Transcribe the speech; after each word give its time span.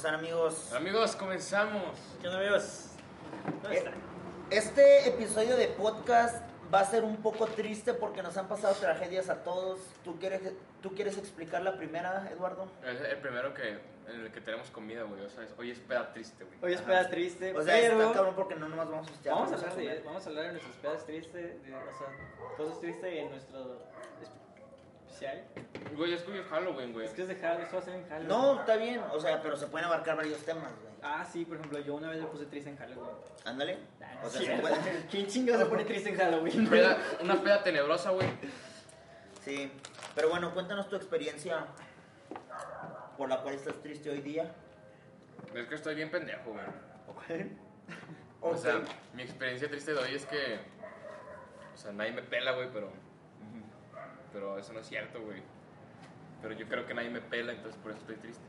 están 0.00 0.14
amigos? 0.14 0.72
Amigos, 0.72 1.14
comenzamos. 1.14 1.98
¿Qué 2.22 2.28
onda, 2.28 2.40
amigos? 2.40 2.86
¿Dónde 3.62 3.76
Eh, 3.76 3.78
están? 3.80 3.94
Este 4.50 5.08
episodio 5.10 5.56
de 5.58 5.68
podcast 5.68 6.42
va 6.72 6.80
a 6.80 6.84
ser 6.86 7.04
un 7.04 7.18
poco 7.18 7.44
triste 7.46 7.92
porque 7.92 8.22
nos 8.22 8.34
han 8.38 8.48
pasado 8.48 8.72
tragedias 8.76 9.28
a 9.28 9.42
todos. 9.42 9.78
¿Tú 10.02 10.18
quieres, 10.18 10.40
tú 10.80 10.94
quieres 10.94 11.18
explicar 11.18 11.60
la 11.60 11.76
primera, 11.76 12.26
Eduardo? 12.32 12.66
Es 12.82 12.98
el 12.98 13.18
primero 13.18 13.52
que, 13.52 13.78
en 14.08 14.20
el 14.22 14.32
que 14.32 14.40
tenemos 14.40 14.70
comida, 14.70 15.02
güey. 15.02 15.20
O 15.20 15.28
sea, 15.28 15.44
es- 15.44 15.52
hoy 15.58 15.70
es 15.70 15.78
peda 15.80 16.10
triste, 16.14 16.44
güey. 16.44 16.58
Hoy 16.62 16.72
es 16.72 16.80
peda 16.80 17.06
triste, 17.10 17.54
O 17.54 17.62
sea, 17.62 17.74
pero 17.78 18.00
está 18.00 18.14
cabrón 18.14 18.34
porque 18.36 18.54
no 18.54 18.68
nomás 18.70 18.88
vamos 18.88 19.06
a 19.06 19.10
escuchar. 19.10 19.34
vamos 19.34 19.52
a 19.52 19.54
hablar 19.56 19.76
de, 19.76 20.00
vamos 20.02 20.24
a 20.24 20.28
hablar 20.30 20.44
de 20.46 20.50
nuestras 20.52 20.76
pedas 20.76 21.04
tristes, 21.04 21.62
de, 21.62 21.74
o 21.74 21.98
sea, 21.98 22.56
cosas 22.56 22.80
tristes 22.80 23.12
en 23.12 23.30
nuestro 23.30 23.82
especial. 25.20 25.96
Güey, 25.96 26.14
es 26.14 26.22
que 26.22 26.32
hoy 26.32 26.38
es 26.38 26.46
Halloween, 26.46 26.92
güey. 26.92 27.06
Es 27.06 27.12
que 27.12 27.22
es 27.22 27.28
de 27.28 27.36
Halloween, 27.36 27.62
esto 27.64 27.76
va 27.76 27.82
a 27.82 27.84
ser 27.84 27.94
en 27.94 28.04
Halloween. 28.08 28.28
No, 28.28 28.60
está 28.60 28.76
bien, 28.76 29.00
o 29.12 29.20
sea, 29.20 29.42
pero 29.42 29.56
se 29.56 29.66
pueden 29.66 29.86
abarcar 29.86 30.16
varios 30.16 30.38
temas, 30.44 30.72
güey. 30.80 30.90
Ah, 31.02 31.24
sí, 31.30 31.44
por 31.44 31.56
ejemplo, 31.56 31.78
yo 31.80 31.94
una 31.94 32.10
vez 32.10 32.20
me 32.20 32.26
puse 32.26 32.46
triste 32.46 32.70
en 32.70 32.76
Halloween. 32.76 33.10
Ándale. 33.44 33.78
O 34.24 34.28
sea, 34.28 34.40
Sí, 34.40 34.46
se 34.46 34.56
puede. 34.58 34.76
¿Quién 35.10 35.26
chingados 35.26 35.62
se 35.62 35.68
pone 35.68 35.84
triste 35.84 36.10
en 36.10 36.16
Halloween? 36.16 36.68
Peda- 36.68 36.98
una 37.22 37.40
peda 37.42 37.62
tenebrosa, 37.62 38.10
güey. 38.10 38.28
Sí, 39.44 39.72
pero 40.14 40.28
bueno, 40.30 40.52
cuéntanos 40.52 40.88
tu 40.88 40.96
experiencia 40.96 41.66
por 43.16 43.28
la 43.28 43.40
cual 43.42 43.54
estás 43.54 43.74
triste 43.82 44.10
hoy 44.10 44.20
día. 44.20 44.54
Es 45.54 45.66
que 45.66 45.74
estoy 45.74 45.94
bien 45.94 46.10
pendejo, 46.10 46.50
güey. 46.52 46.64
Ok. 47.08 47.46
O 48.42 48.56
sea, 48.56 48.80
mi 49.14 49.22
experiencia 49.22 49.68
triste 49.68 49.92
de 49.92 49.98
hoy 49.98 50.14
es 50.14 50.26
que. 50.26 50.58
O 51.74 51.76
sea, 51.76 51.92
nadie 51.92 52.12
me 52.12 52.22
pela, 52.22 52.52
güey, 52.52 52.68
pero. 52.72 52.90
Pero 54.32 54.58
eso 54.58 54.72
no 54.72 54.80
es 54.80 54.86
cierto, 54.86 55.20
güey. 55.22 55.42
Pero 56.42 56.54
yo 56.54 56.66
creo 56.68 56.86
que 56.86 56.94
nadie 56.94 57.10
me 57.10 57.20
pela, 57.20 57.52
entonces 57.52 57.80
por 57.82 57.92
eso 57.92 58.00
estoy 58.00 58.16
triste. 58.16 58.42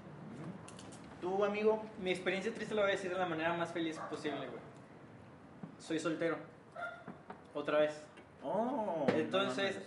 ¿Tú, 1.19 1.43
amigo? 1.43 1.83
Mi 1.99 2.11
experiencia 2.11 2.53
triste 2.53 2.73
lo 2.73 2.81
voy 2.81 2.89
a 2.91 2.93
decir 2.93 3.11
de 3.11 3.17
la 3.19 3.25
manera 3.27 3.53
más 3.53 3.71
feliz 3.71 3.97
posible, 4.09 4.39
güey. 4.47 4.61
Soy 5.79 5.99
soltero. 5.99 6.37
Otra 7.53 7.79
vez. 7.79 8.01
Oh. 8.43 9.05
Entonces, 9.13 9.77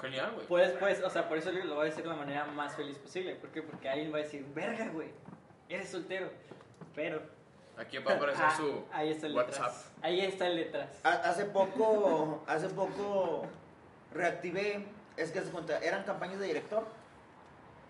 Genial, 0.00 0.32
güey. 0.34 0.46
Pues, 0.48 0.72
pues, 0.72 1.02
o 1.02 1.08
sea, 1.10 1.28
por 1.28 1.38
eso 1.38 1.52
lo 1.52 1.74
voy 1.76 1.82
a 1.82 1.90
decir 1.90 2.02
de 2.02 2.08
la 2.10 2.16
manera 2.16 2.44
más 2.46 2.74
feliz 2.74 2.98
posible. 2.98 3.36
¿Por 3.36 3.50
qué? 3.50 3.62
Porque 3.62 3.88
alguien 3.88 4.12
va 4.12 4.16
a 4.18 4.22
decir, 4.22 4.44
verga, 4.54 4.88
güey, 4.88 5.08
eres 5.68 5.88
soltero. 5.88 6.28
Pero. 6.94 7.22
Aquí 7.78 7.98
va 7.98 8.12
a 8.12 8.16
aparecer 8.16 8.44
Ah, 8.46 8.54
su 8.56 8.84
ahí 8.92 9.10
está 9.10 9.28
el 9.28 9.34
WhatsApp. 9.36 9.62
letras. 9.66 9.92
Ahí 10.02 10.20
está 10.20 10.46
el 10.48 10.56
letras. 10.56 11.00
Ha- 11.04 11.30
Hace 11.30 11.44
poco, 11.46 12.42
hace 12.46 12.68
poco 12.68 13.46
reactivé, 14.12 14.84
es 15.16 15.30
que 15.30 15.40
se 15.40 15.50
cuenta, 15.50 15.78
eran 15.78 16.04
campañas 16.04 16.38
de 16.38 16.46
director. 16.46 16.84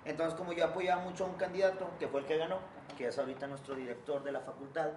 Entonces, 0.04 0.34
como 0.38 0.52
yo 0.52 0.64
apoyaba 0.64 1.02
mucho 1.02 1.24
a 1.24 1.28
un 1.28 1.34
candidato, 1.34 1.88
que 1.98 2.08
fue 2.08 2.20
el 2.20 2.26
que 2.26 2.36
ganó, 2.36 2.58
que 2.98 3.06
es 3.06 3.18
ahorita 3.18 3.46
nuestro 3.46 3.74
director 3.74 4.24
de 4.24 4.32
la 4.32 4.40
facultad, 4.40 4.90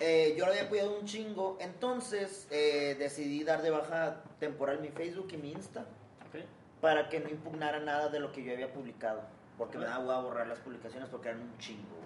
eh, 0.00 0.34
yo 0.36 0.46
lo 0.46 0.52
había 0.52 0.64
apoyado 0.64 0.98
un 0.98 1.04
chingo. 1.04 1.56
Entonces, 1.60 2.48
eh, 2.50 2.96
decidí 2.98 3.44
dar 3.44 3.62
de 3.62 3.70
baja 3.70 4.22
temporal 4.40 4.80
mi 4.80 4.88
Facebook 4.88 5.28
y 5.32 5.36
mi 5.36 5.52
Insta 5.52 5.82
¿Ok? 6.28 6.42
para 6.80 7.08
que 7.08 7.20
no 7.20 7.28
impugnara 7.28 7.78
nada 7.80 8.08
de 8.08 8.18
lo 8.18 8.32
que 8.32 8.42
yo 8.42 8.52
había 8.52 8.72
publicado. 8.72 9.22
Porque 9.58 9.76
me 9.76 9.84
daba 9.84 10.00
hueva 10.00 10.20
borrar 10.22 10.46
las 10.46 10.58
publicaciones 10.60 11.08
porque 11.10 11.28
eran 11.28 11.42
un 11.42 11.58
chingo. 11.58 11.96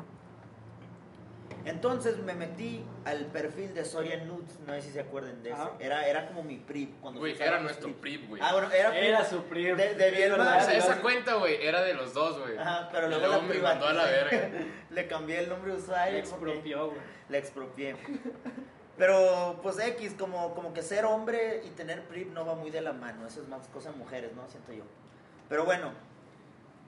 Entonces 1.65 2.19
me 2.19 2.35
metí 2.35 2.85
al 3.07 3.25
perfil 3.27 3.73
de 3.73 3.87
Soria 3.87 4.23
Nudes, 4.25 4.59
no 4.67 4.75
sé 4.75 4.83
si 4.83 4.91
se 4.91 5.01
acuerden 5.01 5.43
de. 5.43 5.53
Ajá. 5.53 5.73
Era, 5.79 6.07
era 6.07 6.27
como 6.27 6.43
mi 6.43 6.57
PRIP. 6.59 7.01
Cuando 7.01 7.21
Güey, 7.21 7.41
era 7.41 7.59
nuestro. 7.61 7.91
PRIP, 7.95 8.29
güey. 8.29 8.43
Ah, 8.45 8.53
bueno, 8.53 8.71
era 8.71 9.25
su 9.25 9.43
PRIP. 9.45 9.75
De- 9.77 9.95
de 9.95 10.11
bien. 10.11 10.33
O 10.33 10.37
sea, 10.37 10.77
esa 10.77 11.01
cuenta, 11.01 11.35
güey, 11.35 11.65
era 11.67 11.83
de 11.83 11.95
los 11.95 12.13
dos, 12.13 12.39
güey. 12.39 12.59
Ajá, 12.59 12.89
pero 12.93 13.09
luego, 13.09 13.27
luego 13.27 13.43
la 13.43 13.49
me 13.49 13.61
mandó 13.61 13.87
a 13.87 13.93
la 13.95 14.05
verga. 14.05 14.51
Le 14.91 15.07
cambié 15.07 15.39
el 15.41 15.49
nombre 15.49 15.73
de 15.73 15.79
usuario. 15.79 16.13
Le 16.13 16.19
expropió, 16.19 16.87
güey. 16.89 17.01
La 17.31 17.39
expropié. 17.39 17.97
Pero, 18.97 19.59
pues 19.63 19.79
X, 19.79 20.15
como, 20.19 20.55
como 20.55 20.73
que 20.73 20.83
ser 20.83 21.05
hombre 21.05 21.63
y 21.65 21.71
tener 21.71 22.03
PRIP 22.05 22.33
no 22.33 22.45
va 22.47 22.55
muy 22.55 22.71
de 22.71 22.81
la 22.81 22.93
mano. 22.93 23.27
Eso 23.27 23.41
es 23.43 23.49
más 23.49 23.67
cosa 23.69 23.91
de 23.91 23.97
mujeres, 23.97 24.33
¿no? 24.35 24.47
Siento 24.49 24.73
yo. 24.73 24.85
Pero 25.49 25.65
bueno, 25.65 25.93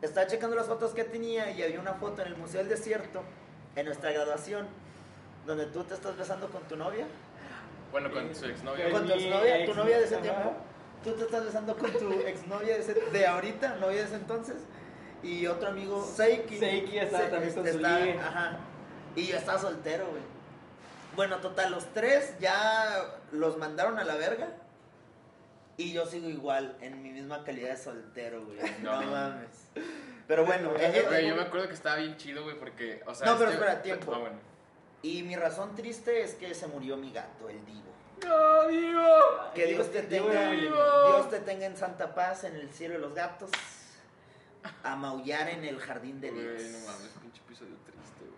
estaba 0.02 0.26
checando 0.26 0.54
las 0.54 0.66
fotos 0.66 0.92
que 0.92 1.02
tenía 1.04 1.50
y 1.50 1.62
había 1.62 1.80
una 1.80 1.94
foto 1.94 2.22
en 2.22 2.28
el 2.28 2.36
Museo 2.36 2.60
del 2.60 2.68
Desierto, 2.68 3.22
en 3.76 3.86
nuestra 3.86 4.10
graduación, 4.12 4.66
donde 5.46 5.66
tú 5.66 5.84
te 5.84 5.94
estás 5.94 6.16
besando 6.16 6.48
con 6.48 6.62
tu 6.64 6.76
novia. 6.76 7.06
Bueno, 7.92 8.10
con 8.10 8.34
su 8.34 8.46
exnovia. 8.46 8.90
Con- 8.90 9.00
Con 9.00 9.06
tu 9.08 9.14
exnovia, 9.14 9.54
tu 9.64 9.70
ex- 9.70 9.76
novia 9.76 9.98
de 9.98 10.04
ese 10.04 10.16
tiempo. 10.16 10.52
Tú 11.04 11.12
te 11.12 11.22
estás 11.24 11.44
besando 11.44 11.76
con 11.76 11.92
tu 11.92 12.12
exnovia 12.12 12.74
de, 12.74 12.80
ese- 12.80 12.94
de 12.94 13.26
ahorita, 13.26 13.76
novia 13.76 13.98
de 13.98 14.04
ese 14.04 14.16
entonces. 14.16 14.56
Y 15.22 15.46
otro 15.46 15.68
amigo, 15.68 16.02
Seiki. 16.04 16.58
Seiki 16.58 16.98
estaba 16.98 17.24
Se- 17.24 17.30
también 17.30 17.54
con 17.54 17.62
su 17.64 17.70
está- 17.70 17.98
ligue. 18.00 18.18
Ajá. 18.18 18.56
Y 19.14 19.26
yo 19.28 19.36
estaba 19.36 19.58
soltero, 19.58 20.06
güey. 20.08 20.22
Bueno, 21.14 21.36
total, 21.38 21.70
los 21.70 21.86
tres 21.94 22.34
ya 22.40 23.04
los 23.32 23.56
mandaron 23.56 23.98
a 23.98 24.04
la 24.04 24.16
verga. 24.16 24.48
Y 25.78 25.92
yo 25.92 26.06
sigo 26.06 26.28
igual, 26.28 26.76
en 26.80 27.02
mi 27.02 27.10
misma 27.10 27.44
calidad 27.44 27.70
de 27.70 27.76
soltero, 27.76 28.44
güey. 28.44 28.58
No, 28.82 29.00
No. 29.02 29.10
mames. 29.10 29.48
Pero 30.26 30.44
bueno, 30.44 30.72
eh, 30.76 30.92
eh, 30.94 31.04
Güey, 31.08 31.28
yo 31.28 31.36
me 31.36 31.42
acuerdo 31.42 31.68
que 31.68 31.74
estaba 31.74 31.96
bien 31.96 32.16
chido, 32.16 32.42
güey, 32.42 32.58
porque, 32.58 33.02
o 33.06 33.14
sea... 33.14 33.26
No, 33.26 33.38
pero 33.38 33.50
este- 33.50 33.62
espera, 33.64 33.82
tiempo. 33.82 34.12
Ah, 34.14 34.18
bueno. 34.18 34.38
y 35.02 35.22
mi 35.22 35.36
razón 35.36 35.74
triste 35.76 36.22
es 36.22 36.34
que 36.34 36.52
se 36.54 36.66
murió 36.66 36.96
mi 36.96 37.12
gato, 37.12 37.48
el 37.48 37.64
Divo. 37.64 37.82
¡No, 38.24 38.66
Divo! 38.66 39.52
Que 39.54 39.66
Dios 39.66 39.90
te 39.92 40.02
Digo, 40.02 40.26
tenga. 40.26 40.50
Dios 40.50 41.30
te 41.30 41.38
tenga 41.40 41.66
en 41.66 41.76
santa 41.76 42.14
paz 42.14 42.44
en 42.44 42.56
el 42.56 42.70
cielo 42.70 42.94
de 42.94 43.00
los 43.00 43.14
gatos. 43.14 43.50
A 44.82 44.96
maullar 44.96 45.48
en 45.48 45.64
el 45.64 45.78
jardín 45.78 46.20
de 46.20 46.32
Dios. 46.32 46.44
Güey, 46.54 46.70
no 46.72 46.78
mames, 46.86 47.10
pinche 47.22 47.40
episodio 47.44 47.76
triste, 47.84 48.20
güey. 48.20 48.32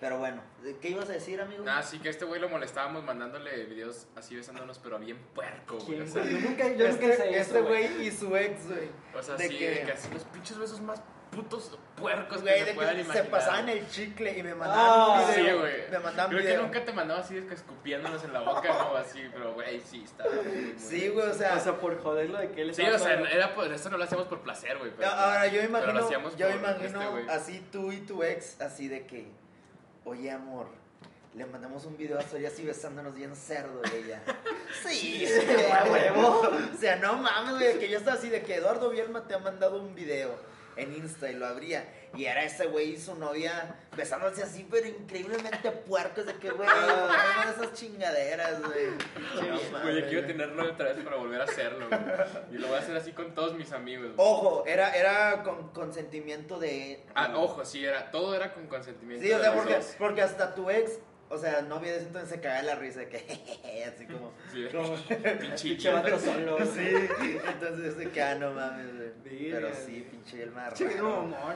Pero 0.00 0.18
bueno, 0.18 0.40
¿qué 0.80 0.88
ibas 0.90 1.10
a 1.10 1.12
decir, 1.12 1.40
amigo? 1.42 1.62
Nada, 1.62 1.82
sí 1.82 1.98
que 1.98 2.08
a 2.08 2.10
este 2.10 2.24
güey 2.24 2.40
lo 2.40 2.48
molestábamos 2.48 3.04
mandándole 3.04 3.64
videos 3.66 4.06
así 4.16 4.34
besándonos, 4.34 4.78
pero 4.78 4.98
bien 4.98 5.18
puerco, 5.34 5.76
güey. 5.76 5.86
¿Quién, 5.98 6.02
O 6.02 6.06
sea, 6.06 6.22
güey? 6.22 6.40
Yo 6.40 6.48
nunca, 6.48 6.68
yo 6.72 6.88
nunca 6.88 7.04
hice 7.04 7.12
este, 7.12 7.30
eso, 7.30 7.40
este 7.40 7.60
güey. 7.60 7.88
güey 7.94 8.06
y 8.06 8.10
su 8.10 8.34
ex, 8.36 8.66
güey. 8.66 8.88
o 9.14 9.22
sea 9.22 9.36
de 9.36 9.48
sí, 9.48 9.58
que- 9.58 9.70
de 9.70 9.82
que 9.82 9.92
así 9.92 10.08
los 10.14 10.24
pinches 10.24 10.56
besos 10.58 10.80
más 10.80 11.02
putos 11.34 11.78
puercos 11.96 12.42
Güey, 12.42 12.54
que 12.54 12.60
se 12.60 12.66
de 12.66 12.74
puedan 12.74 12.96
que 12.96 13.04
se 13.04 13.24
pasaban 13.24 13.68
el 13.68 13.88
chicle 13.88 14.38
y 14.38 14.42
me 14.42 14.54
mandaban 14.54 14.84
Ah, 14.86 15.24
un 15.28 15.34
Sí, 15.34 15.40
video. 15.42 15.60
güey. 15.60 15.90
Me 15.90 15.98
mandaban 15.98 16.30
Creo 16.30 16.42
video. 16.42 16.56
que 16.56 16.62
nunca 16.66 16.84
te 16.84 16.92
mandaba 16.92 17.20
así 17.20 17.34
de 17.34 17.46
que 17.46 17.54
escupiéndonos 17.54 18.24
en 18.24 18.32
la 18.32 18.40
boca, 18.40 18.68
no, 18.68 18.96
así, 18.96 19.22
pero 19.32 19.54
güey, 19.54 19.80
sí, 19.80 20.02
está. 20.04 20.24
muy, 20.24 20.34
muy- 20.62 20.74
Sí, 20.78 21.08
güey, 21.08 21.28
o 21.28 21.34
sea. 21.34 21.54
O 21.56 21.60
sea, 21.60 21.76
por 21.78 22.00
joderlo 22.02 22.38
de 22.38 22.50
que 22.50 22.62
él 22.62 22.74
Sí, 22.74 22.82
o 22.82 22.98
sea, 22.98 23.14
era 23.14 23.54
por, 23.54 23.72
esto 23.72 23.90
no 23.90 23.96
lo 23.98 24.04
hacíamos 24.04 24.26
por 24.28 24.40
placer, 24.40 24.78
güey. 24.78 24.92
pero- 24.96 25.10
ahora 25.10 25.46
yo 25.48 25.60
me 25.62 25.68
pero 25.68 25.70
lo 25.86 25.90
imagino, 25.90 26.04
hacíamos 26.06 26.36
yo 26.36 26.46
por 26.48 26.56
imagino 26.56 27.00
este 27.02 27.10
güey. 27.10 27.28
así 27.28 27.66
tú 27.72 27.92
y 27.92 27.98
tu 27.98 28.22
ex, 28.22 28.60
así 28.60 28.88
de 28.88 29.06
que, 29.06 29.26
oye 30.04 30.30
amor, 30.30 30.66
le 31.34 31.46
mandamos 31.46 31.84
un 31.84 31.96
video 31.96 32.16
a 32.18 32.22
Soria 32.22 32.46
así 32.48 32.62
besándonos 32.64 33.14
bien 33.16 33.34
cerdo 33.34 33.80
y 33.92 34.04
ella. 34.04 34.22
Sí, 34.84 35.24
sí, 35.26 35.46
huevo. 35.90 36.40
O 36.74 36.78
sea, 36.78 36.96
no 36.96 37.14
mames, 37.14 37.54
güey, 37.54 37.78
que 37.78 37.88
yo 37.88 37.98
estaba 37.98 38.16
así 38.16 38.28
de 38.28 38.42
que 38.42 38.56
Eduardo 38.56 38.90
Bielma 38.90 39.22
te 39.26 39.34
ha 39.34 39.38
mandado 39.38 39.80
un 39.80 39.94
video 39.94 40.34
en 40.76 40.94
Insta 40.94 41.30
y 41.30 41.34
lo 41.34 41.46
abría. 41.46 41.88
Y 42.16 42.26
era 42.26 42.44
ese 42.44 42.66
güey 42.66 42.94
y 42.94 42.96
su 42.96 43.14
novia 43.16 43.76
besándose 43.96 44.42
así, 44.42 44.66
pero 44.70 44.86
increíblemente 44.86 45.70
puercos 45.70 46.26
de 46.26 46.34
que, 46.34 46.50
güey, 46.50 46.68
no 46.86 47.04
hagan 47.04 47.54
esas 47.56 47.72
chingaderas, 47.72 48.60
güey. 48.62 48.90
Güey, 49.82 50.00
yo 50.00 50.08
quiero 50.08 50.26
tenerlo 50.26 50.70
otra 50.70 50.92
vez 50.92 51.04
para 51.04 51.16
volver 51.16 51.40
a 51.40 51.44
hacerlo, 51.44 51.88
güey. 51.88 52.00
Y 52.52 52.58
lo 52.58 52.68
voy 52.68 52.76
a 52.76 52.80
hacer 52.80 52.96
así 52.96 53.12
con 53.12 53.34
todos 53.34 53.54
mis 53.54 53.72
amigos. 53.72 54.12
Ojo, 54.16 54.64
era, 54.66 54.94
era 54.94 55.42
con 55.42 55.70
consentimiento 55.70 56.58
de. 56.58 57.04
Ah, 57.14 57.32
ojo, 57.36 57.64
sí, 57.64 57.84
era, 57.84 58.10
todo 58.10 58.34
era 58.34 58.52
con 58.52 58.66
consentimiento. 58.66 59.24
Sí, 59.24 59.32
o 59.32 59.38
de 59.38 59.44
sea, 59.44 59.54
porque, 59.54 59.80
porque 59.98 60.22
hasta 60.22 60.54
tu 60.54 60.70
ex, 60.70 60.98
o 61.34 61.38
sea, 61.38 61.62
novia 61.62 61.92
de 61.92 61.98
ese 61.98 62.06
entonces 62.06 62.30
se 62.30 62.40
cagaba 62.40 62.62
la 62.62 62.74
risa 62.76 63.00
de 63.00 63.08
que, 63.08 63.18
jejeje, 63.20 63.84
así 63.84 64.06
como. 64.06 64.32
Sí, 64.52 64.66
como 64.72 64.94
pinche 65.40 65.62
Pinche 65.68 65.90
vato 65.92 66.18
solo. 66.18 66.58
sí, 66.64 67.08
entonces 67.48 67.96
de 67.96 68.10
que, 68.10 68.22
ah, 68.22 68.34
no 68.36 68.52
mames, 68.52 68.94
güey. 68.96 69.10
Pero 69.50 69.68
sí, 69.74 70.06
pinche 70.10 70.42
el 70.42 70.50
más 70.52 70.74
Che, 70.74 70.94
no, 70.96 71.20
amor. 71.20 71.54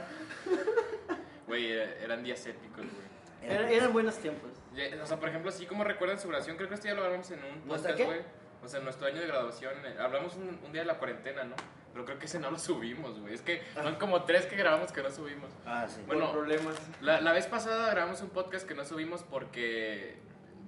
Güey, 1.46 1.72
era- 1.72 1.94
eran 2.02 2.22
días 2.22 2.44
épicos, 2.46 2.84
güey. 2.84 3.50
Era- 3.50 3.70
eran 3.70 3.92
buenos 3.92 4.16
tiempos. 4.18 4.50
Ya, 4.74 5.02
O 5.02 5.06
sea, 5.06 5.18
por 5.18 5.28
ejemplo, 5.28 5.48
así 5.50 5.66
como 5.66 5.82
recuerdan 5.84 6.18
su 6.20 6.28
graduación, 6.28 6.56
creo 6.56 6.68
que 6.68 6.74
esto 6.74 6.86
ya 6.88 6.94
lo 6.94 7.04
hablamos 7.04 7.30
en 7.30 7.38
un 7.38 7.66
¿Nuestra 7.66 7.92
podcast, 7.92 7.96
qué? 7.96 8.04
güey. 8.04 8.20
O 8.62 8.68
sea, 8.68 8.80
nuestro 8.80 9.06
año 9.06 9.20
de 9.20 9.26
graduación, 9.28 9.72
eh, 9.86 9.94
hablamos 9.98 10.34
un, 10.36 10.58
un 10.64 10.72
día 10.72 10.82
de 10.82 10.86
la 10.86 10.98
cuarentena, 10.98 11.44
¿no? 11.44 11.54
Pero 11.98 12.06
creo 12.06 12.18
que 12.20 12.26
ese 12.26 12.38
no 12.38 12.48
lo 12.52 12.60
subimos, 12.60 13.18
güey. 13.18 13.34
Es 13.34 13.42
que 13.42 13.60
son 13.74 13.96
como 13.96 14.22
tres 14.22 14.46
que 14.46 14.54
grabamos 14.54 14.92
que 14.92 15.02
no 15.02 15.10
subimos. 15.10 15.50
Ah, 15.66 15.84
sí. 15.88 16.00
Bueno, 16.06 16.26
por 16.26 16.34
problemas. 16.44 16.76
La, 17.00 17.20
la 17.20 17.32
vez 17.32 17.48
pasada 17.48 17.90
grabamos 17.90 18.22
un 18.22 18.30
podcast 18.30 18.68
que 18.68 18.74
no 18.76 18.84
subimos 18.84 19.24
porque 19.24 20.16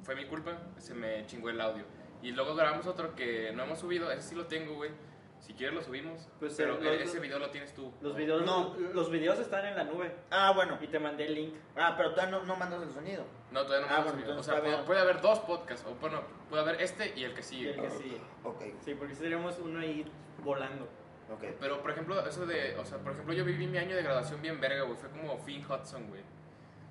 fue 0.03 0.17
mi 0.17 0.25
culpa, 0.27 0.59
se 0.79 0.93
me 0.93 1.25
chingó 1.27 1.49
el 1.50 1.61
audio. 1.61 1.85
Y 2.21 2.32
luego 2.32 2.56
grabamos 2.56 2.88
otro 2.88 3.15
que 3.15 3.53
no 3.53 3.62
hemos 3.62 3.79
subido, 3.79 4.11
ese 4.11 4.31
sí 4.31 4.35
lo 4.35 4.47
tengo, 4.49 4.75
güey. 4.75 4.91
Si 5.38 5.55
quieres 5.55 5.73
lo 5.73 5.82
subimos. 5.85 6.29
Pues, 6.41 6.55
pero 6.56 6.79
eh, 6.81 6.99
los- 6.99 7.09
ese 7.09 7.21
video 7.21 7.38
lo 7.38 7.50
tienes 7.50 7.73
tú. 7.75 7.94
Los 8.03 8.17
videos, 8.17 8.44
No. 8.44 8.75
los 8.93 9.09
videos 9.12 9.38
están 9.38 9.65
en 9.67 9.77
la 9.77 9.85
nube. 9.85 10.12
Ah, 10.32 10.50
bueno. 10.53 10.79
Y 10.81 10.88
te 10.88 10.99
mandé 10.99 11.27
el 11.27 11.35
link. 11.37 11.55
Ah, 11.77 11.94
pero 11.97 12.11
todavía 12.11 12.38
no, 12.41 12.44
no 12.44 12.56
mandas 12.56 12.82
el 12.82 12.91
sonido. 12.93 13.25
No, 13.53 13.62
todavía 13.65 13.87
no 13.87 13.93
Ah, 13.94 14.00
hemos 14.00 14.12
bueno, 14.15 14.21
subido. 14.27 14.41
O 14.41 14.43
sea, 14.43 14.61
puede, 14.61 14.79
puede 14.82 14.99
haber 15.00 15.21
dos 15.21 15.38
podcasts. 15.38 15.87
O 15.88 15.94
bueno, 15.94 16.23
puede 16.50 16.62
haber 16.65 16.82
este 16.82 17.12
y 17.17 17.23
el 17.23 17.35
que 17.35 17.41
Y 17.41 17.44
sigue. 17.44 17.71
el 17.71 17.81
que 17.82 17.91
sigue. 17.91 18.21
Ok, 18.43 18.62
Sí, 18.85 18.94
porque 18.94 19.15
si 19.15 19.23
tenemos 19.23 19.56
uno 19.61 19.79
ahí 19.79 20.05
volando. 20.43 20.88
Ok. 21.32 21.44
Pero, 21.61 21.81
por 21.82 21.91
ejemplo, 21.91 22.27
eso 22.27 22.47
de... 22.47 22.77
O 22.79 22.85
sea, 22.85 22.99
por 22.99 23.12
ejemplo, 23.12 23.32
yo 23.35 23.44
viví 23.44 23.67
mi 23.67 23.79
año 23.79 23.97
de 23.97 24.03
graduación 24.03 24.41
bien 24.43 24.61
verga, 24.61 24.82
güey. 24.82 24.97
Fue 24.99 25.09
como 25.11 25.38
Finn 25.38 25.65
Hudson, 25.65 26.09
güey. 26.09 26.23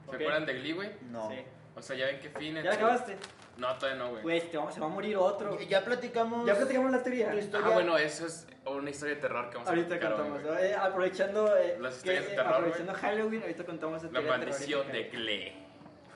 ¿Se 0.10 0.16
acuerdan 0.16 0.46
de 0.46 0.54
Glee, 0.56 0.74
güey? 0.74 0.92
No. 1.12 1.30
Sí. 1.30 1.38
O 1.76 1.82
sea, 1.82 1.96
ya 1.96 2.06
ven 2.08 2.20
que 2.20 2.30
Finn... 2.30 2.56
¿Ya 2.56 2.64
la 2.64 2.74
acabaste? 2.74 3.18
No, 3.58 3.76
todavía 3.78 4.04
no, 4.04 4.10
güey. 4.12 4.22
Pues 4.24 4.50
te 4.50 4.58
vamos, 4.58 4.74
se 4.74 4.80
va 4.80 4.86
a 4.86 4.90
morir 4.90 5.18
otro. 5.18 5.60
Ya- 5.60 5.66
Ya 5.68 5.86
platicamos. 5.86 6.46
Ya 6.48 6.56
platicamos 6.56 6.92
la 6.92 7.04
teoría. 7.04 7.32
tu 7.32 7.38
historia. 7.38 7.68
Ah, 7.68 7.74
bueno, 7.74 7.98
eso 7.98 8.26
es 8.26 8.48
una 8.66 8.90
historia 8.90 9.16
de 9.16 9.22
terror 9.22 9.50
que 9.50 9.56
vamos 9.56 9.68
a 9.68 9.72
Ahorita 9.72 9.88
platicar 9.90 10.14
hoy, 10.14 10.18
contamos. 10.30 10.44
güey. 10.44 10.66
Eh, 10.72 10.76
aprovechando, 10.76 11.58
eh, 11.58 11.78
Las 11.80 11.94
que, 11.96 11.98
historias 12.00 12.26
de 12.26 12.32
eh, 12.32 12.36
terror, 12.36 12.54
aprovechando 12.54 12.94
Halloween, 12.94 13.42
ahorita 13.42 13.66
contamos 13.66 14.04
La 14.04 14.10
teoría 14.10 14.30
maldición 14.30 14.88
de. 14.92 15.04
Glee. 15.10 15.54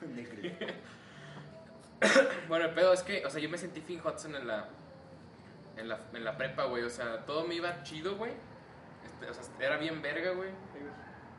De 0.00 0.22
Glee. 0.24 0.56
Bueno, 2.48 2.66
el 2.66 2.74
pedo 2.74 2.92
es 2.92 3.02
que, 3.02 3.24
o 3.24 3.30
sea, 3.30 3.40
yo 3.40 3.48
me 3.48 3.56
sentí 3.58 3.80
Finn 3.80 4.00
Hudson 4.04 4.34
en 4.36 4.46
la, 4.46 4.68
en 5.76 5.88
la, 5.88 5.98
en 6.12 6.24
la 6.24 6.36
prepa, 6.36 6.64
güey. 6.64 6.82
O 6.84 6.90
sea, 6.90 7.24
todo 7.26 7.46
me 7.46 7.54
iba 7.54 7.82
chido, 7.82 8.16
güey. 8.16 8.32
Este, 9.04 9.28
o 9.28 9.34
sea, 9.34 9.44
era 9.60 9.76
bien 9.76 10.02
verga, 10.02 10.32
güey. 10.32 10.50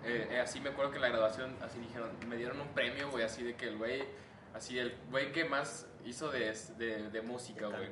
Eh, 0.03 0.27
eh, 0.31 0.39
así 0.39 0.59
me 0.59 0.69
acuerdo 0.69 0.91
que 0.91 0.97
en 0.97 1.01
la 1.01 1.09
graduación, 1.09 1.55
así 1.61 1.79
dijeron, 1.79 2.11
me 2.27 2.35
dieron 2.35 2.61
un 2.61 2.67
premio, 2.69 3.09
güey, 3.09 3.23
así 3.23 3.43
de 3.43 3.55
que 3.55 3.69
el 3.69 3.77
güey, 3.77 4.03
así 4.53 4.77
el 4.77 4.95
güey 5.09 5.31
que 5.31 5.45
más 5.45 5.87
hizo 6.05 6.29
de, 6.29 6.55
de, 6.77 7.09
de 7.09 7.21
música, 7.21 7.67
güey. 7.67 7.89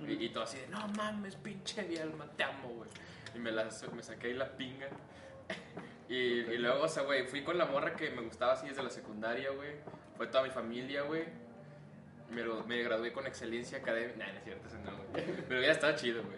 Y, 0.00 0.26
y 0.26 0.28
todo 0.28 0.44
así 0.44 0.58
de, 0.58 0.68
no 0.68 0.86
mames, 0.88 1.34
pinche 1.36 1.82
Bielma, 1.82 2.30
te 2.36 2.44
amo, 2.44 2.68
güey. 2.68 2.90
Y 3.34 3.38
me, 3.38 3.50
la, 3.50 3.68
me 3.92 4.02
saqué 4.02 4.28
ahí 4.28 4.34
la 4.34 4.56
pinga. 4.56 4.86
y, 6.08 6.14
y 6.14 6.58
luego, 6.58 6.84
o 6.84 6.88
sea, 6.88 7.02
güey, 7.02 7.26
fui 7.26 7.42
con 7.42 7.58
la 7.58 7.66
morra 7.66 7.96
que 7.96 8.10
me 8.10 8.22
gustaba 8.22 8.52
así 8.52 8.68
desde 8.68 8.82
la 8.82 8.90
secundaria, 8.90 9.50
güey. 9.50 9.72
Fue 10.16 10.28
toda 10.28 10.44
mi 10.44 10.50
familia, 10.50 11.02
güey. 11.02 11.24
Me, 12.30 12.42
lo- 12.42 12.64
me 12.64 12.82
gradué 12.82 13.12
con 13.12 13.26
excelencia 13.26 13.78
académica. 13.78 14.18
Nah, 14.18 14.32
no 14.32 14.38
es 14.38 14.44
cierto, 14.44 14.66
eso 14.68 14.78
no, 14.84 14.96
güey. 15.10 15.24
Pero 15.48 15.62
ya 15.62 15.70
estaba 15.72 15.94
chido, 15.94 16.22
güey. 16.24 16.36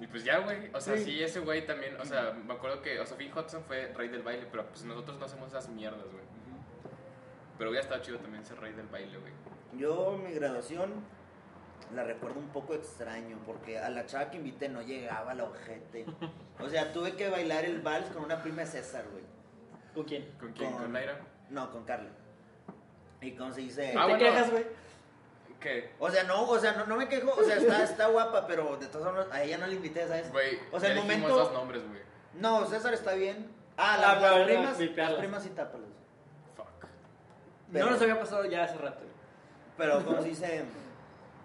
Y 0.00 0.06
pues 0.06 0.24
ya, 0.24 0.38
güey. 0.38 0.70
O 0.72 0.80
sea, 0.80 0.96
Sí. 0.96 1.04
sí, 1.04 1.22
ese 1.22 1.40
güey 1.40 1.66
también. 1.66 2.00
O 2.00 2.04
sea, 2.04 2.32
me 2.32 2.54
acuerdo 2.54 2.80
que. 2.82 2.98
O 3.00 3.06
sea, 3.06 3.16
Finn 3.16 3.32
Hudson 3.36 3.64
fue 3.64 3.92
rey 3.96 4.08
del 4.08 4.22
baile, 4.22 4.46
pero 4.50 4.66
pues 4.68 4.84
nosotros 4.84 5.18
no 5.18 5.24
hacemos 5.26 5.48
esas 5.48 5.68
mierdas, 5.68 6.04
güey. 6.10 6.24
Pero 7.58 7.74
ya 7.74 7.80
estaba 7.80 8.00
chido 8.00 8.18
también 8.18 8.44
ser 8.44 8.58
rey 8.60 8.72
del 8.72 8.86
baile, 8.86 9.18
güey. 9.18 9.32
Yo, 9.76 10.16
mi 10.24 10.32
graduación, 10.32 10.94
la 11.94 12.04
recuerdo 12.04 12.38
un 12.38 12.48
poco 12.50 12.74
extraño, 12.74 13.38
porque 13.44 13.78
a 13.78 13.90
la 13.90 14.06
chava 14.06 14.30
que 14.30 14.36
invité 14.38 14.68
no 14.68 14.82
llegaba 14.82 15.34
la 15.34 15.44
ojete. 15.44 16.06
O 16.60 16.68
sea, 16.68 16.92
tuve 16.92 17.16
que 17.16 17.28
bailar 17.28 17.64
el 17.64 17.80
vals 17.80 18.08
con 18.10 18.24
una 18.24 18.40
prima 18.42 18.62
de 18.62 18.66
César, 18.66 19.04
güey. 19.10 19.24
¿Con 19.94 20.04
quién? 20.04 20.30
¿Con 20.38 20.52
quién? 20.52 20.70
Con- 20.72 20.82
¿Con 20.82 20.92
Naira? 20.92 21.18
No, 21.50 21.70
con 21.72 21.84
Carla. 21.84 22.10
Y 23.20 23.32
cómo 23.32 23.52
se 23.52 23.62
dice. 23.62 23.94
Ah, 23.96 24.02
¿Te 24.06 24.12
bueno. 24.12 24.18
quejas, 24.18 24.50
güey? 24.52 24.64
¿Qué? 25.60 25.90
O 25.98 26.08
sea, 26.10 26.22
no, 26.24 26.48
o 26.48 26.58
sea, 26.58 26.72
no, 26.74 26.86
no 26.86 26.96
me 26.96 27.08
quejo, 27.08 27.32
o 27.36 27.42
sea, 27.42 27.56
está, 27.56 27.82
está 27.82 28.06
guapa, 28.08 28.46
pero 28.46 28.76
de 28.76 28.86
todas 28.86 29.08
formas, 29.08 29.26
a 29.32 29.42
ella 29.42 29.58
no 29.58 29.66
le 29.66 29.74
invité, 29.74 30.06
¿sabes? 30.06 30.30
Güey, 30.30 30.58
O 30.70 30.78
sea, 30.78 30.90
el 30.90 30.96
momento- 30.96 31.28
dos 31.28 31.52
nombres, 31.52 31.82
güey. 31.88 32.00
No, 32.34 32.64
César 32.66 32.94
está 32.94 33.14
bien. 33.14 33.50
Ah, 33.76 33.94
Ah, 33.94 33.98
la- 34.00 34.20
pero 34.20 34.36
las 34.38 34.46
primas, 34.46 34.64
las 34.64 34.78
vipearlas. 34.78 35.18
primas 35.18 35.42
sí 35.42 35.48
tápalas. 35.50 35.88
Fuck. 36.56 36.66
Pero- 37.72 37.84
No 37.86 37.90
nos 37.92 38.02
había 38.02 38.18
pasado 38.20 38.44
ya 38.44 38.64
hace 38.64 38.76
rato. 38.78 39.04
Pero, 39.76 40.04
como 40.04 40.22
se 40.22 40.28
dice, 40.28 40.64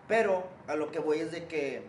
pero 0.07 0.47
a 0.67 0.75
lo 0.75 0.91
que 0.91 0.99
voy 0.99 1.19
es 1.19 1.31
de 1.31 1.45
que, 1.47 1.87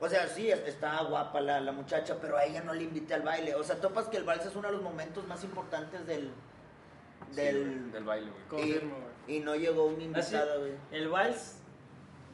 o 0.00 0.08
sea, 0.08 0.28
sí, 0.28 0.50
es- 0.50 0.60
está 0.66 1.02
guapa 1.04 1.40
la, 1.40 1.60
la 1.60 1.72
muchacha, 1.72 2.16
pero 2.20 2.36
a 2.36 2.44
ella 2.44 2.62
no 2.62 2.72
le 2.74 2.84
invité 2.84 3.14
al 3.14 3.22
baile. 3.22 3.54
O 3.54 3.62
sea, 3.62 3.76
topas 3.80 4.08
que 4.08 4.16
el 4.18 4.24
vals 4.24 4.44
es 4.46 4.54
uno 4.56 4.68
de 4.68 4.74
los 4.74 4.82
momentos 4.82 5.26
más 5.26 5.42
importantes 5.44 6.06
del... 6.06 6.32
Sí, 7.30 7.36
del 7.36 7.92
del 7.92 8.04
baile, 8.04 8.30
güey. 8.30 8.44
Confirmo, 8.48 8.94
güey. 8.96 9.17
Y 9.28 9.40
no 9.40 9.54
llegó 9.54 9.84
una 9.86 9.96
Así- 10.18 10.34
invitada, 10.34 10.56
güey. 10.56 10.72
El 10.90 11.08
vals 11.08 11.60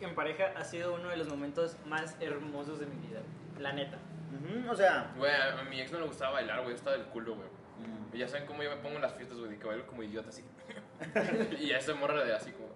en 0.01 0.15
pareja 0.15 0.53
ha 0.57 0.65
sido 0.65 0.95
uno 0.95 1.09
de 1.09 1.17
los 1.17 1.29
momentos 1.29 1.77
más 1.87 2.17
hermosos 2.21 2.79
de 2.81 2.87
mi 2.87 3.07
vida. 3.07 3.21
La 3.59 3.73
neta. 3.73 3.99
Ujú, 4.35 4.71
o 4.71 4.75
sea, 4.75 5.13
Güey, 5.17 5.31
a 5.33 5.61
a 5.61 5.65
mi 5.65 5.81
ex 5.81 5.93
no 5.93 6.01
le 6.01 6.07
gustaba 6.07 6.33
bailar, 6.33 6.59
güey. 6.61 6.71
Yo 6.71 6.77
estaba 6.77 6.97
del 6.97 7.07
culo, 7.07 7.35
güey. 7.37 7.49
mm, 7.49 8.15
Y 8.17 8.19
ya 8.19 8.29
saben 8.29 8.47
cómo 8.47 8.63
yo 8.63 8.71
me 8.71 8.77
pongo 8.77 8.97
en 8.97 9.03
las 9.03 9.15
fiestas, 9.15 9.39
güey, 9.39 9.51
de 9.51 9.59
que 9.59 9.67
bailo 9.67 9.87
como 9.87 10.03
idiota 10.03 10.29
así. 10.31 10.45
y 11.61 11.69
ya 11.69 11.79
esa 11.79 11.95
morra 11.95 12.25
de 12.25 12.35
así 12.35 12.51
como. 12.53 12.69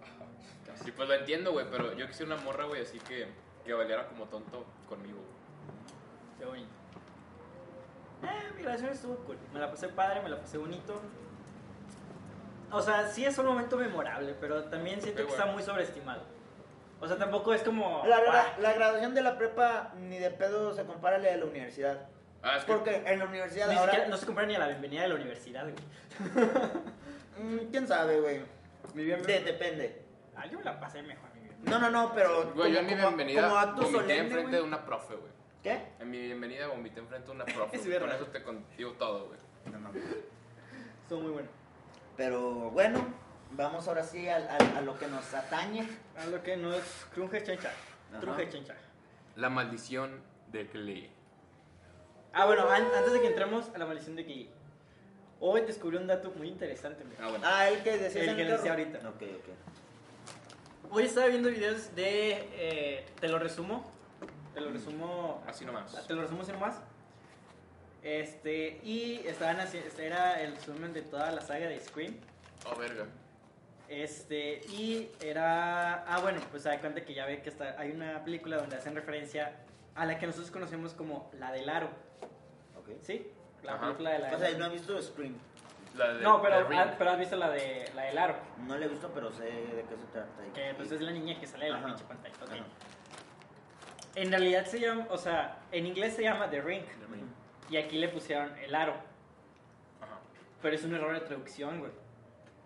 Y 0.86 0.92
pues 0.92 1.08
lo 1.08 1.14
entiendo, 1.14 1.50
güey, 1.52 1.66
pero 1.70 1.92
yo 1.94 2.06
quisiera 2.06 2.32
una 2.34 2.42
morra, 2.44 2.64
güey, 2.64 2.82
así 2.82 2.98
que, 3.00 3.26
que 3.64 3.72
bailara 3.74 4.06
como 4.06 4.26
tonto 4.26 4.64
conmigo. 4.88 5.18
Qué 6.38 6.44
bonito. 6.44 6.68
Eh, 8.22 8.52
mi 8.56 8.62
relación 8.62 8.90
estuvo 8.90 9.16
cool. 9.24 9.36
Me 9.52 9.58
la 9.60 9.70
pasé 9.70 9.88
padre, 9.88 10.22
me 10.22 10.28
la 10.28 10.38
pasé 10.40 10.56
bonito. 10.58 11.00
O 12.70 12.82
sea, 12.82 13.06
sí 13.08 13.24
es 13.24 13.36
un 13.38 13.46
momento 13.46 13.76
memorable, 13.76 14.34
pero 14.40 14.64
también 14.64 15.00
siento 15.00 15.18
que 15.22 15.28
bueno. 15.28 15.38
está 15.42 15.52
muy 15.52 15.62
sobreestimado. 15.62 16.22
O 17.00 17.06
sea, 17.06 17.16
tampoco 17.16 17.54
es 17.54 17.62
como. 17.62 18.02
la, 18.06 18.16
"Ah, 18.28 18.56
la 18.58 18.72
graduación 18.72 19.14
de 19.14 19.22
la 19.22 19.38
prepa 19.38 19.92
ni 19.96 20.18
de 20.18 20.30
pedo 20.30 20.74
se 20.74 20.84
compara 20.84 21.16
a 21.16 21.18
la 21.18 21.30
de 21.30 21.36
la 21.38 21.44
universidad. 21.46 22.08
Ah, 22.42 22.56
es 22.58 22.64
que. 22.64 22.72
Porque 22.72 23.02
en 23.06 23.18
la 23.20 23.24
universidad 23.24 23.68
Ni 23.68 23.76
ahora... 23.76 23.92
siquiera 23.92 24.10
no 24.10 24.16
se 24.16 24.26
compara 24.26 24.46
ni 24.46 24.54
a 24.56 24.58
la 24.58 24.66
bienvenida 24.68 25.02
de 25.02 25.08
la 25.08 25.14
universidad, 25.14 25.62
güey. 25.64 25.74
mm, 27.38 27.70
¿Quién 27.70 27.86
sabe, 27.86 28.20
güey? 28.20 28.40
Mi 28.94 29.04
bien- 29.04 29.22
De- 29.22 29.40
depende. 29.40 30.02
Ah, 30.36 30.46
yo 30.46 30.58
me 30.58 30.64
la 30.64 30.78
pasé 30.78 31.02
mejor, 31.02 31.28
mi 31.34 31.40
bienvenida. 31.40 31.70
No, 31.70 31.78
no, 31.78 31.90
no, 31.90 32.12
pero... 32.14 32.52
Güey, 32.52 32.72
yo 32.72 32.78
en 32.80 32.86
mi 32.86 32.92
como- 32.92 33.02
bienvenida 33.08 33.42
como 33.48 33.58
acto 33.58 33.82
vomité 33.82 34.18
enfrente 34.18 34.42
güey. 34.42 34.54
de 34.54 34.62
una 34.62 34.84
profe, 34.84 35.14
güey. 35.16 35.32
¿Qué? 35.62 35.82
En 35.98 36.10
mi 36.10 36.18
bienvenida 36.20 36.66
vomité 36.68 37.00
enfrente 37.00 37.26
de 37.28 37.32
una 37.34 37.44
profe. 37.56 37.76
Es. 37.76 37.98
Con 38.00 38.10
eso 38.10 38.26
te 38.26 38.42
contigo 38.42 38.92
todo, 38.92 39.26
güey. 39.26 39.38
No, 39.72 39.78
no. 39.78 39.90
Estuvo 41.02 41.20
muy 41.22 41.32
bueno. 41.32 41.48
Pero 42.18 42.70
bueno, 42.72 43.06
vamos 43.52 43.86
ahora 43.88 44.02
sí 44.02 44.28
a, 44.28 44.80
lo 44.82 44.98
que 44.98 45.06
nos 45.06 45.32
atañe. 45.32 45.88
A 46.18 46.26
lo 46.26 46.42
que 46.42 46.56
no 46.56 46.74
es 46.74 46.82
cruje 47.14 47.42
chancha. 47.44 47.70
Ajá. 48.10 48.20
Cruje 48.20 48.50
chancha. 48.50 48.74
La 49.36 49.48
maldición 49.48 50.20
de 50.48 50.64
Glee. 50.64 51.10
Ah, 52.32 52.44
bueno, 52.46 52.68
an- 52.68 52.88
antes 52.94 53.12
de 53.12 53.20
que 53.20 53.28
entremos 53.28 53.70
a 53.72 53.78
la 53.78 53.86
maldición 53.86 54.16
de 54.16 54.24
Glee. 54.24 54.50
Hoy 55.40 55.60
descubrí 55.60 55.96
un 55.96 56.08
dato 56.08 56.32
muy 56.32 56.48
interesante. 56.48 57.04
Ah, 57.20 57.28
bueno. 57.28 57.44
Ah, 57.46 57.68
el 57.68 57.82
que 57.84 57.96
decías 57.96 58.26
El 58.26 58.36
que 58.36 58.44
decía 58.44 58.72
ahorita. 58.72 58.98
Ok, 59.08 59.22
ok. 59.22 60.90
Hoy 60.90 61.04
estaba 61.04 61.28
viendo 61.28 61.48
videos 61.50 61.94
de. 61.94 62.48
eh, 62.54 63.06
te 63.20 63.28
lo 63.28 63.38
resumo. 63.38 63.88
Te 64.54 64.60
lo 64.60 64.72
resumo. 64.72 65.40
Así 65.46 65.64
nomás. 65.64 66.04
Te 66.08 66.14
lo 66.14 66.22
resumo 66.22 66.42
así 66.42 66.50
nomás. 66.50 66.80
Este. 68.02 68.80
Y 68.84 69.22
estaban 69.26 69.60
haciendo. 69.60 69.88
Este 69.88 70.06
era 70.06 70.40
el 70.40 70.54
resumen 70.56 70.92
de 70.92 71.02
toda 71.02 71.30
la 71.32 71.40
saga 71.40 71.66
de 71.68 71.80
Scream. 71.80 72.14
Oh, 72.66 72.76
verga. 72.76 73.06
Este. 73.88 74.60
Y 74.68 75.10
era. 75.20 76.04
Ah, 76.06 76.20
bueno, 76.20 76.40
pues 76.50 76.62
se 76.62 76.68
da 76.68 76.78
cuenta 76.80 77.04
que 77.04 77.14
ya 77.14 77.26
ve 77.26 77.42
que 77.42 77.48
está, 77.50 77.74
hay 77.78 77.90
una 77.90 78.22
película 78.24 78.56
donde 78.58 78.76
hacen 78.76 78.94
referencia 78.94 79.52
a 79.94 80.04
la 80.06 80.18
que 80.18 80.26
nosotros 80.26 80.50
conocemos 80.50 80.94
como 80.94 81.30
la 81.38 81.50
del 81.52 81.68
aro. 81.68 81.88
Ok. 82.78 82.88
¿Sí? 83.02 83.26
La 83.62 83.72
Ajá. 83.74 83.86
película 83.86 84.10
de 84.10 84.18
la 84.20 84.34
O 84.34 84.38
sea, 84.38 84.50
no 84.56 84.66
he 84.66 84.68
visto 84.70 85.02
Scream. 85.02 85.34
La 85.96 86.12
de, 86.14 86.22
No, 86.22 86.40
pero, 86.40 86.68
Ring. 86.68 86.78
ah, 86.78 86.94
pero 86.96 87.10
has 87.10 87.18
visto 87.18 87.34
la 87.34 87.50
de 87.50 87.90
la 87.96 88.02
del 88.04 88.18
aro. 88.18 88.36
No 88.66 88.76
la 88.78 88.84
he 88.86 88.88
visto, 88.88 89.10
pero 89.12 89.32
sé 89.32 89.44
de 89.44 89.84
qué 89.88 89.96
se 89.96 90.06
trata. 90.12 90.46
y- 90.46 90.52
Que 90.52 90.74
pues 90.76 90.92
es 90.92 91.00
la 91.00 91.10
niña 91.10 91.40
que 91.40 91.46
sale 91.48 91.64
de 91.66 91.72
la 91.72 91.84
pinche 91.84 92.04
pantalla. 92.04 92.34
ok. 92.44 92.50
Ajá. 92.52 92.64
En 94.14 94.30
realidad 94.30 94.64
se 94.66 94.80
llama, 94.80 95.06
o 95.10 95.18
sea, 95.18 95.58
en 95.72 95.86
inglés 95.86 96.14
se 96.14 96.22
llama 96.22 96.48
The 96.50 96.60
Ring. 96.60 96.84
The 96.84 97.06
Ring. 97.12 97.28
Y 97.70 97.76
aquí 97.76 97.98
le 97.98 98.08
pusieron 98.08 98.56
el 98.58 98.74
aro. 98.74 98.94
Ajá. 100.00 100.18
Pero 100.62 100.74
es 100.74 100.84
un 100.84 100.94
error 100.94 101.12
de 101.14 101.20
traducción, 101.20 101.80
güey. 101.80 101.92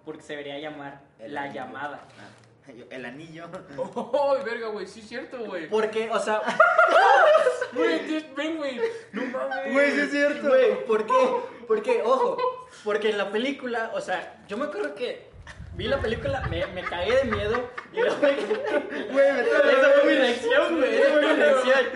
Porque 0.05 0.23
se 0.23 0.33
debería 0.35 0.59
llamar 0.59 1.01
El 1.19 1.35
la 1.35 1.43
anillo. 1.43 1.55
llamada. 1.65 2.01
Ah, 2.19 2.71
yo- 2.73 2.85
el 2.91 3.05
anillo. 3.05 3.49
Oh, 3.77 4.37
verga, 4.45 4.69
güey. 4.69 4.87
Sí, 4.87 5.01
es 5.01 5.09
cierto, 5.09 5.39
güey. 5.45 5.69
Porque, 5.69 6.09
o 6.11 6.19
sea, 6.19 6.41
Güey, 7.73 8.21
Ring, 8.37 8.57
güey. 8.59 8.81
No 9.13 9.25
mames. 9.27 9.73
Güey, 9.73 9.91
sí 9.93 10.01
es 10.01 10.11
cierto. 10.11 10.49
güey, 10.49 10.85
¿por 10.87 11.07
qué? 11.07 11.37
Porque, 11.67 12.03
ojo, 12.05 12.37
porque 12.85 13.11
en 13.11 13.19
la 13.19 13.31
película, 13.31 13.91
o 13.95 14.01
sea, 14.01 14.43
yo 14.47 14.57
me 14.59 14.67
acuerdo 14.67 14.95
que 14.95 15.31
vi 15.75 15.89
la 15.89 15.99
película, 16.01 16.43
me, 16.51 16.67
me 16.69 16.83
cagué 16.83 17.17
de 17.17 17.25
miedo 17.25 17.71
y 17.93 17.97
luego 18.01 18.17
me 18.21 18.33
Güey, 18.33 19.33
me 19.33 19.41
Esa 19.41 19.91
fue 20.01 20.05
mi 20.13 20.19
reacción, 20.19 20.79
güey. 20.79 20.95
Esa 20.97 21.13
fue 21.13 21.21
mi 21.23 21.33
reacción. 21.41 21.87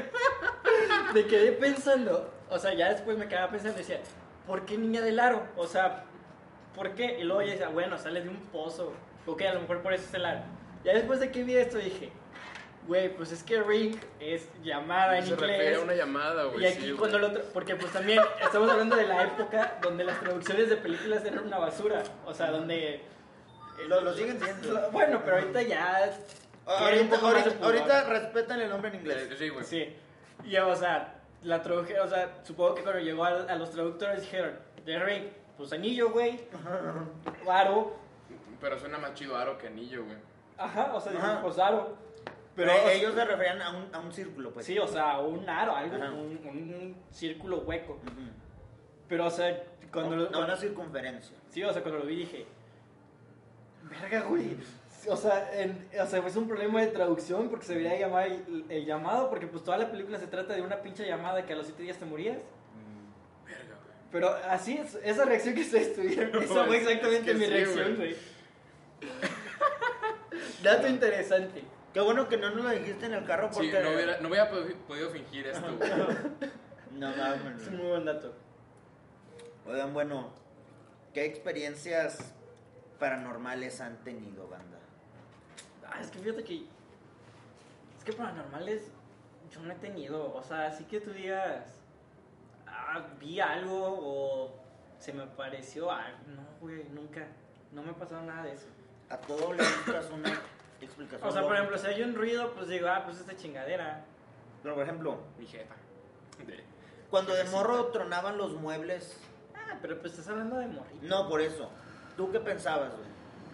Me 1.15 1.27
quedé 1.27 1.53
pensando. 1.53 2.33
O 2.51 2.59
sea, 2.59 2.75
ya 2.75 2.91
después 2.91 3.17
me 3.19 3.29
quedaba 3.29 3.51
pensando 3.51 3.77
y 3.77 3.83
decía, 3.83 4.01
¿por 4.47 4.65
qué 4.65 4.79
niña 4.79 5.01
del 5.01 5.19
aro? 5.21 5.43
O 5.57 5.67
sea, 5.67 6.05
¿por 6.75 6.95
qué? 6.95 7.19
Y 7.19 7.25
luego 7.25 7.43
ya 7.43 7.53
decía, 7.53 7.69
bueno, 7.69 7.99
sale 7.99 8.23
de 8.23 8.29
un 8.29 8.37
pozo. 8.53 8.93
Ok, 9.27 9.43
a 9.43 9.55
lo 9.55 9.61
mejor 9.63 9.83
por 9.83 9.93
eso 9.93 10.05
es 10.05 10.15
el 10.15 10.25
aro. 10.25 10.41
Ya 10.85 10.93
después 10.95 11.19
de 11.21 11.33
que 11.33 11.43
vi 11.43 11.57
esto 11.57 11.79
dije, 11.79 12.13
güey, 12.87 13.13
pues 13.17 13.33
es 13.33 13.43
que 13.43 13.61
ring 13.61 13.97
es 14.21 14.49
llamada 14.63 15.19
en 15.19 15.25
Se 15.25 15.31
refiere 15.35 15.55
inglés. 15.65 15.79
a 15.79 15.83
una 15.83 15.95
llamada, 15.95 16.45
güey. 16.45 16.63
Y 16.63 16.67
aquí 16.67 16.83
sí, 16.87 16.93
cuando 16.93 17.19
lo... 17.19 17.33
Porque 17.53 17.75
pues 17.75 17.93
también 17.93 18.21
estamos 18.41 18.71
hablando 18.71 18.95
de 18.95 19.09
la 19.09 19.25
época 19.25 19.79
donde 19.83 20.05
las 20.05 20.21
traducciones 20.21 20.69
de 20.69 20.77
películas 20.77 21.25
eran 21.25 21.45
una 21.47 21.59
basura. 21.59 22.03
O 22.25 22.33
sea, 22.33 22.53
donde... 22.53 23.03
Lo, 23.89 24.01
lo 24.01 24.15
siguen 24.15 24.41
siendo. 24.41 24.91
Bueno, 24.93 25.21
pero 25.25 25.39
ahorita 25.39 25.63
ya... 25.63 26.11
un 26.65 26.73
Ahorita, 26.73 27.17
ahorita, 27.19 27.65
ahorita 27.65 28.05
respetan 28.05 28.61
el 28.61 28.69
nombre 28.71 28.91
en 28.91 28.95
Eh, 28.97 28.99
inglés. 28.99 29.29
Sí, 29.37 29.49
güey. 29.49 29.65
Sí. 29.65 29.97
Y 30.45 30.57
o 30.57 30.75
sea, 30.77 31.16
la 31.43 31.63
traduje, 31.63 31.99
o 32.01 32.09
sea, 32.09 32.41
supongo 32.43 32.75
que 32.75 32.83
cuando 32.83 33.01
llegó 33.01 33.25
a, 33.25 33.43
a 33.43 33.57
los 33.57 33.71
traductores 33.71 34.21
dijeron, 34.23 34.59
The 34.85 34.99
Ring, 34.99 35.25
pues 35.57 35.73
anillo, 35.73 36.11
güey. 36.11 36.41
Aro. 37.49 37.97
Pero 38.61 38.79
suena 38.79 38.99
más 38.99 39.15
chido 39.15 39.37
aro 39.37 39.59
que 39.59 39.67
anillo, 39.67 40.05
güey. 40.05 40.17
Ajá, 40.57 40.95
o 40.95 41.01
sea, 41.01 41.13
dijeron, 41.13 41.39
pues 41.43 41.59
aro. 41.59 41.97
Pero 42.55 42.73
Pero 42.73 42.89
ellos 42.89 43.15
se 43.15 43.25
referían 43.25 43.61
a 43.61 43.71
un, 43.71 43.95
a 43.95 43.99
un 43.99 44.13
círculo, 44.13 44.51
pues. 44.51 44.65
Sí, 44.65 44.79
o 44.79 44.87
sea, 44.87 45.19
un 45.19 45.47
aro, 45.49 45.77
algo, 45.77 45.97
un, 45.97 46.41
un 46.47 46.97
círculo 47.11 47.59
hueco. 47.59 47.99
Pero, 49.09 49.27
o 49.27 49.31
sea, 49.31 49.63
cuando 49.93 50.17
no, 50.17 50.23
lo. 50.23 50.31
no, 50.31 50.45
una 50.45 50.57
circunferencia. 50.57 51.37
Sí, 51.51 51.63
o 51.63 51.73
sea, 51.73 51.83
cuando 51.83 52.01
lo 52.01 52.07
vi 52.07 52.17
dije, 52.17 52.47
Verga, 53.83 54.23
güey. 54.23 54.57
O 55.09 55.17
sea, 55.17 55.51
en- 55.61 55.89
o 56.01 56.07
sea, 56.07 56.27
es 56.27 56.37
un 56.37 56.49
problema 56.49 56.81
de 56.81 56.89
traducción 56.89 57.49
porque 57.49 57.67
se 57.67 57.75
debería 57.75 57.99
llamar 57.99 58.27
el, 58.27 58.65
el 58.69 58.85
llamado, 58.87 59.29
porque 59.31 59.47
pues 59.47 59.63
toda 59.65 59.79
la 59.79 59.91
película 59.91 60.19
se 60.19 60.27
trata 60.27 60.55
de 60.55 60.63
una 60.63 60.83
pinche 60.83 61.07
llamada 61.07 61.45
que 61.47 61.53
a 61.53 61.57
los 61.57 61.67
siete 61.67 61.83
días 61.83 61.97
te 61.99 62.05
morías. 62.05 62.39
Verga, 63.45 63.63
güey. 63.85 63.95
Pero 64.11 64.31
así 64.49 64.77
es, 64.79 64.97
esa 65.05 65.25
reacción 65.25 65.55
que 65.55 65.61
ustedes 65.63 65.95
tuvieron, 65.95 66.43
esa 66.43 66.65
fue 66.65 66.77
Es 66.79 66.83
exactamente 66.83 67.27
que 67.33 67.35
mi 67.39 67.45
sí, 67.45 67.51
reacción, 67.51 67.97
güey. 67.97 68.17
Dato 70.63 70.89
interesante. 70.89 71.63
Qué 71.93 72.01
bueno 72.01 72.29
que 72.29 72.37
no 72.37 72.51
nos 72.51 72.65
lo 72.65 72.71
dijiste 72.71 73.07
en 73.07 73.15
el 73.15 73.25
carro 73.25 73.49
porque... 73.51 73.71
Sí, 73.71 73.77
no 73.83 73.91
hubiera, 73.95 74.21
no 74.21 74.29
hubiera 74.29 74.51
podi- 74.51 74.75
podido 74.87 75.11
fingir 75.11 75.47
esto, 75.47 75.77
güey. 75.77 75.91
No 76.93 77.15
mames. 77.15 77.63
Es 77.63 77.69
un 77.69 77.77
muy 77.77 77.87
buen 77.89 78.05
dato. 78.07 78.33
Oigan, 79.67 79.93
bueno, 79.93 80.31
¿qué 81.13 81.27
experiencias 81.27 82.33
paranormales 82.99 83.83
han 83.83 84.03
tenido, 84.03 84.49
banda? 84.49 84.76
Ah, 85.91 86.01
es 86.01 86.11
que 86.11 86.19
fíjate 86.19 86.45
que. 86.45 86.67
Es 87.99 88.05
que 88.05 88.13
paranormales 88.13 88.91
yo 89.51 89.61
no 89.61 89.73
he 89.73 89.77
tenido. 89.77 90.35
O 90.35 90.43
sea, 90.43 90.67
así 90.67 90.85
que 90.85 91.01
tú 91.01 91.11
digas. 91.13 91.81
Ah, 92.67 93.07
vi 93.21 93.41
algo 93.41 93.99
o 94.01 94.55
se 94.99 95.13
me 95.13 95.27
pareció 95.27 95.91
algo. 95.91 96.19
No, 96.35 96.43
güey, 96.61 96.85
nunca. 96.91 97.27
No 97.73 97.83
me 97.83 97.91
ha 97.91 97.95
pasado 97.95 98.23
nada 98.23 98.45
de 98.45 98.53
eso. 98.55 98.67
A 99.09 99.17
todo 99.19 99.53
le 99.53 99.63
buscas 99.63 100.11
una 100.11 100.33
explicación. 100.81 101.29
O 101.29 101.33
sea, 101.33 101.43
por 101.43 101.51
lógica. 101.53 101.55
ejemplo, 101.55 101.79
si 101.79 101.87
hay 101.87 102.03
un 102.03 102.15
ruido, 102.15 102.53
pues 102.55 102.69
digo, 102.69 102.89
ah, 102.89 103.03
pues 103.05 103.19
esta 103.21 103.37
chingadera. 103.37 104.05
Pero, 104.63 104.75
por 104.75 104.85
ejemplo, 104.85 105.19
Mi 105.39 105.47
jefa. 105.47 105.75
De- 106.47 106.65
cuando 107.11 107.35
de 107.35 107.45
morro 107.45 107.87
tronaban 107.87 108.37
los 108.37 108.55
muebles... 108.55 109.17
Ah, 109.55 109.79
pero 109.81 109.99
pues 110.01 110.13
estás 110.13 110.29
hablando 110.29 110.59
de 110.59 110.67
morrito. 110.67 111.07
No, 111.07 111.29
por 111.29 111.41
eso. 111.41 111.71
¿Tú 112.17 112.33
qué 112.33 112.41
pensabas, 112.41 112.93
güey? 112.97 113.07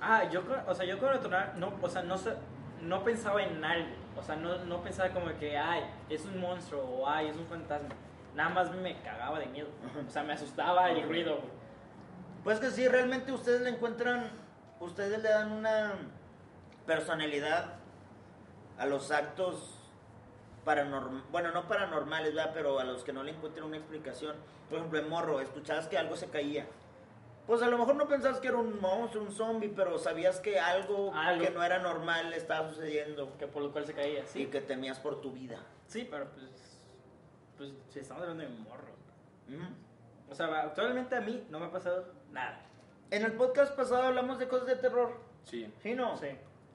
Ah, 0.05 0.25
yo, 0.29 0.43
o 0.67 0.75
sea, 0.75 0.85
yo 0.85 0.99
tronar, 0.99 1.55
no, 1.57 1.73
o 1.81 1.89
sea, 1.89 2.03
no, 2.03 2.17
no 2.81 3.05
pensaba 3.05 3.41
en 3.41 3.65
algo. 3.65 3.95
O 4.19 4.23
sea, 4.23 4.35
no, 4.35 4.59
no 4.65 4.83
pensaba 4.83 5.11
como 5.11 5.27
que, 5.39 5.57
ay, 5.57 5.85
es 6.11 6.25
un 6.25 6.41
monstruo 6.41 6.83
o 6.83 7.09
ay, 7.09 7.29
es 7.29 7.37
un 7.37 7.47
fantasma. 7.47 7.91
Nada 8.35 8.51
más 8.51 8.75
me 8.75 9.01
cagaba 9.01 9.39
de 9.39 9.47
miedo. 9.47 9.69
O 10.05 10.11
sea, 10.11 10.25
me 10.25 10.33
asustaba 10.33 10.91
el 10.91 11.07
ruido. 11.07 11.39
Pues 12.43 12.59
que 12.59 12.71
sí, 12.71 12.89
realmente 12.89 13.31
ustedes 13.31 13.61
le 13.61 13.71
encuentran, 13.71 14.29
ustedes 14.81 15.23
le 15.23 15.29
dan 15.29 15.53
una 15.53 15.93
personalidad 16.85 17.75
a 18.79 18.87
los 18.87 19.13
actos 19.13 19.79
paranormales, 20.65 21.31
bueno, 21.31 21.53
no 21.53 21.69
paranormales, 21.69 22.35
¿verdad? 22.35 22.51
Pero 22.53 22.81
a 22.81 22.85
los 22.85 23.05
que 23.05 23.13
no 23.13 23.23
le 23.23 23.31
encuentran 23.31 23.67
una 23.67 23.77
explicación. 23.77 24.35
Por 24.69 24.79
ejemplo, 24.79 24.99
en 24.99 25.09
Morro, 25.09 25.41
escuchabas 25.41 25.87
que 25.87 25.97
algo 25.97 26.17
se 26.17 26.29
caía. 26.29 26.67
Pues 27.47 27.61
a 27.63 27.67
lo 27.67 27.77
mejor 27.77 27.97
no 27.97 28.07
pensabas 28.07 28.39
que 28.41 28.49
era 28.49 28.57
un 28.59 28.81
monstruo, 28.81 29.25
un 29.25 29.33
zombie, 29.33 29.69
pero 29.75 29.99
sabías 29.99 30.39
que 30.41 30.61
algo, 30.61 31.13
Algo. 31.15 31.45
que 31.45 31.51
no 31.51 31.63
era 31.63 31.81
normal 31.81 32.33
estaba 32.35 32.69
sucediendo 32.69 33.37
Que 33.37 33.49
por 33.49 33.63
lo 33.65 33.73
cual 33.73 33.85
se 33.85 33.95
caía, 33.95 34.21
y 34.21 34.27
sí. 34.27 34.47
que 34.47 34.61
temías 34.61 35.01
por 35.01 35.21
tu 35.21 35.33
vida. 35.33 35.59
Sí, 35.87 36.07
pero 36.11 36.27
pues. 36.31 36.47
Pues 37.59 37.71
si 37.91 37.99
estamos 37.99 38.23
hablando 38.23 38.45
de 38.45 38.49
morro. 38.51 38.93
Ujú. 39.49 39.65
O 40.31 40.35
sea, 40.35 40.47
actualmente 40.63 41.15
a 41.17 41.21
mí 41.21 41.45
no 41.51 41.59
me 41.59 41.67
ha 41.67 41.71
pasado 41.73 42.07
nada. 42.31 42.61
En 43.11 43.23
el 43.25 43.33
podcast 43.33 43.75
pasado 43.77 44.05
hablamos 44.05 44.39
de 44.39 44.49
cosas 44.49 44.67
de 44.69 44.77
terror. 44.77 45.13
Sí. 45.45 45.71
¿Sí, 45.83 45.95
no? 45.95 46.17
Sí. 46.17 46.29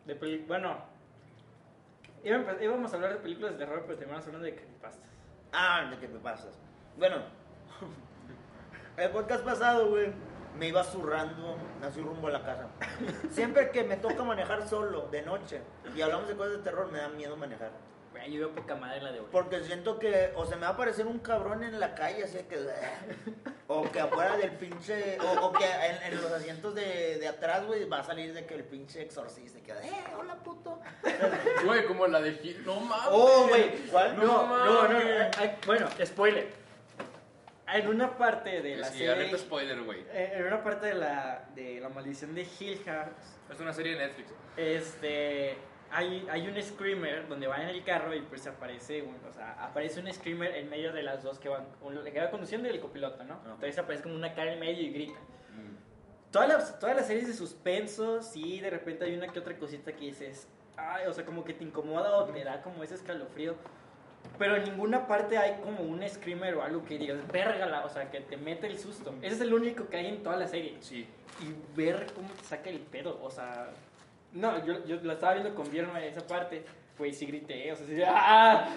De 0.05 0.15
peli- 0.15 0.43
bueno. 0.47 0.77
Íbamos 2.23 2.91
a 2.91 2.95
hablar 2.95 3.13
de 3.13 3.19
películas 3.19 3.53
de 3.53 3.57
terror, 3.59 3.83
pero 3.85 3.97
terminamos 3.97 4.25
hablando 4.27 4.45
de 4.45 4.55
creepypastas. 4.55 5.09
Ah, 5.53 5.89
de 5.89 6.07
pasas. 6.19 6.59
Bueno, 6.97 7.15
el 8.97 9.09
podcast 9.11 9.43
pasado, 9.45 9.89
güey, 9.89 10.11
me 10.57 10.67
iba 10.67 10.83
zurrando 10.83 11.57
así 11.83 12.01
rumbo 12.01 12.27
a 12.27 12.31
la 12.31 12.43
casa. 12.43 12.67
Siempre 13.31 13.71
que 13.71 13.83
me 13.83 13.97
toca 13.97 14.23
manejar 14.23 14.67
solo, 14.67 15.07
de 15.11 15.21
noche, 15.21 15.61
y 15.95 16.01
hablamos 16.01 16.27
de 16.27 16.35
cosas 16.35 16.53
de 16.53 16.59
terror, 16.59 16.91
me 16.91 16.99
da 16.99 17.09
miedo 17.09 17.35
manejar. 17.37 17.71
Güey, 18.11 18.31
yo 18.31 18.39
veo 18.39 18.55
poca 18.55 18.75
madre 18.75 19.01
la 19.01 19.11
de 19.11 19.19
hoy. 19.19 19.27
Porque 19.31 19.63
siento 19.63 19.99
que 19.99 20.31
o 20.35 20.45
se 20.45 20.55
me 20.55 20.61
va 20.61 20.69
a 20.69 20.71
aparecer 20.71 21.05
un 21.05 21.19
cabrón 21.19 21.63
en 21.63 21.79
la 21.79 21.93
calle, 21.93 22.23
así 22.23 22.39
que... 22.49 22.57
O 23.69 23.83
que 23.91 23.99
afuera 23.99 24.37
del 24.37 24.51
pinche... 24.51 25.19
O, 25.19 25.47
o 25.47 25.51
que 25.51 25.65
en, 25.65 26.13
en 26.13 26.21
los 26.21 26.31
asientos 26.31 26.73
de, 26.73 27.17
de 27.17 27.27
atrás, 27.27 27.65
güey, 27.65 27.83
va 27.83 27.99
a 27.99 28.03
salir 28.03 28.33
de 28.33 28.45
que 28.45 28.55
el 28.55 28.63
pinche 28.63 29.01
exorcista 29.01 29.59
que... 29.59 29.73
¡Eh, 29.73 30.05
hola, 30.17 30.35
puto! 30.35 30.79
Güey, 31.65 31.85
como 31.85 32.07
la 32.07 32.21
de 32.21 32.31
Gil. 32.35 32.63
No 32.65 32.79
mames. 32.79 33.09
Oh, 33.11 33.47
güey. 33.49 33.75
¿Cuál? 33.91 34.15
No, 34.15 34.23
no, 34.23 34.47
no. 34.47 34.65
no, 34.65 34.81
mames. 34.83 35.37
ay, 35.37 35.57
bueno, 35.65 35.89
spoiler. 36.05 36.66
En 37.73 37.87
una 37.87 38.17
parte 38.17 38.61
de 38.61 38.77
la 38.77 38.87
Sí, 38.87 38.99
serie. 38.99 39.11
alerta 39.13 39.37
spoiler, 39.37 39.81
güey. 39.83 39.99
eh, 40.11 40.33
En 40.35 40.45
una 40.47 40.63
parte 40.63 40.87
de 40.87 40.93
la, 40.95 41.49
de 41.53 41.79
la 41.81 41.89
maldición 41.89 42.33
de 42.33 42.43
Hill 42.59 42.81
House, 42.85 43.39
Es 43.51 43.59
una 43.59 43.73
serie 43.73 43.93
de 43.95 44.05
Netflix. 44.07 44.31
este. 44.55 45.57
Hay, 45.89 46.27
hay 46.29 46.45
un 46.47 46.61
screamer 46.61 47.29
donde 47.29 47.47
van 47.47 47.61
en 47.61 47.69
el 47.69 47.81
carro 47.85 48.13
y 48.13 48.19
pues 48.21 48.45
aparece, 48.45 49.01
un- 49.03 49.15
o 49.25 49.31
sea, 49.31 49.53
aparece 49.63 50.01
un 50.01 50.11
screamer 50.13 50.53
en 50.57 50.69
medio 50.69 50.91
de 50.91 51.01
las 51.01 51.23
dos 51.23 51.39
que 51.39 51.47
van, 51.47 51.65
un- 51.81 52.03
que 52.03 52.19
va 52.19 52.29
conduciendo 52.29 52.67
y 52.67 52.71
el 52.71 52.81
copiloto, 52.81 53.23
¿no? 53.23 53.35
Entonces 53.45 53.77
aparece 53.79 54.03
como 54.03 54.15
una 54.15 54.33
cara 54.33 54.51
en 54.51 54.59
medio 54.59 54.81
y 54.81 54.91
grita. 54.91 55.19
Todas 56.29 56.49
las, 56.49 56.79
todas 56.79 56.93
las 56.97 57.07
series 57.07 57.25
de 57.27 57.33
suspenso, 57.33 58.21
sí, 58.21 58.59
de 58.59 58.69
repente 58.69 59.05
hay 59.05 59.15
una 59.15 59.29
que 59.29 59.39
otra 59.39 59.57
cosita 59.57 59.93
que 59.93 60.05
dices, 60.07 60.49
ay, 60.75 61.05
o 61.07 61.13
sea, 61.13 61.23
como 61.23 61.45
que 61.45 61.53
te 61.53 61.63
incomoda 61.63 62.17
o 62.17 62.25
te 62.25 62.43
da 62.43 62.61
como 62.61 62.83
ese 62.83 62.95
escalofrío. 62.95 63.55
Pero 64.37 64.55
en 64.55 64.63
ninguna 64.63 65.07
parte 65.07 65.37
hay 65.37 65.59
como 65.61 65.81
un 65.81 66.07
screamer 66.07 66.55
o 66.55 66.63
algo 66.63 66.83
que 66.85 66.97
digas, 66.97 67.19
vérgala, 67.31 67.85
o 67.85 67.89
sea, 67.89 68.09
que 68.11 68.21
te 68.21 68.37
mete 68.37 68.67
el 68.67 68.77
susto. 68.77 69.13
Ese 69.21 69.35
es 69.35 69.41
el 69.41 69.53
único 69.53 69.87
que 69.87 69.97
hay 69.97 70.07
en 70.07 70.23
toda 70.23 70.37
la 70.37 70.47
serie. 70.47 70.77
Sí. 70.79 71.07
Y 71.41 71.75
ver 71.77 72.07
cómo 72.15 72.29
te 72.29 72.43
saca 72.43 72.69
el 72.69 72.79
pedo, 72.79 73.19
o 73.21 73.29
sea... 73.29 73.69
No, 74.33 74.63
yo, 74.65 74.85
yo 74.85 74.97
la 75.03 75.13
estaba 75.13 75.33
viendo 75.33 75.55
con 75.55 75.71
Vierno 75.71 75.97
en 75.97 76.03
esa 76.03 76.25
parte, 76.27 76.63
pues 76.97 77.17
sí 77.17 77.25
grité, 77.25 77.71
o 77.71 77.75
sea, 77.75 77.85
sí, 77.85 78.01
¡ah! 78.05 78.69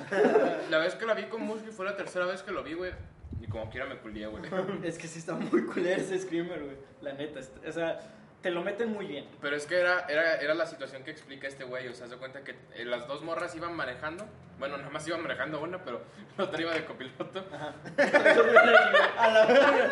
La 0.71 0.78
vez 0.78 0.95
que 0.95 1.04
la 1.04 1.14
vi 1.14 1.25
con 1.25 1.42
Musky 1.42 1.71
fue 1.71 1.85
la 1.85 1.97
tercera 1.97 2.26
vez 2.26 2.42
que 2.42 2.52
lo 2.52 2.62
vi, 2.62 2.75
güey. 2.75 2.92
Y 3.40 3.47
como 3.47 3.69
quiera 3.71 3.87
me 3.87 3.97
culié, 3.97 4.26
güey. 4.26 4.42
Es 4.83 4.99
que 4.99 5.09
sí 5.09 5.19
está 5.19 5.35
muy 5.35 5.64
culero 5.64 6.00
ese 6.00 6.19
screamer, 6.19 6.62
güey, 6.62 6.76
la 7.00 7.12
neta. 7.14 7.40
O 7.66 7.73
sea, 7.73 7.99
te 8.42 8.50
lo 8.50 8.62
meten 8.62 8.92
muy 8.92 9.06
bien. 9.06 9.26
Pero 9.40 9.56
es 9.56 9.66
que 9.66 9.78
era, 9.78 10.06
era, 10.09 10.37
era 10.37 10.54
la 10.54 10.66
situación 10.66 11.04
que 11.04 11.11
explica 11.11 11.47
este 11.47 11.64
güey. 11.64 11.88
O 11.88 11.94
sea, 11.94 12.06
se 12.09 12.16
cuenta 12.16 12.42
que 12.42 12.54
eh, 12.75 12.85
las 12.85 13.06
dos 13.06 13.23
morras 13.23 13.54
iban 13.54 13.75
manejando. 13.75 14.26
Bueno, 14.59 14.76
nada 14.76 14.90
más 14.90 15.06
iban 15.09 15.23
manejando 15.23 15.61
una, 15.61 15.82
pero 15.85 16.02
la 16.38 16.44
otra 16.44 16.61
iba 16.61 16.73
de 16.73 16.85
copiloto. 16.85 17.44
A 19.18 19.28
la 19.30 19.47
verga. 19.47 19.90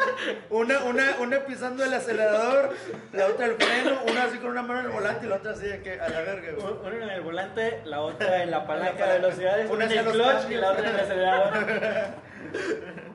Una, 0.51 0.85
una, 0.85 1.17
una 1.21 1.41
pisando 1.41 1.85
el 1.85 1.93
acelerador, 1.93 2.75
la 3.13 3.27
otra 3.27 3.47
el 3.47 3.55
freno, 3.55 4.01
una 4.11 4.25
así 4.25 4.39
con 4.39 4.51
una 4.51 4.63
mano 4.63 4.81
en 4.81 4.87
el 4.87 4.93
volante 4.93 5.27
y 5.27 5.29
la 5.29 5.37
otra 5.37 5.53
así 5.53 5.67
de 5.67 5.83
que 5.83 6.01
a 6.01 6.09
la 6.09 6.21
verga, 6.23 6.53
güey. 6.53 6.75
Una 6.95 7.05
en 7.05 7.11
el 7.11 7.21
volante, 7.21 7.83
la 7.85 8.01
otra 8.01 8.43
en 8.43 8.51
la 8.51 8.67
palanca 8.67 9.07
de 9.07 9.21
velocidades, 9.21 9.71
Una 9.71 9.85
en 9.85 9.93
el 9.93 10.05
clutch 10.07 10.51
y 10.51 10.55
la 10.55 10.71
otra 10.73 10.89
en 10.89 10.95
el 10.95 11.01
acelerador. 11.01 11.53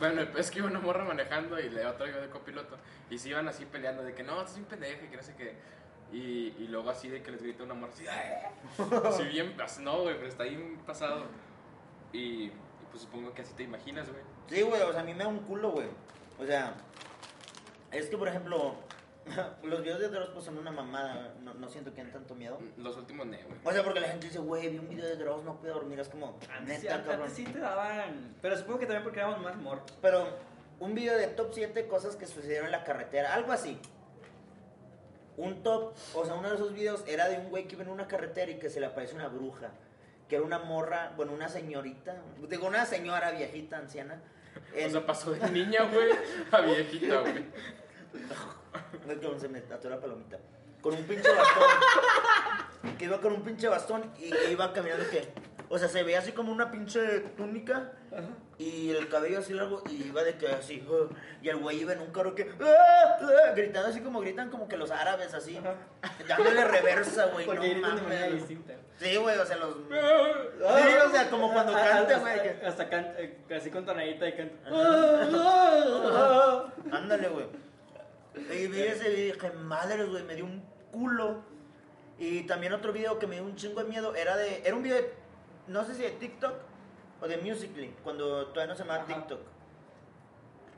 Bueno, 0.00 0.22
es 0.22 0.50
que 0.50 0.60
iba 0.60 0.66
una 0.66 0.80
morra 0.80 1.04
manejando 1.04 1.60
y 1.60 1.68
la 1.68 1.90
otra 1.90 2.08
iba 2.08 2.18
de 2.18 2.30
copiloto. 2.30 2.78
Y 3.10 3.18
se 3.18 3.28
iban 3.28 3.46
así 3.46 3.66
peleando 3.66 4.02
de 4.02 4.14
que 4.14 4.22
no, 4.22 4.40
estás 4.40 4.56
un 4.56 4.64
pendejo 4.64 5.04
y 5.04 5.08
que 5.08 5.16
no 5.16 5.22
sé 5.22 5.34
qué. 5.36 5.54
Y, 6.10 6.54
y 6.58 6.68
luego 6.68 6.88
así 6.90 7.08
de 7.08 7.22
que 7.22 7.30
les 7.30 7.42
grita 7.42 7.62
una 7.62 7.74
morra 7.74 7.92
así, 7.92 8.04
así 9.06 9.22
bien, 9.24 9.54
así, 9.62 9.82
no, 9.82 10.00
güey, 10.00 10.16
pero 10.16 10.26
está 10.26 10.44
ahí 10.44 10.78
pasado. 10.86 11.26
Y, 12.12 12.46
y 12.46 12.52
pues 12.90 13.02
supongo 13.02 13.32
que 13.34 13.42
así 13.42 13.52
te 13.52 13.62
imaginas, 13.62 14.08
güey. 14.08 14.22
Sí, 14.48 14.62
güey, 14.62 14.80
o 14.82 14.90
sea, 14.90 15.02
a 15.02 15.04
mí 15.04 15.12
me 15.12 15.22
da 15.22 15.28
un 15.28 15.40
culo, 15.40 15.70
güey. 15.70 15.86
O 16.38 16.46
sea, 16.46 16.74
es 17.92 18.08
que, 18.08 18.16
por 18.16 18.26
ejemplo, 18.26 18.76
los 19.62 19.82
videos 19.82 20.00
de 20.00 20.08
Dross 20.08 20.30
pues 20.32 20.44
son 20.44 20.58
una 20.58 20.70
mamada. 20.70 21.34
No, 21.42 21.54
no 21.54 21.68
siento 21.68 21.92
que 21.94 22.02
den 22.02 22.12
tanto 22.12 22.34
miedo. 22.34 22.58
Los 22.76 22.96
últimos 22.96 23.26
ne, 23.26 23.42
güey. 23.42 23.58
O 23.64 23.72
sea, 23.72 23.82
porque 23.84 24.00
la 24.00 24.08
gente 24.08 24.26
dice, 24.26 24.38
güey, 24.38 24.68
vi 24.68 24.78
un 24.78 24.88
video 24.88 25.06
de 25.06 25.16
Dross, 25.16 25.42
no 25.44 25.56
puedo 25.60 25.74
dormir. 25.74 26.00
Es 26.00 26.08
como, 26.08 26.38
Antes, 26.56 26.78
sí- 26.80 26.86
neta, 26.86 26.96
cabrón. 27.02 27.20
antes 27.22 27.32
sí 27.34 27.44
te 27.44 27.58
daban. 27.58 28.34
Pero 28.42 28.56
supongo 28.56 28.78
que 28.80 28.86
también 28.86 29.02
porque 29.04 29.20
éramos 29.20 29.40
más 29.40 29.56
morros. 29.56 29.84
Pero 30.02 30.26
un 30.80 30.94
video 30.94 31.16
de 31.16 31.26
top 31.28 31.50
7 31.52 31.86
cosas 31.86 32.16
que 32.16 32.26
sucedieron 32.26 32.66
en 32.66 32.72
la 32.72 32.84
carretera, 32.84 33.34
algo 33.34 33.52
así. 33.52 33.78
Un 35.36 35.62
top, 35.62 35.94
o 36.14 36.24
sea, 36.24 36.34
uno 36.34 36.48
de 36.50 36.56
esos 36.56 36.74
videos 36.74 37.02
era 37.06 37.28
de 37.28 37.38
un 37.38 37.48
güey 37.50 37.66
que 37.66 37.74
iba 37.74 37.84
en 37.84 37.90
una 37.90 38.06
carretera 38.06 38.50
y 38.50 38.58
que 38.58 38.68
se 38.68 38.80
le 38.80 38.86
aparece 38.86 39.14
una 39.14 39.28
bruja. 39.28 39.70
Que 40.28 40.36
era 40.36 40.44
una 40.44 40.58
morra, 40.58 41.12
bueno, 41.16 41.32
una 41.32 41.48
señorita, 41.48 42.16
digo, 42.48 42.66
una 42.68 42.84
señora 42.86 43.30
viejita, 43.32 43.78
anciana. 43.78 44.20
O 44.74 44.78
en- 44.78 44.90
sea, 44.90 45.04
pasó 45.06 45.32
de 45.32 45.50
niña, 45.50 45.84
güey, 45.90 46.10
a 46.52 46.60
viejita, 46.60 47.20
güey. 47.20 47.44
Es 49.08 49.18
que 49.18 49.40
se 49.40 49.48
me 49.48 49.58
atoró 49.58 49.94
la 49.94 50.00
palomita. 50.00 50.38
Con 50.80 50.94
un 50.94 51.04
pinche 51.04 51.28
bastón. 51.28 51.62
que 52.98 53.04
iba 53.04 53.20
con 53.20 53.32
un 53.32 53.42
pinche 53.42 53.68
bastón 53.68 54.10
y 54.18 54.32
iba 54.50 54.72
caminando 54.72 55.08
que. 55.10 55.28
O 55.68 55.78
sea, 55.78 55.88
se 55.88 56.02
veía 56.02 56.18
así 56.18 56.32
como 56.32 56.50
una 56.50 56.70
pinche 56.70 57.20
túnica 57.36 57.92
y 58.58 58.90
el 58.90 59.08
cabello 59.08 59.38
así 59.38 59.54
largo 59.54 59.82
y 59.88 60.08
iba 60.08 60.24
de 60.24 60.36
que 60.36 60.48
así. 60.48 60.84
uh, 60.88 61.08
y 61.42 61.48
el 61.48 61.58
güey 61.58 61.80
iba 61.80 61.92
en 61.92 62.00
un 62.00 62.12
carro 62.12 62.34
que. 62.34 62.50
Gritando 63.54 63.88
así 63.88 64.00
como 64.00 64.20
gritan 64.20 64.50
como 64.50 64.68
que 64.68 64.76
los 64.76 64.90
árabes 64.90 65.32
así. 65.34 65.60
Dándole 66.26 66.64
reversa, 66.64 67.26
güey. 67.26 67.46
Porque 67.46 67.76
no 67.76 67.88
mames. 67.88 68.34
distinta. 68.34 68.74
Sí, 68.98 69.16
güey, 69.16 69.38
o 69.38 69.46
sea, 69.46 69.56
los. 69.56 69.74
Sí, 69.80 70.94
o 71.06 71.10
sea, 71.10 71.30
como 71.30 71.52
cuando 71.52 71.72
canta, 71.72 72.18
güey. 72.18 72.40
Hasta 72.64 72.88
canta, 72.88 73.16
así 73.56 73.70
con 73.70 73.84
tonadita 73.86 74.28
y 74.28 74.32
canta. 74.32 74.68
Ándale, 76.92 77.28
güey. 77.28 77.69
Y 78.34 78.66
vi 78.68 78.82
ese 78.82 79.10
y 79.12 79.24
dije, 79.32 79.50
madre, 79.52 80.04
güey, 80.04 80.22
me 80.24 80.34
dio 80.34 80.44
un 80.44 80.62
culo. 80.92 81.42
Y 82.18 82.42
también 82.42 82.72
otro 82.72 82.92
video 82.92 83.18
que 83.18 83.26
me 83.26 83.36
dio 83.36 83.44
un 83.44 83.56
chingo 83.56 83.82
de 83.82 83.88
miedo 83.88 84.14
era 84.14 84.36
de. 84.36 84.62
Era 84.64 84.76
un 84.76 84.82
video 84.82 84.96
de. 84.96 85.12
No 85.66 85.84
sé 85.84 85.94
si 85.94 86.02
de 86.02 86.10
TikTok 86.10 86.52
o 87.22 87.28
de 87.28 87.36
Musically, 87.38 87.94
cuando 88.02 88.46
todavía 88.48 88.72
no 88.72 88.76
se 88.76 88.82
llamaba 88.84 89.04
Ajá. 89.04 89.14
TikTok. 89.14 89.40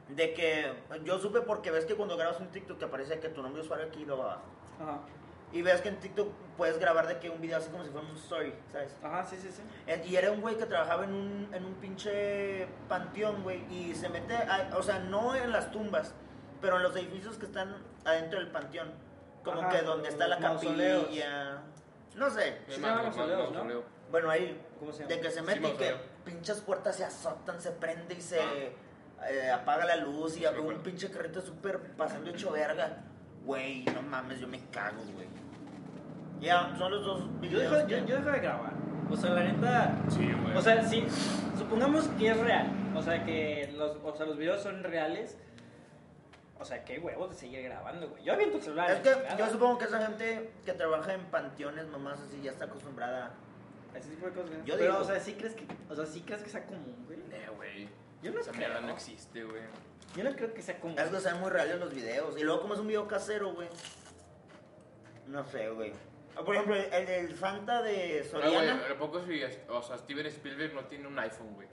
De 0.08 0.34
que 0.34 0.72
yo 1.04 1.18
supe 1.18 1.40
porque 1.40 1.70
ves 1.70 1.84
que 1.86 1.94
cuando 1.94 2.16
grabas 2.16 2.40
un 2.40 2.48
TikTok 2.48 2.78
te 2.78 2.84
aparece 2.84 3.18
que 3.20 3.28
tu 3.28 3.42
nombre 3.42 3.60
de 3.60 3.66
usuario 3.66 3.86
aquí 3.86 4.04
lo 4.04 4.22
abajo. 4.22 4.42
Ajá. 4.80 4.98
Y 5.52 5.62
ves 5.62 5.80
que 5.82 5.88
en 5.90 6.00
TikTok 6.00 6.28
puedes 6.56 6.78
grabar 6.78 7.06
de 7.06 7.18
que 7.18 7.28
un 7.30 7.40
video 7.40 7.58
así 7.58 7.70
como 7.70 7.84
si 7.84 7.90
fuera 7.90 8.06
un 8.06 8.16
story, 8.16 8.54
¿sabes? 8.72 8.96
Ajá, 9.02 9.24
sí, 9.24 9.36
sí, 9.40 9.50
sí. 9.52 9.62
Eh, 9.86 10.02
Y 10.06 10.16
era 10.16 10.30
un 10.30 10.40
güey 10.40 10.56
que 10.56 10.64
trabajaba 10.66 11.04
en 11.04 11.12
un, 11.14 11.48
en 11.54 11.64
un 11.64 11.74
pinche 11.74 12.66
panteón, 12.88 13.42
güey, 13.42 13.62
y 13.70 13.94
se 13.94 14.08
mete, 14.08 14.34
a- 14.34 14.70
o 14.76 14.82
sea, 14.82 14.98
no 14.98 15.34
en 15.36 15.52
las 15.52 15.70
tumbas, 15.70 16.14
pero 16.62 16.76
en 16.78 16.84
los 16.84 16.96
edificios 16.96 17.36
que 17.36 17.44
están 17.46 17.74
adentro 18.06 18.38
del 18.38 18.48
panteón. 18.50 18.90
Como 19.44 19.60
Ajá, 19.60 19.70
que 19.70 19.82
donde 19.82 20.08
está 20.08 20.28
la 20.28 20.38
mausoleos. 20.38 21.04
capilla. 21.04 21.58
No 22.14 22.30
sé. 22.30 22.58
Se 22.68 22.78
Me 22.78 22.86
llaman 22.86 23.04
mausoleos, 23.04 23.38
¿no? 23.50 23.50
mausoleo. 23.50 23.84
Bueno, 24.10 24.30
ahí. 24.30 24.58
¿Cómo 24.78 24.92
se 24.92 25.00
llama? 25.02 25.08
De 25.14 25.20
que 25.20 25.30
se 25.30 25.40
Sí, 25.40 25.44
mete 25.46 25.58
y 25.58 25.62
que 25.62 25.68
mausoleo. 25.90 25.96
pinches 26.24 26.60
puertas 26.60 26.96
se 26.96 27.04
azotan, 27.04 27.60
se 27.60 27.72
prende 27.72 28.14
y 28.14 28.20
se 28.20 28.38
eh, 29.28 29.50
apaga 29.50 29.84
la 29.84 29.96
luz 29.96 30.36
y 30.36 30.40
Sí, 30.40 30.46
un 30.46 30.54
recuerdo. 30.54 30.82
pinche 30.82 31.10
carrito 31.10 31.40
súper 31.40 31.80
pasando 31.96 32.30
hecho 32.30 32.52
verga. 32.52 32.98
Güey, 33.44 33.84
no 33.86 34.02
mames, 34.02 34.38
yo 34.40 34.46
me 34.46 34.60
cago, 34.70 35.02
güey. 35.14 35.26
Ya, 36.40 36.74
son 36.78 36.90
los 36.92 37.04
dos 37.04 37.20
Yo 37.20 37.40
videos. 37.40 37.72
dejo, 37.72 37.86
que- 37.86 37.92
yo, 38.00 38.06
yo 38.06 38.16
dejo 38.16 38.30
de 38.30 38.38
grabar. 38.40 38.72
O 39.10 39.16
sea, 39.16 39.30
la 39.30 39.42
neta. 39.44 39.96
Sí, 40.08 40.30
güey. 40.32 40.56
O 40.56 40.60
sea, 40.62 40.82
sí, 40.84 41.04
supongamos 41.58 42.06
que 42.18 42.30
es 42.30 42.36
real. 42.38 42.68
O 42.94 43.02
sea, 43.02 43.24
que 43.24 43.72
los, 43.76 43.96
o 44.04 44.16
sea, 44.16 44.26
los 44.26 44.36
videos 44.36 44.62
son 44.62 44.82
reales. 44.84 45.38
O 46.62 46.64
sea, 46.64 46.84
qué 46.84 47.00
huevos 47.00 47.28
de 47.30 47.34
seguir 47.36 47.62
grabando, 47.64 48.08
güey. 48.08 48.22
Yo 48.22 48.34
aviento 48.34 48.58
el 48.58 48.62
celular. 48.62 48.88
Es 48.92 49.00
que 49.00 49.12
chingada. 49.12 49.36
yo 49.36 49.50
supongo 49.50 49.78
que 49.78 49.84
esa 49.86 50.06
gente 50.06 50.52
que 50.64 50.72
trabaja 50.74 51.12
en 51.12 51.24
panteones, 51.26 51.88
mamás 51.88 52.20
así, 52.20 52.40
ya 52.40 52.52
está 52.52 52.66
acostumbrada. 52.66 53.34
Ese 53.96 54.10
tipo 54.10 54.26
de 54.26 54.32
cosas. 54.32 54.50
Yo 54.64 54.76
Pero, 54.76 54.92
digo- 54.92 54.98
o 54.98 55.04
sea, 55.04 55.18
¿sí 55.18 55.34
crees 55.34 55.54
que, 55.54 55.66
o 55.90 55.96
sea, 55.96 56.06
¿sí 56.06 56.20
crees 56.20 56.40
que 56.44 56.48
sea 56.50 56.64
común, 56.64 57.04
güey? 57.06 57.18
Eh, 57.32 57.48
güey. 57.56 57.88
Yo 58.22 58.30
no 58.30 58.38
Esa 58.38 58.52
creo. 58.52 58.68
mierda 58.68 58.80
no 58.86 58.92
existe, 58.92 59.42
güey. 59.42 59.62
Yo 60.14 60.22
no 60.22 60.36
creo 60.36 60.54
que 60.54 60.62
sea 60.62 60.78
común. 60.78 60.96
Es 61.00 61.08
que 61.10 61.18
sean 61.20 61.40
muy 61.40 61.50
reales 61.50 61.80
los 61.80 61.92
videos. 61.92 62.38
Y 62.38 62.44
luego, 62.44 62.60
como 62.62 62.74
es 62.74 62.80
un 62.80 62.86
video 62.86 63.08
casero, 63.08 63.52
güey. 63.54 63.68
No 65.26 65.44
sé, 65.44 65.68
güey. 65.70 65.92
Por 66.44 66.54
ejemplo, 66.54 66.76
el 66.76 67.06
del 67.06 67.36
Santa 67.36 67.82
de 67.82 68.24
No, 68.32 68.38
güey, 68.40 68.44
Soriana. 68.52 68.82
¿a 68.90 68.98
poco 68.98 69.20
si, 69.24 69.42
o 69.68 69.82
sea, 69.82 69.98
Steven 69.98 70.26
Spielberg 70.26 70.74
no 70.74 70.84
tiene 70.84 71.08
un 71.08 71.18
iPhone, 71.18 71.54
güey? 71.54 71.66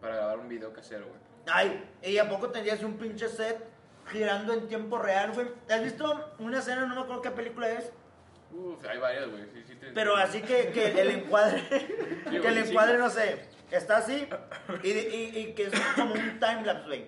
Para 0.00 0.14
grabar 0.16 0.38
un 0.38 0.48
video 0.48 0.72
casero, 0.72 1.06
güey. 1.06 1.20
Ay, 1.52 1.84
¿y 2.02 2.16
a 2.18 2.28
poco 2.28 2.48
tendrías 2.50 2.82
un 2.82 2.96
pinche 2.96 3.28
set 3.28 3.58
girando 4.10 4.52
en 4.52 4.68
tiempo 4.68 4.98
real, 4.98 5.32
güey? 5.32 5.48
¿Has 5.70 5.82
visto 5.82 6.30
una 6.38 6.58
escena, 6.58 6.86
no 6.86 6.94
me 6.94 7.00
acuerdo 7.02 7.22
qué 7.22 7.30
película 7.30 7.68
es? 7.70 7.90
Uf, 8.52 8.84
hay 8.84 8.98
varias, 8.98 9.28
güey. 9.30 9.44
Sí, 9.52 9.62
sí, 9.66 9.74
te- 9.76 9.92
Pero 9.92 10.16
así 10.16 10.42
que, 10.42 10.70
que 10.72 11.00
el 11.00 11.10
encuadre, 11.10 11.62
que 12.30 12.36
el 12.48 12.58
encuadre, 12.58 12.98
no 12.98 13.08
sé, 13.10 13.44
está 13.70 13.98
así 13.98 14.28
y, 14.82 14.88
y, 14.88 15.38
y 15.38 15.52
que 15.54 15.64
es 15.66 15.72
como 15.94 16.14
un 16.14 16.40
timelapse, 16.40 16.86
güey. 16.86 17.06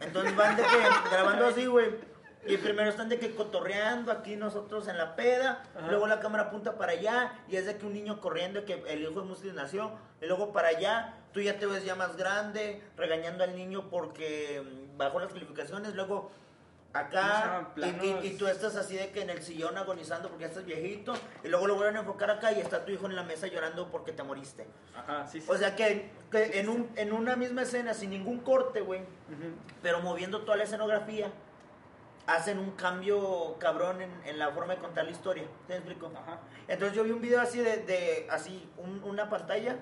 Entonces 0.00 0.36
van 0.36 0.56
de 0.56 0.62
que 0.62 0.78
grabando 1.10 1.46
así, 1.46 1.66
güey. 1.66 2.14
Y 2.46 2.58
primero 2.58 2.90
están 2.90 3.08
de 3.08 3.18
que 3.18 3.34
cotorreando 3.34 4.12
aquí 4.12 4.36
nosotros 4.36 4.86
en 4.88 4.98
la 4.98 5.16
peda. 5.16 5.62
Ajá. 5.74 5.86
Luego 5.88 6.06
la 6.06 6.20
cámara 6.20 6.44
apunta 6.44 6.76
para 6.76 6.92
allá. 6.92 7.32
Y 7.48 7.56
es 7.56 7.64
de 7.64 7.78
que 7.78 7.86
un 7.86 7.94
niño 7.94 8.20
corriendo 8.20 8.66
que 8.66 8.84
el 8.86 9.00
hijo 9.02 9.20
de 9.22 9.26
Muslim 9.26 9.54
nació. 9.54 9.92
Y 10.20 10.26
luego 10.26 10.52
para 10.52 10.68
allá. 10.68 11.14
Tú 11.32 11.40
ya 11.40 11.58
te 11.58 11.64
ves 11.64 11.84
ya 11.86 11.94
más 11.94 12.16
grande. 12.16 12.82
Regañando 12.98 13.44
al 13.44 13.56
niño 13.56 13.88
porque 13.88 14.62
bajó 14.96 15.20
las 15.20 15.32
calificaciones. 15.32 15.94
Luego 15.94 16.30
¿Cómo 16.92 17.02
se 17.04 17.16
acá. 17.16 17.70
Y, 17.76 18.26
y- 18.28 18.36
tú 18.38 18.46
estás 18.46 18.76
así 18.76 18.96
de 18.96 19.10
que 19.10 19.22
en 19.22 19.30
el 19.30 19.42
sillón 19.42 19.76
agonizando 19.76 20.28
porque 20.28 20.42
ya 20.44 20.48
estás 20.50 20.64
viejito. 20.64 21.12
Y 21.42 21.48
luego 21.48 21.66
lo 21.66 21.74
vuelven 21.74 21.96
a 21.96 22.00
enfocar 22.00 22.30
acá. 22.30 22.52
Y 22.52 22.60
está 22.60 22.84
tu 22.84 22.92
hijo 22.92 23.06
en 23.06 23.16
la 23.16 23.24
mesa 23.24 23.48
llorando 23.48 23.90
porque 23.90 24.12
te 24.12 24.22
moriste. 24.22 24.66
Ajá, 24.96 25.26
sí, 25.26 25.40
sí. 25.40 25.46
O 25.50 25.56
sea 25.56 25.74
que, 25.74 26.10
que 26.30 26.60
en, 26.60 26.68
un, 26.68 26.90
en 26.96 27.12
una 27.12 27.34
misma 27.34 27.62
escena, 27.62 27.94
sin 27.94 28.10
ningún 28.10 28.40
corte, 28.40 28.80
güey 28.80 29.00
Ujú. 29.00 29.54
pero 29.82 30.00
moviendo 30.00 30.42
toda 30.42 30.56
la 30.56 30.62
escenografía, 30.64 31.32
hacen 32.26 32.58
un 32.58 32.70
cambio 32.72 33.56
cabrón 33.58 34.00
en, 34.00 34.10
en 34.24 34.38
la 34.38 34.50
forma 34.52 34.74
de 34.76 34.80
contar 34.80 35.04
la 35.04 35.10
historia. 35.10 35.44
¿Te 35.66 35.74
explico? 35.74 36.12
Ajá. 36.16 36.38
Entonces 36.68 36.96
yo 36.96 37.02
vi 37.04 37.10
un 37.10 37.20
video 37.20 37.40
así 37.40 37.58
de, 37.58 37.78
de 37.78 38.26
así, 38.30 38.70
un- 38.78 39.02
una 39.02 39.28
pantalla. 39.28 39.78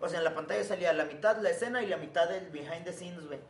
O 0.00 0.08
sea, 0.08 0.18
en 0.18 0.24
la 0.24 0.34
pantalla 0.34 0.62
salía 0.64 0.92
la 0.92 1.04
mitad 1.04 1.36
la 1.38 1.50
escena 1.50 1.82
y 1.82 1.86
la 1.86 1.96
mitad 1.98 2.28
del 2.28 2.48
behind 2.50 2.84
the 2.84 2.92
scenes, 2.92 3.26
güey. 3.26 3.40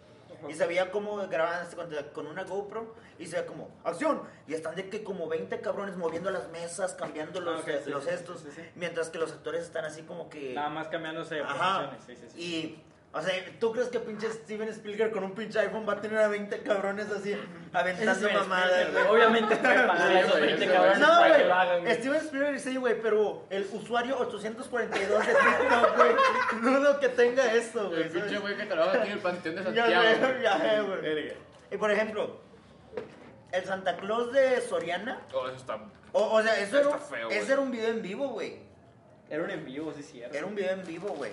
Y 0.48 0.54
se 0.54 0.66
veía 0.66 0.90
como 0.90 1.16
grababan 1.28 1.66
con, 2.12 2.26
una 2.26 2.44
GoPro 2.44 2.94
y 3.18 3.26
se 3.26 3.36
veía 3.36 3.46
como, 3.46 3.68
¡acción! 3.84 4.22
Y 4.46 4.54
están 4.54 4.74
de 4.74 4.88
que 4.88 5.02
como 5.04 5.28
20 5.28 5.60
cabrones 5.60 5.96
moviendo 5.96 6.30
las 6.30 6.48
mesas, 6.50 6.94
cambiando 6.94 7.40
los, 7.40 7.60
Ah, 7.66 7.70
eh, 7.70 7.80
sí, 7.84 7.90
los 7.90 8.04
sí, 8.04 8.10
gestos, 8.10 8.40
sí, 8.40 8.48
sí. 8.54 8.62
mientras 8.74 9.10
que 9.10 9.18
los 9.18 9.32
actores 9.32 9.62
están 9.62 9.84
así 9.84 10.02
como 10.02 10.30
que... 10.30 10.54
Nada 10.54 10.68
más 10.70 10.88
cambiándose 10.88 11.36
de 11.36 11.42
Ajá. 11.42 11.90
posiciones. 11.90 12.04
Sí, 12.06 12.16
sí, 12.16 12.34
sí. 12.34 12.40
Y, 12.42 12.82
o 13.12 13.20
sea, 13.20 13.32
¿tú 13.58 13.72
crees 13.72 13.88
que 13.88 13.98
pinche 13.98 14.30
Steven 14.30 14.68
Spielberg 14.68 15.10
con 15.10 15.24
un 15.24 15.34
pinche 15.34 15.58
iPhone 15.58 15.84
va 15.88 15.94
a 15.94 16.00
tener 16.00 16.18
a 16.18 16.28
20 16.28 16.62
cabrones 16.62 17.10
así 17.10 17.36
aventando 17.72 18.14
Steven 18.14 18.34
mamadas? 18.36 18.88
Obviamente 19.08 19.54
esos 20.20 20.30
güey, 20.30 20.42
20 20.46 20.64
ese 20.64 20.72
cabrones 20.72 20.98
No, 21.00 21.08
para 21.08 21.36
que 21.38 21.44
lo 21.44 21.54
hagan, 21.54 21.80
güey. 21.82 21.94
Steven 21.96 22.20
Spielberg 22.20 22.60
sí, 22.60 22.76
güey, 22.76 23.02
pero 23.02 23.46
el 23.50 23.68
usuario 23.72 24.16
842 24.18 25.26
de 25.26 25.32
TikTok, 25.34 25.96
güey, 25.96 26.12
dudo 26.62 27.00
que 27.00 27.08
tenga 27.08 27.52
esto, 27.52 27.88
güey. 27.88 28.02
El 28.02 28.08
pinche 28.10 28.28
¿sabes? 28.28 28.40
güey 28.42 28.56
que 28.56 28.66
trabaja 28.66 28.98
aquí 28.98 29.06
en 29.08 29.12
el 29.14 29.18
Panteón 29.18 29.54
de 29.56 29.62
Ya 29.74 29.84
Santiago. 30.14 30.40
ya 30.42 30.58
sé, 30.58 30.80
güey. 30.82 31.32
Y 31.72 31.76
por 31.76 31.90
ejemplo, 31.90 32.40
el 33.52 33.64
Santa 33.64 33.96
Claus 33.96 34.32
de 34.32 34.60
Soriana, 34.60 35.20
Oh, 35.34 35.48
eso 35.48 35.56
está. 35.56 35.78
o, 36.12 36.22
o 36.36 36.42
sea, 36.42 36.58
eso, 36.60 36.76
Está 36.78 36.88
era, 36.90 36.98
feo, 36.98 37.28
ese 37.30 37.40
güey. 37.40 37.52
era 37.52 37.60
un 37.60 37.70
video 37.72 37.88
en 37.88 38.02
vivo, 38.02 38.28
güey. 38.28 38.58
Era 39.28 39.42
un 39.44 39.50
en 39.50 39.64
vivo, 39.64 39.92
sí, 39.96 40.02
cierto. 40.04 40.36
Era 40.36 40.46
un 40.46 40.54
video 40.54 40.72
en 40.72 40.84
vivo, 40.84 41.08
güey. 41.08 41.32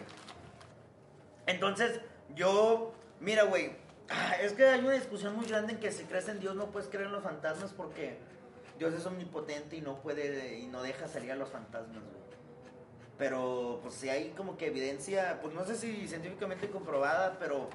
Entonces, 1.48 2.02
yo, 2.36 2.94
mira, 3.20 3.44
güey, 3.44 3.72
ah, 4.10 4.36
es 4.42 4.54
que 4.54 4.66
hay 4.68 4.82
una 4.82 4.94
discusión 4.94 5.36
muy 5.36 5.46
grande 5.46 5.74
en 5.74 5.80
que 5.80 5.92
si 5.92 6.04
crees 6.04 6.28
en 6.30 6.40
Dios 6.40 6.56
no 6.56 6.68
puedes 6.68 6.90
creer 6.90 7.08
en 7.08 7.14
los 7.14 7.24
fantasmas 7.24 7.74
porque 7.74 8.18
Dios 8.78 8.94
es 8.94 9.06
omnipotente 9.06 9.76
y 9.76 9.82
no 9.82 10.02
puede 10.02 10.60
y 10.60 10.68
no 10.68 10.84
deja 10.84 11.08
salir 11.08 11.32
a 11.32 11.36
los 11.36 11.50
fantasmas, 11.50 12.04
güey. 12.04 12.28
Pero 13.18 13.80
pues 13.82 13.96
si 13.96 14.10
hay 14.10 14.30
como 14.32 14.58
que 14.58 14.68
evidencia, 14.68 15.40
pues 15.42 15.54
no 15.56 15.66
sé 15.66 15.76
si 15.76 16.08
científicamente 16.08 16.70
comprobada, 16.70 17.38
pero 17.40 17.70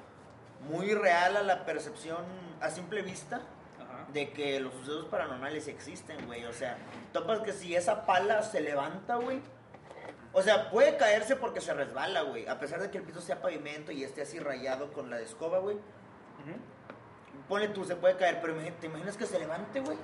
muy 0.69 0.93
real 0.93 1.35
a 1.35 1.43
la 1.43 1.65
percepción 1.65 2.23
a 2.61 2.69
simple 2.69 3.01
vista 3.01 3.41
Ajá. 3.81 4.07
de 4.13 4.31
que 4.31 4.59
los 4.61 4.73
sucesos 4.73 5.05
paranormales 5.05 5.67
existen, 5.67 6.25
güey. 6.27 6.45
O 6.45 6.53
sea, 6.53 6.77
topas 7.11 7.39
que 7.39 7.51
si 7.51 7.75
esa 7.75 8.05
pala 8.05 8.41
se 8.43 8.61
levanta, 8.61 9.15
güey. 9.15 9.41
O 10.35 10.41
sea, 10.41 10.69
puede 10.71 10.97
caerse 10.97 11.35
porque 11.35 11.61
se 11.61 11.73
resbala, 11.73 12.21
güey. 12.23 12.47
A 12.47 12.59
pesar 12.59 12.81
de 12.81 12.89
que 12.89 12.97
el 12.97 13.03
piso 13.03 13.21
sea 13.21 13.41
pavimento 13.41 13.91
y 13.91 14.03
esté 14.03 14.23
así 14.23 14.39
rayado 14.39 14.91
con 14.91 15.09
la 15.09 15.17
de 15.17 15.23
escoba, 15.25 15.59
güey. 15.59 15.75
Ujú. 15.75 16.57
Ponle 17.47 17.67
tú, 17.69 17.85
se 17.85 17.95
puede 17.95 18.17
caer, 18.17 18.39
pero 18.41 18.55
¿te 18.79 18.87
imaginas 18.87 19.15
que 19.15 19.25
se 19.27 19.37
levante, 19.37 19.79
güey? 19.81 19.97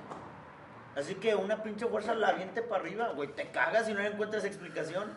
Así 0.96 1.16
que 1.16 1.34
una 1.34 1.62
pinche 1.62 1.86
fuerza 1.86 2.14
la 2.14 2.28
aviente 2.28 2.62
para 2.62 2.82
arriba, 2.82 3.08
güey. 3.12 3.28
Te 3.34 3.50
cagas 3.50 3.88
y 3.88 3.92
no 3.94 4.00
le 4.00 4.08
encuentras 4.08 4.44
explicación. 4.44 5.12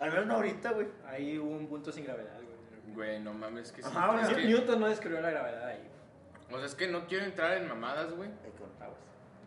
Al 0.00 0.10
menos 0.10 0.26
no 0.26 0.34
ahorita, 0.34 0.72
güey. 0.72 0.88
Ahí 1.06 1.38
hubo 1.38 1.50
un 1.50 1.66
punto 1.68 1.90
sin 1.92 2.04
gravedad, 2.04 2.36
güey. 2.36 2.94
Güey, 2.94 3.20
no 3.20 3.32
mames, 3.32 3.72
que 3.72 3.82
sí. 3.82 3.88
Ajá, 3.94 4.20
es 4.22 4.28
que- 4.28 4.44
Newton 4.44 4.80
no 4.80 4.88
descubrió 4.88 5.20
la 5.20 5.30
gravedad 5.30 5.66
ahí. 5.66 5.90
o 6.52 6.56
sea, 6.58 6.66
es 6.66 6.74
que 6.74 6.86
no 6.86 7.06
quiero 7.06 7.24
entrar 7.24 7.52
en 7.56 7.66
mamadas, 7.68 8.12
güey. 8.12 8.28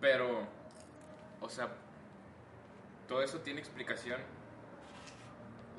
Pero, 0.01 0.47
o 1.41 1.49
sea, 1.49 1.69
todo 3.07 3.21
eso 3.21 3.39
tiene 3.39 3.59
explicación 3.59 4.19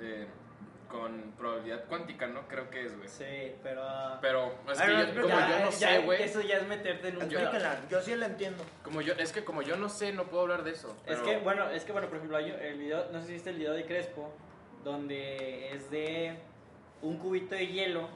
eh, 0.00 0.26
con 0.88 1.32
probabilidad 1.36 1.84
cuántica, 1.84 2.26
¿no? 2.26 2.48
Creo 2.48 2.70
que 2.70 2.86
es, 2.86 2.96
güey. 2.96 3.08
Sí, 3.08 3.52
pero... 3.62 3.82
Pero 4.22 4.54
es 4.72 4.80
A 4.80 4.86
que 4.86 4.92
ver, 4.92 5.14
yo- 5.14 5.22
como 5.22 5.34
ya, 5.38 5.48
yo 5.50 5.64
no 5.66 5.70
ya- 5.70 5.72
sé, 5.72 5.98
güey. 5.98 6.22
Eso 6.22 6.40
ya 6.40 6.56
es 6.56 6.66
meterte 6.66 7.08
en 7.08 7.16
un. 7.16 7.22
Explícala, 7.24 7.80
yo 7.90 8.00
sí 8.00 8.16
la 8.16 8.26
entiendo. 8.26 8.64
Como 8.82 9.02
yo, 9.02 9.12
es 9.14 9.32
que 9.32 9.44
como 9.44 9.60
yo 9.62 9.76
no 9.76 9.88
sé, 9.90 10.12
no 10.12 10.24
puedo 10.24 10.42
hablar 10.44 10.64
de 10.64 10.70
eso. 10.70 10.96
Es 11.06 11.18
que, 11.18 11.36
bueno, 11.38 11.68
es 11.70 11.84
que, 11.84 11.92
bueno, 11.92 12.08
por 12.08 12.16
ejemplo, 12.16 12.38
hay 12.38 12.50
el 12.50 12.78
video, 12.78 13.06
no 13.12 13.20
sé 13.20 13.26
si 13.26 13.32
viste 13.34 13.50
el 13.50 13.56
video 13.58 13.74
de 13.74 13.84
Crespo, 13.84 14.32
donde 14.82 15.72
es 15.74 15.90
de 15.90 16.38
un 17.02 17.18
cubito 17.18 17.54
de 17.54 17.66
hielo 17.66 18.08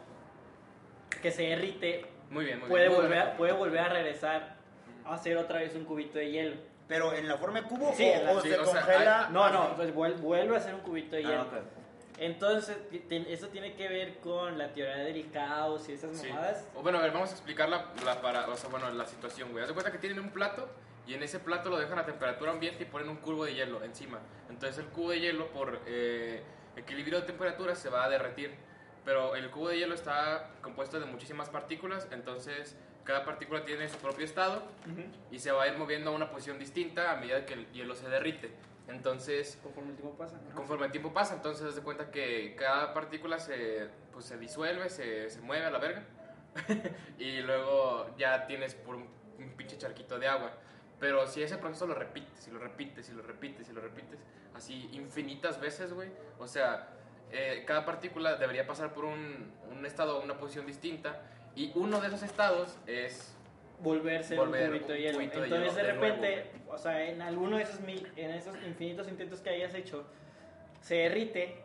que 1.21 1.31
se 1.31 1.42
derrite, 1.42 2.07
Muy 2.31 2.45
bien, 2.47 2.59
muy 2.61 2.68
puede 2.68 2.85
bien. 2.88 2.95
muy 2.99 3.07
volver, 3.07 3.25
bien. 3.25 3.37
puede 3.37 3.53
volver 3.53 3.81
a 3.81 3.88
regresar 3.90 4.57
a 5.05 5.14
hacer 5.14 5.37
otra 5.37 5.59
vez 5.61 5.75
un 5.75 5.85
cubito 5.85 6.18
de 6.18 6.31
hielo. 6.31 6.57
Pero 6.93 7.15
en 7.15 7.27
la 7.27 7.39
forma 7.39 7.63
de 7.63 7.69
cubo 7.69 7.95
Sí, 7.97 8.07
o, 8.07 8.23
la- 8.23 8.33
o 8.33 8.41
sí, 8.43 8.51
se 8.51 8.59
o 8.59 8.67
sea, 8.67 8.83
congela. 8.83 9.29
No, 9.31 9.49
no, 9.49 9.75
vuel- 9.79 10.21
vuelve 10.21 10.55
a 10.55 10.59
hacer 10.59 10.75
un 10.75 10.83
cubito 10.83 11.17
de 11.17 11.23
hielo. 11.23 11.47
Ah, 11.51 11.57
ok. 11.59 12.19
Entonces, 12.19 12.77
eso 13.11 13.49
tiene 13.49 13.75
que 13.75 13.89
ver 13.89 14.19
con 14.19 14.59
la 14.59 14.75
teoría 14.75 14.97
del 14.99 15.31
caos 15.31 15.89
y 15.89 15.93
esas 15.95 16.15
Sí. 16.19 16.29
mamadas. 16.29 16.67
O 16.75 16.83
bueno, 16.83 16.99
a 16.99 17.01
ver, 17.03 17.13
vamos 17.13 17.31
a 17.31 17.33
explicar 17.33 17.71
la, 17.71 17.87
la 18.05 18.21
para, 18.21 18.47
o 18.47 18.57
sea, 18.57 18.69
bueno, 18.69 18.91
la 18.91 19.07
situación, 19.07 19.51
güey. 19.53 19.63
Haz 19.63 19.69
de 19.69 19.75
cuenta 19.75 19.91
que 19.91 19.97
tienen 19.97 20.21
un 20.21 20.29
plato 20.29 20.69
y 21.07 21.15
en 21.15 21.23
ese 21.23 21.41
plato 21.41 21.71
lo 21.71 21.79
dejan 21.79 21.99
a 21.99 22.05
temperatura 22.05 22.51
ambiente 22.53 22.83
y 22.83 22.87
ponen 22.87 23.09
un 23.09 23.17
cubo 23.17 23.47
de 23.47 23.55
hielo 23.55 23.83
encima. 23.83 24.21
Entonces 24.51 24.79
el 24.85 24.91
cubo 24.91 25.11
de 25.13 25.21
hielo 25.21 25.49
por 25.49 25.81
eh, 25.87 26.43
equilibrio 26.77 27.21
de 27.23 27.27
temperatura 27.27 27.75
se 27.75 27.89
va 27.89 28.05
a 28.05 28.09
derretir. 28.11 28.55
pero 29.05 29.35
el 29.35 29.51
cubo 29.51 29.71
de 29.71 29.79
hielo 29.79 29.95
está 29.95 30.51
compuesto 30.61 31.01
de 31.01 31.07
muchísimas 31.07 31.49
partículas, 31.49 32.07
entonces 32.13 32.77
cada 33.05 33.25
partícula 33.25 33.65
tiene 33.65 33.88
su 33.88 33.99
propio 33.99 34.25
estado 34.25 34.62
y 35.31 35.38
se 35.38 35.51
va 35.53 35.65
a 35.65 35.69
ir 35.69 35.77
moviendo 35.77 36.11
a 36.11 36.15
una 36.15 36.31
posición 36.31 36.59
distinta 36.59 37.12
a 37.12 37.17
medida 37.17 37.45
que 37.45 37.55
el 37.55 37.73
hielo 37.73 37.95
se 37.95 38.09
derrite. 38.09 38.51
Entonces, 38.88 39.59
Conforme 39.62 39.91
el 39.91 39.97
tiempo 39.97 40.17
pasa. 40.17 40.41
¿no? 40.49 40.55
conforme 40.55 40.87
el 40.87 40.93
tiempo 40.93 41.12
pasa, 41.12 41.35
entonces 41.35 41.67
haz 41.67 41.77
de 41.77 41.83
cuenta 41.83 42.11
que 42.11 42.55
cada 42.57 42.93
partícula 42.93 43.38
se, 43.38 43.88
pues, 44.12 44.25
se 44.27 44.38
disuelve, 44.38 44.91
se, 44.91 45.31
se 45.31 45.41
mueve 45.41 45.67
a 45.67 45.71
la 45.71 45.79
verga. 45.79 46.05
y 47.19 47.41
luego 47.41 48.15
ya 48.17 48.47
tienes 48.47 48.75
por 48.75 48.97
un, 48.97 49.07
un 49.38 49.51
pinche 49.57 49.79
charquito 49.79 50.19
de 50.19 50.29
agua. 50.29 50.53
Pero 51.01 51.27
si 51.27 51.43
ese 51.43 51.59
proceso 51.59 51.87
lo 51.87 51.95
repites, 51.95 52.47
y 52.47 52.51
lo 52.51 52.59
repites, 52.59 53.09
y 53.09 53.12
lo 53.12 53.23
repites, 53.23 53.69
y 53.69 53.73
lo 53.73 53.81
repites, 53.81 54.21
así 54.55 54.88
infinitas 54.93 55.61
veces, 55.61 55.93
güey. 55.93 56.11
O 56.38 56.47
sea, 56.47 56.88
eh, 57.33 57.65
cada 57.67 57.85
partícula 57.85 58.37
debería 58.37 58.67
pasar 58.67 58.93
por 58.93 59.07
un, 59.07 59.53
un 59.71 59.87
estado 59.87 60.19
o 60.19 60.23
una 60.23 60.38
posición 60.38 60.67
distinta. 60.67 61.23
Y 61.57 61.71
uno 61.75 62.01
de 62.01 62.09
esos 62.09 62.23
estados 62.23 62.77
es 62.87 63.35
volverse 63.81 64.37
Volver 64.37 64.71
un 64.71 64.79
cubito 64.79 64.93
de 64.93 65.01
hielo. 65.01 65.19
cubito 65.19 65.41
de 65.41 65.45
Entonces 65.47 65.69
hielo 65.75 65.77
de 65.77 65.83
de 65.83 65.93
repente, 65.93 66.51
o 66.69 66.79
sea, 66.79 67.05
en 67.05 67.21
alguno 67.23 67.57
de 67.57 67.65
esos 67.65 67.81
mil, 67.81 68.11
en 68.17 68.31
esos 68.31 68.57
infinitos 68.67 69.09
intentos 69.09 69.41
que 69.41 69.51
hayas 69.51 69.75
hecho, 69.75 70.05
se 70.81 70.95
derrite, 70.97 71.57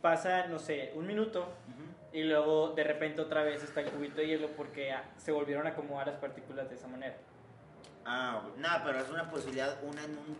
pasa, 0.00 0.46
no 0.46 0.58
sé, 0.58 0.92
un 0.94 1.06
minuto 1.06 1.46
y 2.12 2.22
luego 2.24 2.70
de 2.70 2.82
repente 2.84 3.20
otra 3.20 3.42
vez 3.44 3.62
está 3.62 3.80
el 3.82 3.90
cubito 3.90 4.16
de 4.16 4.26
hielo 4.28 4.48
porque 4.56 4.94
se 5.18 5.32
volvieron 5.32 5.66
a 5.66 5.70
acomodar 5.70 6.06
las 6.08 6.16
partículas 6.16 6.68
de 6.68 6.76
esa 6.76 6.88
manera. 6.88 7.16
Ah, 8.06 8.42
nada, 8.56 8.82
pero 8.84 8.98
es 9.00 9.10
una 9.10 9.30
posibilidad, 9.30 9.76
una 9.84 10.04
en 10.04 10.10
un... 10.12 10.36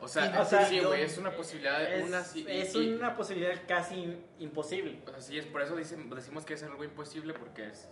O 0.00 0.08
sea, 0.08 0.40
o 0.40 0.44
sea, 0.44 0.66
sí, 0.66 0.80
güey, 0.80 1.02
es 1.02 1.16
una 1.18 1.30
posibilidad, 1.30 1.82
Es, 1.82 2.04
una 2.08 2.22
y- 2.34 2.46
es 2.48 2.74
y- 2.74 2.92
una 2.94 3.14
posibilidad 3.16 3.54
casi 3.66 4.18
imposible. 4.38 4.98
O 5.06 5.10
sea, 5.10 5.20
sí, 5.20 5.38
es 5.38 5.46
por 5.46 5.62
eso 5.62 5.76
dicen, 5.76 6.10
decimos 6.10 6.44
que 6.44 6.54
es 6.54 6.62
algo 6.62 6.82
imposible 6.84 7.32
porque 7.32 7.68
es, 7.68 7.88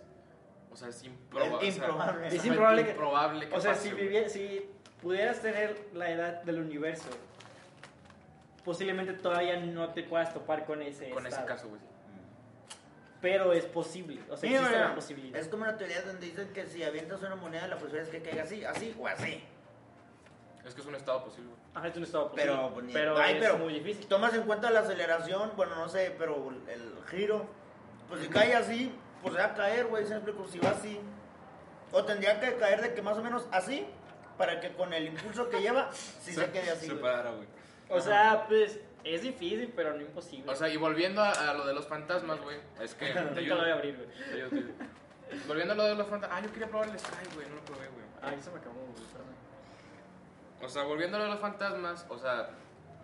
o 0.73 0.77
sea, 0.77 0.89
es 0.89 1.05
improba- 1.05 1.61
Es 1.63 1.77
o 1.77 1.79
sea, 1.79 1.87
improbable. 1.89 2.27
Es 2.29 2.45
improbable 2.45 2.85
que- 2.85 2.91
improbable 2.91 3.49
que 3.49 3.55
O 3.55 3.61
sea, 3.61 3.73
pase, 3.73 4.29
si, 4.29 4.31
si 4.31 4.71
pudieras 5.01 5.41
tener 5.41 5.89
la 5.95 6.11
edad 6.11 6.43
del 6.43 6.61
universo, 6.61 7.09
posiblemente 8.65 9.13
todavía 9.15 9.57
no 9.59 9.91
te 9.91 10.03
puedas 10.05 10.33
topar 10.33 10.65
con 10.65 10.83
ese 10.83 11.11
con 11.11 11.27
ese 11.27 11.31
estado. 11.31 11.47
caso, 11.49 11.69
güey. 11.69 11.81
Pero 13.21 13.53
es 13.53 13.65
posible, 13.67 14.21
o 14.31 14.37
sea, 14.37 14.49
Sí, 14.49 14.55
existe 14.57 14.79
la 14.81 14.95
posibilidad. 14.97 15.41
Es 15.41 15.47
como 15.49 15.63
una 15.63 15.77
teoría 15.77 16.03
donde 16.03 16.27
dicen 16.27 16.49
que 16.53 16.67
si 16.67 16.83
avientas 16.83 17.21
una 17.23 17.37
moneda, 17.37 17.69
la 17.69 17.77
posibilidad 17.77 18.05
es 18.05 18.11
que 18.11 18.21
caiga 18.29 18.43
así, 18.43 18.65
así 18.65 18.97
o 18.99 19.07
así. 19.07 19.45
Es 20.67 20.75
que 20.75 20.81
es 20.81 20.87
un 20.87 20.95
estado 20.97 21.25
posible. 21.25 21.51
Ajá, 21.75 21.89
es 21.89 21.97
un 21.97 22.03
estado 22.05 22.31
posible. 22.31 22.53
Pero, 22.53 22.75
pues, 22.75 22.87
pero 22.93 23.17
ay, 23.19 23.35
es 23.35 23.41
pero- 23.41 23.59
muy 23.59 23.75
difícil. 23.75 24.07
Tomas 24.07 24.35
en 24.35 24.43
cuenta 24.43 24.71
la 24.71 24.81
aceleración, 24.81 25.53
bueno, 25.57 25.75
no 25.77 25.89
sé, 25.89 26.15
pero 26.19 26.51
el 26.69 26.93
giro, 27.11 27.47
pues 28.09 28.23
si 28.23 28.29
cae 28.29 28.55
así, 28.55 28.93
pues 29.23 29.37
va 29.37 29.45
a 29.45 29.55
caer, 29.55 29.87
güey, 29.87 30.05
se 30.05 30.11
me 30.11 30.17
explico, 30.17 30.47
si 30.49 30.59
va 30.59 30.71
así. 30.71 31.01
O 31.93 32.05
tendría 32.05 32.41
que 32.41 32.57
caer 32.57 32.81
de 32.83 32.95
que 32.95 33.03
más 33.03 33.17
o 33.19 33.23
menos 33.23 33.47
así, 33.53 33.87
para 34.37 34.61
que 34.61 34.73
con 34.73 34.93
el 34.93 35.07
impulso 35.07 35.49
que 35.49 35.61
lleva, 35.61 35.91
si 35.93 36.33
se 36.33 36.51
quede 36.51 36.71
así. 36.71 36.87
Se 36.87 36.95
güey. 36.95 37.47
O 37.89 38.01
sea, 38.01 38.47
pues 38.49 38.81
es 39.05 39.23
difícil, 39.23 39.73
pero 39.77 39.95
no 39.95 40.01
imposible. 40.01 40.51
O 40.51 40.57
sea, 40.57 40.69
y 40.69 40.77
volviendo 40.77 41.23
a, 41.23 41.31
a 41.31 41.55
lo 41.55 41.67
de 41.67 41.75
los 41.75 41.87
fantasmas, 41.87 42.41
güey, 42.41 42.59
es 42.81 42.95
que... 42.95 43.07
te 43.35 43.41
ayudo, 43.41 43.57
lo 43.57 43.63
voy 43.63 43.71
a 43.71 43.75
abrir, 43.75 43.97
güey. 43.97 44.65
Volviendo 45.47 45.73
a 45.75 45.77
lo 45.77 45.85
de 45.85 45.95
los 45.95 46.07
fantasmas... 46.09 46.39
Ah, 46.39 46.45
yo 46.45 46.53
quería 46.53 46.69
probar 46.69 46.89
el 46.89 46.99
Sky, 46.99 47.35
güey, 47.35 47.49
no 47.49 47.57
lo 47.57 47.65
probé, 47.65 47.89
güey. 47.89 48.05
Ay, 48.23 48.41
se 48.41 48.51
me 48.51 48.59
acabó, 48.59 48.81
güey, 48.81 49.05
perdón. 49.13 49.35
O 50.63 50.69
sea, 50.69 50.85
volviendo 50.85 51.17
a 51.17 51.21
lo 51.21 51.25
de 51.27 51.31
los 51.33 51.41
fantasmas, 51.41 52.07
o 52.09 52.19
sea, 52.19 52.51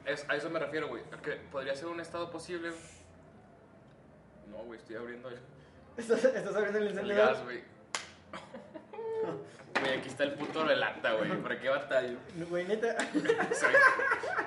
es, 0.04 0.24
a 0.28 0.36
eso 0.36 0.48
me 0.48 0.58
refiero, 0.58 0.88
güey. 0.88 1.02
Que 1.22 1.32
podría 1.32 1.74
ser 1.74 1.88
un 1.88 2.00
estado 2.00 2.30
posible. 2.30 2.70
No, 4.48 4.58
güey, 4.58 4.78
estoy 4.78 4.96
abriendo 4.96 5.28
el, 5.28 5.38
¿Estás, 5.98 6.24
estás 6.24 6.54
abriendo 6.56 6.78
el 6.78 6.84
el 6.86 6.90
encendedor? 6.92 7.26
gas, 7.34 7.44
güey. 7.44 7.62
Güey, 9.80 9.98
aquí 9.98 10.08
está 10.08 10.24
el 10.24 10.34
puto 10.34 10.64
de 10.64 10.76
lata, 10.76 11.12
güey. 11.12 11.40
¿Para 11.42 11.60
qué 11.60 11.68
batallo? 11.68 12.18
Güey, 12.48 12.64
neta. 12.66 12.96
Soy- 13.12 13.74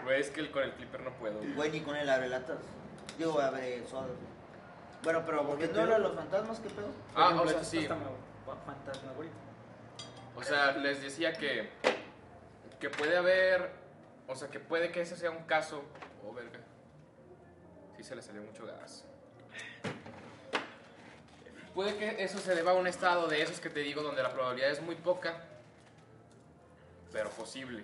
Güey, 0.04 0.20
es 0.22 0.30
que 0.32 0.42
el- 0.42 0.52
con 0.52 0.64
el 0.64 0.72
clipper 0.74 1.02
no 1.02 1.12
puedo. 1.14 1.38
güey. 1.38 1.54
Güey, 1.54 1.72
ni 1.72 1.82
con 1.82 1.96
el 1.96 2.10
abrelatas. 2.10 2.58
Digo, 3.18 3.40
abre 3.40 3.86
sodas. 3.88 4.10
Bueno, 5.04 5.24
pero 5.26 5.44
volviendo 5.44 5.82
a 5.82 5.86
lo 5.86 5.94
de 5.94 6.00
los 6.00 6.16
fantasmas, 6.16 6.60
¿qué 6.60 6.70
pedo? 6.70 6.88
Ah, 7.16 7.26
ejemplo, 7.32 7.44
o 7.44 7.48
sea, 7.50 7.64
sí. 7.64 7.88
fantasma, 7.88 9.12
güey. 9.16 9.30
O 10.36 10.44
sea, 10.44 10.72
les 10.78 11.02
decía 11.02 11.34
que, 11.34 11.70
que 12.80 12.90
puede 12.90 13.18
haber, 13.18 13.72
o 14.28 14.36
sea, 14.36 14.50
que 14.50 14.60
puede 14.60 14.92
que 14.92 15.02
ese 15.02 15.16
sea 15.18 15.32
un 15.32 15.44
caso. 15.44 15.84
Oh, 16.26 16.34
verga. 16.34 16.60
Sí 17.98 18.04
se 18.04 18.16
le 18.16 18.22
salió 18.22 18.42
mucho 18.42 18.66
gas. 18.66 19.06
Puede 21.74 21.96
que 21.96 22.24
eso 22.24 22.38
se 22.40 22.54
deba 22.54 22.72
a 22.72 22.74
un 22.76 22.88
estado 22.88 23.28
de 23.28 23.42
esos 23.42 23.60
que 23.60 23.70
te 23.70 23.80
digo 23.80 24.02
donde 24.02 24.22
la 24.22 24.32
probabilidad 24.34 24.72
es 24.72 24.82
muy 24.82 24.96
poca, 24.96 25.36
pero 27.14 27.30
posible. 27.30 27.84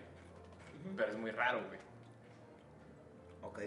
Pero 0.95 1.11
es 1.11 1.17
muy 1.17 1.31
raro, 1.31 1.61
güey. 1.67 1.79
Ok. 3.41 3.59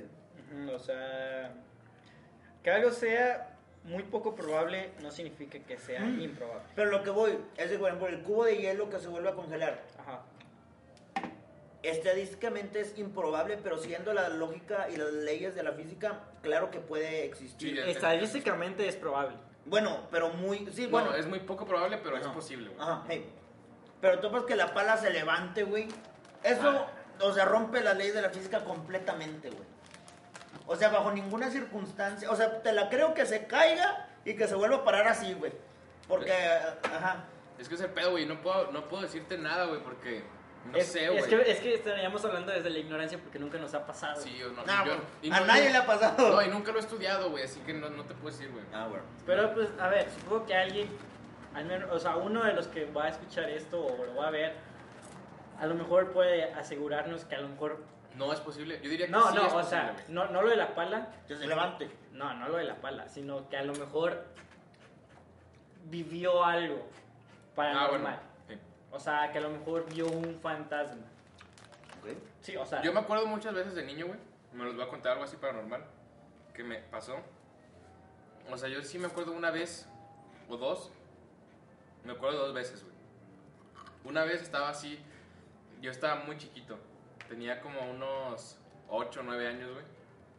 O 0.74 0.78
sea, 0.78 1.52
que 2.62 2.70
algo 2.70 2.90
sea 2.90 3.56
muy 3.84 4.02
poco 4.02 4.34
probable 4.34 4.90
no 5.00 5.10
significa 5.10 5.58
que 5.58 5.78
sea 5.78 6.00
Mm. 6.00 6.20
improbable. 6.20 6.62
Pero 6.74 6.90
lo 6.90 7.02
que 7.02 7.10
voy 7.10 7.38
es 7.56 7.70
de, 7.70 7.78
por 7.78 7.88
ejemplo, 7.88 8.08
el 8.08 8.22
cubo 8.22 8.44
de 8.44 8.56
hielo 8.58 8.90
que 8.90 8.98
se 8.98 9.08
vuelve 9.08 9.30
a 9.30 9.34
congelar. 9.34 9.80
Ajá. 9.98 10.22
Estadísticamente 11.82 12.80
es 12.80 12.98
improbable, 12.98 13.56
pero 13.62 13.78
siguiendo 13.78 14.12
la 14.12 14.28
lógica 14.28 14.88
y 14.90 14.96
las 14.96 15.12
leyes 15.12 15.54
de 15.54 15.62
la 15.62 15.72
física, 15.72 16.20
claro 16.42 16.70
que 16.70 16.78
puede 16.78 17.24
existir. 17.24 17.74
Sí, 17.82 17.90
Estadísticamente 17.90 18.86
es 18.86 18.96
probable. 18.96 19.36
Bueno, 19.66 20.08
pero 20.10 20.30
muy. 20.30 20.58
Sí, 20.72 20.86
Bueno, 20.86 21.08
bueno. 21.08 21.20
es 21.20 21.26
muy 21.26 21.40
poco 21.40 21.66
probable, 21.66 21.98
pero 21.98 22.16
es 22.16 22.26
posible, 22.28 22.70
güey. 22.70 22.80
Ajá, 22.80 23.04
hey. 23.08 23.32
Pero 24.00 24.20
topas 24.20 24.44
que 24.44 24.56
la 24.56 24.72
pala 24.72 24.96
se 24.96 25.10
levante, 25.10 25.62
güey. 25.62 25.88
Eso, 26.42 26.86
o 27.20 27.32
sea, 27.32 27.44
rompe 27.44 27.82
la 27.82 27.94
ley 27.94 28.10
de 28.10 28.22
la 28.22 28.30
física 28.30 28.64
completamente, 28.64 29.50
güey. 29.50 29.64
O 30.66 30.76
sea, 30.76 30.88
bajo 30.88 31.12
ninguna 31.12 31.50
circunstancia. 31.50 32.30
O 32.30 32.36
sea, 32.36 32.62
te 32.62 32.72
la 32.72 32.88
creo 32.88 33.12
que 33.12 33.26
se 33.26 33.46
caiga 33.46 34.08
y 34.24 34.34
que 34.36 34.46
se 34.48 34.54
vuelva 34.54 34.76
a 34.78 34.84
parar 34.84 35.06
así, 35.08 35.34
güey. 35.34 35.52
Porque, 36.08 36.32
ajá. 36.32 37.24
Es 37.58 37.68
que 37.68 37.74
es 37.74 37.80
el 37.82 37.90
pedo, 37.90 38.12
güey. 38.12 38.24
No 38.24 38.40
puedo, 38.40 38.72
no 38.72 38.88
puedo 38.88 39.02
decirte 39.02 39.36
nada, 39.36 39.66
güey, 39.66 39.82
porque 39.82 40.22
no 40.66 40.76
es, 40.76 40.86
sé, 40.88 41.04
es 41.06 41.10
güey. 41.26 41.44
que, 41.44 41.50
es 41.50 41.60
que 41.60 41.74
estaríamos 41.74 42.24
hablando 42.24 42.52
desde 42.52 42.70
la 42.70 42.78
ignorancia 42.78 43.18
porque 43.18 43.38
nunca 43.38 43.58
nos 43.58 43.72
ha 43.74 43.86
pasado. 43.86 44.20
Sí, 44.20 44.42
o 44.42 44.50
no. 44.52 44.62
Ah, 44.68 44.82
yo- 44.84 44.92
bueno, 44.92 45.02
y 45.22 45.30
a 45.32 45.40
no- 45.40 45.46
nadie 45.46 45.70
le 45.70 45.76
ha 45.78 45.86
pasado. 45.86 46.30
No, 46.30 46.42
y 46.42 46.48
nunca 46.48 46.70
lo 46.72 46.78
he 46.78 46.80
estudiado, 46.82 47.30
güey, 47.30 47.44
así 47.44 47.60
que 47.60 47.72
no, 47.72 47.88
no 47.90 48.04
te 48.04 48.14
puedo 48.14 48.34
decir, 48.36 48.50
güey. 48.52 48.64
Ah, 48.72 48.86
bueno. 48.88 49.04
Pero 49.26 49.52
pues, 49.54 49.68
a 49.80 49.88
ver, 49.88 50.08
supongo 50.10 50.46
que 50.46 50.54
alguien, 50.54 50.88
al 51.54 51.64
menos, 51.64 51.90
o 51.90 51.98
sea, 51.98 52.16
uno 52.16 52.44
de 52.44 52.52
los 52.52 52.66
que 52.68 52.84
va 52.86 53.04
a 53.04 53.08
escuchar 53.08 53.48
esto 53.50 53.80
o 53.84 54.04
lo 54.04 54.14
va 54.14 54.28
a 54.28 54.30
ver, 54.30 54.54
a 55.58 55.66
lo 55.66 55.74
mejor 55.74 56.12
puede 56.12 56.52
asegurarnos 56.54 57.24
que 57.24 57.34
a 57.36 57.40
lo 57.40 57.48
mejor... 57.48 57.82
No 58.16 58.32
es 58.32 58.40
posible. 58.40 58.80
Yo 58.82 58.90
diría 58.90 59.06
que 59.06 59.12
No, 59.12 59.28
sí 59.30 59.34
no, 59.36 59.46
es 59.46 59.52
o 59.52 59.56
posible, 59.56 59.70
sea, 59.70 59.96
no, 60.08 60.26
no 60.26 60.42
lo 60.42 60.50
de 60.50 60.56
la 60.56 60.74
pala, 60.74 61.08
Que 61.28 61.36
se 61.36 61.46
levante. 61.46 61.88
no, 62.12 62.34
no 62.34 62.48
lo 62.48 62.56
de 62.56 62.64
la 62.64 62.74
pala, 62.76 63.08
sino 63.08 63.48
que 63.48 63.56
a 63.56 63.62
lo 63.62 63.72
mejor 63.74 64.24
vivió 65.84 66.44
algo 66.44 66.86
Ah, 66.86 67.52
paranormal. 67.56 68.00
bueno. 68.00 68.29
O 68.92 68.98
sea, 69.00 69.30
que 69.32 69.38
a 69.38 69.40
lo 69.40 69.50
mejor 69.50 69.86
vio 69.92 70.06
un 70.06 70.38
fantasma. 70.40 71.02
Ok. 72.02 72.16
Sí, 72.40 72.56
o 72.56 72.64
sea, 72.66 72.82
Yo 72.82 72.92
me 72.92 73.00
acuerdo 73.00 73.26
muchas 73.26 73.54
veces 73.54 73.74
de 73.74 73.84
niño, 73.84 74.06
güey. 74.06 74.18
Me 74.52 74.64
los 74.64 74.74
voy 74.74 74.84
a 74.84 74.88
contar 74.88 75.12
algo 75.12 75.24
así 75.24 75.36
paranormal. 75.36 75.84
Que 76.54 76.64
me 76.64 76.76
pasó. 76.78 77.16
O 78.50 78.56
sea, 78.58 78.68
yo 78.68 78.82
sí 78.82 78.98
me 78.98 79.06
acuerdo 79.06 79.32
una 79.32 79.50
vez 79.50 79.86
o 80.48 80.56
dos. 80.56 80.90
Me 82.04 82.12
acuerdo 82.12 82.38
dos 82.46 82.54
veces, 82.54 82.82
güey. 82.82 82.94
Una 84.04 84.24
vez 84.24 84.42
estaba 84.42 84.70
así. 84.70 84.98
Yo 85.80 85.90
estaba 85.90 86.24
muy 86.24 86.36
chiquito. 86.36 86.78
Tenía 87.28 87.60
como 87.60 87.80
unos 87.90 88.58
8 88.88 89.20
o 89.20 89.22
9 89.22 89.46
años, 89.48 89.70
güey. 89.72 89.84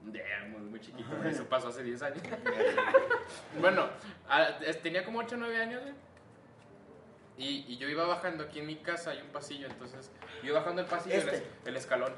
Damn, 0.03 0.51
muy, 0.51 0.61
muy 0.61 0.79
chiquito. 0.81 1.09
güey. 1.15 1.29
Eso 1.29 1.45
pasó 1.45 1.69
hace 1.69 1.83
10 1.83 2.01
años. 2.01 2.21
bueno, 3.61 3.87
a- 4.27 4.57
tenía 4.81 5.05
como 5.05 5.19
8 5.19 5.35
o 5.35 5.37
9 5.39 5.55
años, 5.61 5.81
güey. 5.83 5.93
Y, 7.37 7.65
y 7.67 7.77
yo 7.77 7.87
iba 7.89 8.05
bajando 8.05 8.43
aquí 8.43 8.59
en 8.59 8.67
mi 8.67 8.75
casa, 8.77 9.11
hay 9.11 9.21
un 9.21 9.29
pasillo, 9.29 9.67
entonces 9.67 10.11
yo 10.43 10.49
iba 10.49 10.59
bajando 10.59 10.81
el 10.81 10.87
pasillo, 10.87 11.15
el, 11.15 11.21
Este. 11.21 11.35
es- 11.37 11.43
el 11.65 11.75
escalón. 11.77 12.13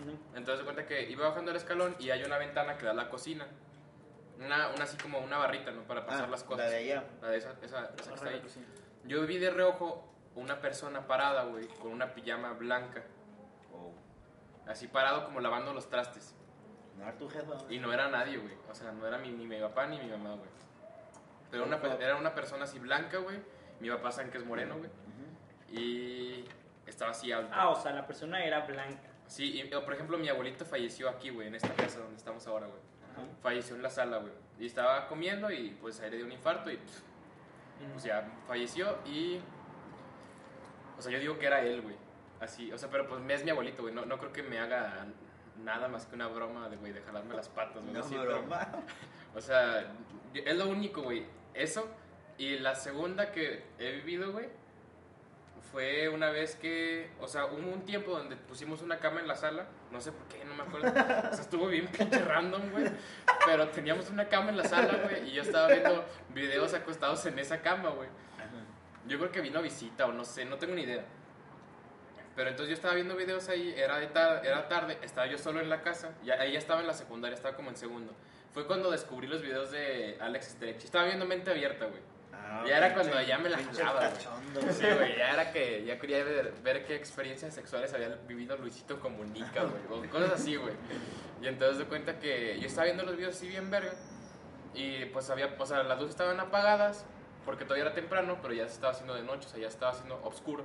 ujú. 0.00 0.18
Entonces 0.36 0.58
se 0.58 0.64
cuenta 0.64 0.86
que 0.86 1.08
iba 1.10 1.28
bajando 1.28 1.50
el 1.50 1.56
escalón 1.56 1.96
y 1.98 2.10
hay 2.10 2.22
una 2.24 2.38
ventana 2.38 2.76
que 2.78 2.84
da 2.84 2.92
a 2.92 2.94
la 2.94 3.08
cocina. 3.10 3.46
Una, 4.38 4.68
una 4.68 4.84
así 4.84 4.96
como 4.96 5.18
una 5.18 5.36
barrita, 5.38 5.70
¿no? 5.70 5.82
Para 5.82 6.06
pasar 6.06 6.24
Ah, 6.24 6.30
las 6.30 6.44
cosas. 6.44 6.64
La 6.66 6.70
de 6.70 6.76
allá. 6.78 7.04
La 7.20 7.28
de 7.28 7.36
esa, 7.38 7.54
esa, 7.62 7.90
esa 7.98 8.08
que 8.10 8.14
está 8.14 8.28
ahí. 8.28 8.42
Yo 9.04 9.26
vi 9.26 9.38
de 9.38 9.50
reojo 9.50 10.06
una 10.34 10.60
persona 10.60 11.06
parada, 11.06 11.44
güey, 11.44 11.66
con 11.68 11.92
una 11.92 12.14
pijama 12.14 12.52
blanca. 12.54 13.02
Oh. 13.72 13.92
Así 14.66 14.86
parado 14.88 15.24
como 15.26 15.40
lavando 15.40 15.74
los 15.74 15.90
trastes. 15.90 16.34
No 16.96 17.02
era 17.04 17.18
tu 17.18 17.28
jefa. 17.28 17.54
Y 17.68 17.78
no 17.80 17.92
era 17.92 18.08
nadie, 18.08 18.38
güey. 18.38 18.54
O 18.70 18.74
sea, 18.74 18.92
no 18.92 19.06
era 19.06 19.18
mi, 19.18 19.30
ni 19.30 19.46
mi 19.46 19.60
papá 19.60 19.86
ni 19.86 19.98
mi 19.98 20.08
mamá, 20.08 20.30
güey. 20.36 20.48
Pero 21.50 21.64
una, 21.64 21.76
era 21.98 22.16
una 22.16 22.34
persona 22.34 22.64
así 22.64 22.78
blanca, 22.78 23.18
güey. 23.18 23.38
Mi 23.80 23.88
papá 23.90 24.10
saben 24.12 24.30
que 24.30 24.38
es 24.38 24.44
moreno, 24.44 24.76
güey. 24.76 24.88
Ujú. 24.90 25.80
Y 25.80 26.44
estaba 26.86 27.10
así 27.12 27.32
alto. 27.32 27.52
Ah, 27.54 27.70
o 27.70 27.80
sea, 27.80 27.92
la 27.92 28.06
persona 28.06 28.44
era 28.44 28.60
blanca. 28.66 29.08
Sí, 29.26 29.60
y, 29.60 29.72
o, 29.74 29.84
por 29.84 29.94
ejemplo, 29.94 30.18
mi 30.18 30.28
abuelito 30.28 30.64
falleció 30.64 31.08
aquí, 31.08 31.30
güey, 31.30 31.48
en 31.48 31.54
esta 31.54 31.72
casa 31.74 32.00
donde 32.00 32.16
estamos 32.16 32.46
ahora, 32.46 32.66
güey. 32.66 32.80
falleció 33.42 33.76
en 33.76 33.82
la 33.82 33.90
sala, 33.90 34.18
güey. 34.18 34.32
Y 34.58 34.66
estaba 34.66 35.06
comiendo 35.06 35.50
y 35.50 35.70
pues 35.80 36.00
ahí 36.00 36.10
le 36.10 36.16
dio 36.18 36.26
un 36.26 36.32
infarto 36.32 36.70
y 36.70 36.76
pff, 36.76 37.00
pues 37.92 38.04
ya 38.04 38.28
falleció 38.46 38.98
y... 39.06 39.40
O 40.98 41.02
sea, 41.02 41.10
yo 41.12 41.18
digo 41.18 41.38
que 41.38 41.46
era 41.46 41.62
él, 41.62 41.80
güey. 41.80 41.96
Así, 42.40 42.70
o 42.72 42.76
sea, 42.78 42.90
pero 42.90 43.06
pues 43.08 43.20
es 43.28 43.44
mi 43.44 43.50
abuelito, 43.50 43.82
güey. 43.82 43.94
No, 43.94 44.04
no 44.04 44.18
creo 44.18 44.32
que 44.32 44.42
me 44.42 44.58
haga 44.58 45.06
nada 45.62 45.88
más 45.88 46.06
que 46.06 46.14
una 46.14 46.26
broma 46.26 46.68
de, 46.68 46.76
güey, 46.76 46.92
de 46.92 47.00
jalarme 47.02 47.34
las 47.34 47.48
patas, 47.48 47.82
güey. 47.82 47.92
No, 47.94 48.00
así, 48.00 48.14
pero- 48.18 48.40
broma. 48.40 48.68
o 49.34 49.40
sea, 49.40 49.92
es 50.34 50.56
lo 50.56 50.68
único, 50.68 51.02
güey. 51.02 51.24
Eso. 51.54 51.88
Y 52.40 52.58
la 52.58 52.74
segunda 52.74 53.32
que 53.32 53.62
he 53.78 53.92
vivido, 53.96 54.32
güey, 54.32 54.48
fue 55.72 56.08
una 56.08 56.30
vez 56.30 56.56
que, 56.56 57.10
o 57.20 57.28
sea, 57.28 57.44
hubo 57.44 57.58
un 57.70 57.84
tiempo 57.84 58.12
donde 58.12 58.34
pusimos 58.34 58.80
una 58.82 58.98
cama 58.98 59.20
en 59.20 59.28
la 59.28 59.36
sala. 59.36 59.66
No 59.92 60.00
sé 60.00 60.10
por 60.10 60.26
qué, 60.26 60.42
no 60.44 60.54
me 60.54 60.62
acuerdo. 60.62 60.88
O 60.88 60.92
sea, 60.92 61.30
estuvo 61.42 61.66
bien 61.68 61.86
pinche 61.88 62.18
random, 62.24 62.70
güey. 62.70 62.86
Pero 63.44 63.68
teníamos 63.68 64.08
una 64.10 64.28
cama 64.28 64.48
en 64.50 64.56
la 64.56 64.64
sala, 64.64 64.98
güey. 65.04 65.28
Y 65.28 65.32
yo 65.32 65.42
estaba 65.42 65.68
viendo 65.68 66.04
videos 66.30 66.72
acostados 66.74 67.24
en 67.26 67.38
esa 67.38 67.60
cama, 67.60 67.90
güey. 67.90 68.08
Yo 69.06 69.18
creo 69.18 69.30
que 69.32 69.40
vino 69.42 69.60
visita 69.60 70.06
o 70.06 70.12
no 70.12 70.24
sé, 70.24 70.44
no 70.44 70.56
tengo 70.56 70.74
ni 70.74 70.82
idea. 70.82 71.04
Pero 72.36 72.48
entonces 72.50 72.70
yo 72.70 72.74
estaba 72.74 72.94
viendo 72.94 73.16
videos 73.16 73.48
ahí, 73.48 73.74
era, 73.76 73.98
de 73.98 74.06
tar- 74.06 74.44
era 74.46 74.66
tarde, 74.68 74.98
estaba 75.02 75.26
yo 75.26 75.36
solo 75.36 75.60
en 75.60 75.68
la 75.68 75.82
casa, 75.82 76.14
ya, 76.24 76.34
ahí 76.34 76.52
ya 76.52 76.58
estaba 76.58 76.80
en 76.80 76.86
la 76.86 76.94
secundaria, 76.94 77.34
estaba 77.34 77.54
como 77.56 77.68
en 77.70 77.76
segundo. 77.76 78.14
Fue 78.52 78.66
cuando 78.66 78.90
descubrí 78.90 79.26
los 79.26 79.42
videos 79.42 79.70
de 79.72 80.16
Alex 80.20 80.46
Stretch. 80.52 80.84
Estaba 80.84 81.04
viendo 81.06 81.26
mente 81.26 81.50
abierta, 81.50 81.86
güey. 81.86 82.00
Ah, 82.42 82.64
Ya 82.66 82.78
era 82.78 82.94
cuando 82.94 83.20
ya 83.22 83.38
me 83.38 83.48
la 83.48 83.58
jalaba, 83.58 84.10
Sí, 84.10 84.84
güey, 84.96 85.16
ya 85.16 85.30
era 85.32 85.52
que 85.52 85.84
ya 85.84 85.98
quería 85.98 86.24
ver, 86.24 86.52
ver 86.62 86.84
qué 86.84 86.96
experiencias 86.96 87.54
sexuales 87.54 87.92
había 87.94 88.08
vivido 88.26 88.56
Luisito 88.56 88.98
Comunica, 89.00 89.64
güey, 89.64 90.06
o 90.06 90.10
cosas 90.10 90.32
así, 90.32 90.56
güey. 90.56 90.74
Y 91.40 91.46
entonces 91.46 91.78
de 91.78 91.84
cuenta 91.84 92.18
que 92.18 92.58
yo 92.60 92.66
estaba 92.66 92.86
viendo 92.86 93.04
los 93.04 93.16
videos 93.16 93.36
así 93.36 93.48
bien 93.48 93.70
verga, 93.70 93.92
y 94.74 95.04
pues 95.06 95.30
había, 95.30 95.54
o 95.58 95.66
sea, 95.66 95.82
las 95.82 95.98
luces 95.98 96.10
estaban 96.10 96.38
apagadas, 96.40 97.04
porque 97.44 97.64
todavía 97.64 97.84
era 97.86 97.94
temprano, 97.94 98.38
pero 98.42 98.54
ya 98.54 98.66
se 98.66 98.74
estaba 98.74 98.92
haciendo 98.92 99.14
de 99.14 99.22
noche, 99.22 99.46
o 99.46 99.50
sea, 99.50 99.60
ya 99.60 99.68
estaba 99.68 99.92
haciendo 99.92 100.20
oscuro. 100.24 100.64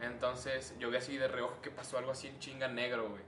Entonces 0.00 0.74
yo 0.78 0.90
vi 0.90 0.96
así 0.96 1.16
de 1.16 1.28
reojo 1.28 1.60
que 1.62 1.70
pasó 1.70 1.98
algo 1.98 2.10
así 2.12 2.28
en 2.28 2.38
chinga 2.38 2.68
negro, 2.68 3.08
güey. 3.08 3.22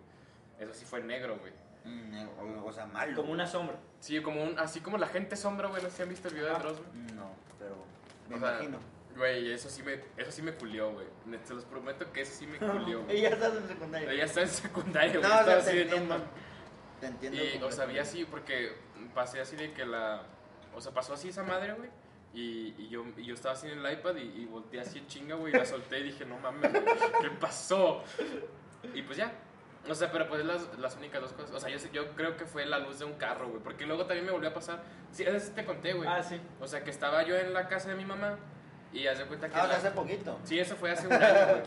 Eso 0.59 0.75
sí 0.75 0.85
fue 0.85 1.01
negro, 1.01 1.39
güey. 1.39 1.53
Mm, 1.85 2.29
o, 2.39 2.67
o 2.67 2.73
sea, 2.73 2.87
malo. 2.87 3.15
Como 3.17 3.33
una 3.33 3.47
sombra. 3.47 3.77
Sí, 4.01 4.21
como 4.21 4.43
un, 4.43 4.59
así 4.59 4.81
como 4.81 4.99
la 4.99 5.07
gente 5.07 5.37
sombra, 5.37 5.69
güey, 5.69 5.83
no 5.83 5.89
sé 5.91 5.97
si 5.97 6.03
han 6.03 6.09
visto 6.09 6.29
el 6.29 6.35
video 6.35 6.53
de 6.53 6.59
Dross, 6.59 6.79
güey. 6.79 7.15
No, 7.15 7.31
pero 7.59 7.77
me 8.29 8.37
O 8.37 8.39
sea, 8.41 8.55
imagino. 8.55 8.79
Güey, 9.17 9.51
eso 9.53 9.71
sí 9.71 9.83
me, 9.83 9.95
eso 10.17 10.31
sí 10.31 10.43
me 10.43 10.53
culió, 10.53 10.93
güey. 10.93 11.07
Se 11.45 11.55
los 11.55 11.65
prometo 11.65 12.13
que 12.13 12.21
eso 12.23 12.33
sí 12.39 12.47
me 12.47 12.59
culió, 12.59 13.03
güey. 13.05 13.21
Ya 13.23 13.31
estás 13.31 13.55
en 13.55 13.69
secundaria. 13.69 14.13
Ella 14.13 14.25
está 14.25 14.43
en 14.43 14.49
secundaria, 14.49 15.19
güey. 15.19 15.23
No, 15.23 15.29
o 15.29 15.31
sea, 15.31 15.41
estaba 15.41 15.63
te 15.63 15.71
así 15.71 15.77
de, 15.79 15.85
no 15.85 15.91
entiendo. 15.93 16.15
mames. 16.19 16.29
Te 17.01 17.07
entiendo. 17.07 17.39
Y, 17.43 17.63
o 17.63 17.73
sea, 17.73 17.87
vi 17.87 17.99
así 17.99 18.25
porque 18.25 18.73
pasé 19.15 19.41
así 19.41 19.57
de 19.57 19.73
que 19.73 19.85
la... 19.87 20.23
O 20.75 20.81
sea, 20.81 20.93
pasó 20.93 21.15
así 21.15 21.31
esa 21.31 21.43
madre, 21.43 21.73
güey. 21.73 21.89
Y, 22.35 22.75
y 22.77 22.89
yo, 22.91 23.05
y 23.17 23.25
yo 23.25 23.33
estaba 23.35 23.55
así 23.55 23.67
en 23.67 23.79
el 23.79 23.93
iPad 23.93 24.17
y, 24.17 24.43
y 24.43 24.45
volteé 24.45 24.81
así 24.81 24.99
en 24.99 25.07
chinga, 25.07 25.37
güey. 25.37 25.55
Y 25.55 25.57
la 25.57 25.65
solté 25.65 26.01
y 26.01 26.03
dije, 26.05 26.27
no 26.27 26.39
mames, 26.39 26.71
güey, 26.71 26.85
¿qué 27.23 27.31
pasó? 27.41 28.03
Y 28.93 29.01
pues 29.03 29.17
ya. 29.17 29.33
O 29.89 29.95
sea, 29.95 30.11
pero 30.11 30.29
pues 30.29 30.45
las, 30.45 30.77
las 30.79 30.97
únicas 30.97 31.21
dos 31.21 31.33
cosas. 31.33 31.53
O 31.55 31.61
sea, 31.61 31.69
yo, 31.71 31.79
yo 31.93 32.09
creo 32.17 32.37
que 32.37 32.45
fue 32.47 32.67
la 32.67 32.79
luz 32.79 32.99
de 32.99 33.05
un 33.05 33.15
carro, 33.15 33.49
güey. 33.49 33.63
Porque 33.63 33.87
luego 33.87 34.05
también 34.07 34.27
me 34.27 34.33
volvió 34.33 34.49
a 34.51 34.55
pasar. 34.55 34.83
Sí, 35.13 35.23
esa 35.23 35.39
sí 35.41 35.53
te 35.55 35.65
conté, 35.65 35.93
güey. 35.93 36.09
Ah, 36.09 36.23
sí. 36.23 36.41
O 36.61 36.67
sea, 36.67 36.83
que 36.83 36.91
estaba 36.91 37.23
yo 37.23 37.37
en 37.37 37.53
la 37.53 37.69
casa 37.69 37.89
de 37.91 37.95
mi 37.95 38.05
mamá 38.05 38.37
y 38.93 39.07
haz 39.07 39.19
de 39.19 39.25
cuenta 39.27 39.49
que... 39.49 39.57
Ah, 39.57 39.67
la- 39.67 39.77
hace 39.77 39.91
poquito. 39.93 40.39
Sí, 40.45 40.59
eso 40.59 40.75
fue 40.77 40.91
hace 40.91 41.07
un 41.07 41.13
año, 41.15 41.47
güey. 41.51 41.63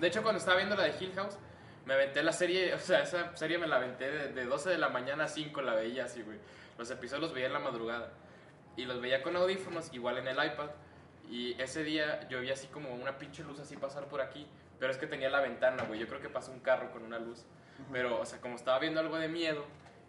De 0.00 0.06
hecho, 0.06 0.22
cuando 0.22 0.38
estaba 0.38 0.56
viendo 0.56 0.76
la 0.76 0.84
de 0.84 0.94
Hill 0.98 1.12
House, 1.16 1.36
me 1.84 1.94
aventé 1.94 2.22
la 2.22 2.32
serie, 2.32 2.72
o 2.74 2.78
sea, 2.78 3.00
esa 3.02 3.36
serie 3.36 3.58
me 3.58 3.66
la 3.66 3.76
aventé 3.76 4.10
de, 4.10 4.28
de 4.32 4.44
12 4.44 4.70
de 4.70 4.78
la 4.78 4.88
mañana 4.88 5.24
a 5.24 5.28
5, 5.28 5.60
la 5.62 5.74
veía 5.74 6.04
así, 6.04 6.22
güey. 6.22 6.38
Los 6.78 6.90
episodios 6.90 7.22
los 7.22 7.32
veía 7.34 7.46
en 7.48 7.52
la 7.54 7.58
madrugada. 7.58 8.12
Y 8.76 8.84
los 8.84 9.00
veía 9.00 9.22
con 9.22 9.34
audífonos, 9.36 9.92
igual 9.92 10.18
en 10.18 10.28
el 10.28 10.36
iPad. 10.36 10.70
Y 11.30 11.60
ese 11.60 11.82
día 11.82 12.26
yo 12.28 12.40
vi 12.40 12.50
así 12.50 12.68
como 12.68 12.94
una 12.94 13.18
pinche 13.18 13.42
luz 13.42 13.58
así 13.60 13.76
pasar 13.76 14.04
por 14.06 14.20
aquí. 14.20 14.46
Pero 14.78 14.92
es 14.92 14.98
que 14.98 15.06
tenía 15.06 15.28
la 15.30 15.40
ventana, 15.40 15.84
güey. 15.84 15.98
Yo 16.00 16.06
creo 16.06 16.20
que 16.20 16.28
pasó 16.28 16.52
un 16.52 16.60
carro 16.60 16.90
con 16.92 17.02
una 17.02 17.18
luz. 17.18 17.44
Pero, 17.92 18.20
o 18.20 18.26
sea, 18.26 18.40
como 18.40 18.56
estaba 18.56 18.78
viendo 18.78 19.00
algo 19.00 19.16
de 19.18 19.28
miedo 19.28 19.64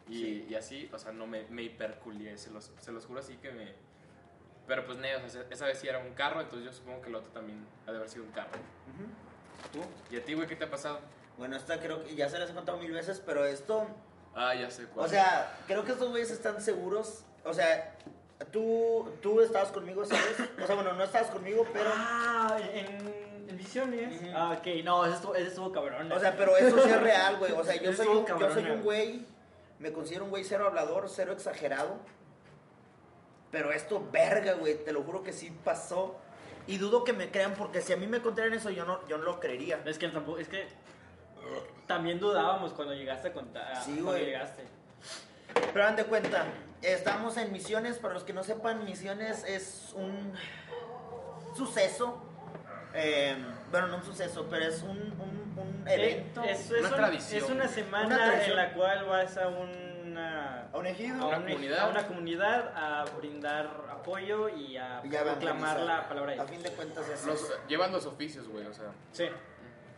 y, 0.07 0.13
Sí. 0.15 0.47
y 0.49 0.55
así, 0.55 0.89
o 0.91 0.97
sea, 0.97 1.11
no 1.11 1.27
me, 1.27 1.43
me 1.49 1.63
hiperculié. 1.63 2.37
Se 2.37 2.49
los, 2.51 2.71
se 2.79 2.91
los 2.91 3.05
juro 3.05 3.19
así 3.19 3.35
que 3.37 3.51
me... 3.51 3.73
Pero 4.67 4.85
pues, 4.85 4.97
ne, 4.99 5.15
o 5.15 5.29
sea, 5.29 5.43
esa 5.49 5.65
vez 5.65 5.79
sí 5.79 5.87
era 5.87 5.99
un 5.99 6.13
carro, 6.13 6.41
entonces 6.41 6.65
yo 6.65 6.73
supongo 6.73 7.01
que 7.01 7.09
el 7.09 7.15
otro 7.15 7.31
también 7.31 7.65
ha 7.87 7.91
de 7.91 7.97
haber 7.97 8.09
sido 8.09 8.23
un 8.25 8.31
carro. 8.31 8.49
¿Tú? 9.73 9.79
¿Y 10.13 10.17
a 10.19 10.23
ti, 10.23 10.33
güey, 10.35 10.47
qué 10.47 10.55
te 10.55 10.65
ha 10.65 10.69
pasado? 10.69 10.99
Bueno, 11.37 11.55
esta 11.55 11.79
creo 11.79 12.03
que 12.03 12.15
ya 12.15 12.29
se 12.29 12.37
las 12.37 12.49
he 12.49 12.53
contado 12.53 12.77
mil 12.77 12.91
veces, 12.91 13.21
pero 13.25 13.45
esto. 13.45 13.87
Ah, 14.35 14.53
ya 14.55 14.69
sé 14.69 14.85
cuál. 14.85 15.05
O 15.05 15.09
sea, 15.09 15.57
creo 15.67 15.83
que 15.85 15.91
estos 15.93 16.09
güeyes 16.09 16.29
están 16.31 16.61
seguros. 16.61 17.23
O 17.45 17.53
sea, 17.53 17.95
tú, 18.51 19.09
tú 19.21 19.41
estabas 19.41 19.71
conmigo, 19.71 20.05
¿sabes? 20.05 20.37
O 20.61 20.65
sea, 20.67 20.75
bueno, 20.75 20.93
no 20.93 21.03
estabas 21.03 21.29
conmigo, 21.29 21.65
pero. 21.73 21.89
Ah, 21.93 22.57
en, 22.73 23.07
en 23.07 23.28
visiones. 23.55 24.21
Ah, 24.33 24.55
ok, 24.57 24.83
no, 24.83 25.05
ese 25.05 25.15
estuvo, 25.15 25.35
ese 25.35 25.47
estuvo 25.47 25.71
cabrón. 25.71 26.11
O 26.11 26.19
sea, 26.19 26.35
pero 26.35 26.57
eso 26.57 26.81
sí 26.81 26.89
es 26.89 27.01
real, 27.01 27.37
güey. 27.37 27.51
O 27.51 27.63
sea, 27.63 27.75
yo 27.75 27.93
soy, 27.93 28.07
un, 28.07 28.25
yo 28.25 28.53
soy 28.53 28.63
un 28.63 28.81
güey. 28.81 29.11
güey. 29.11 29.25
Me 29.79 29.93
considero 29.93 30.25
un 30.25 30.29
güey 30.29 30.43
cero 30.43 30.65
hablador, 30.67 31.07
cero 31.09 31.31
exagerado. 31.31 31.97
Pero 33.51 33.71
esto, 33.71 34.05
verga, 34.11 34.53
güey. 34.53 34.83
Te 34.83 34.91
lo 34.91 35.03
juro 35.03 35.23
que 35.23 35.33
sí 35.33 35.51
pasó. 35.63 36.17
Y 36.67 36.77
dudo 36.77 37.03
que 37.03 37.13
me 37.13 37.31
crean, 37.31 37.55
porque 37.55 37.81
si 37.81 37.93
a 37.93 37.97
mí 37.97 38.05
me 38.05 38.21
contaran 38.21 38.53
eso, 38.53 38.69
yo 38.69 38.85
no, 38.85 39.07
yo 39.07 39.17
no 39.17 39.23
lo 39.23 39.39
creería. 39.39 39.81
Es 39.85 39.97
que 39.97 40.07
tampoco, 40.09 40.37
es 40.37 40.47
que 40.47 40.67
también 41.87 42.19
dudábamos 42.19 42.73
cuando 42.73 42.93
llegaste 42.93 43.29
a 43.29 43.33
contar. 43.33 43.75
Sí, 43.83 43.93
cuando 43.93 44.11
güey. 44.11 44.25
llegaste. 44.25 44.63
Pero 45.73 45.83
dan 45.83 45.95
de 45.95 46.03
cuenta, 46.05 46.45
estamos 46.81 47.37
en 47.37 47.51
Misiones. 47.51 47.97
Para 47.97 48.13
los 48.13 48.23
que 48.23 48.33
no 48.33 48.43
sepan, 48.43 48.85
Misiones 48.85 49.43
es 49.45 49.93
un 49.95 50.33
suceso. 51.55 52.21
Eh, 52.93 53.37
bueno, 53.71 53.87
no 53.87 53.97
un 53.97 54.03
suceso, 54.03 54.47
pero 54.49 54.65
es 54.65 54.81
un, 54.81 54.89
un, 54.97 55.55
un 55.57 55.87
evento. 55.87 56.43
Eh, 56.43 56.51
es, 56.51 56.71
es 56.71 56.79
Una 56.79 56.89
un- 56.89 56.95
tradición. 56.95 57.43
Es 57.43 57.49
una 57.49 57.67
semana 57.67 58.05
Una 58.15 58.45
en 58.45 58.55
la 58.55 58.73
cual 58.73 59.05
vas 59.05 59.37
a 59.37 59.47
una. 59.47 60.69
a 60.71 60.77
un 60.77 60.85
ejido. 60.87 61.23
a 61.23 61.27
una 61.27 61.37
un- 61.37 61.43
comunidad. 61.43 61.79
a 61.79 61.87
una 61.89 62.07
comunidad 62.07 62.73
a 62.75 63.05
brindar 63.17 63.69
apoyo 63.91 64.49
y 64.49 64.77
a 64.77 65.01
y 65.03 65.09
proclamar 65.09 65.79
la 65.81 66.07
palabra 66.07 66.33
de 66.33 66.39
A 66.39 66.45
fin 66.45 66.63
de 66.63 66.71
cuentas 66.71 67.07
es 67.09 67.25
Los, 67.25 67.41
eso. 67.43 67.53
llevan 67.67 67.91
los 67.91 68.05
oficios, 68.05 68.47
güey, 68.47 68.65
o 68.65 68.73
sea. 68.73 68.91
Sí. 69.11 69.25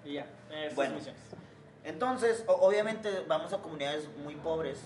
Y 0.03 0.13
ya. 0.13 0.25
Esas 0.51 0.75
Bueno. 0.75 0.95
misiones. 0.95 1.21
Entonces, 1.83 2.43
obviamente 2.47 3.23
vamos 3.27 3.53
a 3.53 3.57
comunidades 3.59 4.07
muy 4.17 4.35
pobres 4.35 4.79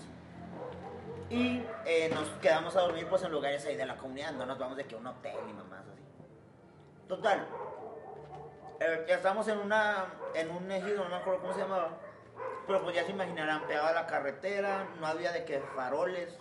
y 1.28 1.62
eh, 1.84 2.10
nos 2.14 2.28
quedamos 2.40 2.76
a 2.76 2.82
dormir 2.82 3.06
pues 3.08 3.22
en 3.22 3.32
lugares 3.32 3.66
ahí 3.66 3.76
de 3.76 3.84
la 3.84 3.96
comunidad, 3.96 4.32
no 4.32 4.46
nos 4.46 4.58
vamos 4.58 4.76
de 4.76 4.84
que 4.84 4.94
a 4.94 4.98
un 4.98 5.06
hotel 5.06 5.34
ni 5.46 5.52
mamás 5.52 5.80
así. 5.92 6.02
Total, 7.08 7.46
eh, 8.80 9.06
estamos 9.08 9.46
en 9.48 9.58
una 9.58 10.06
en 10.34 10.50
un 10.50 10.70
ejido, 10.70 11.04
no 11.04 11.10
me 11.10 11.16
acuerdo 11.16 11.40
cómo 11.40 11.52
se 11.54 11.60
llamaba, 11.60 11.90
pero 12.66 12.82
pues 12.82 12.94
ya 12.94 13.04
se 13.04 13.10
imaginarán, 13.12 13.62
pegado 13.66 13.86
a 13.88 13.92
la 13.92 14.06
carretera, 14.06 14.86
no 15.00 15.06
había 15.06 15.32
de 15.32 15.44
que 15.44 15.60
faroles, 15.74 16.36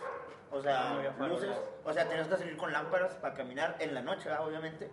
o 0.52 0.62
sea, 0.62 0.90
No 0.90 0.96
había 0.98 1.14
faroles. 1.14 1.42
luces, 1.44 1.58
o 1.84 1.94
sea, 1.94 2.08
tenías 2.08 2.28
que 2.28 2.38
salir 2.38 2.58
con 2.58 2.72
lámparas 2.74 3.14
para 3.16 3.34
caminar 3.34 3.76
en 3.80 3.94
la 3.94 4.02
noche, 4.02 4.30
¿verdad? 4.30 4.46
obviamente. 4.48 4.90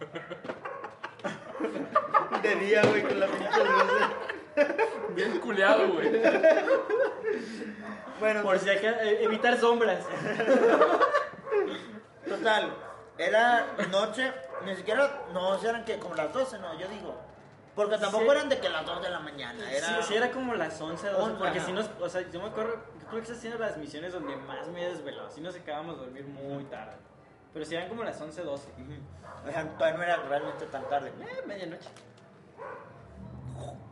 De 2.42 2.54
día, 2.56 2.82
güey, 2.84 3.02
con 3.02 3.18
la 3.20 3.26
pinche 3.26 3.64
luces. 3.64 5.14
Bien 5.14 5.38
culeado, 5.40 5.88
güey. 5.92 6.22
Bueno, 8.20 8.42
Por 8.42 8.58
si 8.58 8.68
hay 8.70 8.78
que 8.78 8.88
eh, 8.88 9.24
evitar 9.24 9.56
sombras. 9.58 10.04
Total, 12.28 12.72
era 13.18 13.66
noche, 13.90 14.32
ni 14.64 14.74
siquiera, 14.76 15.24
no, 15.32 15.54
eran 15.62 15.84
que 15.84 15.98
como 15.98 16.14
las 16.14 16.32
12, 16.32 16.58
no, 16.58 16.78
yo 16.78 16.88
digo. 16.88 17.14
Porque 17.74 17.98
tampoco 17.98 18.24
Sí. 18.24 18.30
eran 18.30 18.48
de 18.48 18.58
que 18.58 18.68
las 18.70 18.86
2 18.86 19.02
de 19.02 19.10
la 19.10 19.20
mañana, 19.20 19.70
era... 19.70 19.86
Sí, 19.86 19.94
sí, 20.08 20.14
era 20.16 20.30
como 20.30 20.54
las 20.54 20.80
11, 20.80 21.08
12, 21.08 21.22
Once, 21.22 21.38
porque 21.38 21.60
si 21.60 21.72
nos, 21.72 21.90
o 22.00 22.08
sea, 22.08 22.22
yo 22.30 22.40
me 22.40 22.46
acuerdo, 22.48 22.74
yo 23.00 23.06
creo 23.08 23.22
que 23.22 23.30
esas 23.30 23.44
eran 23.44 23.60
las 23.60 23.76
misiones 23.76 24.12
donde 24.14 24.34
más 24.36 24.66
me 24.68 24.82
he 24.86 24.88
desvelado, 24.88 25.30
si 25.30 25.40
nos 25.42 25.54
acabamos 25.54 25.98
de 25.98 26.04
dormir 26.06 26.24
muy 26.24 26.64
tarde. 26.64 26.94
Pero 27.52 27.64
si 27.66 27.74
eran 27.74 27.88
como 27.88 28.02
las 28.04 28.20
11, 28.20 28.42
12. 28.42 28.68
Ujú. 28.70 29.48
O 29.48 29.52
sea, 29.52 29.68
todavía 29.76 29.96
no 29.98 30.02
era 30.04 30.16
realmente 30.16 30.66
tan 30.66 30.88
tarde. 30.88 31.12
Eh, 31.20 31.42
medianoche. 31.46 31.88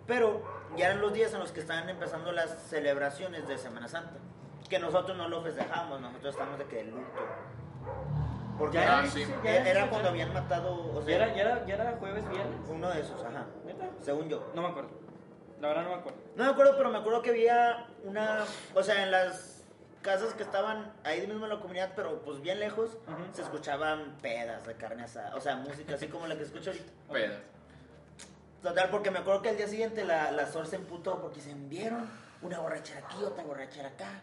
Pero 0.07 0.43
ya 0.77 0.87
eran 0.87 1.01
los 1.01 1.13
días 1.15 1.33
en 1.33 1.41
los 1.41 1.51
que 1.53 1.61
estaban 1.61 1.89
empezando 1.89 2.31
las 2.33 2.51
celebraciones 2.69 3.49
de 3.49 3.57
Semana 3.57 3.89
Santa. 3.89 4.19
Que 4.69 4.79
nosotros 4.79 5.17
no 5.17 5.29
lo 5.29 5.43
festejamos, 5.43 6.01
nosotros 6.01 6.35
estamos 6.35 6.59
de 6.59 6.65
que 6.67 6.77
de 6.77 6.85
luto. 6.85 7.05
Porque 8.59 8.77
Ya 8.77 8.85
era, 8.85 8.99
era, 9.01 9.11
sí, 9.11 9.27
ya 9.43 9.57
era 9.57 9.71
era, 9.71 9.91
cuando 9.91 10.09
habían 10.11 10.33
matado, 10.33 10.93
o 10.95 11.01
¿Ya 11.01 11.07
sea, 11.07 11.17
era, 11.17 11.35
ya, 11.35 11.43
era, 11.43 11.67
¿Ya 11.67 11.75
era 11.75 11.97
jueves, 11.99 12.29
viernes? 12.29 12.61
uno 12.69 12.91
de 12.91 13.01
esos, 13.01 13.23
ajá, 13.25 13.47
¿Neta? 13.67 13.89
según 14.03 14.29
yo. 14.29 14.51
No 14.55 14.63
me 14.63 14.69
acuerdo. 14.69 14.91
La 15.61 15.69
verdad 15.69 15.83
no 15.85 15.89
me 15.91 15.95
acuerdo. 15.97 16.19
No 16.37 16.45
me 16.45 16.51
acuerdo, 16.51 16.75
pero 16.77 16.91
me 16.91 16.99
acuerdo 16.99 17.23
que 17.23 17.31
había 17.31 17.87
una, 18.05 18.45
o 18.75 18.83
sea, 18.83 19.03
en 19.03 19.11
las 19.11 19.65
casas 20.03 20.35
que 20.35 20.43
estaban 20.43 20.93
ahí 21.03 21.27
mismo 21.27 21.45
en 21.47 21.51
la 21.51 21.61
comunidad, 21.61 21.93
pero 21.97 22.21
pues 22.23 22.41
bien 22.43 22.61
lejos, 22.61 22.99
se 23.33 23.43
escuchaban 23.43 24.17
pedas 24.21 24.67
de 24.67 24.75
carne 24.75 25.05
asada, 25.05 25.35
o 25.35 25.41
sea, 25.41 25.57
música 25.57 25.95
así 25.95 26.09
como 26.09 26.27
la 26.27 26.37
que 26.37 26.43
escucho 26.45 26.71
ahorita. 26.71 26.93
Pedas. 27.13 27.39
Total, 28.63 28.89
porque 28.91 29.11
me 29.11 29.19
acuerdo 29.19 29.43
que 29.43 29.49
al 29.51 29.57
día 29.57 29.67
siguiente 29.69 30.05
la, 30.05 30.31
la 30.31 30.47
Sor 30.47 30.67
se 30.67 30.77
emputó 30.77 31.21
porque 31.21 31.41
se 31.41 31.53
vieron 31.55 32.09
una 32.43 32.61
borrachera 32.61 33.01
aquí, 33.07 33.23
otra 33.25 33.45
borrachera 33.45 33.89
acá. 33.89 34.21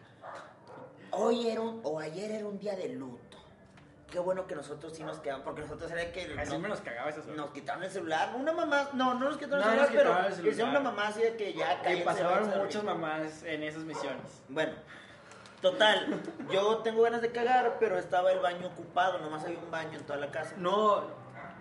hoy 1.10 1.48
era 1.48 1.60
un, 1.60 1.80
o 1.84 1.98
ayer 2.00 2.30
era 2.30 2.46
un 2.46 2.58
día 2.58 2.74
de 2.76 2.88
luto. 2.88 3.38
Qué 4.12 4.18
bueno 4.18 4.46
que 4.46 4.54
nosotros 4.54 4.92
sí 4.94 5.02
nos 5.02 5.18
quedamos, 5.20 5.42
porque 5.42 5.62
nosotros 5.62 5.90
era 5.90 6.12
que 6.12 6.36
Así 6.38 6.52
no- 6.52 6.58
me 6.58 6.68
nos 6.68 6.82
cagaba 6.82 7.08
esas 7.08 7.24
nos 7.28 7.50
quitaron 7.50 7.82
el 7.82 7.90
celular. 7.90 8.34
Una 8.36 8.52
mamá, 8.52 8.90
no, 8.92 9.14
no 9.14 9.20
nos 9.30 9.38
quitaron 9.38 9.60
No, 9.64 9.72
el 9.72 9.78
nos 9.78 9.86
celular, 9.88 9.90
quitaron 9.90 10.16
pero 10.16 10.28
el 10.50 10.54
celular. 10.54 10.70
una 10.70 10.80
mamá 10.90 11.08
así 11.08 11.22
de 11.22 11.36
que 11.36 11.54
ya 11.54 11.80
Y 11.90 12.02
a 12.02 12.56
muchas 12.58 12.84
mamás 12.84 13.42
en 13.44 13.62
esas 13.62 13.84
misiones. 13.84 14.42
Bueno, 14.50 14.72
total, 15.62 16.20
yo 16.50 16.78
tengo 16.78 17.02
ganas 17.02 17.22
de 17.22 17.32
cagar, 17.32 17.76
pero 17.80 17.98
estaba 17.98 18.30
el 18.32 18.40
baño 18.40 18.66
ocupado, 18.66 19.18
nomás 19.18 19.44
había 19.44 19.58
un 19.58 19.70
baño 19.70 19.98
en 19.98 20.04
toda 20.04 20.18
la 20.18 20.30
casa. 20.30 20.54
No, 20.58 21.04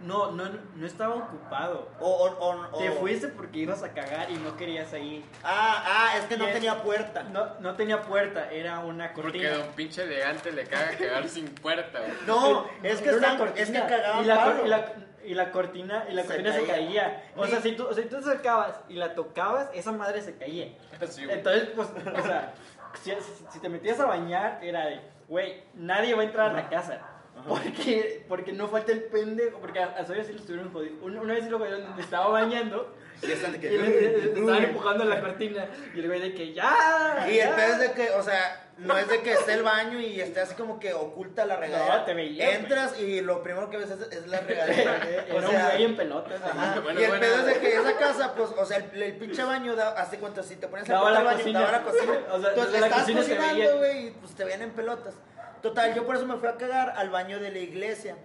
no, 0.04 0.32
no, 0.32 0.44
no 0.76 0.86
estaba 0.86 1.16
ocupado. 1.16 1.90
O, 2.00 2.10
o, 2.10 2.68
o- 2.72 2.78
Te 2.78 2.92
fuiste 2.92 3.28
porque 3.30 3.60
ibas 3.60 3.84
a 3.84 3.94
cagar 3.94 4.30
y 4.32 4.36
no 4.36 4.56
querías 4.58 4.92
ahí. 4.94 5.24
Ah, 5.44 5.84
ah, 5.86 6.18
es 6.18 6.26
que 6.26 6.38
no 6.38 6.46
es- 6.48 6.54
tenía 6.54 6.82
puerta. 6.82 7.24
No, 7.24 7.60
no 7.60 7.76
tenía 7.76 8.02
puerta, 8.02 8.50
era 8.52 8.80
una 8.80 9.14
Porque 9.14 9.22
cortina. 9.40 9.50
don 9.58 9.68
pinche 9.76 10.04
elegante 10.04 10.52
le 10.52 10.66
caga 10.66 10.92
cagar 10.98 11.28
sin 11.30 11.48
puerta, 11.50 12.00
güey. 12.00 12.12
No, 12.28 12.66
es 12.84 13.00
que, 13.02 13.10
están, 13.10 13.34
es 13.56 13.70
que 13.70 13.80
cortina, 13.80 13.88
cagaban 13.88 14.24
y 14.24 14.28
la, 14.28 14.36
palo. 14.36 14.66
y 14.66 14.70
la, 14.70 14.94
y 15.24 15.34
la 15.36 15.52
cortina 15.52 16.06
y 16.10 16.14
la 16.14 16.22
Se 16.24 16.28
cortina 16.30 16.54
se 16.54 16.64
caía. 16.66 16.74
caía. 17.04 17.32
O 17.36 17.46
Sí. 17.46 17.52
sea, 17.52 17.62
si 17.62 17.72
tú, 17.74 17.88
si 17.94 18.02
tú 18.04 18.10
te 18.10 18.30
acercabas 18.30 18.82
y 18.90 18.96
la 18.96 19.14
tocabas, 19.14 19.70
esa 19.74 19.92
madre 19.92 20.22
se 20.22 20.36
caía. 20.38 20.74
Entonces, 21.00 21.70
pues, 21.76 21.88
o 21.90 22.22
sea, 22.24 22.54
si, 23.04 23.12
si- 23.12 23.46
si 23.52 23.60
te 23.60 23.70
metías 23.70 24.00
a 24.00 24.06
bañar, 24.06 24.60
era 24.64 24.88
de, 24.88 25.00
güey, 25.28 25.64
nadie 25.76 26.16
va 26.16 26.22
a 26.22 26.26
entrar 26.26 26.50
a 26.50 26.54
la 26.54 26.70
casa. 26.70 27.00
Porque, 27.48 28.24
porque 28.28 28.52
no 28.54 28.68
falta 28.68 28.92
el 28.92 29.04
pendejo, 29.04 29.58
porque 29.60 29.80
a, 29.80 29.86
a 29.98 30.06
Sawyer 30.06 30.24
sí 30.26 30.34
lo 30.34 30.40
estuvieron 30.40 30.72
jodiendo. 30.72 31.04
Una, 31.06 31.22
una 31.22 31.34
vez 31.34 31.44
sí 31.46 31.50
lo 31.50 31.58
jodieron 31.58 31.84
donde 31.84 32.02
estaba 32.04 32.28
bañando 32.28 32.96
Y 33.24 33.32
están 33.32 33.52
de 33.52 33.58
y 33.58 33.62
que- 33.62 33.70
le, 33.70 33.78
le- 33.78 34.18
le 34.18 34.40
estaban 34.40 34.64
empujando 34.64 35.06
la 35.06 35.22
cortina. 35.22 35.68
Y 35.96 36.00
el 36.00 36.08
güey 36.08 36.20
de 36.22 36.34
que 36.34 36.54
ya. 36.54 37.26
Y 37.28 37.40
el 37.40 37.50
ya". 37.50 37.56
pedo 37.56 37.74
es 37.74 37.80
de 37.80 37.92
que, 37.94 38.10
o 38.12 38.24
sea, 38.24 38.68
no 38.78 38.98
es 38.98 39.08
de 39.10 39.22
que 39.22 39.34
esté 39.34 39.54
el 39.54 39.62
baño 39.64 40.00
y 40.00 40.20
esté 40.22 40.40
así 40.42 40.56
como 40.56 40.80
que 40.80 40.94
oculta 40.94 41.46
la 41.46 41.56
regadera. 41.58 41.98
No, 42.00 42.04
te 42.06 42.14
veías, 42.16 42.54
Entras 42.56 43.00
y 43.00 43.22
lo 43.22 43.44
primero 43.44 43.70
que 43.70 43.78
ves 43.78 43.92
es, 43.92 44.02
es 44.12 44.28
la 44.28 44.40
regadera. 44.48 44.98
Era 45.08 45.34
o 45.34 45.38
un 45.38 45.48
sea, 45.48 45.70
güey 45.72 45.84
en 45.84 45.96
pelotas. 45.98 46.40
Bueno, 46.84 47.00
y 47.00 47.04
el 47.04 47.10
bueno. 47.10 47.22
pedo 47.22 47.36
es 47.40 47.46
de 47.46 47.60
que 47.60 47.76
esa 47.76 47.96
casa, 47.98 48.34
pues, 48.36 48.50
o 48.58 48.66
sea, 48.66 48.78
el, 48.78 49.02
el 49.04 49.16
pinche 49.18 49.44
baño, 49.44 49.76
da, 49.76 49.90
hace 49.92 50.18
cuenta, 50.18 50.42
si 50.42 50.56
te 50.56 50.68
pones 50.68 50.90
a 50.90 50.98
el 51.08 51.14
la 51.14 51.22
baño, 51.24 51.38
cocina. 51.38 51.60
daba 51.60 51.72
la 51.74 51.84
cocina. 51.84 52.14
O 52.32 52.40
sea, 52.40 52.50
Entonces 52.50 52.80
la 52.80 52.88
estabas 52.88 53.08
veía. 53.08 53.20
cocinando, 53.20 53.78
güey, 53.78 54.08
y 54.08 54.12
pues 54.12 54.34
te 54.36 54.44
veían 54.46 54.62
en 54.64 54.72
pelotas. 54.72 55.14
Total, 55.62 55.94
yo 55.94 56.06
por 56.06 56.16
eso 56.16 56.26
me 56.26 56.38
fui 56.38 56.48
a 56.48 56.56
cagar 56.58 56.92
al 56.98 57.10
baño 57.10 57.40
de 57.40 57.52
la 57.52 57.60
iglesia. 57.60 58.16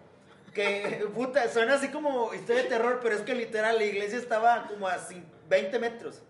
Que, 0.55 1.07
puta, 1.14 1.49
suena 1.49 1.75
así 1.75 1.88
como 1.88 2.33
historia 2.35 2.62
de 2.62 2.68
terror, 2.68 3.01
pero 3.03 3.14
es 3.14 3.22
que 3.22 3.35
literal 3.35 3.77
la 3.77 3.85
iglesia 3.85 4.18
estaba 4.18 4.66
como 4.68 4.88
a 4.88 4.96
cin- 4.99 5.25
20 5.49 5.79
metros. 5.79 6.22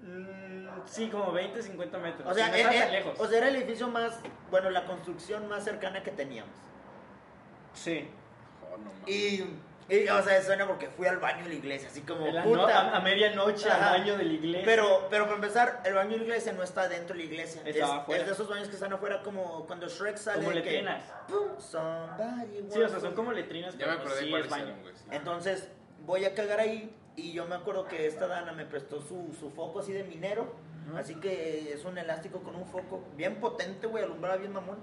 Mm, 0.00 0.66
sí, 0.86 1.08
como 1.10 1.30
20, 1.32 1.62
50 1.62 1.98
metros. 1.98 2.26
O 2.30 2.34
sea, 2.34 2.48
no 2.48 2.54
eh, 2.54 2.60
eh, 2.72 2.90
lejos. 2.90 3.20
o 3.20 3.26
sea, 3.26 3.38
era 3.38 3.48
el 3.48 3.56
edificio 3.56 3.88
más, 3.88 4.18
bueno, 4.50 4.70
la 4.70 4.86
construcción 4.86 5.46
más 5.48 5.64
cercana 5.64 6.02
que 6.02 6.10
teníamos. 6.10 6.54
sí. 7.74 8.08
Oh, 8.72 8.76
no. 8.78 8.90
Y, 9.06 9.44
y, 9.90 10.08
o 10.08 10.22
sea, 10.22 10.40
suena 10.42 10.66
porque 10.66 10.88
fui 10.88 11.06
al 11.06 11.18
baño 11.18 11.42
de 11.44 11.48
la 11.50 11.54
iglesia, 11.56 11.88
así 11.88 12.02
como, 12.02 12.24
puta. 12.26 12.44
no- 12.44 12.66
a, 12.66 12.96
a 12.96 13.00
medianoche 13.00 13.68
Ajá. 13.68 13.92
al 13.92 14.00
baño 14.00 14.16
de 14.16 14.24
la 14.24 14.32
iglesia. 14.32 14.62
Pero, 14.64 15.06
pero 15.10 15.24
para 15.24 15.36
empezar, 15.36 15.82
el 15.84 15.94
baño 15.94 16.10
de 16.12 16.16
la 16.18 16.22
iglesia 16.24 16.52
no 16.52 16.62
está 16.62 16.88
dentro 16.88 17.16
de 17.16 17.24
la 17.24 17.30
iglesia. 17.30 17.62
Es, 17.64 17.76
es 17.76 18.26
de 18.26 18.32
esos 18.32 18.48
baños 18.48 18.68
que 18.68 18.74
están 18.74 18.92
afuera 18.92 19.22
como 19.22 19.66
cuando 19.66 19.88
Shrek 19.88 20.16
sale. 20.16 20.38
como 20.44 20.50
de 20.54 20.62
que, 20.62 20.70
letrinas. 20.70 21.02
"Pum, 21.28 21.58
somebody 21.58 22.66
Sí, 22.70 22.80
o 22.82 22.88
sea, 22.88 23.00
son 23.00 23.14
como 23.14 23.32
letrinas, 23.32 23.76
Ya 23.76 23.86
me 23.86 23.92
acordé 23.92 24.20
sí 24.20 24.34
es 24.34 24.48
baño. 24.48 24.76
güey. 24.82 24.94
sí. 24.94 25.04
Entonces, 25.10 25.68
voy 26.06 26.24
a 26.24 26.34
cagar 26.34 26.60
ahí 26.60 26.94
y 27.16 27.32
yo 27.32 27.44
me 27.46 27.54
acuerdo 27.56 27.86
que 27.86 28.06
esta 28.06 28.26
Dana 28.26 28.52
me 28.52 28.64
prestó 28.64 29.00
su, 29.00 29.34
su 29.38 29.50
foco 29.50 29.80
así 29.80 29.92
de 29.92 30.04
minero. 30.04 30.54
Así 30.96 31.14
que 31.16 31.72
es 31.72 31.84
un 31.84 31.98
elástico 31.98 32.40
con 32.42 32.56
un 32.56 32.66
foco 32.66 33.04
bien 33.16 33.36
potente, 33.36 33.86
güey, 33.86 34.02
alumbraba 34.02 34.36
bien 34.38 34.52
mamón. 34.52 34.78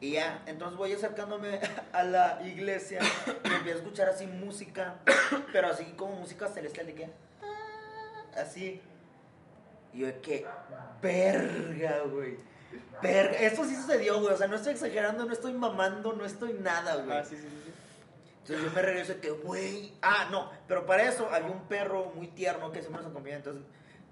Y 0.00 0.12
ya, 0.12 0.42
entonces 0.46 0.78
voy 0.78 0.92
acercándome 0.92 1.60
a 1.92 2.04
la 2.04 2.40
iglesia 2.44 3.00
y 3.44 3.52
empiezo 3.52 3.78
a 3.78 3.82
escuchar 3.82 4.08
así 4.08 4.26
música, 4.26 4.96
pero 5.52 5.68
así 5.68 5.84
como 5.96 6.16
música 6.16 6.48
celestial 6.48 6.86
de 6.86 6.94
que... 6.94 7.04
ah, 7.04 8.40
Así. 8.40 8.80
Y 9.92 9.98
yo 9.98 10.06
de 10.06 10.20
que... 10.20 10.46
Verga, 11.02 12.02
güey. 12.12 12.36
Verga. 13.02 13.38
Esto 13.38 13.64
sí 13.64 13.74
sucedió, 13.74 14.20
güey. 14.20 14.34
O 14.34 14.36
sea, 14.36 14.46
no 14.46 14.56
estoy 14.56 14.74
exagerando, 14.74 15.24
no 15.24 15.32
estoy 15.32 15.52
mamando, 15.52 16.12
no 16.12 16.24
estoy 16.24 16.52
nada, 16.52 16.96
güey. 16.96 17.16
Ah, 17.16 17.24
sí, 17.24 17.36
sí, 17.36 17.42
sí. 17.42 17.72
Entonces 18.42 18.64
yo 18.64 18.72
me 18.72 18.82
regreso 18.82 19.14
de 19.14 19.20
que, 19.20 19.30
güey. 19.30 19.92
Ah, 20.00 20.28
no, 20.30 20.50
pero 20.66 20.86
para 20.86 21.08
eso 21.08 21.28
había 21.30 21.50
un 21.50 21.66
perro 21.66 22.12
muy 22.14 22.28
tierno 22.28 22.70
que 22.70 22.80
siempre 22.80 23.02
nos 23.02 23.10
acompañaba. 23.10 23.38
Entonces, 23.38 23.64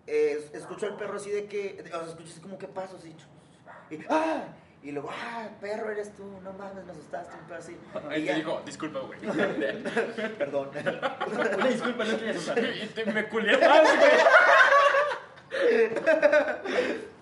eh, 0.07 0.51
escucho 0.53 0.87
al 0.87 0.97
perro 0.97 1.17
así 1.17 1.31
de 1.31 1.47
que, 1.47 1.83
o 1.87 1.89
sea, 1.89 2.09
escucho 2.09 2.31
así 2.31 2.41
como 2.41 2.59
que 2.59 2.69
pasos 2.69 3.05
y, 3.05 3.95
y, 3.95 4.05
¡ah! 4.09 4.49
Y 4.87 4.93
luego, 4.93 5.11
ah, 5.11 5.49
perro 5.61 5.91
eres 5.91 6.15
tú, 6.15 6.23
no 6.45 6.53
mames, 6.53 6.85
me 6.85 6.93
asustaste, 6.93 7.35
un 7.35 7.41
perro 7.47 7.59
así. 7.59 7.77
Y 8.17 8.25
te 8.25 8.35
dijo, 8.35 8.63
disculpa, 8.65 9.01
güey. 9.01 9.19
perdón. 10.39 10.71
Una 11.59 11.67
disculpa, 11.67 12.05
no 12.05 12.17
quería 12.17 12.31
asustar. 12.31 12.63
me 13.13 13.29
culé 13.29 13.59
más, 13.59 13.81
güey. 13.83 14.11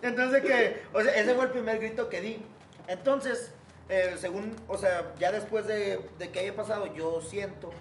Entonces 0.03 0.43
que, 0.43 0.83
o 0.93 1.01
sea, 1.01 1.15
ese 1.15 1.35
fue 1.35 1.45
el 1.47 1.51
primer 1.53 1.79
grito 1.79 2.11
que 2.11 2.21
di. 2.21 2.45
Entonces, 2.87 3.55
eh, 3.89 4.17
según, 4.19 4.55
o 4.69 4.77
sea, 4.77 5.15
ya 5.19 5.33
después 5.33 5.67
de, 5.67 6.07
de 6.19 6.31
que 6.31 6.41
haya 6.41 6.55
pasado, 6.55 6.95
yo 6.95 7.23
siento 7.23 7.73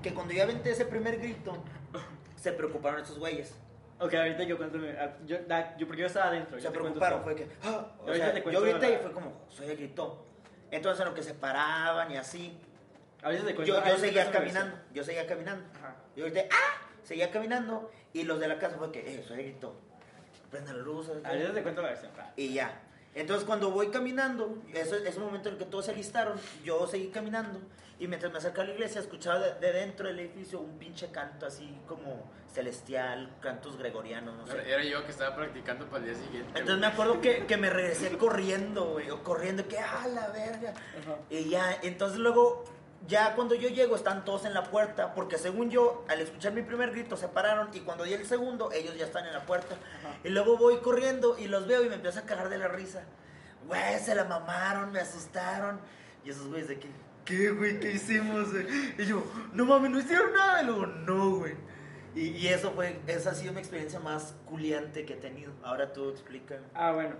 que 0.00 0.14
cuando 0.14 0.32
yo 0.32 0.44
aventé 0.44 0.70
ese 0.70 0.84
primer 0.84 1.18
grito, 1.18 1.60
se 2.36 2.52
preocuparon 2.52 3.00
estos 3.00 3.18
güeyes. 3.18 3.52
Ok, 4.00 4.14
ahorita 4.14 4.42
yo 4.44 4.56
cuento. 4.56 4.78
Yo, 5.26 5.38
da- 5.46 5.76
yo, 5.76 5.86
porque 5.86 6.02
yo 6.02 6.06
estaba 6.06 6.26
adentro. 6.28 6.56
yo 6.58 6.62
Se 6.62 6.70
preocuparon, 6.70 7.22
fue 7.22 7.34
que, 7.34 7.48
ah, 7.64 7.86
o 7.98 8.14
sea, 8.14 8.32
te 8.32 8.52
yo 8.52 8.60
grité 8.60 8.88
y 8.90 8.92
la- 8.92 8.98
fue 9.00 9.12
como, 9.12 9.32
soy 9.48 9.66
el 9.70 9.76
gritó. 9.76 10.24
Entonces 10.70 11.00
en 11.00 11.08
lo 11.08 11.14
que 11.14 11.22
se 11.22 11.34
paraban 11.34 12.10
y 12.12 12.16
así, 12.16 12.56
Ahorita 13.22 13.44
te 13.44 13.50
yo, 13.50 13.56
cuento. 13.56 13.64
yo 13.72 13.78
ahorita 13.78 13.94
te 13.96 14.00
seguía 14.02 14.30
caminando, 14.30 14.76
yo 14.94 15.02
seguía 15.04 15.26
caminando. 15.26 15.64
Ajá. 15.78 15.96
Yo 16.14 16.24
grité, 16.26 16.48
¡ah! 16.52 16.86
Seguía 17.02 17.30
caminando 17.30 17.90
y 18.12 18.22
los 18.24 18.38
de 18.38 18.48
la 18.48 18.58
casa 18.58 18.76
fue 18.76 18.92
que, 18.92 19.00
eh, 19.00 19.24
soy 19.26 19.38
el 19.40 19.44
gritó. 19.46 19.74
Prende 20.50 20.72
la 20.72 20.78
luz. 20.78 21.08
Ahorita 21.24 21.52
te 21.52 21.62
cuento 21.62 21.82
la 21.82 21.88
versión. 21.88 22.12
Y 22.36 22.52
ya. 22.54 22.80
Entonces 23.14 23.44
cuando 23.44 23.70
voy 23.70 23.88
caminando, 23.88 24.58
ese 24.72 25.08
es 25.08 25.16
el 25.16 25.22
momento 25.22 25.48
en 25.48 25.54
el 25.54 25.58
que 25.58 25.66
todos 25.66 25.86
se 25.86 25.92
alistaron, 25.92 26.38
yo 26.64 26.86
seguí 26.86 27.08
caminando 27.08 27.58
y 27.98 28.06
mientras 28.06 28.30
me 28.32 28.38
acercaba 28.38 28.64
a 28.64 28.66
la 28.68 28.74
iglesia 28.74 29.00
escuchaba 29.00 29.40
de, 29.40 29.54
de 29.54 29.72
dentro 29.72 30.06
del 30.06 30.20
edificio 30.20 30.60
un 30.60 30.78
pinche 30.78 31.10
canto 31.10 31.46
así 31.46 31.76
como 31.86 32.30
celestial, 32.52 33.30
cantos 33.40 33.76
gregorianos, 33.76 34.36
no 34.36 34.46
sé. 34.46 34.70
Era 34.70 34.82
yo 34.82 35.04
que 35.04 35.10
estaba 35.10 35.34
practicando 35.34 35.86
para 35.86 36.04
el 36.04 36.10
día 36.10 36.22
siguiente. 36.22 36.50
Entonces 36.58 36.78
me 36.78 36.86
acuerdo 36.86 37.20
que, 37.20 37.46
que 37.46 37.56
me 37.56 37.70
regresé 37.70 38.16
corriendo, 38.16 38.92
güey, 38.92 39.10
o 39.10 39.22
corriendo, 39.22 39.66
que 39.68 39.78
ah, 39.78 40.06
la 40.08 40.28
verga. 40.28 40.74
Y 41.30 41.48
ya, 41.48 41.78
entonces 41.82 42.18
luego, 42.18 42.64
ya 43.06 43.34
cuando 43.34 43.54
yo 43.54 43.68
llego, 43.68 43.94
están 43.94 44.24
todos 44.24 44.44
en 44.44 44.54
la 44.54 44.64
puerta, 44.64 45.14
porque 45.14 45.38
según 45.38 45.70
yo, 45.70 46.04
al 46.08 46.20
escuchar 46.20 46.52
mi 46.52 46.62
primer 46.62 46.90
grito, 46.90 47.16
se 47.16 47.28
pararon, 47.28 47.68
y 47.72 47.80
cuando 47.80 48.04
di 48.04 48.12
el 48.12 48.26
segundo, 48.26 48.72
ellos 48.72 48.96
ya 48.96 49.06
están 49.06 49.26
en 49.26 49.32
la 49.32 49.46
puerta. 49.46 49.74
Ajá. 49.74 50.16
Y 50.24 50.30
luego 50.30 50.56
voy 50.56 50.78
corriendo 50.78 51.38
y 51.38 51.46
los 51.46 51.66
veo 51.66 51.84
y 51.84 51.88
me 51.88 51.94
empiezo 51.94 52.18
a 52.20 52.22
cagar 52.22 52.48
de 52.48 52.58
la 52.58 52.68
risa. 52.68 53.04
Güey, 53.66 53.98
se 54.00 54.14
la 54.14 54.24
mamaron, 54.24 54.92
me 54.92 55.00
asustaron. 55.00 55.80
Y 56.24 56.30
esos 56.30 56.48
güeyes 56.48 56.68
de 56.68 56.78
que, 56.78 56.88
¿qué, 57.24 57.50
güey? 57.50 57.78
¿Qué 57.78 57.92
hicimos, 57.92 58.50
güey? 58.50 58.66
Y 58.98 59.06
yo, 59.06 59.22
no 59.52 59.64
mames, 59.64 59.90
no 59.90 60.00
hicieron 60.00 60.32
nada. 60.32 60.62
Y 60.62 60.66
luego, 60.66 60.86
no, 60.86 61.36
güey. 61.36 61.54
Y, 62.14 62.28
y 62.30 62.48
eso 62.48 62.72
fue, 62.72 63.00
esa 63.06 63.30
ha 63.30 63.34
sido 63.34 63.52
mi 63.52 63.60
experiencia 63.60 64.00
más 64.00 64.34
culiante 64.46 65.04
que 65.04 65.14
he 65.14 65.16
tenido. 65.16 65.52
Ahora 65.62 65.92
tú 65.92 66.10
explica. 66.10 66.58
Ah, 66.74 66.92
bueno. 66.92 67.14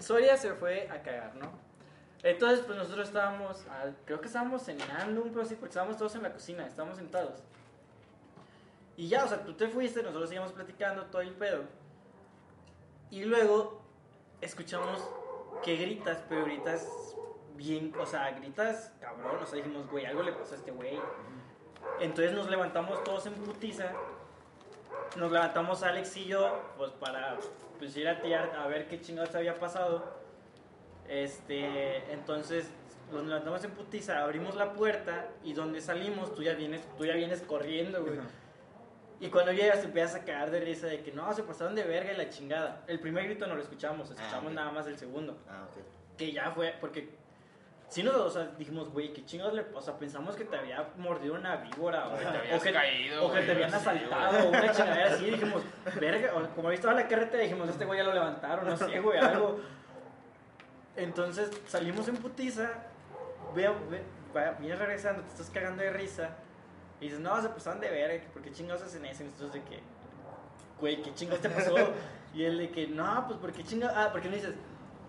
Soria 0.00 0.36
se 0.36 0.54
fue 0.54 0.88
a 0.90 1.02
cagar, 1.02 1.34
¿no? 1.36 1.65
Entonces, 2.22 2.64
pues 2.64 2.76
nosotros 2.78 3.08
estábamos, 3.08 3.64
creo 4.04 4.20
que 4.20 4.26
estábamos 4.26 4.62
cenando 4.62 5.22
un 5.22 5.32
poco 5.32 5.46
porque 5.46 5.66
estábamos 5.66 5.96
todos 5.96 6.14
en 6.14 6.22
la 6.22 6.32
cocina, 6.32 6.66
estábamos 6.66 6.98
sentados. 6.98 7.42
Y 8.96 9.08
ya, 9.08 9.24
o 9.24 9.28
sea, 9.28 9.44
tú 9.44 9.52
te 9.52 9.68
fuiste, 9.68 10.02
nosotros 10.02 10.28
seguimos 10.28 10.52
platicando 10.52 11.04
todo 11.04 11.22
el 11.22 11.32
pedo. 11.32 11.64
Y 13.10 13.24
luego 13.24 13.82
escuchamos 14.40 15.06
que 15.62 15.76
gritas, 15.76 16.22
pero 16.28 16.44
gritas 16.44 16.88
bien, 17.56 17.92
o 17.98 18.06
sea, 18.06 18.30
gritas 18.32 18.92
cabrón, 19.00 19.42
o 19.42 19.46
sea, 19.46 19.56
dijimos, 19.56 19.88
güey, 19.90 20.06
algo 20.06 20.22
le 20.22 20.32
pasó 20.32 20.54
a 20.54 20.56
este 20.56 20.70
güey. 20.70 20.98
Entonces 22.00 22.32
nos 22.32 22.48
levantamos 22.48 23.02
todos 23.04 23.26
en 23.26 23.34
putiza. 23.34 23.92
Nos 25.16 25.30
levantamos 25.30 25.82
Alex 25.82 26.16
y 26.16 26.26
yo, 26.26 26.60
pues 26.76 26.90
para 26.92 27.38
pues, 27.78 27.96
ir 27.96 28.08
a 28.08 28.20
tirar 28.20 28.54
a 28.56 28.66
ver 28.66 28.88
qué 28.88 29.00
chingados 29.00 29.34
había 29.34 29.58
pasado. 29.58 30.25
Este, 31.08 32.12
entonces 32.12 32.70
nos 33.12 33.24
levantamos 33.24 33.62
en 33.64 33.70
putiza, 33.70 34.22
abrimos 34.22 34.56
la 34.56 34.72
puerta 34.72 35.28
y 35.44 35.52
donde 35.52 35.80
salimos 35.80 36.34
tú 36.34 36.42
ya 36.42 36.54
vienes, 36.54 36.82
tú 36.96 37.04
ya 37.04 37.14
vienes 37.14 37.40
corriendo, 37.42 38.02
güey. 38.02 38.18
Y 39.18 39.28
cuando 39.28 39.52
llegas 39.52 39.80
te 39.80 39.86
empiezas 39.86 40.16
a 40.16 40.24
cagar 40.24 40.50
de 40.50 40.60
risa 40.60 40.88
de 40.88 41.02
que 41.02 41.12
no, 41.12 41.32
se 41.32 41.42
pasaron 41.42 41.74
de 41.74 41.84
verga 41.84 42.12
y 42.12 42.16
la 42.16 42.28
chingada. 42.28 42.84
El 42.86 43.00
primer 43.00 43.24
grito 43.24 43.46
no 43.46 43.54
lo 43.54 43.62
escuchamos, 43.62 44.10
escuchamos 44.10 44.48
ok. 44.48 44.52
nada 44.52 44.70
más 44.72 44.86
el 44.86 44.98
segundo. 44.98 45.38
Ah, 45.48 45.66
ok. 45.70 46.16
Que 46.18 46.32
ya 46.32 46.50
fue, 46.50 46.74
porque 46.80 47.08
si 47.88 48.02
nos, 48.02 48.16
o 48.16 48.28
sea, 48.28 48.50
dijimos, 48.58 48.90
güey, 48.90 49.12
qué 49.12 49.24
chingados 49.24 49.54
le, 49.54 49.64
o 49.72 49.80
sea, 49.80 49.96
pensamos 49.96 50.36
que 50.36 50.44
te 50.44 50.56
había 50.56 50.88
mordido 50.96 51.34
una 51.34 51.56
víbora 51.56 52.08
o, 52.08 52.16
te 52.16 52.26
o 52.26 52.28
habías 52.28 52.62
que, 52.62 52.72
caído, 52.72 53.24
o 53.24 53.28
que 53.28 53.36
güey, 53.36 53.46
te 53.46 53.52
habían 53.52 53.72
asaltado 53.72 54.46
o 54.46 54.48
una 54.48 54.72
chingadera 54.72 55.14
así. 55.14 55.30
Dijimos, 55.30 55.62
verga, 55.98 56.34
o 56.34 56.48
como 56.54 56.68
había 56.68 56.76
estado 56.76 56.98
en 56.98 57.02
la 57.04 57.08
carretera, 57.08 57.42
dijimos, 57.42 57.68
este 57.70 57.84
güey 57.84 57.98
ya 57.98 58.04
lo 58.04 58.12
levantaron, 58.12 58.66
no 58.66 58.76
sé, 58.76 59.00
güey, 59.00 59.18
algo. 59.18 59.60
Entonces 60.96 61.50
salimos 61.68 62.08
en 62.08 62.16
putiza, 62.16 62.70
veo, 63.54 63.74
ve- 63.90 64.02
vienes 64.60 64.78
regresando, 64.78 65.22
te 65.22 65.28
estás 65.28 65.50
cagando 65.50 65.82
de 65.82 65.90
risa. 65.90 66.30
Y 67.00 67.04
dices, 67.06 67.20
no, 67.20 67.40
se 67.42 67.48
pasaron 67.50 67.80
de 67.80 67.90
ver, 67.90 68.24
¿por 68.28 68.42
qué 68.42 68.50
chingados 68.52 68.82
hacen 68.82 69.04
eso? 69.04 69.22
Y 69.22 69.26
nosotros 69.26 69.52
de 69.52 69.62
que, 69.62 69.80
güey, 70.80 71.02
¿qué 71.02 71.12
chingados 71.14 71.42
te 71.42 71.50
pasó? 71.50 71.74
Y 72.32 72.44
él 72.44 72.58
de 72.58 72.70
que, 72.70 72.86
no, 72.86 73.24
pues, 73.26 73.38
¿por 73.38 73.52
qué 73.52 73.62
chingados? 73.64 73.96
Ah, 73.98 74.08
porque 74.12 74.28
no 74.28 74.34
dices, 74.34 74.54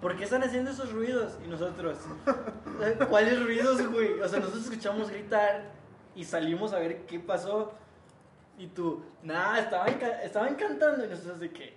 ¿por 0.02 0.16
qué 0.18 0.26
están 0.26 0.44
haciendo 0.44 0.72
esos 0.72 0.92
ruidos? 0.92 1.38
Y 1.46 1.48
nosotros, 1.48 1.98
¿cuáles 3.10 3.42
ruidos, 3.44 3.86
güey? 3.90 4.20
O 4.20 4.28
sea, 4.28 4.40
nosotros 4.40 4.66
escuchamos 4.66 5.10
gritar 5.10 5.64
y 6.16 6.26
salimos 6.26 6.74
a 6.74 6.80
ver 6.80 7.06
qué 7.06 7.20
pasó. 7.20 7.74
Y 8.58 8.68
tú, 8.68 9.04
nada, 9.24 9.60
estaban, 9.60 10.00
estaban 10.24 10.56
cantando. 10.56 11.06
Y 11.06 11.08
nosotros 11.10 11.40
de 11.40 11.52
que, 11.52 11.74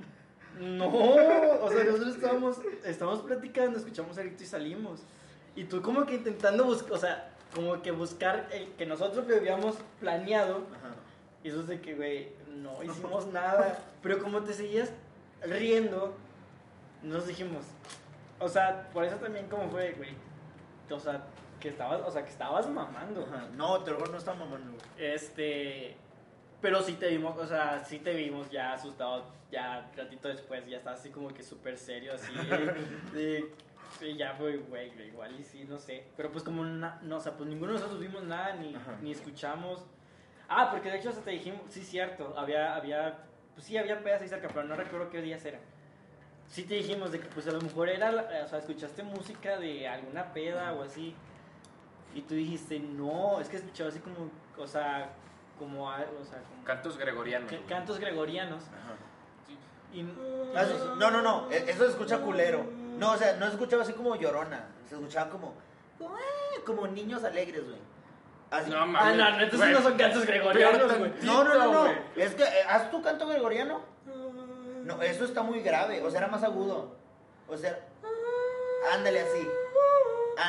no. 0.59 0.89
O 0.89 1.71
sea, 1.71 1.85
nosotros 1.85 2.17
estábamos, 2.17 2.59
estábamos 2.85 3.21
platicando, 3.23 3.79
escuchamos 3.79 4.17
el 4.19 4.29
grito 4.29 4.43
y 4.43 4.47
salimos. 4.47 5.01
Y 5.57 5.65
tú 5.65 5.83
como 5.83 6.07
que 6.07 6.15
intentando 6.15 6.65
buscar, 6.65 6.93
o 6.93 6.99
sea, 6.99 7.31
como 7.55 7.83
que 7.83 7.91
buscar 7.91 8.49
el 8.53 8.69
que 8.73 8.87
nosotros 8.87 9.27
lo 9.27 9.37
habíamos 9.37 9.77
planeado. 9.99 10.67
Ajá. 10.77 10.95
Y 11.43 11.49
eso 11.49 11.61
es 11.61 11.69
de 11.69 11.81
que, 11.81 11.95
güey, 11.95 12.33
no 12.49 12.83
hicimos 12.83 13.27
nada. 13.29 13.79
Pero 14.03 14.23
como 14.23 14.43
te 14.43 14.53
seguías 14.53 14.93
riendo, 15.43 16.15
nos 17.03 17.27
dijimos, 17.27 17.65
o 18.39 18.49
sea, 18.49 18.91
por 18.93 19.05
eso 19.05 19.17
también 19.17 19.49
como 19.49 19.69
fue, 19.71 19.93
güey. 19.93 20.11
O 20.91 20.99
sea, 20.99 21.25
que 21.61 21.69
estabas, 21.69 22.03
o 22.05 22.11
sea, 22.11 22.25
que 22.25 22.31
estabas 22.31 22.69
mamando. 22.69 23.23
Ajá. 23.23 23.49
No, 23.55 23.83
te 23.83 23.91
lo 23.91 23.99
juro, 23.99 24.13
no 24.13 24.19
está 24.19 24.35
mamando, 24.35 24.73
güey. 24.73 25.13
Este, 25.13 25.97
pero 26.61 26.83
sí 26.83 26.95
te 26.95 27.09
vimos, 27.09 27.37
o 27.39 27.47
sea, 27.47 27.85
sí 27.85 27.99
te 27.99 28.13
vimos 28.15 28.51
ya 28.51 28.73
asustado, 28.73 29.25
ya 29.51 29.91
ratito 29.97 30.29
después, 30.29 30.67
ya 30.67 30.79
estás 30.79 31.01
así 31.01 31.11
como 31.11 31.29
que 31.29 31.43
súper 31.43 31.77
serio, 31.79 32.13
así, 32.15 32.33
de, 33.13 33.51
sí, 33.99 34.17
ya 34.17 34.35
fue, 34.35 34.57
güey, 34.59 34.91
igual 35.09 35.39
y 35.39 35.45
sí, 35.45 35.65
no 35.65 35.79
sé, 35.79 36.05
pero 36.17 36.31
pues 36.31 36.45
como, 36.45 36.65
na- 36.65 36.99
no, 37.03 37.17
o 37.17 37.21
sea, 37.21 37.37
pues 37.37 37.49
ninguno 37.49 37.73
de 37.73 37.79
nosotros 37.79 38.01
vimos 38.01 38.23
nada, 38.25 38.55
ni, 38.57 38.75
Ajá. 38.75 38.97
ni 39.01 39.11
escuchamos, 39.13 39.85
ah, 40.49 40.71
porque 40.71 40.91
de 40.91 40.99
hecho 40.99 41.09
hasta 41.11 41.23
te 41.23 41.31
dijimos, 41.31 41.61
sí, 41.69 41.83
cierto, 41.83 42.35
había, 42.37 42.75
había, 42.77 43.19
pues 43.55 43.67
sí, 43.67 43.77
había 43.79 44.03
pedas 44.03 44.23
ahí 44.23 44.29
cerca, 44.29 44.49
pero 44.49 44.65
no 44.65 44.75
recuerdo 44.77 45.11
qué 45.11 45.21
días 45.23 45.45
eran. 45.45 45.61
Sí 46.47 46.65
te 46.65 46.75
dijimos 46.75 47.13
de 47.13 47.21
que 47.21 47.27
pues 47.29 47.47
a 47.47 47.53
lo 47.53 47.61
mejor 47.61 47.89
era, 47.89 48.11
o 48.45 48.49
sea, 48.49 48.59
escuchaste 48.59 49.05
música 49.05 49.57
de 49.57 49.87
alguna 49.87 50.33
peda 50.33 50.73
o 50.73 50.83
así. 50.83 51.15
Y 52.13 52.23
tú 52.23 52.35
dijiste, 52.35 52.81
no, 52.81 53.41
es 53.41 53.49
que 53.49 53.59
escuchaba 53.59 53.89
así 53.91 54.01
como, 54.01 54.33
o 54.59 54.67
sea, 54.67 55.13
como, 55.61 55.91
a- 55.91 55.99
o 56.21 56.25
sea, 56.25 56.39
como 56.43 56.65
Cantos 56.65 56.97
gregorianos. 56.99 57.53
cantos 57.69 58.01
gregorianos. 58.01 58.65
Ajá. 58.65 58.97
Y, 59.93 60.07
Ah, 60.57 60.65
sí. 60.65 60.75
No, 60.99 61.11
no, 61.11 61.21
no, 61.21 61.49
e- 61.51 61.71
eso 61.71 61.85
se 61.85 61.91
escucha 61.91 62.19
culero. 62.19 62.65
No, 62.99 63.13
o 63.13 63.17
sea, 63.17 63.35
no 63.37 63.47
se 63.47 63.53
escuchaba 63.53 63.83
así 63.83 63.93
como 63.93 64.17
llorona. 64.17 64.65
Se 64.89 64.95
escuchaba 64.95 65.31
como, 65.31 65.55
como, 65.99 66.17
como 66.65 66.87
niños 66.89 67.23
alegres, 67.25 67.65
güey. 67.69 67.79
Así. 68.51 68.71
No, 68.71 68.79
ah, 68.79 68.87
mames. 68.87 69.17
no, 69.17 69.31
no, 69.31 69.41
entonces 69.43 69.71
no 69.71 69.83
son 69.83 69.97
cantos 69.97 70.25
gregorianos, 70.27 70.99
güey. 70.99 71.13
No, 71.23 71.45
no, 71.45 71.55
no. 71.55 71.87
Es 72.17 72.35
que, 72.35 72.43
eh, 72.43 72.63
¿haz 72.69 72.91
tu 72.91 73.03
canto 73.03 73.27
gregoriano? 73.29 73.83
No, 74.85 75.03
eso 75.03 75.25
está 75.25 75.43
muy 75.43 75.61
grave. 75.61 76.03
O 76.03 76.11
sea, 76.11 76.21
era 76.21 76.29
más 76.29 76.43
agudo. 76.43 76.97
O 77.49 77.57
sea, 77.57 77.79
ándale 78.95 79.21
así. 79.21 79.47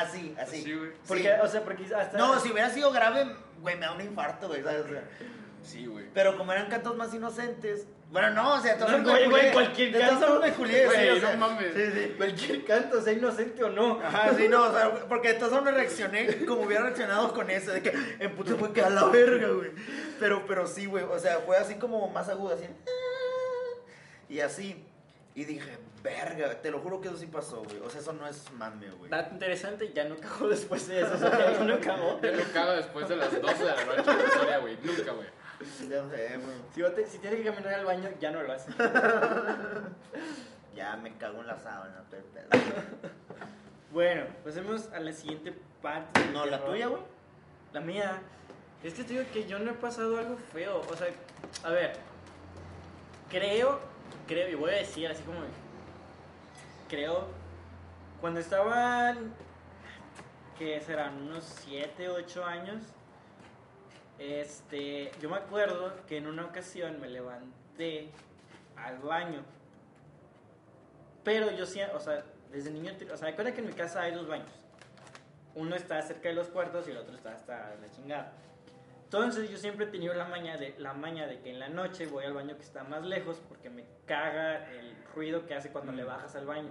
Así, 0.00 0.34
así. 0.38 0.62
Sí, 0.62 0.74
güey. 0.74 0.90
Porque, 1.06 1.22
Sí. 1.24 1.28
o 1.42 1.46
sea, 1.48 1.62
porque 1.64 1.84
hasta... 1.94 2.16
No, 2.18 2.38
si 2.40 2.50
hubiera 2.50 2.70
sido 2.70 2.90
grave, 2.92 3.26
güey, 3.60 3.74
me 3.76 3.86
da 3.86 3.92
un 3.92 4.00
infarto, 4.00 4.48
güey, 4.48 4.62
¿sabes? 4.62 4.82
O 4.86 4.88
sea, 4.88 5.04
Sí, 5.62 5.86
güey. 5.86 6.06
pero 6.12 6.36
como 6.36 6.52
eran 6.52 6.66
cantos 6.68 6.96
más 6.96 7.14
inocentes. 7.14 7.86
Bueno, 8.10 8.28
no, 8.30 8.56
o 8.56 8.60
sea, 8.60 8.76
todos 8.76 8.90
No, 8.90 8.96
son 8.98 9.04
güey, 9.06 9.30
güey, 9.30 9.52
cualquier 9.52 9.90
De 9.92 10.00
todos 10.00 10.18
canto. 10.20 10.40
de 10.40 10.50
sí, 10.50 10.84
Güey, 10.84 11.10
o 11.10 11.20
sea, 11.20 11.34
no 11.36 11.46
mames. 11.48 11.72
Sí, 11.74 11.82
sí. 11.94 12.14
Cualquier 12.18 12.64
canto, 12.66 13.00
sea 13.00 13.12
inocente 13.14 13.64
o 13.64 13.70
no. 13.70 14.00
Ajá, 14.02 14.34
sí, 14.36 14.48
no, 14.48 14.64
o 14.64 14.72
sea, 14.72 14.90
porque 15.08 15.28
de 15.28 15.34
todos 15.34 15.52
modos 15.52 15.72
reaccioné 15.72 16.44
como 16.44 16.62
hubiera 16.62 16.82
reaccionado 16.84 17.32
con 17.32 17.48
eso, 17.48 17.70
de 17.72 17.80
que 17.80 17.92
en 18.18 18.34
puto 18.36 18.58
fue 18.58 18.72
que 18.72 18.82
a 18.82 18.90
la 18.90 19.04
verga, 19.06 19.48
güey. 19.48 19.70
Pero, 20.20 20.44
pero 20.46 20.66
sí, 20.66 20.84
güey, 20.86 21.04
o 21.04 21.18
sea, 21.18 21.38
fue 21.38 21.56
así 21.56 21.76
como 21.76 22.06
más 22.08 22.28
agudo, 22.28 22.54
así. 22.54 22.64
Y 24.28 24.40
así. 24.40 24.84
Y 25.34 25.44
dije, 25.44 25.78
verga, 26.02 26.60
te 26.60 26.70
lo 26.70 26.80
juro 26.80 27.00
que 27.00 27.08
eso 27.08 27.16
sí 27.16 27.26
pasó, 27.26 27.62
güey. 27.62 27.78
O 27.78 27.88
sea, 27.88 28.00
eso 28.02 28.12
no 28.12 28.26
es 28.26 28.50
mame, 28.52 28.90
güey. 28.90 29.10
Dato 29.10 29.32
interesante, 29.32 29.90
ya 29.94 30.04
no 30.04 30.16
cagó 30.16 30.48
después 30.48 30.86
de 30.88 31.00
eso, 31.00 31.14
o 31.14 31.16
sea, 31.16 31.30
ya 31.58 31.64
no 31.64 31.80
cagó. 31.80 32.20
Yo 32.20 32.32
no 32.32 32.42
cago 32.52 32.72
después 32.72 33.08
de 33.08 33.16
las 33.16 33.40
12 33.40 33.64
de 33.64 33.70
la 33.74 33.84
noche 33.84 34.24
historia, 34.26 34.58
güey. 34.58 34.76
Nunca, 34.82 35.12
güey. 35.12 35.28
Ya 35.88 36.08
sé, 36.10 36.38
güey. 36.38 36.56
Si, 36.74 36.94
te- 36.94 37.06
si 37.06 37.18
tiene 37.18 37.36
que 37.38 37.44
caminar 37.44 37.74
al 37.74 37.84
baño, 37.86 38.10
ya 38.20 38.30
no 38.30 38.42
lo 38.42 38.52
hace. 38.52 38.70
Ya 40.74 40.96
me 40.96 41.14
cago 41.18 41.40
en 41.42 41.46
la 41.48 41.58
sábana, 41.58 42.02
todo 42.08 42.20
el 42.20 42.24
pedo. 42.26 42.48
Bueno, 43.92 44.24
pasemos 44.42 44.88
a 44.94 45.00
la 45.00 45.12
siguiente 45.12 45.52
parte. 45.82 46.24
No, 46.32 46.46
la 46.46 46.64
tuya, 46.64 46.86
güey. 46.86 47.02
La 47.74 47.80
mía. 47.82 48.22
Es 48.82 48.94
que 48.94 49.04
te 49.04 49.12
digo 49.12 49.24
que 49.34 49.44
yo 49.46 49.58
no 49.58 49.70
he 49.72 49.74
pasado 49.74 50.16
algo 50.18 50.38
feo. 50.50 50.80
O 50.90 50.96
sea, 50.96 51.08
a 51.62 51.70
ver. 51.70 51.92
Creo, 53.28 53.80
creo, 54.26 54.48
y 54.48 54.54
voy 54.54 54.70
a 54.70 54.76
decir 54.76 55.08
así 55.08 55.22
como. 55.22 55.40
Creo. 56.88 57.26
Cuando 58.20 58.40
estaban. 58.40 59.32
que 60.58 60.80
serán? 60.80 61.22
Unos 61.22 61.44
7, 61.64 62.08
8 62.08 62.44
años. 62.44 62.82
Este. 64.18 65.10
Yo 65.20 65.28
me 65.30 65.36
acuerdo 65.36 65.94
que 66.06 66.18
en 66.18 66.26
una 66.26 66.44
ocasión 66.44 67.00
me 67.00 67.08
levanté 67.08 68.10
al 68.76 68.98
baño. 68.98 69.42
Pero 71.24 71.50
yo 71.52 71.66
sí, 71.66 71.80
o 71.94 72.00
sea, 72.00 72.24
desde 72.50 72.70
niño, 72.70 72.92
o 73.12 73.16
sea, 73.16 73.28
recuerda 73.28 73.52
que 73.52 73.60
en 73.60 73.68
mi 73.68 73.72
casa 73.72 74.02
hay 74.02 74.12
dos 74.12 74.26
baños. 74.26 74.50
Uno 75.54 75.76
está 75.76 76.00
cerca 76.02 76.28
de 76.28 76.34
los 76.34 76.48
cuartos 76.48 76.88
y 76.88 76.90
el 76.90 76.96
otro 76.96 77.14
está 77.14 77.32
hasta 77.32 77.74
la 77.80 77.90
chingada. 77.90 78.32
Entonces 79.12 79.50
yo 79.50 79.58
siempre 79.58 79.84
he 79.86 79.88
tenido 79.88 80.14
la 80.14 80.24
maña, 80.24 80.56
de, 80.56 80.74
la 80.78 80.94
maña 80.94 81.26
de 81.26 81.40
que 81.40 81.50
en 81.50 81.58
la 81.58 81.68
noche 81.68 82.06
voy 82.06 82.24
al 82.24 82.32
baño 82.32 82.56
que 82.56 82.62
está 82.62 82.82
más 82.84 83.02
lejos 83.04 83.42
porque 83.48 83.68
me 83.68 83.84
caga 84.06 84.70
el 84.72 84.94
ruido 85.14 85.44
que 85.46 85.54
hace 85.54 85.70
cuando 85.70 85.92
le 85.92 86.02
bajas 86.04 86.34
al 86.36 86.46
baño. 86.46 86.70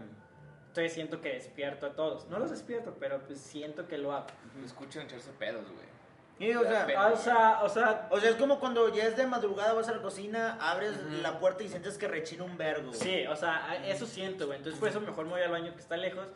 Entonces 0.70 0.94
siento 0.94 1.22
que 1.22 1.34
despierto 1.34 1.86
a 1.86 1.92
todos. 1.94 2.28
No 2.30 2.40
los 2.40 2.50
despierto, 2.50 2.96
pero 3.00 3.20
pues 3.28 3.40
siento 3.40 3.88
que 3.88 3.98
lo 3.98 4.14
hago. 4.14 4.26
Me 4.60 4.66
escuchan 4.66 5.04
echarse 5.06 5.32
pedos, 5.34 5.66
güey. 5.72 5.92
Sí, 6.40 6.56
o 6.56 6.64
sea, 6.64 6.88
Ah, 6.98 7.12
o 7.14 7.18
sea, 7.18 7.60
o 7.62 7.70
sea, 7.70 8.08
o 8.10 8.20
sea, 8.20 8.30
es 8.32 8.36
como 8.38 8.60
cuando 8.60 8.90
ya 8.92 9.04
es 9.06 9.16
de 9.16 9.28
madrugada, 9.28 9.74
vas 9.74 9.90
a 9.90 9.92
la 9.92 10.02
cocina, 10.02 10.58
abres 10.60 10.94
Ujú. 10.98 11.22
la 11.22 11.40
puerta 11.40 11.62
y 11.64 11.70
sientes 11.70 12.00
que 12.00 12.08
rechina 12.08 12.44
un 12.46 12.58
vergo. 12.58 12.92
sí, 12.94 13.28
o 13.28 13.36
sea, 13.36 13.70
a- 13.70 13.88
eso 13.88 14.08
siento, 14.08 14.48
güey. 14.48 14.58
Entonces 14.58 14.80
por 14.80 14.90
eso 14.90 15.00
mejor 15.02 15.26
me 15.26 15.32
voy 15.34 15.42
al 15.42 15.52
baño 15.52 15.74
que 15.76 15.80
está 15.82 15.96
lejos 15.98 16.30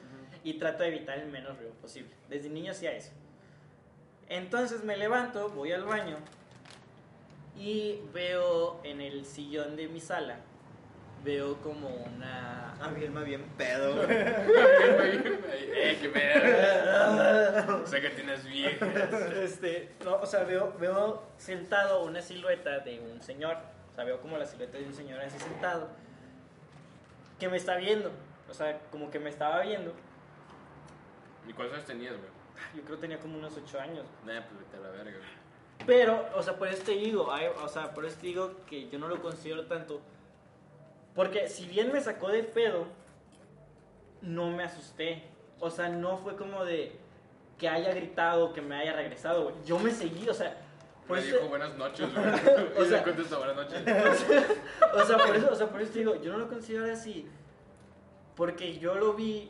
y 0.44 0.60
trato 0.60 0.84
de 0.84 0.90
evitar 0.90 1.18
el 1.18 1.30
menos 1.32 1.58
ruido 1.58 1.74
posible. 1.82 2.12
Desde 2.30 2.50
niño 2.50 2.72
hacía 2.74 2.92
eso. 2.92 3.12
Entonces 4.30 4.84
me 4.84 4.98
levanto, 4.98 5.50
voy 5.50 5.72
al 5.72 5.84
baño 5.84 6.18
y 7.58 8.02
veo 8.14 8.80
en 8.84 9.02
el 9.02 9.26
sillón 9.26 9.76
de 9.76 9.88
mi 9.88 10.00
sala, 10.00 10.38
veo 11.24 11.58
como 11.62 11.90
una... 11.90 12.74
A 12.82 12.90
mí 12.90 13.08
me 13.08 13.24
bien 13.24 13.44
pedo, 13.58 14.04
eh, 14.10 15.98
qué 16.02 16.10
pedo. 16.10 17.88
sé 17.88 18.02
que 18.02 18.10
tienes 18.10 18.44
viejas. 18.46 19.14
Este, 19.34 19.92
no, 20.04 20.16
o 20.16 20.26
sea, 20.26 20.44
veo, 20.44 20.76
veo 20.80 21.24
sentado 21.38 22.04
una 22.04 22.22
silueta 22.22 22.80
de 22.80 23.00
un 23.00 23.22
señor, 23.22 23.58
o 23.92 23.96
sea, 23.96 24.04
veo 24.04 24.20
como 24.20 24.38
la 24.38 24.46
silueta 24.46 24.78
de 24.78 24.86
un 24.86 24.94
señor 24.94 25.22
así 25.22 25.40
sentado, 25.40 25.88
que 27.40 27.48
me 27.48 27.58
está 27.58 27.78
viendo, 27.78 28.12
o 28.50 28.54
sea, 28.54 28.80
como 28.92 29.10
que 29.10 29.20
me 29.20 29.30
estaba 29.30 29.62
viendo. 29.62 29.94
¿Y 31.48 31.54
cuántos 31.54 31.76
años 31.76 31.88
tenías, 31.88 32.18
güey? 32.18 32.35
Yo 32.76 32.82
creo 32.84 32.96
que 32.98 33.02
tenía 33.02 33.20
como 33.20 33.38
unos 33.38 33.54
8 33.58 33.80
años. 33.80 34.06
Nah, 34.26 34.42
pues 34.42 34.60
vete 34.60 34.78
a 34.78 34.80
la 34.82 34.90
verga. 34.92 35.18
Pero, 35.86 36.26
o 36.36 36.42
sea, 36.42 36.58
por 36.58 36.68
eso 36.68 36.84
te 36.84 36.94
digo, 36.94 37.32
ay, 37.32 37.48
o 37.64 37.68
sea, 37.68 37.94
por 37.94 38.06
eso 38.06 38.18
te 38.20 38.28
digo 38.28 38.54
que 38.68 38.90
yo 38.90 38.98
no 39.00 39.08
lo 39.08 39.22
considero 39.22 39.66
tanto. 39.66 40.02
Porque 41.14 41.48
si 41.48 41.66
bien 41.68 41.92
me 41.92 42.02
sacó 42.02 42.30
de 42.30 42.44
pedo, 42.44 42.86
no 44.22 44.50
me 44.52 44.64
asusté. 44.64 45.24
O 45.60 45.70
sea, 45.70 45.90
no 45.90 46.18
fue 46.18 46.36
como 46.36 46.66
de 46.66 46.92
que 47.58 47.70
haya 47.70 47.94
gritado, 47.94 48.52
que 48.54 48.62
me 48.62 48.76
haya 48.76 48.94
regresado, 48.94 49.44
güey. 49.44 49.56
Yo 49.66 49.80
me 49.80 49.92
seguí, 49.92 50.28
o 50.28 50.34
sea, 50.34 50.58
por 51.08 51.18
Me 51.18 51.24
eso, 51.24 51.36
dijo 51.38 51.50
buenas 51.50 51.76
noches, 51.76 52.08
güey. 52.14 52.26
O 52.78 52.84
Y 52.84 52.88
sea- 52.88 53.04
contestó 53.04 53.38
buenas 53.38 53.56
noches. 53.56 53.82
o 54.94 55.06
sea, 55.06 55.18
por 55.18 55.36
eso, 55.36 55.50
o 55.52 55.56
sea, 55.56 55.68
por 55.70 55.82
eso 55.82 55.92
te 55.94 56.00
digo, 56.00 56.16
yo 56.22 56.32
no 56.34 56.40
lo 56.40 56.50
considero 56.50 56.92
así. 56.92 57.28
Porque 58.36 58.78
yo 58.80 58.96
lo 58.96 59.14
vi, 59.14 59.50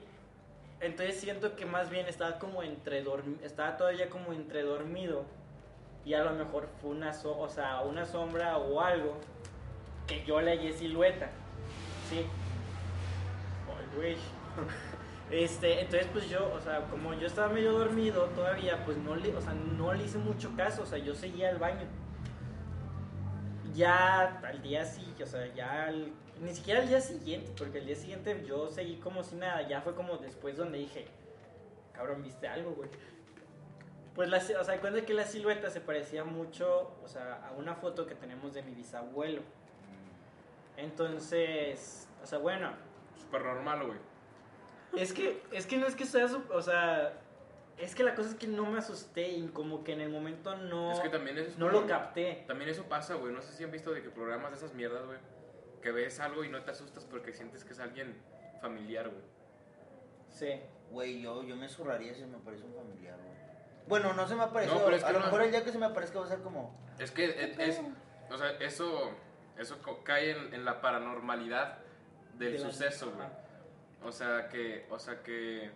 entonces 0.85 1.19
siento 1.19 1.55
que 1.55 1.65
más 1.65 1.89
bien 1.89 2.07
estaba 2.07 2.39
como 2.39 2.63
entre 2.63 3.03
estaba 3.43 3.77
todavía 3.77 4.09
como 4.09 4.33
entre 4.33 4.61
dormido. 4.63 5.25
Y 6.05 6.13
a 6.13 6.23
lo 6.23 6.31
mejor 6.33 6.69
fue 6.81 6.91
una, 6.91 7.13
so- 7.13 7.37
o 7.37 7.49
sea, 7.49 7.81
una 7.81 8.05
sombra 8.05 8.57
o 8.57 8.79
algo 8.81 9.17
que 10.07 10.23
yo 10.23 10.39
le 10.41 10.51
hallé 10.51 10.71
silueta. 10.73 11.29
Sí. 12.09 12.25
Ay, 13.67 13.95
güey. 13.95 14.15
Este, 15.31 15.81
entonces 15.81 16.07
pues 16.13 16.29
yo, 16.29 16.53
o 16.53 16.61
sea, 16.61 16.81
como 16.81 17.15
yo 17.15 17.25
estaba 17.25 17.51
medio 17.51 17.71
dormido 17.71 18.25
todavía, 18.35 18.85
pues 18.85 18.95
no 18.97 19.15
le, 19.15 19.35
o 19.35 19.41
sea, 19.41 19.53
no 19.53 19.91
le 19.91 20.03
hice 20.03 20.19
mucho 20.19 20.55
caso, 20.55 20.83
o 20.83 20.85
sea, 20.85 20.99
yo 20.99 21.15
seguía 21.15 21.49
al 21.49 21.57
baño. 21.57 21.87
Ya 23.73 24.39
al 24.47 24.61
día 24.61 24.85
sí, 24.85 25.13
o 25.21 25.25
sea, 25.25 25.51
ya 25.53 25.85
al 25.85 26.11
Ni 26.41 26.53
siquiera 26.53 26.81
al 26.81 26.87
día 26.87 27.01
siguiente, 27.01 27.51
porque 27.57 27.79
el 27.79 27.85
día 27.85 27.95
siguiente 27.95 28.43
yo 28.45 28.69
seguí 28.69 28.97
como 28.97 29.23
si 29.23 29.35
nada. 29.35 29.67
Ya 29.67 29.81
fue 29.81 29.95
como 29.95 30.17
después 30.17 30.57
donde 30.57 30.79
dije, 30.79 31.05
cabrón, 31.93 32.23
¿viste 32.23 32.47
algo, 32.47 32.71
güey? 32.71 32.89
Pues, 34.15 34.29
la, 34.29 34.37
o 34.37 34.63
sea, 34.63 34.79
cuenta 34.79 35.05
que 35.05 35.13
la 35.13 35.25
silueta 35.25 35.69
se 35.69 35.81
parecía 35.81 36.23
mucho, 36.23 36.95
o 37.03 37.07
sea, 37.07 37.45
a 37.47 37.51
una 37.51 37.75
foto 37.75 38.05
que 38.05 38.15
tenemos 38.15 38.53
de 38.53 38.63
mi 38.63 38.73
bisabuelo. 38.73 39.41
Entonces, 40.77 42.07
o 42.23 42.25
sea, 42.25 42.39
bueno, 42.39 42.71
Súper 43.19 43.43
normal, 43.43 43.85
güey. 43.85 43.99
es 44.97 45.13
que, 45.13 45.41
es 45.51 45.65
que 45.65 45.77
no 45.77 45.85
es 45.85 45.95
que 45.95 46.05
sea, 46.05 46.27
o 46.53 46.61
sea, 46.61 47.13
es 47.77 47.93
que 47.93 48.03
la 48.03 48.15
cosa 48.15 48.29
es 48.29 48.35
que 48.35 48.47
no 48.47 48.65
me 48.65 48.79
asusté 48.79 49.29
y 49.29 49.47
como 49.47 49.83
que 49.83 49.93
en 49.93 50.01
el 50.01 50.09
momento 50.09 50.55
no, 50.55 50.93
Es 50.93 50.99
que 50.99 51.09
también 51.09 51.37
es 51.37 51.57
no 51.57 51.69
lo 51.69 51.85
capté. 51.85 52.43
También 52.47 52.69
eso 52.69 52.83
pasa, 52.83 53.15
güey. 53.15 53.33
No 53.33 53.41
sé 53.41 53.53
si 53.53 53.63
han 53.63 53.71
visto 53.71 53.91
de 53.91 54.01
que 54.01 54.09
programas 54.09 54.51
de 54.51 54.57
esas 54.57 54.73
mierdas, 54.73 55.05
güey. 55.05 55.17
Que 55.85 55.91
ves 55.91 56.19
algo 56.19 56.43
y 56.43 56.49
no 56.49 56.63
te 56.63 56.71
asustas 56.71 57.05
porque 57.05 57.31
sientes 57.31 57.63
que 57.63 57.73
es 57.73 57.79
alguien 57.79 58.19
familiar, 58.59 59.07
güey. 59.07 59.21
Sí. 60.29 60.59
Güey, 60.89 61.21
yo, 61.21 61.43
yo 61.43 61.55
me 61.55 61.69
zurraría 61.69 62.11
si 62.15 62.23
me 62.25 62.37
aparece 62.37 62.63
un 62.63 62.73
familiar, 62.73 63.15
güey. 63.19 63.35
Bueno, 63.87 64.11
no 64.13 64.27
se 64.27 64.33
me 64.33 64.41
apareció. 64.45 64.73
No, 64.73 64.83
pero 64.83 64.95
es 64.95 65.03
que 65.03 65.09
a 65.09 65.13
lo 65.13 65.19
no- 65.19 65.25
mejor 65.25 65.43
el 65.43 65.51
día 65.51 65.63
que 65.63 65.71
se 65.71 65.77
me 65.77 65.85
aparezca 65.85 66.17
va 66.19 66.25
a 66.25 66.29
ser 66.29 66.39
como. 66.39 66.75
Es 66.97 67.11
que 67.11 67.25
es, 67.25 67.59
es- 67.59 67.81
o 68.31 68.35
sea, 68.35 68.49
eso, 68.61 69.11
eso 69.59 69.77
cae 70.03 70.31
en, 70.31 70.55
en 70.55 70.65
la 70.65 70.81
paranormalidad 70.81 71.77
del 72.39 72.53
De 72.53 72.57
suceso, 72.57 73.11
güey. 73.11 73.27
O 74.03 74.11
sea 74.11 74.49
que, 74.49 74.87
o 74.89 74.97
sea 74.97 75.21
que, 75.21 75.69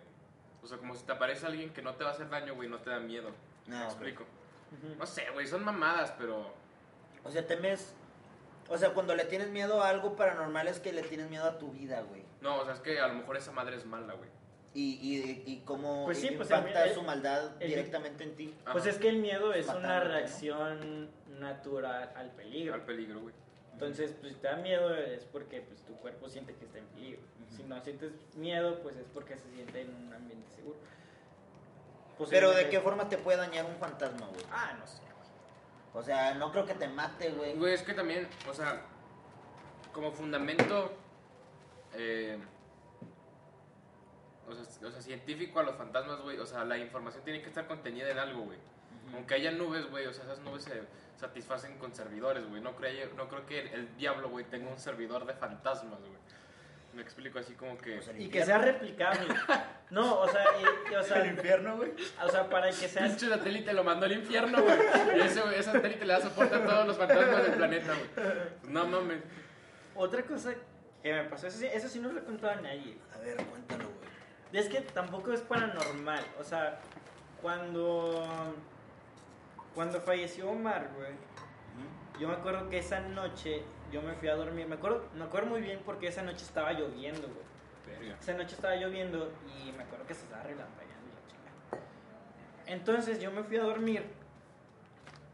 o 0.60 0.66
sea 0.66 0.78
como 0.78 0.96
si 0.96 1.04
te 1.06 1.12
aparece 1.12 1.46
alguien 1.46 1.72
que 1.72 1.82
no 1.82 1.94
te 1.94 2.02
va 2.02 2.10
a 2.10 2.14
hacer 2.14 2.28
daño, 2.30 2.56
güey, 2.56 2.68
no 2.68 2.80
te 2.80 2.90
da 2.90 2.98
miedo. 2.98 3.30
¿Me 3.68 3.76
No, 3.78 3.84
explico? 3.84 4.24
Ujú. 4.72 4.96
No 4.98 5.06
sé, 5.06 5.30
güey, 5.34 5.46
son 5.46 5.62
mamadas, 5.64 6.12
pero 6.18 6.52
O 7.22 7.30
sea, 7.30 7.46
temes. 7.46 7.94
O 8.70 8.78
sea, 8.78 8.90
cuando 8.94 9.14
le 9.14 9.24
tienes 9.24 9.48
miedo 9.50 9.82
a 9.82 9.88
algo 9.90 10.14
paranormal 10.16 10.68
es 10.68 10.78
que 10.80 10.92
le 10.92 11.02
tienes 11.02 11.28
miedo 11.28 11.44
a 11.44 11.58
tu 11.58 11.70
vida, 11.72 12.00
güey. 12.02 12.22
no, 12.40 12.60
o 12.60 12.64
sea, 12.64 12.72
es 12.72 12.80
que 12.80 12.98
a 13.00 13.08
lo 13.08 13.14
mejor 13.14 13.36
esa 13.36 13.52
madre 13.52 13.76
es 13.76 13.84
mala, 13.84 14.14
güey. 14.14 14.30
Y, 14.72 14.92
y, 15.02 15.42
y 15.52 15.62
cómo 15.64 16.04
Pues 16.04 16.18
sí, 16.20 16.30
pues 16.30 16.48
impacta 16.48 16.84
el- 16.86 16.94
su 16.94 17.02
maldad 17.02 17.50
el- 17.60 17.68
directamente 17.68 18.22
en 18.24 18.36
ti. 18.36 18.54
Pues 18.72 18.84
Ajá. 18.84 18.90
es 18.90 18.98
que 18.98 19.08
el 19.08 19.18
miedo 19.18 19.52
es 19.52 19.66
una 19.66 19.98
reacción 20.00 21.10
natural 21.40 22.12
al 22.14 22.30
peligro. 22.30 22.74
al 22.74 22.82
peligro, 22.84 23.20
güey. 23.20 23.34
Entonces, 23.72 24.14
pues 24.20 24.34
si 24.34 24.38
te 24.38 24.46
da 24.46 24.56
miedo 24.56 24.94
es 24.94 25.24
porque 25.24 25.60
pues, 25.62 25.82
tu 25.82 25.94
cuerpo 25.96 26.28
siente 26.28 26.54
que 26.54 26.64
está 26.66 26.78
en 26.78 26.86
peligro. 26.86 27.20
Si 27.56 27.64
no 27.64 27.80
sientes 27.82 28.12
miedo, 28.36 28.78
pues 28.80 28.94
es 28.96 29.06
porque 29.12 29.36
se 29.36 29.50
siente 29.50 29.80
en 29.80 29.92
un 29.92 30.14
ambiente 30.14 30.48
seguro. 30.54 30.78
Pero 32.28 32.52
de 32.52 32.68
qué 32.68 32.78
forma 32.80 33.08
te 33.08 33.16
puede 33.18 33.38
dañar 33.38 33.64
un 33.64 33.76
fantasma, 33.76 34.26
güey. 34.28 34.44
Ah, 34.52 34.76
no 34.78 34.86
sé. 34.86 35.00
O 35.92 36.02
sea, 36.02 36.34
no 36.34 36.52
creo 36.52 36.64
que 36.66 36.74
te 36.74 36.86
mate, 36.88 37.30
güey. 37.30 37.54
Güey, 37.56 37.74
es 37.74 37.82
que 37.82 37.94
también, 37.94 38.28
o 38.48 38.54
sea, 38.54 38.82
como 39.92 40.12
fundamento, 40.12 40.92
eh, 41.94 42.38
o, 44.48 44.54
sea, 44.54 44.88
o 44.88 44.90
sea, 44.90 45.00
científico 45.02 45.58
a 45.60 45.62
los 45.62 45.76
fantasmas, 45.76 46.20
güey, 46.22 46.38
o 46.38 46.46
sea, 46.46 46.64
la 46.64 46.78
información 46.78 47.24
tiene 47.24 47.40
que 47.42 47.48
estar 47.48 47.66
contenida 47.66 48.08
en 48.10 48.18
algo, 48.18 48.42
güey. 48.42 48.58
Aunque 49.14 49.34
haya 49.34 49.50
nubes, 49.50 49.90
güey, 49.90 50.06
o 50.06 50.12
sea, 50.12 50.24
esas 50.24 50.38
nubes 50.40 50.62
se 50.64 50.82
satisfacen 51.16 51.78
con 51.78 51.92
servidores, 51.94 52.48
güey. 52.48 52.60
No, 52.62 52.76
creo- 52.76 53.12
no 53.16 53.28
creo 53.28 53.44
que 53.46 53.60
el, 53.60 53.68
el 53.68 53.96
diablo, 53.96 54.28
güey, 54.30 54.44
tenga 54.44 54.70
un 54.70 54.78
servidor 54.78 55.26
de 55.26 55.34
fantasmas, 55.34 55.98
güey. 56.00 56.12
Me 56.92 57.02
explico 57.02 57.38
así 57.38 57.54
como 57.54 57.78
que... 57.78 57.96
Pues 57.96 58.10
Y 58.18 58.28
que 58.28 58.44
sea 58.44 58.58
replicable. 58.58 59.26
No, 59.90 60.20
o 60.20 60.28
sea, 60.28 60.44
y- 60.60 60.92
y, 60.92 60.94
o 60.94 61.02
sea, 61.02 61.18
El 61.24 61.32
infierno, 61.32 61.76
güey. 61.76 61.90
o 62.24 62.28
sea, 62.30 62.48
para 62.48 62.68
que 62.68 62.86
sea 62.86 63.02
Pinche 63.06 63.28
satélite 63.28 63.72
lo 63.72 63.82
mandó 63.82 64.06
al 64.06 64.12
infierno, 64.12 64.62
güey. 64.62 64.78
Y 65.16 65.20
ese, 65.20 65.40
ese 65.52 65.62
satélite 65.64 66.04
le 66.06 66.12
da 66.12 66.20
soporte 66.20 66.54
a 66.54 66.64
todos 66.64 66.86
los 66.86 66.96
fantasmas 66.96 67.42
del 67.42 67.54
planeta, 67.54 67.92
güey. 67.94 68.08
Pues 68.14 68.70
no 68.72 68.86
mames. 68.86 69.18
otra 69.96 70.22
cosa 70.22 70.52
que 71.02 71.12
me 71.12 71.24
pasó, 71.24 71.48
eso 71.48 71.58
sí, 71.58 71.66
eso 71.72 71.88
sí 71.88 71.98
no 71.98 72.12
lo 72.12 72.20
he 72.20 72.22
contado 72.22 72.52
a 72.52 72.60
nadie. 72.60 72.98
A 73.12 73.18
ver, 73.18 73.36
cuéntalo, 73.46 73.82
güey. 73.86 74.62
Es 74.62 74.68
que 74.68 74.80
tampoco 74.80 75.32
es 75.32 75.40
paranormal. 75.40 76.24
O 76.38 76.44
sea, 76.44 76.78
cuando. 77.42 78.54
Cuando 79.74 80.00
falleció 80.00 80.50
Omar, 80.50 80.88
güey. 80.96 81.10
Yo 82.20 82.28
me 82.28 82.34
acuerdo 82.34 82.68
que 82.70 82.78
esa 82.78 83.00
noche 83.00 83.62
yo 83.90 84.02
me 84.02 84.14
fui 84.14 84.28
a 84.28 84.34
dormir. 84.34 84.66
Me 84.66 84.76
acuerdo, 84.76 85.04
me 85.14 85.24
acuerdo 85.24 85.48
muy 85.48 85.60
bien 85.60 85.80
porque 85.84 86.08
esa 86.08 86.22
noche 86.22 86.44
estaba 86.44 86.72
lloviendo, 86.72 87.28
güey. 87.28 87.98
Verga. 87.98 88.18
Esa 88.20 88.34
noche 88.34 88.54
estaba 88.54 88.76
lloviendo 88.76 89.32
y 89.46 89.72
me 89.72 89.82
acuerdo 89.82 90.06
que 90.06 90.14
se 90.14 90.24
estaba 90.24 90.42
relampagueando 90.42 91.08
la 91.08 91.28
chingada. 91.28 91.86
Entonces 92.66 93.20
yo 93.20 93.30
me 93.30 93.42
fui 93.42 93.56
a 93.56 93.62
dormir. 93.62 94.04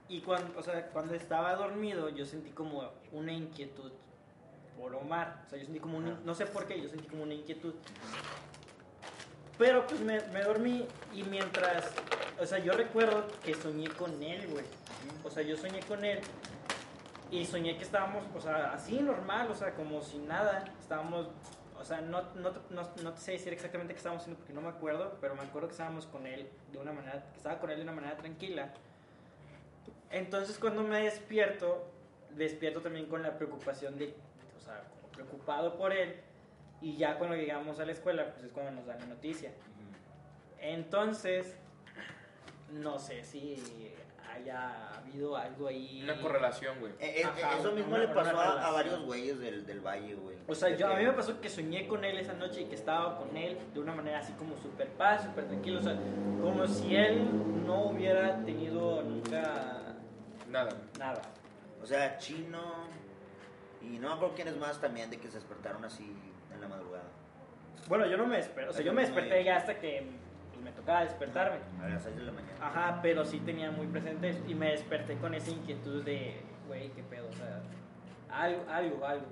Y 0.09 0.21
cuando, 0.21 0.59
o 0.59 0.63
sea, 0.63 0.89
cuando 0.91 1.15
estaba 1.15 1.55
dormido, 1.57 2.09
yo 2.09 2.25
sentí 2.25 2.51
como 2.51 2.91
una 3.13 3.33
inquietud 3.33 3.93
por 4.79 4.95
Omar. 4.95 5.43
O 5.47 5.51
sea, 5.51 5.59
yo 5.59 5.65
sentí 5.65 5.81
como 5.81 5.99
una, 5.99 6.19
no 6.25 6.35
sé 6.35 6.47
por 6.47 6.67
qué, 6.67 6.81
yo 6.81 6.89
sentí 6.89 7.09
como 7.09 7.25
una 7.25 7.35
inquietud. 7.35 7.75
Pero 9.59 9.87
pues 9.87 10.01
me, 10.01 10.21
me 10.29 10.43
dormí 10.43 10.87
y 11.15 11.25
mientras, 11.25 11.93
o 12.39 12.47
sea, 12.47 12.59
yo 12.59 12.75
recuerdo 12.75 13.27
que 13.45 13.55
soñé 13.55 13.89
con 13.89 14.23
él, 14.23 14.47
güey. 14.49 14.65
O 15.25 15.31
sea, 15.31 15.43
yo 15.43 15.57
soñé 15.57 15.81
con 15.81 16.05
él 16.05 16.21
y 17.31 17.45
soñé 17.45 17.77
que 17.77 17.83
estábamos, 17.83 18.25
o 18.35 18.41
sea, 18.41 18.73
así 18.73 19.01
normal, 19.01 19.51
o 19.51 19.55
sea, 19.55 19.75
como 19.75 20.01
sin 20.01 20.29
nada. 20.29 20.65
Estábamos, 20.81 21.29
o 21.79 21.85
sea, 21.85 22.01
no, 22.01 22.23
no, 22.35 22.53
no, 22.71 22.83
no 23.03 23.13
te 23.13 23.21
sé 23.21 23.33
decir 23.33 23.53
exactamente 23.53 23.95
qué 23.95 23.99
estábamos 23.99 24.23
haciendo 24.23 24.39
porque 24.39 24.53
no 24.53 24.61
me 24.61 24.69
acuerdo, 24.69 25.19
pero 25.21 25.35
me 25.35 25.43
acuerdo 25.43 25.69
que 25.69 25.73
estábamos 25.73 26.07
con 26.07 26.27
él 26.27 26.49
de 26.73 26.79
una 26.79 26.93
manera, 26.93 27.25
que 27.33 27.37
estaba 27.37 27.59
con 27.59 27.71
él 27.71 27.77
de 27.77 27.83
una 27.83 27.93
manera 27.93 28.17
tranquila. 28.17 28.73
Entonces 30.11 30.59
cuando 30.59 30.83
me 30.83 31.03
despierto, 31.03 31.91
despierto 32.31 32.81
también 32.81 33.07
con 33.07 33.23
la 33.23 33.37
preocupación 33.37 33.99
de, 33.99 34.15
o 34.57 34.61
sea, 34.61 34.85
como 34.91 35.09
preocupado 35.13 35.77
por 35.77 35.93
él. 35.93 36.21
Y 36.81 36.97
ya 36.97 37.19
cuando 37.19 37.37
llegamos 37.37 37.81
a 37.81 37.87
la 37.87 37.93
escuela, 37.93 38.33
pues 38.33 38.45
es 38.45 38.53
cuando 38.53 38.73
nos 38.73 38.87
dan 38.87 39.01
la 39.01 39.07
noticia. 39.07 39.51
Entonces, 40.61 41.57
no 42.71 42.99
sé 42.99 43.25
si 43.25 43.95
haya 44.37 44.97
habido 44.97 45.37
algo 45.37 45.69
ahí. 45.69 46.01
Una 46.03 46.21
correlación, 46.21 46.79
güey. 46.81 46.93
Eh, 47.01 47.21
eh, 47.21 47.25
Ajá, 47.25 47.59
eso 47.59 47.73
mismo 47.73 47.95
una- 47.95 47.99
le 48.05 48.09
pasó 48.09 48.31
una 48.35 48.43
a, 48.43 48.67
a 48.67 48.71
varios 48.73 49.03
güeyes 49.05 49.39
del, 49.39 49.67
del 49.67 49.81
valle, 49.81 50.15
güey. 50.15 50.37
O 50.49 50.55
sea, 50.55 50.69
yo, 50.77 50.87
a 50.89 50.97
mí 50.97 51.05
me 51.05 51.13
pasó 51.13 51.41
que 51.41 51.49
soñé 51.49 51.87
con 51.89 52.05
él 52.05 52.19
esa 52.19 52.35
noche 52.35 52.63
y 52.63 52.65
que 52.67 52.75
estaba 52.77 53.19
con 53.19 53.37
él 53.37 53.59
de 53.75 53.81
una 53.81 53.95
manera 53.95 54.21
así 54.21 54.33
como 54.35 54.57
súper 54.57 54.89
paz, 54.91 55.25
súper 55.25 55.47
tranquilo. 55.47 55.81
O 55.81 55.83
sea, 55.83 55.97
como 56.41 56.67
si 56.67 56.95
él 56.97 57.27
no 57.67 57.87
hubiera 57.87 58.37
tenido 58.45 59.03
nunca 59.03 59.83
Nada, 60.49 60.71
nada. 60.99 61.23
O 61.83 61.87
sea, 61.87 62.17
chino. 62.19 62.63
Y 63.83 63.99
no 63.99 64.09
me 64.09 64.15
acuerdo 64.15 64.35
quiénes 64.35 64.57
más 64.57 64.81
también 64.81 65.11
de 65.11 65.19
que 65.19 65.29
se 65.29 65.35
despertaron 65.35 65.85
así 65.85 66.17
en 66.55 66.61
la 66.61 66.69
madrugada. 66.69 67.05
Bueno, 67.89 68.07
yo 68.07 68.17
no 68.17 68.27
me 68.27 68.37
desperté. 68.37 68.71
O 68.71 68.73
sea, 68.73 68.85
yo 68.85 68.93
me 68.93 69.03
desperté 69.03 69.45
ya 69.45 69.57
hasta 69.57 69.79
que 69.79 70.07
tocaba 70.87 71.05
despertarme. 71.05 71.59
A 71.83 71.89
las 71.89 72.03
6 72.05 72.17
de 72.17 72.23
la 72.23 72.33
mañana. 72.33 72.57
Ajá, 72.61 73.01
pero 73.03 73.25
sí 73.25 73.41
tenía 73.41 73.73
muy 73.73 73.89
presente 73.89 74.29
eso. 74.29 74.41
Y 74.47 74.55
me 74.55 74.71
desperté 74.71 75.17
con 75.17 75.35
esa 75.35 75.51
inquietud 75.51 76.05
de, 76.05 76.37
güey, 76.69 76.91
qué 76.91 77.03
pedo, 77.03 77.29
o 77.29 77.33
sea, 77.33 77.61
algo, 78.31 78.63
algo, 78.71 79.05
algo. 79.05 79.27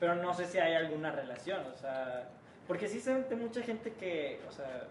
Pero 0.00 0.14
no 0.14 0.32
sé 0.32 0.46
si 0.46 0.58
hay 0.58 0.74
alguna 0.74 1.12
relación, 1.12 1.66
o 1.66 1.76
sea, 1.76 2.30
porque 2.66 2.88
sí 2.88 3.00
sé 3.00 3.22
de 3.22 3.36
mucha 3.36 3.62
gente 3.62 3.92
que, 3.92 4.40
o 4.48 4.52
sea, 4.52 4.84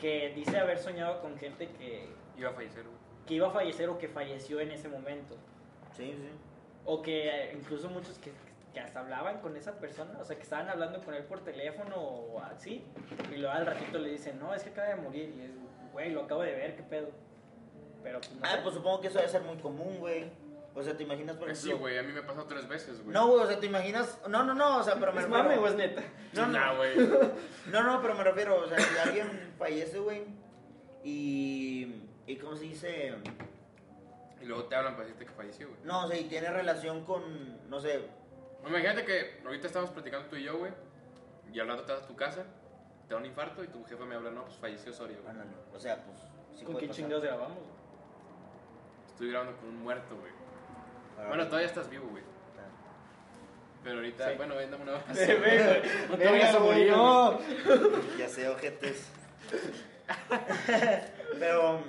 que 0.00 0.32
dice 0.34 0.58
haber 0.58 0.78
soñado 0.78 1.20
con 1.22 1.38
gente 1.38 1.68
que, 1.78 2.08
Iba 2.36 2.50
a 2.50 2.52
fallecer, 2.52 2.82
güey. 2.82 2.96
que 3.26 3.34
iba 3.34 3.46
a 3.46 3.50
fallecer 3.52 3.88
o 3.88 3.96
que 3.96 4.08
falleció 4.08 4.58
en 4.58 4.72
ese 4.72 4.88
momento. 4.88 5.36
Sí, 5.96 6.14
sí. 6.16 6.28
O 6.84 7.00
que 7.00 7.28
eh, 7.28 7.56
incluso 7.56 7.88
muchos 7.88 8.18
que, 8.18 8.32
que 8.74 8.80
hasta 8.80 9.00
hablaban 9.00 9.40
con 9.40 9.56
esa 9.56 9.78
persona, 9.78 10.18
o 10.20 10.24
sea, 10.24 10.36
que 10.36 10.42
estaban 10.42 10.68
hablando 10.68 11.00
con 11.02 11.14
él 11.14 11.22
por 11.24 11.42
teléfono 11.44 11.94
o 11.96 12.40
así, 12.40 12.84
y 13.32 13.36
luego 13.36 13.54
al 13.54 13.64
ratito 13.64 13.98
le 13.98 14.10
dicen, 14.10 14.38
no, 14.40 14.52
es 14.52 14.62
que 14.64 14.70
acaba 14.70 14.88
de 14.88 14.96
morir, 14.96 15.32
y 15.38 15.42
es, 15.42 15.50
güey, 15.92 16.10
lo 16.12 16.24
acabo 16.24 16.42
de 16.42 16.52
ver, 16.52 16.76
qué 16.76 16.82
pedo. 16.82 17.08
Pero 18.02 18.18
pues 18.18 18.32
no 18.32 18.40
Ah, 18.44 18.56
sé. 18.56 18.58
pues 18.62 18.74
supongo 18.74 19.00
que 19.00 19.06
eso 19.08 19.18
debe 19.18 19.30
ser 19.30 19.42
muy 19.42 19.56
común, 19.58 19.98
güey. 19.98 20.26
O 20.74 20.82
sea, 20.82 20.96
¿te 20.96 21.04
imaginas, 21.04 21.36
por 21.36 21.46
Pues 21.46 21.58
sí, 21.60 21.68
ejemplo? 21.68 21.84
güey, 21.86 21.98
a 21.98 22.02
mí 22.02 22.12
me 22.12 22.18
ha 22.18 22.26
pasado 22.26 22.46
tres 22.48 22.66
veces, 22.68 23.00
güey. 23.00 23.14
no, 23.14 23.28
güey, 23.28 23.44
o 23.44 23.46
sea, 23.46 23.60
¿te 23.60 23.66
imaginas? 23.66 24.18
No, 24.28 24.42
no, 24.42 24.54
no, 24.54 24.78
o 24.78 24.82
sea, 24.82 24.94
pero 24.98 25.12
me 25.12 25.20
¿Es 25.20 25.26
refiero- 25.28 25.44
mame 25.48 25.58
o 25.58 25.66
es 25.68 25.74
neta? 25.76 26.02
No, 26.32 26.46
no, 26.48 26.76
güey. 26.76 26.96
no, 27.70 27.82
no, 27.84 28.02
pero 28.02 28.14
me 28.16 28.24
refiero, 28.24 28.56
o 28.60 28.66
sea, 28.66 28.78
si 28.80 28.98
alguien 28.98 29.54
fallece, 29.56 29.98
güey, 30.00 30.24
y, 31.04 32.02
y 32.26 32.36
¿cómo 32.36 32.56
se 32.56 32.64
dice? 32.64 33.14
Y 34.42 34.46
luego 34.46 34.64
te 34.64 34.74
hablan 34.74 34.94
para 34.94 35.04
decirte 35.04 35.26
que 35.26 35.32
falleció, 35.32 35.68
güey. 35.68 35.80
No, 35.84 36.04
o 36.04 36.08
sea, 36.08 36.18
y 36.18 36.24
tiene 36.24 36.50
relación 36.50 37.04
con, 37.04 37.22
no 37.70 37.80
sé, 37.80 38.00
Imagínate 38.66 39.04
que 39.04 39.40
ahorita 39.44 39.66
estamos 39.66 39.90
platicando 39.90 40.28
tú 40.28 40.36
y 40.36 40.44
yo, 40.44 40.58
güey. 40.58 40.72
Y 41.52 41.60
al 41.60 41.68
rato 41.68 41.82
te 41.84 41.92
vas 41.92 42.02
a 42.02 42.06
tu 42.06 42.16
casa, 42.16 42.44
te 43.06 43.14
da 43.14 43.20
un 43.20 43.26
infarto 43.26 43.62
y 43.62 43.68
tu 43.68 43.84
jefe 43.84 44.04
me 44.04 44.14
habla, 44.14 44.30
no, 44.30 44.44
pues 44.44 44.56
falleció 44.56 44.92
Soria, 44.92 45.18
güey. 45.18 45.30
ándale, 45.30 45.50
o 45.72 45.78
sea, 45.78 46.02
pues, 46.04 46.18
sí 46.56 46.64
¿Con 46.64 46.72
puede 46.74 46.86
qué 46.86 46.88
pasar. 46.88 47.02
chingados 47.04 47.24
grabamos? 47.24 47.58
Estoy 49.08 49.30
grabando 49.30 49.56
con 49.58 49.68
un 49.68 49.82
muerto, 49.82 50.16
güey. 50.18 50.32
Ah, 51.18 51.26
Bueno, 51.28 51.46
todavía 51.46 51.68
estás 51.68 51.88
vivo, 51.88 52.08
güey. 52.10 52.22
ah. 52.24 53.80
Pero 53.84 53.96
ahorita, 53.96 54.30
Sí. 54.30 54.36
bueno, 54.36 54.56
ven, 54.56 54.70
dame 54.70 54.82
una 54.84 54.92
base. 55.08 55.34
ve, 55.36 55.38
güey. 55.38 56.08
No 56.08 56.16
te 56.16 56.24
Verga, 56.24 56.30
vayas 56.32 56.54
a 56.54 56.58
güey, 56.58 56.70
morir, 56.90 56.90
no. 56.92 57.38
Ya 58.18 58.28
sé, 58.28 58.48
ojetes. 58.48 59.08
pero, 61.38 61.80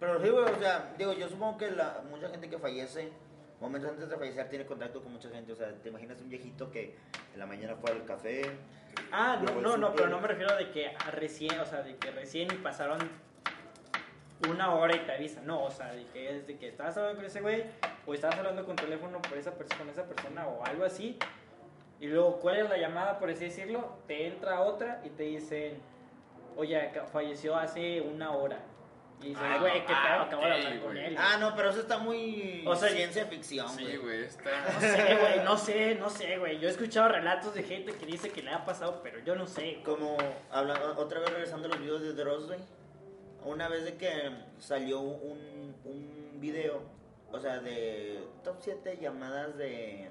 pero 0.00 0.20
sí, 0.22 0.28
güey, 0.30 0.44
o 0.44 0.58
sea, 0.58 0.94
digo, 0.98 1.12
yo 1.12 1.28
supongo 1.28 1.58
que 1.58 1.70
la, 1.70 2.02
mucha 2.10 2.28
gente 2.30 2.48
que 2.48 2.58
fallece, 2.58 3.12
momentos 3.60 3.90
antes 3.90 4.08
de 4.08 4.16
fallecer 4.16 4.48
tiene 4.48 4.66
contacto 4.66 5.02
con 5.02 5.12
mucha 5.12 5.28
gente. 5.30 5.52
O 5.52 5.56
sea, 5.56 5.72
te 5.72 5.88
imaginas 5.88 6.20
un 6.20 6.28
viejito 6.28 6.70
que 6.70 6.96
en 7.32 7.38
la 7.38 7.46
mañana 7.46 7.74
fue 7.76 7.90
al 7.90 8.04
café. 8.04 8.42
Ah, 9.12 9.40
no, 9.42 9.60
no, 9.60 9.76
no, 9.76 9.94
pero 9.94 10.08
no 10.08 10.20
me 10.20 10.28
refiero 10.28 10.56
de 10.56 10.70
que 10.70 10.92
recién, 11.12 11.58
o 11.60 11.66
sea, 11.66 11.82
de 11.82 11.96
que 11.96 12.10
recién 12.10 12.48
y 12.52 12.56
pasaron 12.56 12.98
una 14.48 14.74
hora 14.74 14.94
y 14.94 15.00
te 15.00 15.12
avisan. 15.12 15.46
No, 15.46 15.64
o 15.64 15.70
sea, 15.70 15.92
de 15.92 16.06
que 16.06 16.36
es 16.36 16.46
de 16.46 16.58
que 16.58 16.68
estabas 16.68 16.96
hablando 16.96 17.16
con 17.16 17.26
ese 17.26 17.40
güey 17.40 17.64
o 18.06 18.14
estabas 18.14 18.38
hablando 18.38 18.64
con 18.64 18.76
teléfono 18.76 19.20
por 19.20 19.36
esa 19.36 19.52
con 19.52 19.88
esa 19.88 20.04
persona 20.04 20.46
o 20.46 20.64
algo 20.64 20.84
así. 20.84 21.18
Y 22.00 22.06
luego 22.06 22.38
cuelgas 22.38 22.70
la 22.70 22.78
llamada, 22.78 23.18
por 23.18 23.28
así 23.28 23.46
decirlo, 23.46 23.98
te 24.06 24.28
entra 24.28 24.60
otra 24.60 25.00
y 25.04 25.10
te 25.10 25.24
dicen, 25.24 25.80
oye, 26.56 26.92
falleció 27.12 27.56
hace 27.56 28.00
una 28.00 28.30
hora. 28.30 28.60
Y 29.20 29.28
dices, 29.30 29.42
Ah, 29.44 29.56
güey, 29.58 29.84
que 29.84 29.92
ah, 29.92 30.22
acabo 30.22 30.44
de 30.44 30.52
hablar 30.52 30.80
con 30.80 30.96
él. 30.96 31.16
Ah, 31.18 31.36
no, 31.40 31.54
pero 31.56 31.70
eso 31.70 31.80
está 31.80 31.98
muy 31.98 32.62
O 32.66 32.76
sea, 32.76 32.88
ciencia 32.88 33.26
ficción, 33.26 33.68
Sí, 33.70 33.96
güey. 33.96 34.24
está. 34.24 34.50
No 34.72 34.80
sé, 34.80 35.16
güey, 35.16 35.44
no 35.44 35.58
sé, 35.58 35.94
no 35.96 36.10
sé, 36.10 36.38
güey. 36.38 36.58
Yo 36.60 36.68
he 36.68 36.70
escuchado 36.70 37.08
relatos 37.08 37.52
de 37.54 37.62
gente 37.64 37.92
que 37.94 38.06
dice 38.06 38.30
que 38.30 38.42
le 38.42 38.52
ha 38.52 38.64
pasado, 38.64 39.00
pero 39.02 39.18
yo 39.20 39.34
no 39.34 39.46
sé. 39.46 39.80
Como 39.84 40.16
hablando, 40.50 40.96
otra 40.98 41.18
vez 41.20 41.30
regresando 41.30 41.66
a 41.66 41.70
los 41.70 41.80
videos 41.80 42.02
de 42.02 42.12
Dross, 42.12 42.46
güey. 42.46 42.60
Una 43.44 43.68
vez 43.68 43.84
de 43.84 43.96
que 43.96 44.30
salió 44.58 45.00
un, 45.00 45.74
un 45.84 46.40
video, 46.40 46.82
o 47.32 47.38
sea, 47.40 47.58
de 47.58 48.22
top 48.44 48.56
7 48.60 48.98
llamadas 49.00 49.56
de 49.56 50.10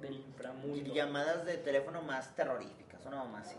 Del 0.00 0.14
inframundo. 0.16 0.92
llamadas 0.94 1.46
de 1.46 1.56
teléfono 1.58 2.02
más 2.02 2.34
terroríficas, 2.36 3.04
una 3.06 3.18
mamá 3.18 3.40
así. 3.40 3.56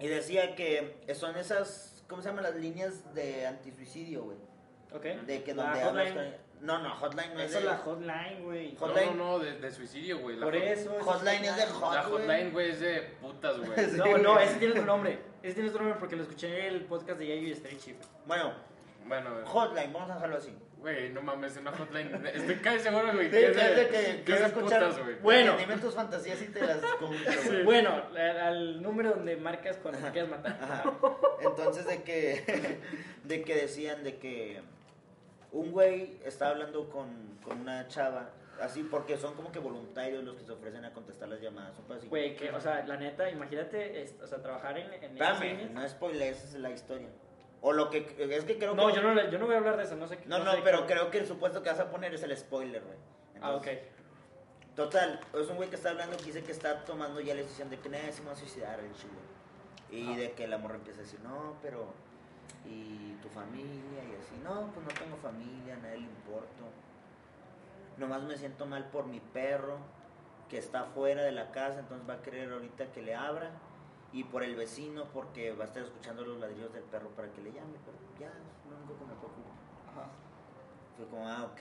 Y 0.00 0.06
decía 0.06 0.54
que 0.54 0.96
son 1.14 1.36
esas, 1.36 1.87
¿cómo 2.08 2.22
se 2.22 2.28
llaman 2.28 2.44
las 2.44 2.56
líneas 2.56 3.14
de 3.14 3.46
antisuicidio, 3.46 4.24
güey? 4.24 4.36
Ok. 4.92 5.02
De 5.26 5.42
que 5.44 5.54
donde 5.54 5.82
hotline. 5.84 6.34
No, 6.60 6.78
no, 6.80 6.90
hotline 6.96 7.34
no 7.34 7.40
es 7.40 7.50
Esa 7.50 7.58
es 7.58 7.64
de... 7.64 7.70
la 7.70 7.76
hotline, 7.78 8.42
güey. 8.44 8.72
No, 8.80 8.88
no, 8.88 9.14
no, 9.14 9.38
de, 9.38 9.58
de 9.60 9.70
suicidio, 9.70 10.18
güey. 10.18 10.40
Por 10.40 10.54
hot- 10.54 10.62
eso. 10.62 10.98
es 10.98 11.04
Hotline 11.04 11.44
es 11.44 11.56
de 11.56 11.66
hot- 11.66 11.94
La 11.94 12.02
hotline, 12.02 12.50
güey, 12.52 12.70
es 12.70 12.80
de 12.80 13.02
putas, 13.20 13.58
güey. 13.58 13.70
Sí. 13.90 13.96
No, 13.96 14.18
no, 14.18 14.40
ese 14.40 14.56
tiene 14.56 14.72
otro 14.72 14.86
nombre. 14.86 15.20
Ese 15.42 15.54
tiene 15.54 15.68
otro 15.68 15.82
nombre 15.82 16.00
porque 16.00 16.16
lo 16.16 16.22
escuché 16.24 16.66
en 16.66 16.74
el 16.74 16.84
podcast 16.86 17.18
de 17.20 17.28
Yayo 17.28 17.46
y 17.48 17.52
Street 17.52 17.78
Chip. 17.78 17.96
Bueno, 18.26 18.52
Bueno, 19.06 19.30
hotline, 19.44 19.92
vamos 19.92 20.10
a 20.10 20.14
dejarlo 20.14 20.36
así. 20.38 20.52
Güey, 20.80 21.10
no 21.10 21.20
mames, 21.22 21.56
una 21.56 21.72
hotline. 21.72 22.26
Estoy 22.34 22.56
casi 22.56 22.80
seguro, 22.80 23.12
güey, 23.12 23.26
Sí, 23.26 23.30
que 23.30 24.32
de 24.32 24.46
escuchar. 24.46 24.80
putas, 24.88 24.98
güey. 25.04 25.16
Bueno. 25.20 25.56
Dime 25.58 25.76
tus 25.78 25.94
fantasías 25.94 26.40
y 26.42 26.46
te 26.46 26.60
las 26.60 26.78
comunico, 26.98 27.30
güey. 27.46 27.64
Bueno, 27.64 27.90
al, 28.16 28.18
al 28.40 28.82
número 28.82 29.10
donde 29.10 29.36
marcas 29.36 29.76
cuando 29.78 30.00
te 30.00 30.10
quieras 30.12 30.30
matar. 30.30 30.58
Ajá. 30.60 30.84
Entonces 31.40 31.86
de 31.86 32.02
que 32.02 32.78
de 33.24 33.42
que 33.42 33.54
decían 33.54 34.02
de 34.04 34.16
que 34.18 34.60
un 35.52 35.72
güey 35.72 36.18
estaba 36.24 36.50
hablando 36.52 36.88
con, 36.90 37.38
con 37.42 37.60
una 37.60 37.88
chava, 37.88 38.30
así 38.60 38.82
porque 38.82 39.16
son 39.16 39.34
como 39.34 39.50
que 39.50 39.58
voluntarios 39.58 40.22
los 40.24 40.36
que 40.36 40.44
se 40.44 40.52
ofrecen 40.52 40.84
a 40.84 40.92
contestar 40.92 41.28
las 41.28 41.40
llamadas. 41.40 41.74
Güey, 42.08 42.36
que, 42.36 42.50
o 42.50 42.60
sea, 42.60 42.84
la 42.86 42.96
neta, 42.96 43.30
imagínate, 43.30 44.02
es- 44.02 44.14
o 44.22 44.26
sea, 44.26 44.42
trabajar 44.42 44.76
en, 44.78 44.92
en 44.92 45.14
líneas. 45.14 45.70
no 45.72 45.82
es 45.84 46.54
la 46.54 46.70
historia. 46.70 47.08
O 47.60 47.72
lo 47.72 47.90
que 47.90 48.14
es 48.18 48.44
que 48.44 48.56
creo 48.58 48.74
No, 48.74 48.86
que 48.88 48.94
yo 48.94 49.02
no, 49.02 49.14
le- 49.14 49.30
yo 49.30 49.38
no 49.38 49.46
voy 49.46 49.54
a 49.54 49.58
hablar 49.58 49.76
de 49.76 49.82
eso, 49.84 49.96
no 49.96 50.06
sé 50.06 50.16
qué. 50.18 50.26
No, 50.26 50.38
no, 50.38 50.52
sé 50.52 50.60
pero 50.62 50.86
qué- 50.86 50.92
creo 50.94 51.10
que 51.10 51.18
el 51.18 51.26
supuesto 51.26 51.62
que 51.62 51.70
vas 51.70 51.80
a 51.80 51.90
poner 51.90 52.14
es 52.14 52.22
el 52.22 52.36
spoiler, 52.36 52.82
güey. 52.84 52.96
Ah, 53.40 53.52
ok. 53.54 53.66
Total, 54.76 55.18
es 55.34 55.48
un 55.48 55.56
güey 55.56 55.68
que 55.68 55.74
está 55.76 55.90
hablando 55.90 56.16
que 56.16 56.24
dice 56.24 56.44
que 56.44 56.52
está 56.52 56.84
tomando 56.84 57.20
ya 57.20 57.34
la 57.34 57.40
decisión 57.42 57.68
de 57.68 57.78
que 57.80 57.88
nadie 57.88 58.12
se 58.12 58.22
va 58.22 58.32
a 58.32 58.36
suicidar 58.36 58.78
el 58.78 58.92
chile. 58.94 59.18
Y 59.90 60.14
de 60.16 60.32
que 60.32 60.46
la 60.46 60.58
morra 60.58 60.76
empieza 60.76 61.00
a 61.00 61.02
decir, 61.02 61.18
no, 61.20 61.56
pero. 61.62 61.92
¿Y 62.64 63.14
tu 63.22 63.28
familia? 63.28 64.04
Y 64.04 64.14
así, 64.20 64.38
no, 64.44 64.70
pues 64.72 64.86
no 64.86 64.92
tengo 64.92 65.16
familia, 65.16 65.74
a 65.74 65.78
nadie 65.78 65.96
le 65.98 66.04
importo. 66.04 66.64
Nomás 67.96 68.22
me 68.22 68.36
siento 68.36 68.66
mal 68.66 68.84
por 68.90 69.06
mi 69.06 69.18
perro, 69.20 69.78
que 70.48 70.58
está 70.58 70.84
fuera 70.84 71.22
de 71.22 71.32
la 71.32 71.50
casa, 71.50 71.80
entonces 71.80 72.08
va 72.08 72.14
a 72.14 72.22
querer 72.22 72.52
ahorita 72.52 72.92
que 72.92 73.02
le 73.02 73.14
abra. 73.14 73.50
Y 74.12 74.24
por 74.24 74.42
el 74.42 74.56
vecino, 74.56 75.04
porque 75.12 75.52
va 75.52 75.64
a 75.64 75.66
estar 75.66 75.82
escuchando 75.82 76.24
los 76.24 76.38
ladrillos 76.38 76.72
del 76.72 76.84
perro 76.84 77.08
para 77.10 77.30
que 77.30 77.42
le 77.42 77.52
llame, 77.52 77.76
pero 77.84 77.96
ya, 78.18 78.26
es 78.28 78.70
lo 78.70 78.76
único 78.76 78.98
que 78.98 79.04
me 79.04 79.14
preocupa. 79.18 79.50
Ajá. 79.90 80.08
Fue 80.96 81.06
como, 81.06 81.28
ah, 81.28 81.44
ok. 81.52 81.60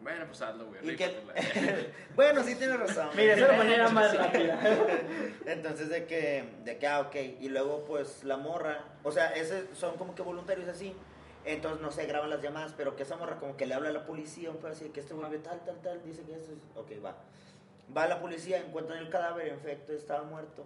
Bueno, 0.00 0.26
pues 0.26 0.42
hazlo, 0.42 0.66
güey. 0.66 0.90
Y 0.90 0.96
que- 0.96 1.92
bueno, 2.14 2.42
sí 2.44 2.54
tienes 2.54 2.78
razón. 2.78 3.08
Mira, 3.16 3.34
esa 3.34 3.46
es 3.46 3.52
la 3.52 3.58
manera 3.64 3.88
más 3.88 4.16
rápida. 4.16 4.60
Entonces 5.46 5.88
de 5.88 6.06
que, 6.06 6.44
de 6.64 6.78
que, 6.78 6.86
ah, 6.86 7.00
ok. 7.00 7.16
Y 7.40 7.48
luego 7.48 7.84
pues 7.84 8.22
la 8.24 8.36
morra, 8.36 8.84
o 9.02 9.10
sea, 9.10 9.30
ese 9.34 9.74
son 9.74 9.96
como 9.96 10.14
que 10.14 10.22
voluntarios 10.22 10.68
así. 10.68 10.94
Entonces 11.44 11.80
no 11.80 11.90
se 11.90 12.04
graban 12.06 12.28
las 12.30 12.42
llamadas, 12.42 12.74
pero 12.76 12.94
que 12.94 13.04
esa 13.04 13.16
morra 13.16 13.38
como 13.38 13.56
que 13.56 13.64
le 13.66 13.72
habla 13.74 13.88
a 13.88 13.92
la 13.92 14.04
policía, 14.06 14.50
un 14.50 14.58
pedo 14.58 14.68
así, 14.72 14.90
que 14.90 15.00
este 15.00 15.14
güey 15.14 15.30
ve 15.30 15.38
tal, 15.38 15.64
tal, 15.64 15.80
tal, 15.80 16.02
dice 16.04 16.22
que 16.22 16.34
eso 16.34 16.52
es, 16.52 16.58
ok, 16.76 17.02
va. 17.02 17.16
Va 17.96 18.02
a 18.04 18.08
la 18.08 18.20
policía, 18.20 18.58
encuentran 18.58 18.98
el 18.98 19.08
cadáver, 19.08 19.48
en 19.48 19.54
efecto 19.54 19.92
estaba 19.92 20.22
muerto. 20.24 20.64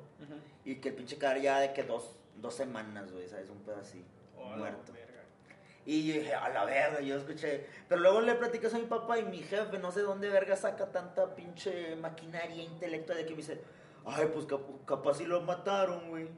Y 0.65 0.77
que 0.77 0.89
el 0.91 0.95
pinche 0.97 1.19
cadáver 1.19 1.43
ya 1.43 1.59
de 1.61 1.73
que 1.73 1.83
dos, 1.85 2.17
dos 2.37 2.55
semanas, 2.55 3.13
güey, 3.13 3.29
¿sabes? 3.29 3.49
Un 3.51 3.59
pedo 3.63 3.77
así, 3.77 4.05
Oh, 4.37 4.57
muerto. 4.57 4.93
Y 5.85 6.07
yo 6.07 6.15
dije, 6.15 6.33
a 6.35 6.49
la 6.49 6.65
verga, 6.65 7.01
yo 7.01 7.17
escuché. 7.17 7.67
Pero 7.89 8.01
luego 8.01 8.21
le 8.21 8.35
platicas 8.37 8.73
a 8.75 8.79
mi 8.79 8.85
papá 8.85 9.19
y 9.19 9.25
mi 9.25 9.39
jefe, 9.39 9.79
no 9.79 9.91
sé 9.91 10.01
dónde 10.03 10.29
verga 10.29 10.55
saca 10.57 10.87
tanta 10.93 11.35
pinche 11.35 11.97
maquinaria 11.97 12.63
intelectual 12.63 13.19
de 13.19 13.25
que 13.25 13.31
me 13.33 13.37
dice, 13.39 13.61
ay, 14.07 14.29
pues 14.33 14.47
cap- 14.47 14.85
capaz 14.87 15.15
si 15.15 15.25
lo 15.27 15.41
mataron, 15.41 16.09
güey. 16.11 16.29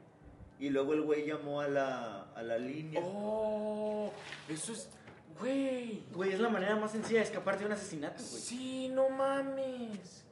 Y 0.59 0.69
luego 0.69 0.93
el 0.93 1.01
güey 1.01 1.27
llamó 1.27 1.61
a 1.61 1.67
la, 1.67 2.23
a 2.33 2.41
la 2.41 2.57
línea. 2.57 3.01
Oh, 3.03 4.11
eso 4.49 4.71
es. 4.73 4.89
Güey. 5.39 6.03
Güey, 6.13 6.31
es 6.33 6.39
la 6.39 6.49
manera 6.49 6.75
más 6.77 6.91
sencilla 6.93 7.19
de 7.19 7.25
escapar 7.25 7.59
de 7.59 7.65
un 7.65 7.71
asesinato, 7.73 8.23
güey. 8.23 8.41
Sí, 8.41 8.87
no 8.89 9.09
mames. 9.09 10.24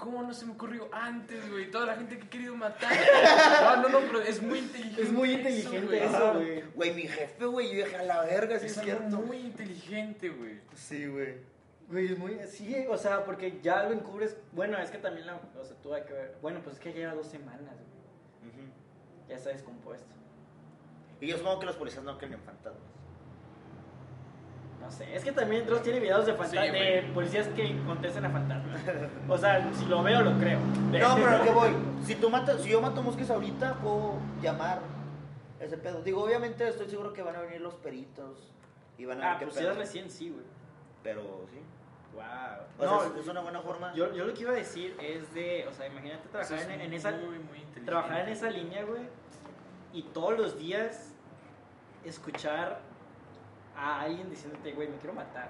¿Cómo 0.00 0.22
no 0.22 0.32
se 0.32 0.46
me 0.46 0.52
ocurrió 0.52 0.88
antes, 0.92 1.50
güey? 1.50 1.70
Toda 1.70 1.84
la 1.84 1.94
gente 1.94 2.18
que 2.18 2.24
he 2.24 2.28
querido 2.30 2.56
matar. 2.56 2.90
No, 3.60 3.76
no, 3.82 3.88
no, 3.90 3.98
pero 4.06 4.22
es 4.22 4.40
muy 4.42 4.58
inteligente. 4.60 5.02
Es 5.02 5.12
muy 5.12 5.32
inteligente 5.34 6.04
eso, 6.04 6.34
güey. 6.34 6.62
güey. 6.74 6.94
Mi 6.94 7.02
jefe, 7.02 7.44
güey, 7.44 7.68
yo 7.76 7.84
dije, 7.84 7.96
a 7.96 8.02
la 8.04 8.22
verga, 8.22 8.58
sí 8.58 8.64
Es 8.66 8.72
es, 8.72 8.78
algo 8.78 8.98
cierto. 8.98 9.16
muy 9.18 9.36
inteligente, 9.36 10.30
güey. 10.30 10.58
Sí, 10.74 11.06
güey. 11.06 11.34
Güey, 11.90 12.12
es 12.12 12.18
muy. 12.18 12.38
Sí, 12.48 12.74
o 12.88 12.96
sea, 12.96 13.24
porque 13.26 13.60
ya 13.62 13.82
lo 13.84 13.92
encubres. 13.92 14.38
Bueno, 14.52 14.78
es 14.78 14.90
que 14.90 14.96
también 14.96 15.26
la. 15.26 15.36
O 15.36 15.64
sea, 15.64 15.76
tuve 15.82 16.02
que 16.06 16.14
ver. 16.14 16.38
Bueno, 16.40 16.60
pues 16.64 16.76
es 16.76 16.80
que 16.80 16.94
lleva 16.94 17.12
dos 17.12 17.26
semanas, 17.26 17.60
güey. 17.60 18.70
Ya 19.28 19.36
está 19.36 19.50
descompuesto. 19.50 20.14
Y 21.20 21.26
yo 21.26 21.36
supongo 21.36 21.60
que 21.60 21.66
los 21.66 21.76
policías 21.76 22.02
no 22.04 22.16
creen 22.16 22.32
en 22.32 22.40
fantasmas. 22.40 22.82
No 24.80 24.90
sé, 24.90 25.14
es 25.14 25.22
que 25.22 25.32
también 25.32 25.66
Dross 25.66 25.82
tiene 25.82 26.00
videos 26.00 26.26
de, 26.26 26.32
Sí, 26.46 26.56
de 26.56 27.10
policías 27.14 27.46
que 27.48 27.76
contestan 27.86 28.24
a 28.24 28.30
fantasmas. 28.30 28.80
O 29.28 29.38
sea, 29.38 29.70
si 29.74 29.84
lo 29.86 30.02
veo, 30.02 30.22
lo 30.22 30.32
creo. 30.38 30.58
No, 30.58 30.90
pero 31.16 31.30
¿a 31.30 31.42
qué 31.42 31.50
voy? 31.50 31.70
Si, 32.04 32.14
tú 32.16 32.30
matas, 32.30 32.62
si 32.62 32.70
yo 32.70 32.80
mato 32.80 33.02
mosques 33.02 33.30
ahorita, 33.30 33.74
puedo 33.74 34.14
llamar 34.42 34.80
ese 35.60 35.76
pedo. 35.76 36.02
Digo, 36.02 36.24
obviamente 36.24 36.66
estoy 36.66 36.88
seguro 36.88 37.12
que 37.12 37.22
van 37.22 37.36
a 37.36 37.40
venir 37.40 37.60
los 37.60 37.74
peritos 37.74 38.52
y 38.98 39.04
van 39.04 39.18
a 39.18 39.26
ver 39.26 39.34
Ah, 39.34 39.38
qué 39.38 39.44
pues 39.46 39.58
pedo. 39.58 39.74
recién, 39.74 40.10
sí, 40.10 40.30
güey. 40.30 40.44
Pero 41.02 41.22
sí. 41.50 41.60
Wow. 42.14 42.24
O 42.78 42.84
No, 42.90 43.00
sea, 43.12 43.20
es, 43.20 43.28
una 43.28 43.40
buena 43.42 43.60
forma. 43.60 43.92
yo, 43.94 44.12
yo 44.14 44.24
lo 44.24 44.34
que 44.34 44.40
iba 44.40 44.50
a 44.50 44.54
decir 44.54 44.96
es 45.00 45.32
de. 45.34 45.66
O 45.68 45.72
sea, 45.72 45.86
imagínate 45.86 46.28
trabajar 46.28 46.58
es 46.58 46.68
en, 46.68 46.80
en 46.80 46.92
esa. 46.94 47.10
Muy, 47.12 47.20
muy 47.28 47.36
inteligente. 47.38 47.80
Trabajar 47.82 48.20
en 48.20 48.28
esa 48.30 48.50
línea, 48.50 48.82
güey. 48.84 49.02
Y 49.92 50.02
todos 50.04 50.36
los 50.36 50.58
días 50.58 51.12
escuchar 52.04 52.80
a 53.76 54.00
alguien 54.02 54.28
diciéndote, 54.30 54.72
güey, 54.72 54.88
me 54.88 54.96
quiero 54.98 55.14
matar. 55.14 55.48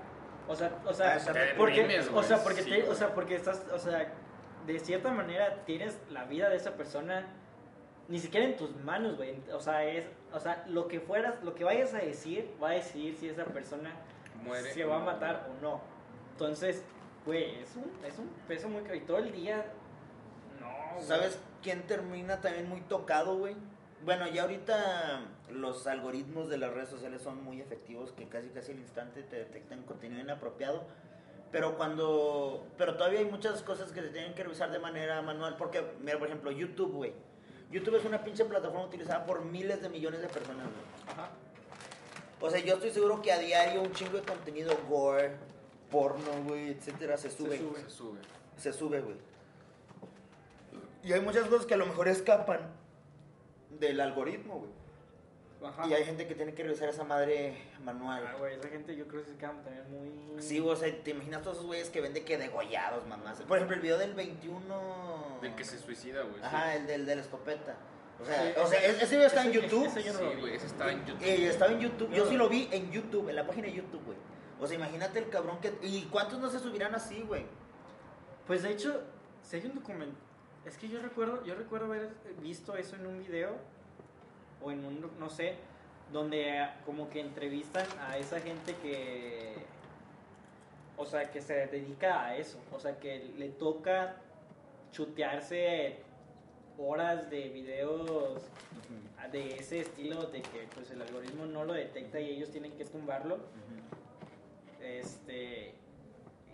O 0.48 0.54
sea, 0.56 0.72
o 0.84 0.90
Ah, 0.90 0.94
sea, 0.94 1.18
Te 1.32 1.54
porque, 1.56 1.80
deprimes, 1.82 2.10
o 2.12 2.22
sea, 2.22 2.42
porque, 2.42 2.62
Sí, 2.62 2.70
te- 2.70 2.88
o 2.88 2.94
sea, 2.94 3.14
porque 3.14 3.36
estás, 3.36 3.64
o 3.72 3.78
sea, 3.78 4.12
de 4.66 4.78
cierta 4.78 5.10
manera 5.12 5.64
tienes 5.64 5.98
la 6.10 6.24
vida 6.24 6.48
de 6.48 6.56
esa 6.56 6.72
persona 6.76 7.26
ni 8.08 8.18
siquiera 8.18 8.46
en 8.46 8.56
tus 8.56 8.74
manos, 8.76 9.16
güey. 9.16 9.40
O 9.52 9.60
sea, 9.60 9.84
es, 9.84 10.04
o 10.32 10.40
sea, 10.40 10.64
lo 10.68 10.88
que 10.88 10.98
fueras, 11.00 11.34
lo 11.44 11.54
que 11.54 11.62
vayas 11.64 11.94
a 11.94 11.98
decir, 11.98 12.52
va 12.62 12.70
a 12.70 12.72
decidir 12.72 13.16
si 13.16 13.28
esa 13.28 13.44
persona 13.44 13.92
Muere. 14.42 14.72
se 14.72 14.84
va 14.84 14.96
a 14.96 15.04
matar 15.04 15.48
o 15.50 15.62
no. 15.62 15.80
Entonces, 16.32 16.82
güey, 17.24 17.54
es 17.60 17.76
un, 17.76 17.90
es 18.04 18.18
un 18.18 18.28
peso 18.48 18.68
muy 18.68 18.82
caro. 18.82 18.96
Y 18.96 19.00
todo 19.02 19.18
el 19.18 19.30
día, 19.30 19.64
no, 20.60 20.68
güey. 20.94 21.04
¿Sabes 21.06 21.38
quién 21.62 21.82
termina 21.86 22.40
también 22.40 22.68
muy 22.68 22.80
tocado, 22.80 23.36
güey? 23.36 23.54
Bueno, 24.02 24.26
ya 24.28 24.42
ahorita 24.42 25.20
los 25.52 25.86
algoritmos 25.86 26.48
de 26.48 26.58
las 26.58 26.72
redes 26.72 26.88
sociales 26.88 27.22
son 27.22 27.42
muy 27.42 27.60
efectivos, 27.60 28.12
que 28.12 28.28
casi 28.28 28.48
casi 28.48 28.72
al 28.72 28.78
instante 28.78 29.22
te 29.22 29.36
detectan 29.36 29.82
contenido 29.82 30.20
inapropiado. 30.20 30.84
Pero 31.52 31.76
cuando. 31.76 32.66
Pero 32.78 32.96
todavía 32.96 33.20
hay 33.20 33.24
muchas 33.24 33.62
cosas 33.62 33.92
que 33.92 34.00
se 34.02 34.08
tienen 34.08 34.34
que 34.34 34.44
revisar 34.44 34.70
de 34.70 34.78
manera 34.78 35.20
manual. 35.22 35.56
Porque, 35.56 35.84
mira, 36.00 36.18
por 36.18 36.28
ejemplo, 36.28 36.50
YouTube, 36.50 36.92
güey. 36.92 37.12
YouTube 37.70 37.96
es 37.96 38.04
una 38.04 38.22
pinche 38.24 38.44
plataforma 38.44 38.86
utilizada 38.86 39.24
por 39.26 39.44
miles 39.44 39.82
de 39.82 39.88
millones 39.88 40.22
de 40.22 40.28
personas, 40.28 40.66
güey. 40.66 41.14
Ajá. 41.14 41.30
O 42.40 42.50
sea, 42.50 42.60
yo 42.60 42.74
estoy 42.74 42.90
seguro 42.90 43.20
que 43.20 43.32
a 43.32 43.38
diario 43.38 43.82
un 43.82 43.92
chingo 43.92 44.16
de 44.16 44.22
contenido 44.22 44.74
gore, 44.88 45.32
porno, 45.90 46.42
güey, 46.46 46.70
etcétera, 46.70 47.16
se 47.16 47.30
sube. 47.30 47.58
sube. 47.58 47.80
Se 47.80 47.90
sube. 47.90 48.18
Se 48.56 48.72
sube, 48.72 49.00
güey. 49.00 49.16
Y 51.02 51.12
hay 51.12 51.20
muchas 51.20 51.46
cosas 51.48 51.66
que 51.66 51.74
a 51.74 51.76
lo 51.76 51.86
mejor 51.86 52.08
escapan 52.08 52.60
del 53.78 54.00
algoritmo, 54.00 54.58
güey. 54.58 54.70
Ajá. 55.62 55.86
Y 55.86 55.92
hay 55.94 56.04
gente 56.04 56.26
que 56.26 56.34
tiene 56.34 56.54
que 56.54 56.62
revisar 56.62 56.88
esa 56.88 57.04
madre 57.04 57.56
manual. 57.84 58.24
Ah, 58.26 58.36
güey, 58.38 58.54
esa 58.54 58.68
gente 58.68 58.96
yo 58.96 59.06
creo 59.06 59.22
que 59.22 59.30
se 59.30 59.36
quedan 59.36 59.62
también 59.62 59.84
muy... 59.90 60.42
Sí, 60.42 60.58
o 60.60 60.74
sea, 60.74 60.90
te 61.02 61.10
imaginas 61.10 61.42
todos 61.42 61.56
esos 61.58 61.66
güeyes 61.66 61.90
que 61.90 62.00
venden 62.00 62.24
que 62.24 62.38
degollados, 62.38 63.06
mamás. 63.06 63.40
Por 63.42 63.58
ejemplo, 63.58 63.76
el 63.76 63.82
video 63.82 63.98
del 63.98 64.14
21. 64.14 65.38
Del 65.42 65.54
que 65.54 65.64
se 65.64 65.78
suicida, 65.78 66.22
güey. 66.22 66.34
sí. 66.36 66.40
Ajá, 66.42 66.74
el 66.76 66.86
del 66.86 67.04
de 67.06 67.16
la 67.16 67.22
escopeta. 67.22 67.76
O 68.20 68.24
sea, 68.24 68.42
Sí, 68.42 68.52
o 68.58 68.66
sea, 68.66 68.84
ese- 68.86 69.06
video 69.16 69.26
está 69.26 69.44
en 69.44 69.52
YouTube. 69.52 69.86
ese 69.86 70.02
yo 70.02 70.12
no 70.12 70.18
Sí, 70.18 70.24
lo 70.24 70.30
vi. 70.34 70.40
güey, 70.40 70.54
ese 70.54 70.66
estaba 70.66 70.92
en 70.92 71.04
YouTube. 71.06 71.24
Eh, 71.26 71.46
estaba 71.48 71.72
en 71.72 71.80
YouTube. 71.80 72.10
Yo 72.12 72.26
sí 72.26 72.36
lo 72.36 72.48
vi 72.48 72.68
en 72.70 72.90
YouTube, 72.90 73.28
en 73.28 73.36
la 73.36 73.46
página 73.46 73.66
de 73.68 73.72
YouTube, 73.74 74.02
güey. 74.04 74.18
O 74.60 74.66
sea, 74.66 74.76
imagínate 74.76 75.18
el 75.20 75.28
cabrón 75.30 75.58
que. 75.60 75.72
¿Y 75.82 76.02
cuántos 76.10 76.38
no 76.38 76.50
se 76.50 76.58
subirán 76.58 76.94
así, 76.94 77.22
güey? 77.22 77.44
Pues 78.46 78.62
de 78.62 78.70
hecho, 78.72 79.02
si 79.42 79.56
hay 79.56 79.66
un 79.66 79.74
documento... 79.76 80.16
Es 80.66 80.76
que 80.76 80.88
yo 80.88 81.00
recuerdo, 81.00 81.42
yo 81.44 81.54
recuerdo 81.54 81.86
haber 81.86 82.10
visto 82.42 82.76
eso 82.76 82.96
en 82.96 83.06
un 83.06 83.18
video, 83.20 83.56
o 84.62 84.70
en 84.70 84.84
un, 84.84 85.10
no 85.18 85.30
sé, 85.30 85.54
donde 86.12 86.68
como 86.84 87.08
que 87.10 87.20
entrevistan 87.20 87.86
a 88.08 88.16
esa 88.18 88.40
gente 88.40 88.74
que... 88.82 89.54
O 90.96 91.06
sea, 91.06 91.30
que 91.30 91.40
se 91.40 91.66
dedica 91.68 92.24
a 92.26 92.36
eso. 92.36 92.58
O 92.72 92.78
sea, 92.80 92.98
que 92.98 93.32
le 93.38 93.48
toca 93.48 94.16
chutearse 94.92 95.96
horas 96.78 97.30
de 97.30 97.48
videos 97.48 98.42
de 99.32 99.54
ese 99.56 99.80
estilo 99.80 100.24
de 100.26 100.42
que 100.42 100.66
pues 100.74 100.90
el 100.90 101.00
algoritmo 101.02 101.46
no 101.46 101.64
lo 101.64 101.72
detecta 101.74 102.18
y 102.20 102.30
ellos 102.30 102.50
tienen 102.50 102.72
que 102.72 102.84
tumbarlo. 102.84 103.38
Este 104.80 105.74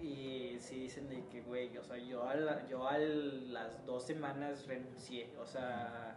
y 0.02 0.59
si 0.61 0.80
dicen 0.80 1.09
de 1.09 1.24
que 1.28 1.40
güey, 1.42 1.76
o 1.78 1.82
sea, 1.82 1.96
yo 1.96 2.28
a, 2.28 2.34
la- 2.34 2.66
yo 2.68 2.86
a 2.86 2.98
las 2.98 3.84
dos 3.86 4.02
semanas 4.04 4.66
renuncié, 4.66 5.30
o 5.40 5.46
sea, 5.46 6.16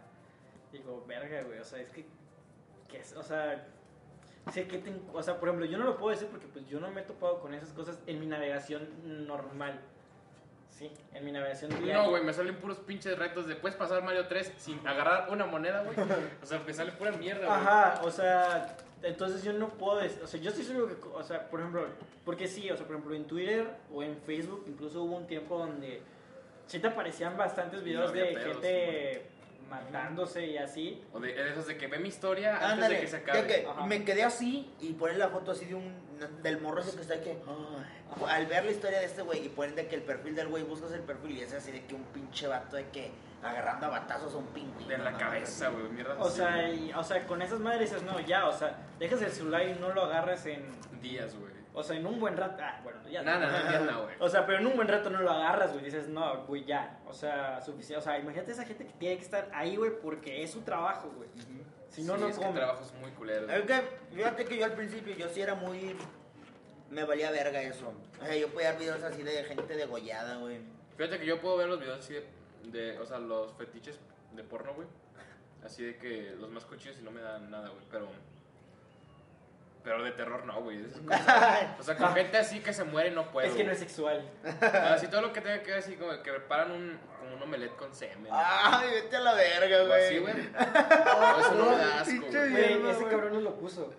digo, 0.72 1.04
verga, 1.06 1.42
güey, 1.42 1.58
o 1.58 1.64
sea, 1.64 1.80
es 1.80 1.90
que, 1.90 2.04
que 2.88 2.98
es- 2.98 3.14
o 3.16 3.22
sea, 3.22 3.66
sé 4.52 4.66
que 4.66 4.78
ten- 4.78 5.02
o 5.12 5.22
sea, 5.22 5.38
por 5.38 5.48
ejemplo, 5.48 5.66
yo 5.66 5.78
no 5.78 5.84
lo 5.84 5.96
puedo 5.96 6.10
decir 6.12 6.28
porque 6.28 6.46
pues 6.46 6.66
yo 6.68 6.80
no 6.80 6.90
me 6.90 7.00
he 7.02 7.04
topado 7.04 7.40
con 7.40 7.54
esas 7.54 7.70
cosas 7.72 7.98
en 8.06 8.18
mi 8.20 8.26
navegación 8.26 8.88
normal. 9.26 9.80
Sí, 10.70 10.90
en 11.12 11.24
mi 11.24 11.32
navegación 11.32 11.70
diaria. 11.72 11.94
No, 12.02 12.08
güey, 12.10 12.22
me 12.24 12.32
salen 12.32 12.56
puros 12.56 12.78
pinches 12.78 13.18
retos 13.18 13.46
de 13.46 13.54
puedes 13.56 13.76
pasar 13.76 14.02
Mario 14.02 14.26
3 14.28 14.52
sin 14.56 14.86
agarrar 14.86 15.28
una 15.30 15.44
moneda, 15.44 15.82
güey. 15.82 15.94
O 16.42 16.46
sea, 16.46 16.60
me 16.60 16.72
sale 16.72 16.92
pura 16.92 17.12
mierda, 17.12 17.46
güey. 17.46 17.58
Ajá, 17.60 18.00
o 18.02 18.10
sea, 18.10 18.76
entonces 19.02 19.42
yo 19.42 19.52
no 19.52 19.68
puedo 19.68 19.98
decir, 19.98 20.22
o 20.22 20.26
sea, 20.26 20.40
yo 20.40 20.48
estoy 20.50 20.64
seguro 20.64 20.86
que, 20.88 20.94
o 21.08 21.22
sea, 21.22 21.50
por 21.50 21.60
ejemplo, 21.60 21.86
porque 22.24 22.46
sí, 22.48 22.70
o 22.70 22.76
sea, 22.76 22.86
por 22.86 22.96
ejemplo, 22.96 23.14
en 23.14 23.24
Twitter 23.26 23.68
o 23.92 24.02
en 24.02 24.16
Facebook 24.22 24.64
incluso 24.68 25.02
hubo 25.02 25.16
un 25.16 25.26
tiempo 25.26 25.58
donde 25.58 26.00
sí 26.66 26.78
te 26.78 26.86
aparecían 26.86 27.36
bastantes 27.36 27.82
videos 27.82 28.06
No 28.10 28.16
de 28.16 28.24
pedos, 28.26 28.52
gente 28.62 29.29
matándose 29.70 30.46
y 30.46 30.58
así. 30.58 31.02
O 31.12 31.20
de, 31.20 31.32
de 31.32 31.50
esos 31.50 31.66
de 31.66 31.76
que 31.78 31.86
ve 31.86 31.98
mi 31.98 32.08
historia 32.08 32.54
antes 32.56 32.68
Ándale, 32.72 32.94
de 32.96 33.00
que 33.02 33.06
se 33.06 33.16
acabe. 33.16 33.46
que 33.46 33.66
me 33.86 34.04
quedé 34.04 34.24
así 34.24 34.70
y 34.80 34.92
ponen 34.94 35.18
la 35.18 35.28
foto 35.28 35.52
así 35.52 35.64
de 35.66 35.74
un 35.76 36.10
del 36.42 36.60
morro 36.60 36.80
ese 36.82 36.94
que 36.96 37.02
está 37.02 37.14
aquí. 37.14 37.30
Al 38.28 38.46
ver 38.46 38.64
la 38.64 38.70
historia 38.72 38.98
de 38.98 39.06
este 39.06 39.22
güey 39.22 39.46
y 39.46 39.48
ponen 39.48 39.74
de 39.76 39.86
que 39.86 39.94
el 39.94 40.02
perfil 40.02 40.34
del 40.34 40.48
güey 40.48 40.64
buscas 40.64 40.92
el 40.92 41.00
perfil 41.00 41.38
y 41.38 41.40
es 41.42 41.52
así 41.54 41.70
de 41.72 41.84
que 41.86 41.94
un 41.94 42.02
pinche 42.04 42.46
vato 42.46 42.76
de 42.76 42.88
que 42.88 43.10
agarrando 43.42 43.86
a 43.86 43.90
batazos 43.90 44.34
a 44.34 44.36
un 44.36 44.46
pingüino. 44.48 44.86
De 44.88 44.98
la 44.98 45.16
cabeza, 45.16 45.68
güey, 45.70 45.88
mierda. 45.88 46.16
O 46.18 46.28
sea, 46.28 46.68
y- 46.70 46.92
o 46.92 47.02
sea, 47.02 47.26
con 47.26 47.40
esas 47.40 47.58
madres 47.60 47.90
dices, 47.90 48.02
no, 48.02 48.20
ya, 48.20 48.46
o 48.48 48.52
sea, 48.52 48.76
dejas 48.98 49.22
el 49.22 49.30
celular 49.30 49.62
y 49.66 49.74
no 49.80 49.94
lo 49.94 50.02
agarras 50.02 50.44
en, 50.46 50.68
Días, 51.00 51.34
güey. 51.34 51.49
O 51.72 51.82
sea, 51.82 51.96
en 51.96 52.06
un 52.06 52.18
buen 52.18 52.36
rato, 52.36 52.60
ah, 52.62 52.80
bueno, 52.82 52.98
ya. 53.08 53.22
Nada, 53.22 53.46
nada, 53.46 53.80
nada, 53.80 53.96
güey. 54.02 54.14
O 54.18 54.28
sea, 54.28 54.44
pero 54.46 54.58
en 54.58 54.66
un 54.66 54.76
buen 54.76 54.88
rato 54.88 55.08
no 55.10 55.20
lo 55.20 55.30
agarras, 55.30 55.72
güey. 55.72 55.84
Dices, 55.84 56.08
no, 56.08 56.44
güey, 56.46 56.64
ya. 56.64 56.98
O 57.06 57.12
sea, 57.12 57.60
suficiente. 57.60 57.98
O 57.98 58.02
sea, 58.02 58.18
imagínate 58.18 58.52
esa 58.52 58.64
gente 58.64 58.86
que 58.86 58.92
tiene 58.94 59.16
que 59.16 59.24
estar 59.24 59.48
ahí, 59.54 59.76
güey, 59.76 59.92
porque 60.02 60.42
es 60.42 60.50
su 60.50 60.62
trabajo, 60.62 61.10
güey. 61.16 61.28
Si 61.88 62.02
no, 62.02 62.14
Sí, 62.16 62.20
no 62.20 62.28
es 62.28 62.38
que 62.38 62.44
come. 62.44 62.58
trabajos 62.58 62.92
muy 63.00 63.10
culeros. 63.12 63.50
Es 63.50 63.62
que, 63.62 63.82
fíjate 64.14 64.44
que 64.44 64.58
yo 64.58 64.64
al 64.64 64.72
principio 64.74 65.14
yo 65.16 65.28
sí 65.28 65.40
era 65.40 65.54
muy. 65.54 65.96
Me 66.90 67.04
valía 67.04 67.30
verga 67.30 67.60
eso. 67.62 67.92
O 68.20 68.24
sea, 68.24 68.34
yo 68.36 68.48
podía 68.48 68.70
ver 68.72 68.80
videos 68.80 69.02
así 69.02 69.22
de 69.22 69.44
gente 69.44 69.74
degollada, 69.76 70.36
güey. 70.36 70.58
Fíjate 70.96 71.18
que 71.20 71.26
yo 71.26 71.40
puedo 71.40 71.56
ver 71.56 71.68
los 71.68 71.78
videos 71.80 71.98
así 72.00 72.14
de, 72.14 72.26
de- 72.64 72.98
o 72.98 73.06
sea, 73.06 73.18
los 73.18 73.52
fetiches 73.54 73.98
de 74.34 74.42
porno, 74.44 74.74
güey. 74.74 74.86
Así 75.64 75.84
de 75.84 75.96
que 75.98 76.34
los 76.38 76.48
más 76.50 76.64
cochinos 76.64 76.98
y 76.98 77.02
no 77.02 77.10
me 77.10 77.20
dan 77.20 77.50
nada, 77.50 77.68
güey, 77.68 77.84
pero... 77.90 78.08
Pero 79.82 80.02
de 80.04 80.10
terror 80.12 80.44
no, 80.44 80.60
güey. 80.62 80.84
O 81.78 81.82
sea, 81.82 81.96
con 81.96 82.12
gente 82.14 82.36
así 82.36 82.60
que 82.60 82.72
se 82.72 82.84
muere 82.84 83.10
no 83.10 83.30
puedo. 83.30 83.46
es 83.48 83.54
que 83.54 83.64
no 83.64 83.72
es 83.72 83.78
sexual. 83.78 84.28
Así 84.60 85.08
todo 85.08 85.22
lo 85.22 85.32
que 85.32 85.40
tenga 85.40 85.62
que 85.62 85.70
ver 85.70 85.78
así 85.80 85.96
como 85.96 86.10
que 86.22 86.30
preparan 86.30 86.70
un, 86.72 86.98
como 87.18 87.36
un 87.36 87.42
omelette 87.42 87.76
con 87.76 87.94
semen. 87.94 88.28
Ay, 88.30 88.90
vete 88.90 89.16
a 89.16 89.20
la 89.20 89.32
verga, 89.34 89.84
güey. 89.84 90.04
así, 90.06 90.18
güey. 90.18 90.34
No, 91.14 91.40
eso 91.40 91.54
no 91.54 91.70
me 91.70 91.76
da 91.76 92.00
asco, 92.00 92.26
güey. 92.30 92.90
Ese 92.90 93.04
cabrón 93.06 93.32
nos 93.32 93.42
lo 93.42 93.54
puso. 93.56 93.92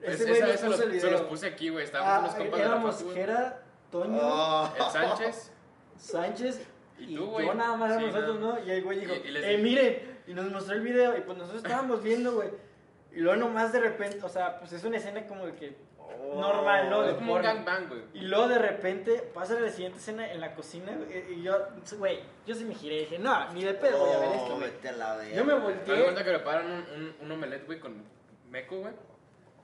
Es- 0.00 0.14
Ese 0.14 0.24
güey 0.24 0.36
esa- 0.36 0.46
nos 0.46 0.54
esa 0.54 0.66
puso 0.68 0.86
los- 0.86 1.00
se 1.02 1.10
los 1.10 1.20
puse 1.22 1.46
aquí, 1.48 1.68
güey. 1.70 1.84
Estábamos 1.84 2.12
Ah, 2.14 2.18
unos 2.20 2.34
compas 2.34 2.98
de 3.00 3.04
la. 3.08 3.14
Jera, 3.14 3.62
Toño, 3.90 4.18
Oh. 4.22 4.72
El 4.76 4.84
Sánchez. 4.92 5.52
Sánchez 5.96 6.60
Y 6.98 7.12
y, 7.12 7.16
tú, 7.16 7.26
güey. 7.26 7.46
yo 7.46 7.54
nada 7.54 7.76
más 7.76 7.92
a 7.92 7.98
Sí, 7.98 8.06
nosotros, 8.06 8.40
nada. 8.40 8.58
¿no? 8.60 8.64
Y 8.64 8.70
el 8.70 8.82
güey 8.84 9.00
dijo, 9.00 9.12
Y- 9.14 9.28
y 9.28 9.30
les 9.32 9.44
eh, 9.44 9.48
dije- 9.48 9.62
miren, 9.62 10.20
y 10.28 10.34
nos 10.34 10.50
mostró 10.52 10.74
el 10.74 10.80
video, 10.82 11.16
y 11.18 11.20
pues 11.22 11.36
nosotros 11.36 11.62
estábamos 11.64 12.02
viendo, 12.02 12.32
güey. 12.34 12.48
Y 13.12 13.20
luego 13.20 13.36
nomás 13.40 13.72
de 13.72 13.80
repente, 13.80 14.20
o 14.22 14.28
sea, 14.28 14.58
pues 14.58 14.72
es 14.72 14.84
una 14.84 14.96
escena 14.98 15.26
como 15.26 15.46
de 15.46 15.54
que 15.54 15.76
normal, 16.34 16.90
¿no? 16.90 17.02
De 17.02 17.10
Es 17.10 17.14
como 17.14 17.32
un 17.34 17.38
porno. 17.40 17.54
gangbang, 17.54 17.88
güey. 17.88 18.02
Y 18.14 18.20
luego 18.22 18.48
de 18.48 18.58
repente 18.58 19.30
pasa 19.34 19.58
la 19.58 19.70
siguiente 19.70 19.98
escena 19.98 20.30
en 20.30 20.40
la 20.40 20.54
cocina 20.54 20.92
güey, 20.96 21.34
y 21.34 21.42
yo, 21.42 21.56
güey, 21.98 22.20
yo 22.46 22.54
sí 22.54 22.64
me 22.64 22.74
giré 22.74 22.96
y 22.96 23.00
dije, 23.00 23.18
no, 23.18 23.52
ni 23.52 23.64
de 23.64 23.74
pedo 23.74 23.98
voy 23.98 24.12
a 24.14 24.18
ver 24.18 24.28
esto, 24.32 24.54
Oh, 24.54 24.58
güey. 24.58 25.34
Yo 25.34 25.44
me 25.44 25.52
Te 25.52 25.58
das 25.58 25.62
volteé, 25.62 26.02
cuenta 26.02 26.24
que 26.24 26.30
preparan 26.30 26.66
un, 26.66 26.72
un, 26.94 27.16
un 27.20 27.32
omelette, 27.32 27.66
güey, 27.66 27.80
con 27.80 28.02
meco, 28.50 28.78
güey. 28.80 28.92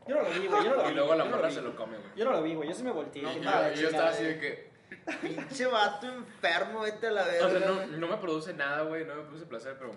yo 0.06 0.14
no 0.16 0.22
lo 0.22 0.30
vi, 0.30 0.46
güey, 0.46 0.64
yo 0.64 0.70
no 0.70 0.76
lo 0.76 0.82
vi. 0.84 0.90
Y 0.90 0.94
luego 0.94 1.14
la 1.14 1.24
morra 1.24 1.50
se 1.50 1.62
lo 1.62 1.76
come, 1.76 1.98
güey. 1.98 2.10
Yo 2.16 2.24
no 2.24 2.32
lo 2.32 2.42
vi, 2.42 2.54
güey, 2.54 2.68
yo 2.68 2.74
sí 2.74 2.82
me 2.82 2.92
volteé. 2.92 3.22
No, 3.22 3.32
y 3.32 3.40
yo, 3.76 3.88
estaba 3.88 4.10
así 4.10 4.24
de 4.24 4.38
que. 4.38 4.76
Pinche 5.20 5.66
vato 5.66 6.06
enfermo, 6.06 6.80
vete 6.80 7.08
a 7.08 7.10
la 7.10 7.24
verga. 7.24 7.46
O 7.46 7.50
sea, 7.50 7.60
no, 7.60 7.74
güey. 7.74 7.86
no 7.88 8.06
me 8.08 8.16
produce 8.18 8.54
nada, 8.54 8.82
güey. 8.82 9.04
No 9.04 9.16
me 9.16 9.22
produce 9.22 9.46
placer, 9.46 9.76
pero. 9.78 9.90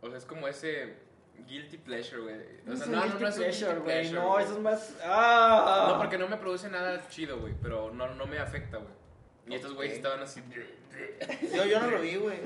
O 0.00 0.08
sea, 0.08 0.18
es 0.18 0.24
como 0.24 0.48
ese 0.48 0.96
guilty 1.46 1.76
pleasure, 1.78 2.22
güey. 2.22 2.36
O 2.68 2.76
sea, 2.76 2.86
no, 2.86 2.92
no, 2.92 3.00
no 3.00 3.04
es 3.06 3.12
un 3.12 3.18
pleasure, 3.18 3.50
guilty 3.50 3.64
güey, 3.82 3.82
pleasure. 3.84 4.18
No, 4.20 4.28
güey. 4.28 4.44
eso 4.44 4.54
es 4.54 4.60
más. 4.60 4.96
¡Ah! 5.04 5.86
No, 5.90 5.98
porque 5.98 6.18
no 6.18 6.28
me 6.28 6.36
produce 6.36 6.68
nada 6.68 7.06
chido, 7.08 7.38
güey. 7.38 7.54
Pero 7.62 7.90
no, 7.92 8.14
no 8.14 8.26
me 8.26 8.38
afecta, 8.38 8.78
güey. 8.78 8.92
Y 9.48 9.54
estos 9.54 9.74
güeyes 9.74 9.94
Ok. 9.94 9.96
estaban 9.98 10.20
así. 10.22 10.42
Yo, 11.54 11.64
yo 11.64 11.80
no 11.80 11.90
lo 11.90 12.00
vi, 12.00 12.16
güey. 12.16 12.38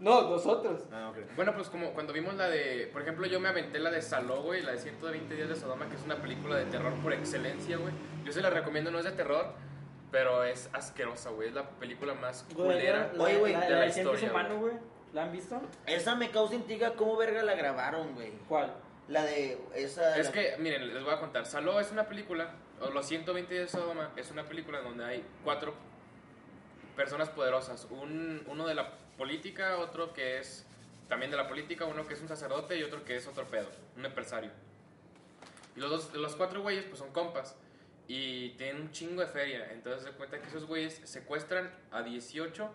No, 0.00 0.30
nosotros. 0.30 0.82
Ah, 0.92 1.10
ok. 1.10 1.34
Bueno, 1.36 1.54
pues 1.54 1.68
como 1.68 1.92
cuando 1.92 2.12
vimos 2.12 2.34
la 2.34 2.48
de. 2.48 2.88
Por 2.92 3.02
ejemplo, 3.02 3.26
yo 3.26 3.40
me 3.40 3.48
aventé 3.48 3.78
la 3.78 3.90
de 3.90 4.00
Saló, 4.02 4.42
güey. 4.42 4.62
La 4.62 4.72
de 4.72 4.78
120 4.78 5.34
días 5.34 5.48
de 5.48 5.56
Sodoma, 5.56 5.88
que 5.88 5.96
es 5.96 6.02
una 6.02 6.16
película 6.16 6.56
de 6.56 6.64
terror 6.66 6.92
por 7.02 7.12
excelencia, 7.12 7.76
güey. 7.76 7.92
Yo 8.24 8.32
se 8.32 8.40
la 8.40 8.50
recomiendo, 8.50 8.90
no 8.90 8.98
es 8.98 9.04
de 9.04 9.12
terror. 9.12 9.52
Pero 10.10 10.42
es 10.44 10.70
asquerosa, 10.72 11.30
güey. 11.30 11.48
Es 11.48 11.54
la 11.54 11.68
película 11.68 12.14
más 12.14 12.46
culera. 12.54 13.12
La, 13.14 13.24
Oye, 13.24 13.36
güey, 13.38 13.52
la, 13.52 13.60
de 13.60 13.70
la 13.70 13.80
la 13.86 13.90
ciento 13.92 14.14
es 14.14 14.22
historia, 14.22 14.40
humano, 14.40 14.60
güey. 14.60 14.74
¿La 15.12 15.24
han 15.24 15.32
visto? 15.32 15.60
Esa 15.86 16.14
me 16.14 16.30
causa 16.30 16.54
intriga 16.54 16.92
cómo 16.94 17.16
verga 17.16 17.42
la 17.42 17.54
grabaron, 17.54 18.14
güey. 18.14 18.32
¿Cuál? 18.48 18.74
La 19.08 19.24
de 19.24 19.58
esa. 19.74 20.18
Es 20.18 20.26
la- 20.26 20.32
que, 20.32 20.56
miren, 20.58 20.92
les 20.92 21.02
voy 21.02 21.14
a 21.14 21.18
contar. 21.18 21.46
Saló 21.46 21.80
es 21.80 21.90
una 21.90 22.06
película, 22.08 22.50
o 22.80 22.90
Los 22.90 23.06
120 23.06 23.54
días 23.54 23.72
de 23.72 23.78
Sodoma 23.78 24.10
es 24.16 24.30
una 24.30 24.44
película 24.44 24.80
donde 24.80 25.04
hay 25.04 25.24
cuatro 25.42 25.74
personas 26.94 27.30
poderosas. 27.30 27.86
Un, 27.90 28.42
uno 28.46 28.66
de 28.66 28.74
la 28.74 28.90
política, 29.16 29.78
otro 29.78 30.12
que 30.12 30.38
es 30.38 30.66
también 31.08 31.30
de 31.30 31.36
la 31.38 31.48
política, 31.48 31.86
uno 31.86 32.06
que 32.06 32.14
es 32.14 32.20
un 32.20 32.28
sacerdote 32.28 32.76
y 32.76 32.82
otro 32.82 33.04
que 33.04 33.16
es 33.16 33.26
otro 33.26 33.46
pedo, 33.46 33.68
un 33.96 34.04
empresario. 34.04 34.50
Y 35.74 35.80
los, 35.80 35.90
dos, 35.90 36.14
los 36.14 36.36
cuatro 36.36 36.60
güeyes 36.60 36.84
pues 36.84 36.98
son 36.98 37.12
compas 37.12 37.56
y 38.08 38.50
tienen 38.50 38.82
un 38.82 38.90
chingo 38.90 39.22
de 39.22 39.26
feria. 39.28 39.72
Entonces 39.72 40.02
se 40.04 40.10
cuenta 40.12 40.38
que 40.40 40.48
esos 40.48 40.66
güeyes 40.66 41.00
secuestran 41.04 41.72
a 41.90 42.02
18 42.02 42.70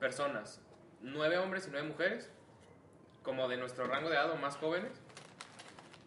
personas, 0.00 0.60
9 1.04 1.38
hombres 1.38 1.66
y 1.66 1.70
9 1.70 1.86
mujeres, 1.88 2.30
como 3.22 3.48
de 3.48 3.56
nuestro 3.56 3.86
rango 3.86 4.08
de 4.08 4.16
edad 4.16 4.30
o 4.30 4.36
más 4.36 4.56
jóvenes 4.56 4.92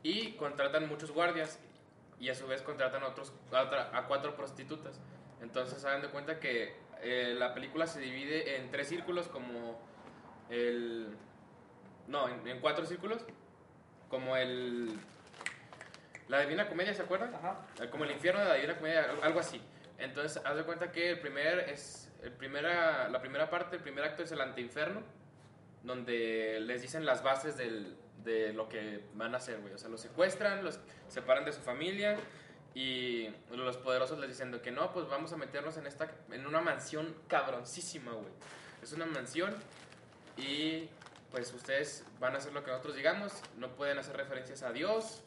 y 0.03 0.33
contratan 0.33 0.87
muchos 0.87 1.11
guardias 1.11 1.59
y 2.19 2.29
a 2.29 2.35
su 2.35 2.47
vez 2.47 2.61
contratan 2.61 3.03
a, 3.03 3.07
otros, 3.07 3.31
a, 3.51 3.61
otra- 3.63 3.89
a 3.97 4.07
cuatro 4.07 4.35
prostitutas. 4.35 4.99
Entonces 5.41 5.83
hagan 5.85 6.01
de 6.01 6.09
cuenta 6.09 6.39
que 6.39 6.75
eh, 7.01 7.35
la 7.37 7.53
película 7.53 7.85
se 7.87 7.99
divide 7.99 8.57
en 8.57 8.69
tres 8.71 8.87
círculos 8.87 9.27
como 9.27 9.79
el... 10.49 11.15
No, 12.07 12.27
en, 12.29 12.47
en 12.47 12.59
cuatro 12.59 12.85
círculos. 12.85 13.23
Como 14.09 14.35
el... 14.37 14.97
La 16.27 16.41
Divina 16.41 16.67
Comedia, 16.67 16.93
¿se 16.93 17.03
acuerdan? 17.03 17.33
Ajá. 17.35 17.65
Como 17.91 18.03
el 18.03 18.11
infierno 18.11 18.41
de 18.41 18.47
la 18.47 18.53
Divina 18.55 18.75
Comedia, 18.77 19.03
al- 19.11 19.23
algo 19.23 19.39
así. 19.39 19.61
Entonces, 19.97 20.41
haz 20.45 20.55
de 20.55 20.63
cuenta 20.63 20.91
que 20.91 21.09
el 21.11 21.19
primer 21.19 21.59
es 21.69 22.06
el 22.23 22.31
primera, 22.31 23.09
la 23.09 23.21
primera 23.21 23.49
parte, 23.49 23.77
el 23.77 23.81
primer 23.81 24.03
acto 24.03 24.23
es 24.23 24.31
el 24.31 24.41
anteinferno, 24.41 25.01
donde 25.83 26.59
les 26.61 26.81
dicen 26.81 27.05
las 27.05 27.23
bases 27.23 27.57
del, 27.57 27.95
de 28.23 28.53
lo 28.53 28.67
que 28.67 29.03
van 29.13 29.33
a 29.33 29.37
hacer, 29.37 29.59
güey. 29.61 29.73
O 29.73 29.77
sea, 29.77 29.89
los 29.89 30.01
secuestran, 30.01 30.63
los 30.63 30.79
separan 31.07 31.45
de 31.45 31.53
su 31.53 31.61
familia 31.61 32.17
y 32.73 33.29
los 33.51 33.77
poderosos 33.77 34.19
les 34.19 34.29
dicen 34.29 34.59
que 34.59 34.71
no, 34.71 34.91
pues 34.91 35.07
vamos 35.07 35.33
a 35.33 35.37
meternos 35.37 35.77
en 35.77 35.87
esta, 35.87 36.11
en 36.31 36.45
una 36.45 36.61
mansión 36.61 37.15
cabroncísima, 37.27 38.11
güey. 38.11 38.33
Es 38.81 38.93
una 38.93 39.05
mansión 39.05 39.55
y 40.37 40.89
pues 41.31 41.53
ustedes 41.53 42.05
van 42.19 42.35
a 42.35 42.37
hacer 42.37 42.53
lo 42.53 42.63
que 42.63 42.71
nosotros 42.71 42.95
digamos, 42.95 43.33
no 43.57 43.75
pueden 43.75 43.97
hacer 43.97 44.15
referencias 44.15 44.63
a 44.63 44.71
Dios, 44.71 45.23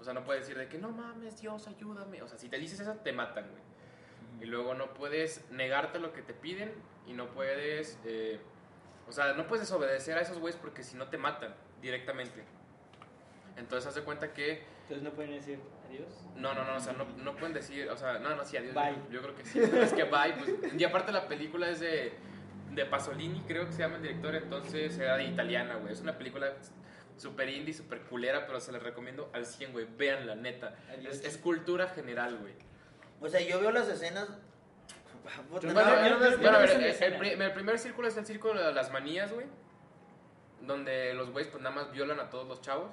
o 0.00 0.04
sea, 0.04 0.12
no 0.12 0.24
puedes 0.24 0.42
decir 0.42 0.58
de 0.58 0.68
que 0.68 0.78
no 0.78 0.90
mames, 0.90 1.40
Dios, 1.40 1.66
ayúdame. 1.66 2.22
O 2.22 2.28
sea, 2.28 2.38
si 2.38 2.48
te 2.48 2.58
dices 2.58 2.80
eso, 2.80 2.94
te 2.96 3.12
matan, 3.12 3.48
güey. 3.50 3.62
Y 4.40 4.44
luego 4.44 4.74
no 4.74 4.94
puedes 4.94 5.44
negarte 5.50 5.98
lo 5.98 6.12
que 6.12 6.22
te 6.22 6.32
piden 6.32 6.72
y 7.06 7.12
no 7.12 7.28
puedes, 7.30 7.98
eh, 8.04 8.38
o 9.08 9.12
sea, 9.12 9.32
no 9.32 9.46
puedes 9.46 9.66
desobedecer 9.66 10.16
a 10.16 10.20
esos 10.20 10.38
güeyes 10.38 10.58
porque 10.60 10.82
si 10.82 10.96
no 10.96 11.08
te 11.08 11.18
matan 11.18 11.54
directamente. 11.80 12.44
Entonces, 13.56 13.88
haz 13.88 13.94
de 13.96 14.02
cuenta 14.02 14.32
que 14.32 14.62
Entonces 14.82 15.02
no 15.02 15.10
pueden 15.10 15.32
decir 15.32 15.58
adiós. 15.88 16.08
no, 16.36 16.54
no, 16.54 16.64
no, 16.64 16.76
o 16.76 16.80
sea, 16.80 16.92
no, 16.92 17.04
no 17.04 17.34
pueden 17.36 17.54
decir, 17.54 17.88
o 17.88 17.96
sea, 17.96 18.18
no, 18.18 18.36
no, 18.36 18.44
sí, 18.44 18.56
adiós. 18.56 18.74
Bye. 18.74 18.94
Yo, 19.10 19.14
yo 19.14 19.22
creo 19.22 19.34
que 19.34 19.44
sí. 19.44 19.58
Es 19.58 19.92
que 19.92 20.04
bye, 20.04 20.34
pues. 20.38 20.74
Y 20.74 20.84
aparte 20.84 21.10
la 21.10 21.26
película 21.26 21.68
es 21.68 21.80
de, 21.80 22.12
de 22.72 22.86
Pasolini, 22.86 23.40
creo 23.40 23.66
que 23.66 23.72
se 23.72 23.80
llama 23.80 23.96
el 23.96 24.02
director, 24.02 24.34
entonces 24.36 24.96
era 24.98 25.16
de 25.16 25.24
italiana, 25.24 25.76
güey. 25.76 25.92
Es 25.92 26.00
una 26.00 26.16
película 26.16 26.52
super 27.16 27.48
indie, 27.48 27.74
super 27.74 28.02
culera, 28.02 28.46
pero 28.46 28.60
se 28.60 28.70
la 28.70 28.78
recomiendo 28.78 29.30
al 29.32 29.46
100, 29.46 29.72
güey. 29.72 29.86
Véanla, 29.96 30.36
neta. 30.36 30.76
Adiós. 30.92 31.16
Es, 31.16 31.24
es 31.24 31.38
cultura 31.38 31.88
general, 31.88 32.38
güey. 32.38 32.54
O 33.20 33.28
sea, 33.28 33.40
yo 33.40 33.60
veo 33.60 33.70
las 33.70 33.88
escenas. 33.88 34.28
El- 37.00 37.52
primer 37.52 37.78
círculo 37.78 38.08
es 38.08 38.16
el 38.16 38.26
círculo 38.26 38.60
de 38.64 38.72
las 38.72 38.92
manías, 38.92 39.32
güey. 39.32 39.46
Donde 40.60 41.14
los 41.14 41.30
güeyes, 41.30 41.50
pues 41.50 41.62
nada 41.62 41.74
más 41.74 41.90
violan 41.92 42.20
a 42.20 42.30
todos 42.30 42.46
los 42.48 42.60
chavos. 42.60 42.90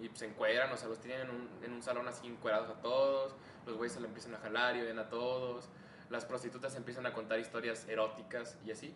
Y 0.00 0.08
pues, 0.08 0.20
se 0.20 0.26
encueran, 0.26 0.72
o 0.72 0.76
sea, 0.76 0.88
los 0.88 1.00
tienen 1.00 1.22
en 1.22 1.30
un, 1.30 1.48
en 1.64 1.72
un 1.72 1.82
salón 1.82 2.08
así 2.08 2.26
encuerados 2.26 2.68
a 2.70 2.80
todos. 2.80 3.34
Los 3.66 3.76
güeyes 3.76 3.92
se 3.92 4.00
lo 4.00 4.06
empiezan 4.06 4.34
a 4.34 4.38
jalar 4.38 4.76
y 4.76 4.82
ven 4.82 4.98
a 4.98 5.08
todos. 5.08 5.68
Las 6.08 6.24
prostitutas 6.24 6.74
empiezan 6.76 7.06
a 7.06 7.12
contar 7.12 7.38
historias 7.38 7.86
eróticas 7.88 8.58
y 8.64 8.72
así. 8.72 8.94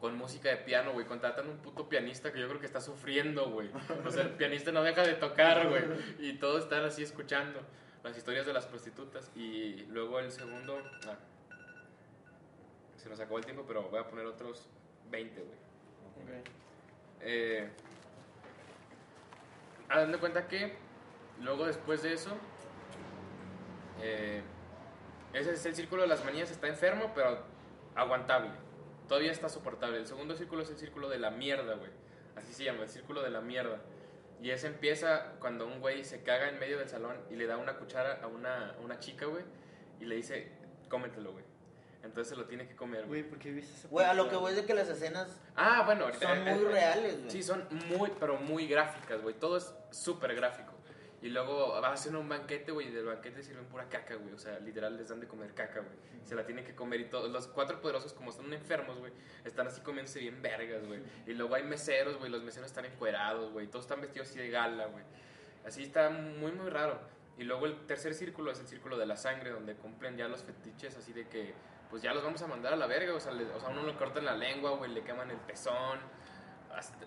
Con 0.00 0.16
música 0.16 0.50
de 0.50 0.56
piano, 0.58 0.92
güey. 0.92 1.06
Contratan 1.06 1.48
un 1.48 1.56
puto 1.58 1.88
pianista 1.88 2.32
que 2.32 2.40
yo 2.40 2.48
creo 2.48 2.60
que 2.60 2.66
está 2.66 2.80
sufriendo, 2.80 3.50
güey. 3.50 3.70
O 4.04 4.10
sea, 4.10 4.22
el 4.24 4.30
pianista 4.30 4.70
no 4.72 4.82
deja 4.82 5.02
de 5.02 5.14
tocar, 5.14 5.68
güey. 5.68 5.84
Y 6.18 6.34
todos 6.38 6.64
están 6.64 6.84
así 6.84 7.02
escuchando 7.02 7.60
las 8.06 8.16
historias 8.16 8.46
de 8.46 8.52
las 8.52 8.66
prostitutas. 8.66 9.30
Y 9.34 9.84
luego 9.90 10.18
el 10.20 10.30
segundo. 10.30 10.78
ah, 11.08 11.16
se 12.96 13.08
nos 13.08 13.20
acabó 13.20 13.38
el 13.38 13.44
tiempo, 13.44 13.64
pero 13.66 13.82
voy 13.88 14.00
a 14.00 14.08
poner 14.08 14.26
otros 14.26 14.68
20, 15.10 15.40
güey. 15.40 15.56
Eh, 17.20 17.68
hagan 19.88 20.12
de 20.12 20.18
cuenta 20.18 20.48
que 20.48 20.74
luego 21.40 21.66
después 21.66 22.02
de 22.02 22.12
eso, 22.12 22.30
eh, 24.02 24.42
ese 25.32 25.52
es 25.52 25.66
el 25.66 25.74
círculo 25.74 26.02
de 26.02 26.08
las 26.08 26.24
manías, 26.24 26.50
está 26.50 26.68
enfermo, 26.68 27.12
pero 27.14 27.40
aguantable. 27.94 28.50
Todavía 29.08 29.30
está 29.30 29.48
soportable. 29.48 29.98
El 29.98 30.06
segundo 30.06 30.34
círculo 30.34 30.62
es 30.62 30.70
el 30.70 30.78
círculo 30.78 31.08
de 31.08 31.18
la 31.18 31.30
mierda, 31.30 31.74
güey. 31.74 31.90
Así 32.34 32.52
se 32.52 32.64
llama, 32.64 32.82
el 32.82 32.88
círculo 32.88 33.22
de 33.22 33.30
la 33.30 33.40
mierda. 33.40 33.80
Y 34.42 34.50
ese 34.50 34.66
empieza 34.66 35.32
cuando 35.40 35.66
un 35.66 35.80
güey 35.80 36.04
se 36.04 36.22
caga 36.22 36.48
en 36.48 36.58
medio 36.58 36.78
del 36.78 36.88
salón 36.88 37.16
y 37.30 37.36
le 37.36 37.46
da 37.46 37.56
una 37.56 37.76
cuchara 37.78 38.20
a 38.22 38.26
una, 38.26 38.70
a 38.72 38.78
una 38.80 38.98
chica, 39.00 39.26
güey, 39.26 39.44
y 40.00 40.04
le 40.04 40.16
dice, 40.16 40.50
cómetelo, 40.88 41.32
güey. 41.32 41.44
Entonces 42.04 42.28
se 42.30 42.36
lo 42.36 42.44
tiene 42.46 42.68
que 42.68 42.76
comer, 42.76 43.06
güey. 43.06 43.22
Güey, 43.22 43.30
¿por 43.30 43.38
qué 43.40 43.50
viste 43.50 43.72
esa 43.74 43.88
Güey, 43.88 44.06
a 44.06 44.14
lo 44.14 44.28
que 44.28 44.36
voy 44.36 44.50
es 44.52 44.56
de 44.58 44.64
que 44.64 44.74
las 44.74 44.88
escenas 44.88 45.28
Ah, 45.56 45.82
bueno, 45.84 46.04
ahorita- 46.04 46.28
son 46.28 46.46
eh, 46.46 46.54
muy 46.54 46.64
eh, 46.66 46.68
reales, 46.68 47.18
güey. 47.18 47.30
Sí, 47.30 47.42
son 47.42 47.66
muy, 47.88 48.12
pero 48.20 48.36
muy 48.36 48.68
gráficas, 48.68 49.20
güey. 49.22 49.34
Todo 49.34 49.56
es 49.56 49.74
súper 49.90 50.34
gráfico. 50.36 50.72
Y 51.26 51.30
luego 51.30 51.80
vas 51.80 52.06
a 52.06 52.16
un 52.16 52.28
banquete, 52.28 52.70
güey, 52.70 52.86
y 52.86 52.90
del 52.92 53.04
banquete 53.06 53.42
sirven 53.42 53.64
pura 53.66 53.88
caca, 53.88 54.14
güey. 54.14 54.32
O 54.32 54.38
sea, 54.38 54.60
literal 54.60 54.96
les 54.96 55.08
dan 55.08 55.18
de 55.18 55.26
comer 55.26 55.52
caca, 55.54 55.80
güey. 55.80 55.96
Se 56.24 56.36
la 56.36 56.46
tienen 56.46 56.64
que 56.64 56.76
comer 56.76 57.00
y 57.00 57.06
todos. 57.06 57.28
Los 57.32 57.48
cuatro 57.48 57.80
poderosos, 57.80 58.12
como 58.12 58.30
están 58.30 58.52
enfermos, 58.52 58.96
güey, 58.98 59.12
están 59.44 59.66
así 59.66 59.80
comiéndose 59.80 60.20
bien 60.20 60.40
vergas, 60.40 60.86
güey. 60.86 61.00
Y 61.26 61.32
luego 61.34 61.56
hay 61.56 61.64
meseros, 61.64 62.16
güey, 62.18 62.30
los 62.30 62.44
meseros 62.44 62.68
están 62.68 62.84
encuerados, 62.84 63.50
güey. 63.52 63.66
Todos 63.66 63.86
están 63.86 64.00
vestidos 64.02 64.28
así 64.30 64.38
de 64.38 64.50
gala, 64.50 64.86
güey. 64.86 65.02
Así 65.64 65.82
está 65.82 66.10
muy, 66.10 66.52
muy 66.52 66.70
raro. 66.70 67.00
Y 67.38 67.42
luego 67.42 67.66
el 67.66 67.86
tercer 67.86 68.14
círculo 68.14 68.52
es 68.52 68.60
el 68.60 68.68
círculo 68.68 68.96
de 68.96 69.06
la 69.06 69.16
sangre, 69.16 69.50
donde 69.50 69.74
cumplen 69.74 70.16
ya 70.16 70.28
los 70.28 70.44
fetiches 70.44 70.96
así 70.96 71.12
de 71.12 71.26
que, 71.28 71.54
pues 71.90 72.02
ya 72.02 72.14
los 72.14 72.22
vamos 72.22 72.40
a 72.42 72.46
mandar 72.46 72.72
a 72.72 72.76
la 72.76 72.86
verga. 72.86 73.12
O 73.14 73.18
sea, 73.20 73.32
le- 73.32 73.50
o 73.50 73.58
sea 73.58 73.70
uno 73.70 73.82
le 73.82 73.96
cortan 73.96 74.24
la 74.24 74.36
lengua, 74.36 74.70
güey, 74.76 74.92
le 74.92 75.02
queman 75.02 75.28
el 75.32 75.38
pezón. 75.38 75.98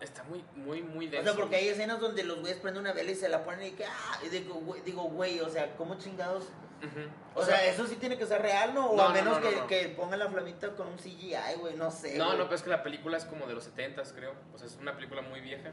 Está 0.01 0.24
muy, 0.24 0.43
muy, 0.55 0.82
muy 0.82 1.07
O 1.07 1.11
denso. 1.11 1.32
sea, 1.32 1.39
porque 1.39 1.55
hay 1.57 1.67
escenas 1.70 1.99
donde 1.99 2.24
los 2.24 2.39
güeyes 2.39 2.57
prenden 2.59 2.82
una 2.82 2.93
vela 2.93 3.11
y 3.11 3.15
se 3.15 3.30
la 3.30 3.43
ponen 3.43 3.67
y 3.67 3.72
que, 3.72 3.86
ah, 3.86 4.20
y 4.26 4.30
digo, 4.30 4.55
güey, 4.55 4.82
digo, 4.82 5.03
güey, 5.03 5.39
o 5.41 5.49
sea, 5.49 5.76
¿cómo 5.76 5.95
chingados? 5.97 6.45
O, 7.36 7.43
sea, 7.43 7.65
eso 7.65 7.86
sí 7.88 7.97
tiene 7.97 8.17
que 8.17 8.26
ser 8.26 8.41
real, 8.41 8.74
¿no? 8.74 8.91
O 8.91 8.95
No, 8.95 9.03
a 9.03 9.07
no, 9.09 9.13
menos 9.13 9.39
no, 9.39 9.43
no, 9.43 9.49
que, 9.49 9.55
no. 9.57 9.67
que 9.67 9.89
pongan 9.97 10.20
la 10.20 10.30
flamita 10.30 10.70
con 10.76 10.88
un 10.88 10.97
CGI, 10.97 11.36
güey, 11.59 11.76
no 11.76 11.91
sé. 11.91 12.17
No, 12.17 12.28
güey. 12.28 12.38
no, 12.38 12.43
pero 12.45 12.55
es 12.55 12.61
que 12.63 12.70
la 12.70 12.84
película 12.84 13.17
es 13.17 13.26
como 13.26 13.47
de 13.47 13.53
los 13.53 13.70
70s, 13.70 14.13
creo. 14.15 14.34
O 14.53 14.57
sea, 14.57 14.65
es 14.67 14.78
una 14.82 14.95
película 14.95 15.22
muy 15.22 15.41
vieja. 15.41 15.72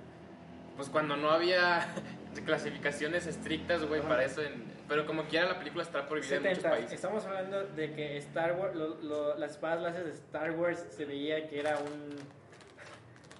Pues 0.76 0.88
cuando 0.90 1.16
no 1.16 1.30
había 1.30 1.86
clasificaciones 2.44 3.26
estrictas, 3.26 3.84
güey, 3.86 4.02
para 4.02 4.24
eso. 4.24 4.42
En... 4.42 4.64
Pero 4.88 5.06
como 5.06 5.24
quiera, 5.24 5.46
la 5.46 5.58
película 5.58 5.82
está 5.84 6.06
prohibida 6.08 6.36
en 6.36 6.42
muchos 6.42 6.56
70. 6.58 6.70
países. 6.76 6.92
Estamos 6.92 7.24
hablando 7.24 7.64
de 7.64 7.92
que 7.94 8.16
Star 8.18 8.52
Wars, 8.54 8.74
lo- 8.74 8.96
lo- 9.02 9.36
las 9.38 9.52
espadas 9.52 9.82
láser 9.82 10.04
de 10.04 10.12
Star 10.12 10.50
Wars 10.52 10.84
se 10.90 11.04
veía 11.04 11.48
que 11.48 11.58
era 11.60 11.78
un. 11.78 12.16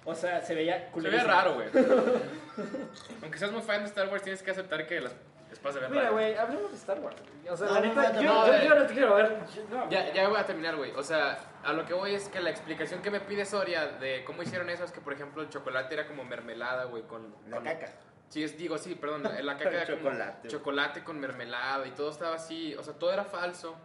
O 0.09 0.15
sea, 0.15 0.41
se 0.41 0.55
veía 0.55 0.75
Se 0.77 0.85
ve 0.85 0.91
culerísimo. 0.91 1.27
raro, 1.31 1.53
güey. 1.55 1.67
Aunque 3.21 3.37
seas 3.37 3.51
muy 3.51 3.61
fan 3.61 3.81
de 3.81 3.87
Star 3.89 4.07
Wars, 4.09 4.23
tienes 4.23 4.41
que 4.41 4.51
aceptar 4.51 4.87
que 4.87 5.01
las 5.01 5.13
espadas 5.51 5.75
se 5.75 5.81
ven 5.81 5.91
Mira, 5.91 6.03
raras. 6.03 6.13
güey, 6.13 6.35
hablemos 6.35 6.71
de 6.71 6.77
Star 6.77 6.99
Wars. 6.99 7.15
O 7.49 7.57
sea, 7.57 7.67
No, 7.67 7.73
la 7.73 7.79
no, 7.81 7.85
neta, 7.87 8.13
no, 8.13 8.21
yo, 8.21 8.33
no, 8.33 8.47
yo, 8.57 8.63
yo 8.69 8.75
no 8.79 8.85
te 8.87 8.93
quiero 8.93 9.15
ver. 9.15 9.37
yo- 9.53 9.63
no. 9.69 9.89
Ya, 9.89 10.13
ya 10.13 10.27
voy 10.29 10.39
a 10.39 10.45
terminar, 10.45 10.75
güey. 10.77 10.91
O 10.91 11.03
sea, 11.03 11.37
a 11.63 11.73
lo 11.73 11.85
que 11.85 11.93
voy 11.93 12.15
es 12.15 12.29
que 12.29 12.39
la 12.39 12.49
explicación 12.49 13.01
que 13.01 13.11
me 13.11 13.19
pide 13.19 13.45
Soria 13.45 13.85
de 13.87 14.23
cómo 14.23 14.43
hicieron 14.43 14.69
eso 14.69 14.83
es 14.85 14.91
que, 14.91 15.01
por 15.01 15.11
ejemplo, 15.13 15.41
el 15.41 15.49
chocolate 15.49 15.93
era 15.93 16.07
como 16.07 16.23
mermelada, 16.23 16.85
güey, 16.85 17.03
con... 17.03 17.35
La 17.49 17.57
con- 17.57 17.65
caca. 17.65 17.91
Sí, 18.29 18.43
es, 18.43 18.57
digo, 18.57 18.77
sí, 18.77 18.95
perdón, 18.95 19.23
la 19.23 19.57
caca 19.57 19.69
era 19.83 19.85
como 19.85 19.97
Chocolate. 20.09 20.47
chocolate 20.47 21.03
con 21.03 21.19
mermelada 21.19 21.85
y 21.87 21.91
todo 21.91 22.11
estaba 22.11 22.35
así, 22.35 22.75
o 22.75 22.83
sea, 22.83 22.93
todo 22.93 23.11
era 23.13 23.23
falso, 23.23 23.75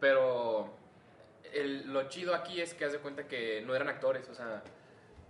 pero 0.00 0.74
el- 1.52 1.92
lo 1.92 2.08
chido 2.08 2.34
aquí 2.34 2.60
es 2.60 2.74
que 2.74 2.84
haz 2.84 2.92
de 2.92 2.98
cuenta 2.98 3.28
que 3.28 3.62
no 3.64 3.74
eran 3.74 3.88
actores, 3.88 4.28
o 4.28 4.34
sea, 4.34 4.62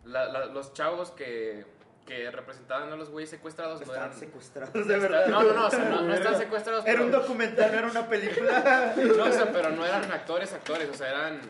la- 0.04 0.26
la- 0.26 0.46
los 0.46 0.72
chavos 0.72 1.10
que, 1.12 1.64
que 2.06 2.30
representaban 2.30 2.92
a 2.92 2.96
los 2.96 3.10
güeyes 3.10 3.30
secuestrados 3.30 3.80
no 3.80 3.86
Estaban 3.86 4.08
eran... 4.10 4.18
secuestrados, 4.18 4.86
de 4.88 4.98
verdad. 4.98 5.26
No, 5.28 5.42
no, 5.42 5.52
no, 5.52 5.66
o 5.66 5.70
sea, 5.70 5.84
no, 5.84 6.02
no 6.02 6.14
están 6.14 6.36
secuestrados. 6.38 6.84
Era 6.84 6.94
pero- 6.94 7.04
un 7.06 7.10
documental, 7.12 7.72
no 7.72 7.78
era 7.78 7.86
una 7.88 8.08
película. 8.08 8.94
no, 9.16 9.24
o 9.24 9.32
sea, 9.32 9.52
pero 9.52 9.70
no 9.70 9.84
eran 9.86 10.10
actores, 10.10 10.52
actores, 10.52 10.88
o 10.88 10.94
sea, 10.94 11.08
eran 11.10 11.40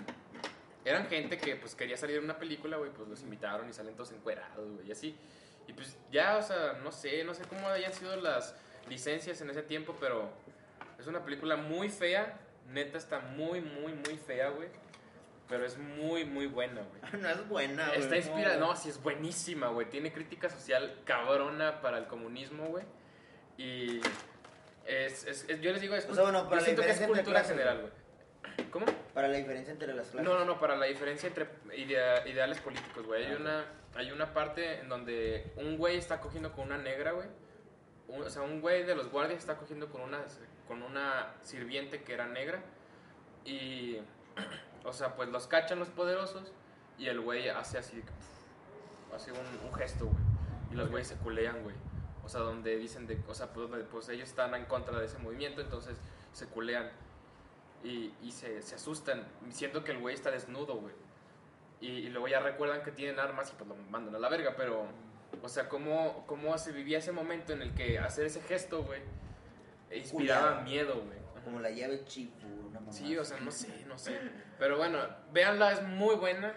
eran 0.85 1.07
gente 1.09 1.37
que 1.37 1.57
pues 1.57 1.75
quería 1.75 1.97
salir 1.97 2.17
en 2.17 2.25
una 2.25 2.39
película, 2.39 2.79
güey, 2.79 2.91
pues 2.91 3.07
los 3.07 3.21
invitaron 3.23 3.69
y 3.69 3.73
salen 3.73 3.95
todos 3.95 4.13
encuerados, 4.13 4.67
güey, 4.71 4.89
y 4.89 4.93
así. 4.93 5.15
Y 5.69 5.73
pues 5.75 5.97
ya, 6.11 6.39
o 6.39 6.43
sea, 6.43 6.79
no 6.83 6.91
sé, 6.91 7.23
no 7.23 7.35
sé 7.35 7.43
cómo 7.45 7.69
hayan 7.69 7.93
sido 7.93 8.17
las 8.17 8.55
licencias 8.89 9.41
en 9.43 9.51
ese 9.51 9.63
tiempo, 9.63 9.95
pero 10.01 10.31
es 10.99 11.07
una 11.07 11.23
película 11.23 11.57
muy 11.57 11.91
fea, 11.91 12.39
neta 12.69 12.97
está 12.99 13.21
muy, 13.21 13.61
muy, 13.61 13.93
muy 13.93 14.17
fea, 14.17 14.49
güey. 14.49 14.69
Pero 15.51 15.67
es 15.67 15.77
muy, 15.77 16.25
muy 16.25 16.47
buena, 16.47 16.81
güey. 16.83 17.21
No 17.23 17.29
es 17.29 17.49
buena, 17.49 17.89
güey. 17.89 18.01
Está 18.01 18.17
inspirada, 18.17 18.57
no, 18.57 18.75
sí 18.77 18.89
es 18.89 19.03
buenísima, 19.03 19.67
güey. 19.69 19.91
Tiene 19.91 20.13
crítica 20.13 20.49
social 20.49 20.95
cabrona 21.05 21.81
para 21.83 21.99
el 21.99 22.07
comunismo, 22.07 22.67
güey. 22.69 22.85
Y 23.59 24.01
es, 24.87 25.25
es- 25.27 25.45
es- 25.49 25.61
yo 25.61 25.73
les 25.73 25.81
digo, 25.83 25.95
es, 25.97 26.09
O 26.09 26.15
sea, 26.15 26.23
bueno, 26.23 26.45
para 26.49 26.53
yo 26.53 26.57
la 26.61 26.65
siento 26.65 26.83
que 26.83 26.91
es 26.91 26.99
diferencia 27.01 27.05
entre 27.07 27.23
cultura 27.25 27.41
clases, 27.41 27.53
general, 27.57 27.81
güey. 27.81 28.71
¿Cómo? 28.71 28.87
Para 29.13 29.29
la 29.29 29.37
diferencia 29.37 29.73
entre 29.73 29.89
las 29.93 30.07
clases. 30.09 30.23
No, 30.23 30.39
no, 30.39 30.45
no, 30.45 30.59
para 30.61 30.77
la 30.77 30.87
diferencia 30.87 31.27
entre 31.29 31.49
idea- 31.77 32.27
ideales 32.29 32.59
políticos, 32.61 33.05
güey. 33.05 33.27
Hay 33.27 33.33
Ah, 33.33 33.37
una, 33.41 33.65
hay 33.97 34.13
una 34.13 34.33
parte 34.33 34.79
en 34.81 34.89
donde 34.89 35.53
un 35.57 35.77
güey 35.77 35.97
está 35.97 36.21
cogiendo 36.21 36.53
con 36.53 36.67
una 36.67 36.79
negra, 36.79 37.13
güey. 37.13 37.27
Un- 38.09 38.23
o 38.23 38.31
sea, 38.31 38.43
un 38.43 38.61
güey 38.61 38.85
de 38.85 38.95
los 38.95 39.11
guardias 39.11 39.41
está 39.41 39.57
cogiendo 39.57 39.91
con 39.91 40.01
una, 40.03 40.21
con 40.69 40.83
una 40.85 41.35
sirviente 41.43 42.03
que 42.03 42.13
era 42.15 42.27
negra. 42.27 42.63
Y, 43.45 43.99
o 44.85 44.93
sea, 44.93 45.15
pues 45.15 45.29
los 45.29 45.47
cachan 45.47 45.79
los 45.79 45.89
poderosos 45.89 46.53
y 46.99 47.07
el 47.07 47.21
güey 47.21 47.49
hace 47.49 47.79
así, 47.79 48.03
hace 49.15 49.33
un, 49.33 49.39
un 49.67 49.75
gesto, 49.75 50.07
güey. 50.07 50.25
Y 50.71 50.75
los 50.75 50.89
güeyes 50.89 51.09
se 51.09 51.17
culean, 51.17 51.63
güey. 51.63 51.75
O 52.25 52.29
sea, 52.29 52.43
donde 52.43 52.77
dicen, 52.77 53.07
de, 53.07 53.21
o 53.27 53.35
sea, 53.35 53.53
pues, 53.53 53.69
donde, 53.69 53.85
pues 53.85 54.09
ellos 54.09 54.29
están 54.29 54.55
en 54.55 54.67
contra 54.67 54.99
de 54.99 55.07
ese 55.07 55.19
movimiento, 55.19 55.61
entonces 55.61 55.99
se 56.33 56.47
culean 56.47 56.91
y, 57.83 58.15
y 58.23 58.31
se, 58.31 58.63
se 58.63 58.75
asustan, 58.77 59.27
siendo 59.51 59.83
que 59.83 59.93
el 59.93 59.99
güey 59.99 60.15
está 60.15 60.31
desnudo, 60.31 60.77
güey. 60.77 60.95
Y, 61.81 61.89
y 61.89 62.09
luego 62.11 62.29
ya 62.29 62.41
recuerdan 62.41 62.83
que 62.83 62.93
tienen 62.93 63.19
armas 63.19 63.51
y 63.51 63.55
pues 63.57 63.69
lo 63.69 63.75
mandan 63.91 64.15
a 64.15 64.19
la 64.19 64.29
verga, 64.29 64.55
pero, 64.57 64.87
o 65.43 65.49
sea, 65.49 65.69
cómo, 65.69 66.25
cómo 66.27 66.57
se 66.59 66.73
vivía 66.73 66.99
ese 66.99 67.11
momento 67.11 67.53
en 67.53 67.63
el 67.63 67.75
que 67.75 67.99
hacer 67.99 68.27
ese 68.27 68.43
gesto, 68.43 68.85
güey, 68.85 69.01
inspiraba 69.93 70.49
Culeado. 70.49 70.63
miedo, 70.63 71.03
güey. 71.03 71.20
Como 71.45 71.61
la 71.61 71.71
llave 71.71 72.05
Chifu, 72.05 72.47
una 72.69 72.81
mamá. 72.81 72.93
Sí, 72.93 73.17
o 73.17 73.25
sea, 73.25 73.39
no 73.41 73.51
sé, 73.51 73.85
no 73.87 73.99
sé. 73.99 74.19
Pero 74.59 74.77
bueno, 74.77 74.99
véanla, 75.33 75.73
es 75.73 75.83
muy 75.83 76.15
buena, 76.17 76.55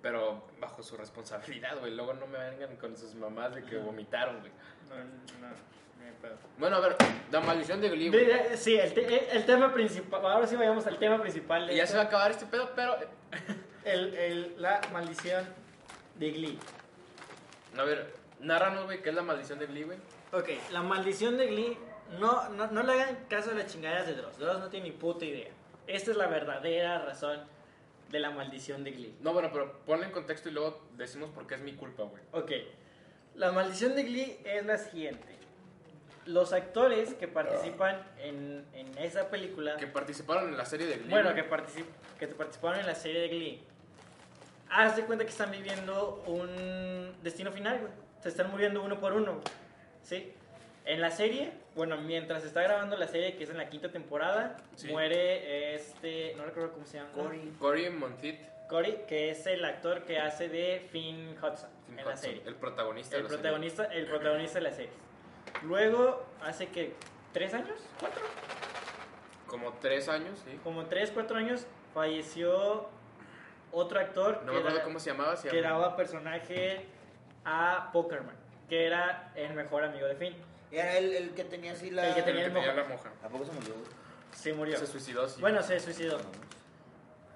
pero 0.00 0.46
bajo 0.60 0.82
su 0.82 0.96
responsabilidad, 0.96 1.78
güey. 1.80 1.94
Luego 1.94 2.14
no 2.14 2.26
me 2.26 2.38
vengan 2.38 2.76
con 2.76 2.96
sus 2.96 3.14
mamás 3.14 3.54
de 3.54 3.64
que 3.64 3.78
vomitaron, 3.78 4.40
güey. 4.40 4.52
No, 4.88 4.96
no, 4.96 5.48
no 5.48 6.04
hay 6.06 6.12
pedo. 6.20 6.36
Bueno, 6.58 6.76
a 6.76 6.80
ver, 6.80 6.96
la 7.30 7.40
maldición 7.40 7.80
de 7.80 7.88
Glee, 7.90 8.08
güey. 8.10 8.56
Sí, 8.56 8.76
el, 8.76 8.92
te- 8.94 9.36
el 9.36 9.44
tema 9.46 9.72
principal. 9.72 10.24
Ahora 10.24 10.46
sí 10.46 10.56
vayamos 10.56 10.86
al 10.86 10.98
tema 10.98 11.20
principal. 11.20 11.66
de 11.66 11.74
Y 11.74 11.76
ya 11.76 11.84
esto. 11.84 11.92
se 11.92 11.98
va 11.98 12.04
a 12.04 12.06
acabar 12.06 12.30
este 12.30 12.46
pedo, 12.46 12.70
pero 12.76 12.96
el, 13.84 14.14
el- 14.14 14.54
la 14.62 14.80
maldición 14.92 15.44
de 16.16 16.30
Glee. 16.30 16.58
A 17.78 17.82
ver, 17.84 18.14
narranos, 18.40 18.84
güey, 18.84 19.02
¿qué 19.02 19.08
es 19.10 19.14
la 19.14 19.22
maldición 19.22 19.58
de 19.58 19.66
Glee, 19.66 19.84
güey? 19.84 19.98
Ok, 20.32 20.48
la 20.72 20.82
maldición 20.82 21.36
de 21.36 21.46
Glee, 21.46 21.78
no, 22.18 22.48
no, 22.50 22.66
no 22.68 22.82
le 22.82 22.92
hagan 22.92 23.16
caso 23.28 23.50
a 23.50 23.54
las 23.54 23.66
chingaderas 23.72 24.06
de 24.06 24.14
Dross. 24.14 24.38
Dross 24.38 24.58
no 24.58 24.68
tiene 24.68 24.90
ni 24.90 24.92
puta 24.92 25.24
idea. 25.24 25.50
Esta 25.86 26.10
es 26.12 26.16
la 26.16 26.26
verdadera 26.26 27.04
razón 27.04 27.40
de 28.10 28.20
la 28.20 28.30
maldición 28.30 28.84
de 28.84 28.92
Glee. 28.92 29.16
No, 29.20 29.32
bueno, 29.32 29.50
pero 29.52 29.80
ponle 29.86 30.06
en 30.06 30.12
contexto 30.12 30.48
y 30.48 30.52
luego 30.52 30.82
decimos 30.96 31.30
por 31.30 31.46
qué 31.46 31.54
es 31.54 31.60
mi 31.60 31.72
culpa, 31.74 32.04
güey. 32.04 32.22
Ok, 32.32 32.50
la 33.36 33.52
maldición 33.52 33.94
de 33.94 34.02
Glee 34.04 34.38
es 34.44 34.64
la 34.66 34.78
siguiente. 34.78 35.36
Los 36.26 36.52
actores 36.52 37.14
que 37.14 37.26
participan 37.26 38.00
en, 38.18 38.64
en 38.74 38.96
esa 38.98 39.28
película... 39.28 39.76
Que 39.76 39.88
participaron 39.88 40.50
en 40.50 40.56
la 40.56 40.64
serie 40.66 40.86
de 40.86 40.98
Glee. 40.98 41.10
Bueno, 41.10 41.34
que, 41.34 41.48
particip- 41.50 41.86
que 42.18 42.28
participaron 42.28 42.78
en 42.80 42.86
la 42.86 42.94
serie 42.94 43.22
de 43.22 43.28
Glee. 43.28 43.62
Haz 44.70 44.94
de 44.96 45.04
cuenta 45.04 45.24
que 45.24 45.30
están 45.30 45.50
viviendo 45.50 46.22
un 46.26 47.12
destino 47.22 47.50
final, 47.50 47.80
güey. 47.80 47.92
Se 48.20 48.28
están 48.28 48.50
muriendo 48.52 48.82
uno 48.84 49.00
por 49.00 49.14
uno. 49.14 49.40
¿Sí? 50.04 50.32
En 50.84 51.00
la 51.00 51.10
serie, 51.10 51.52
bueno, 51.76 51.96
mientras 51.98 52.44
está 52.44 52.62
grabando 52.62 52.96
la 52.96 53.06
serie, 53.06 53.36
que 53.36 53.44
es 53.44 53.50
en 53.50 53.58
la 53.58 53.68
quinta 53.68 53.90
temporada, 53.92 54.56
Sí. 54.74 54.88
muere 54.88 55.74
este. 55.74 56.34
No 56.36 56.44
recuerdo 56.44 56.72
cómo 56.72 56.84
se 56.86 56.98
llama. 56.98 57.10
Cory. 57.12 57.52
Corey 57.58 57.90
Monteith, 57.90 58.40
Cory, 58.68 58.98
que 59.06 59.30
es 59.30 59.46
el 59.46 59.64
actor 59.64 60.02
que 60.04 60.18
hace 60.18 60.48
de 60.48 60.86
Finn 60.90 61.36
Hudson 61.40 61.70
en 61.88 61.96
la 61.96 62.02
Hudson, 62.02 62.16
serie. 62.18 62.42
el 62.46 62.56
protagonista 62.56 63.16
El 63.16 63.22
de 63.22 63.28
la 63.28 63.28
serie. 63.28 63.42
protagonista, 63.42 63.84
el 63.84 64.06
protagonista 64.06 64.58
de 64.58 64.62
la 64.64 64.70
serie. 64.72 64.90
Luego, 65.62 66.26
hace 66.42 66.68
que. 66.68 66.94
¿Tres 67.32 67.54
años? 67.54 67.78
¿Cuatro? 68.00 68.22
Como 69.46 69.72
tres 69.74 70.08
años, 70.08 70.42
sí. 70.44 70.58
como 70.64 70.86
3, 70.86 71.10
4 71.12 71.36
años 71.36 71.66
falleció 71.92 72.88
otro 73.70 74.00
actor 74.00 74.40
No 74.44 74.46
que, 74.46 74.52
me 74.52 74.58
acuerdo 74.60 74.82
cómo 74.84 74.98
se 74.98 75.10
llamaba. 75.10 75.36
Se 75.36 75.48
que 75.48 75.60
daba 75.60 75.94
personaje 75.94 76.86
a 77.44 77.90
Pokerman, 77.92 78.34
que 78.68 78.86
era 78.86 79.30
el 79.34 79.52
mejor 79.54 79.84
amigo 79.84 80.06
de 80.06 80.14
Finn. 80.16 80.34
Era 80.72 80.96
el, 80.98 81.12
el 81.12 81.30
que 81.34 81.44
tenía 81.44 81.72
así 81.72 81.90
la. 81.90 82.08
El 82.08 82.14
que 82.14 82.20
el 82.20 82.24
tenía 82.24 82.40
que 82.40 82.46
el 82.48 82.54
tenía 82.54 82.72
mojo. 82.72 82.80
la 82.82 82.88
moja. 82.96 83.12
¿A 83.22 83.28
poco 83.28 83.44
se 83.44 83.52
murió? 83.52 83.74
Se 84.32 84.52
murió. 84.54 84.76
Se 84.78 84.86
suicidó, 84.86 85.28
sí. 85.28 85.40
Bueno, 85.40 85.62
se 85.62 85.78
suicidó. 85.78 86.18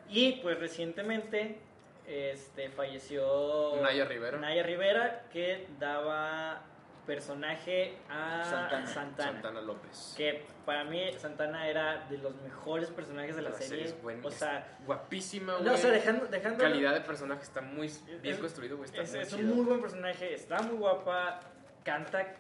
Y 0.09 0.33
pues 0.43 0.59
recientemente 0.59 1.59
este, 2.07 2.71
falleció 2.71 3.77
Naya 3.83 4.05
Rivera. 4.05 4.39
Naya 4.39 4.63
Rivera, 4.63 5.25
que 5.33 5.67
daba 5.79 6.63
personaje 7.07 7.97
a 8.09 8.43
Santana. 8.45 8.87
Santana. 8.87 9.33
Santana 9.33 9.61
López. 9.61 10.15
Que 10.17 10.45
para 10.65 10.85
mí 10.85 11.13
Santana 11.19 11.69
era 11.69 12.07
de 12.09 12.19
los 12.19 12.35
mejores 12.43 12.91
personajes 12.91 13.37
de 13.37 13.43
la, 13.43 13.53
serie. 13.53 13.85
es 13.85 14.03
buena, 14.03 14.27
o 14.27 14.31
sea, 14.31 14.77
es 14.81 14.87
guapísima, 14.87 15.55
güey. 15.55 15.65
no, 15.67 15.75
o 15.75 15.77
sea, 15.77 15.91
dejando, 15.91 16.27
dejando 16.27 16.59
Calidad 16.59 16.95
de 16.95 17.01
personaje 17.03 17.43
está 17.43 17.61
muy 17.61 17.89
bien 18.23 18.35
Es- 18.35 18.41
construido, 18.41 18.77
güey. 18.77 18.91
Es, 18.93 19.13
muy 19.13 19.21
es 19.21 19.33
un 19.35 19.47
muy 19.55 19.65
buen 19.65 19.81
personaje, 19.81 20.35
está 20.35 20.63
muy 20.63 20.77
guapa, 20.77 21.41
canta 21.85 22.35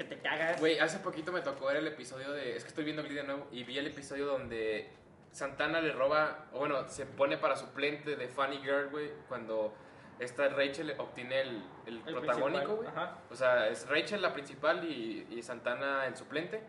que 0.00 0.14
te 0.14 0.22
cagas. 0.22 0.58
Güey, 0.58 0.78
hace 0.78 0.98
poquito 1.00 1.30
me 1.30 1.42
tocó 1.42 1.66
ver 1.66 1.76
el 1.76 1.86
episodio 1.86 2.32
de. 2.32 2.56
Es 2.56 2.64
que 2.64 2.68
estoy 2.68 2.84
viendo 2.84 3.02
Glee 3.02 3.16
de 3.16 3.24
nuevo 3.24 3.46
y 3.52 3.64
vi 3.64 3.78
el 3.78 3.86
episodio 3.86 4.26
donde 4.26 4.88
Santana 5.30 5.80
le 5.80 5.92
roba. 5.92 6.46
O 6.52 6.60
bueno, 6.60 6.88
se 6.88 7.04
pone 7.04 7.36
para 7.36 7.54
suplente 7.54 8.16
de 8.16 8.28
Funny 8.28 8.58
Girl, 8.58 8.88
güey. 8.88 9.10
Cuando 9.28 9.74
esta 10.18 10.48
Rachel 10.48 10.94
obtiene 10.96 11.42
el, 11.42 11.64
el 11.86 12.02
El 12.06 12.14
protagónico, 12.14 12.76
güey. 12.76 12.88
O 13.30 13.34
sea, 13.34 13.68
es 13.68 13.86
Rachel 13.88 14.22
la 14.22 14.32
principal 14.32 14.84
y, 14.84 15.26
y 15.30 15.42
Santana 15.42 16.06
el 16.06 16.16
suplente. 16.16 16.62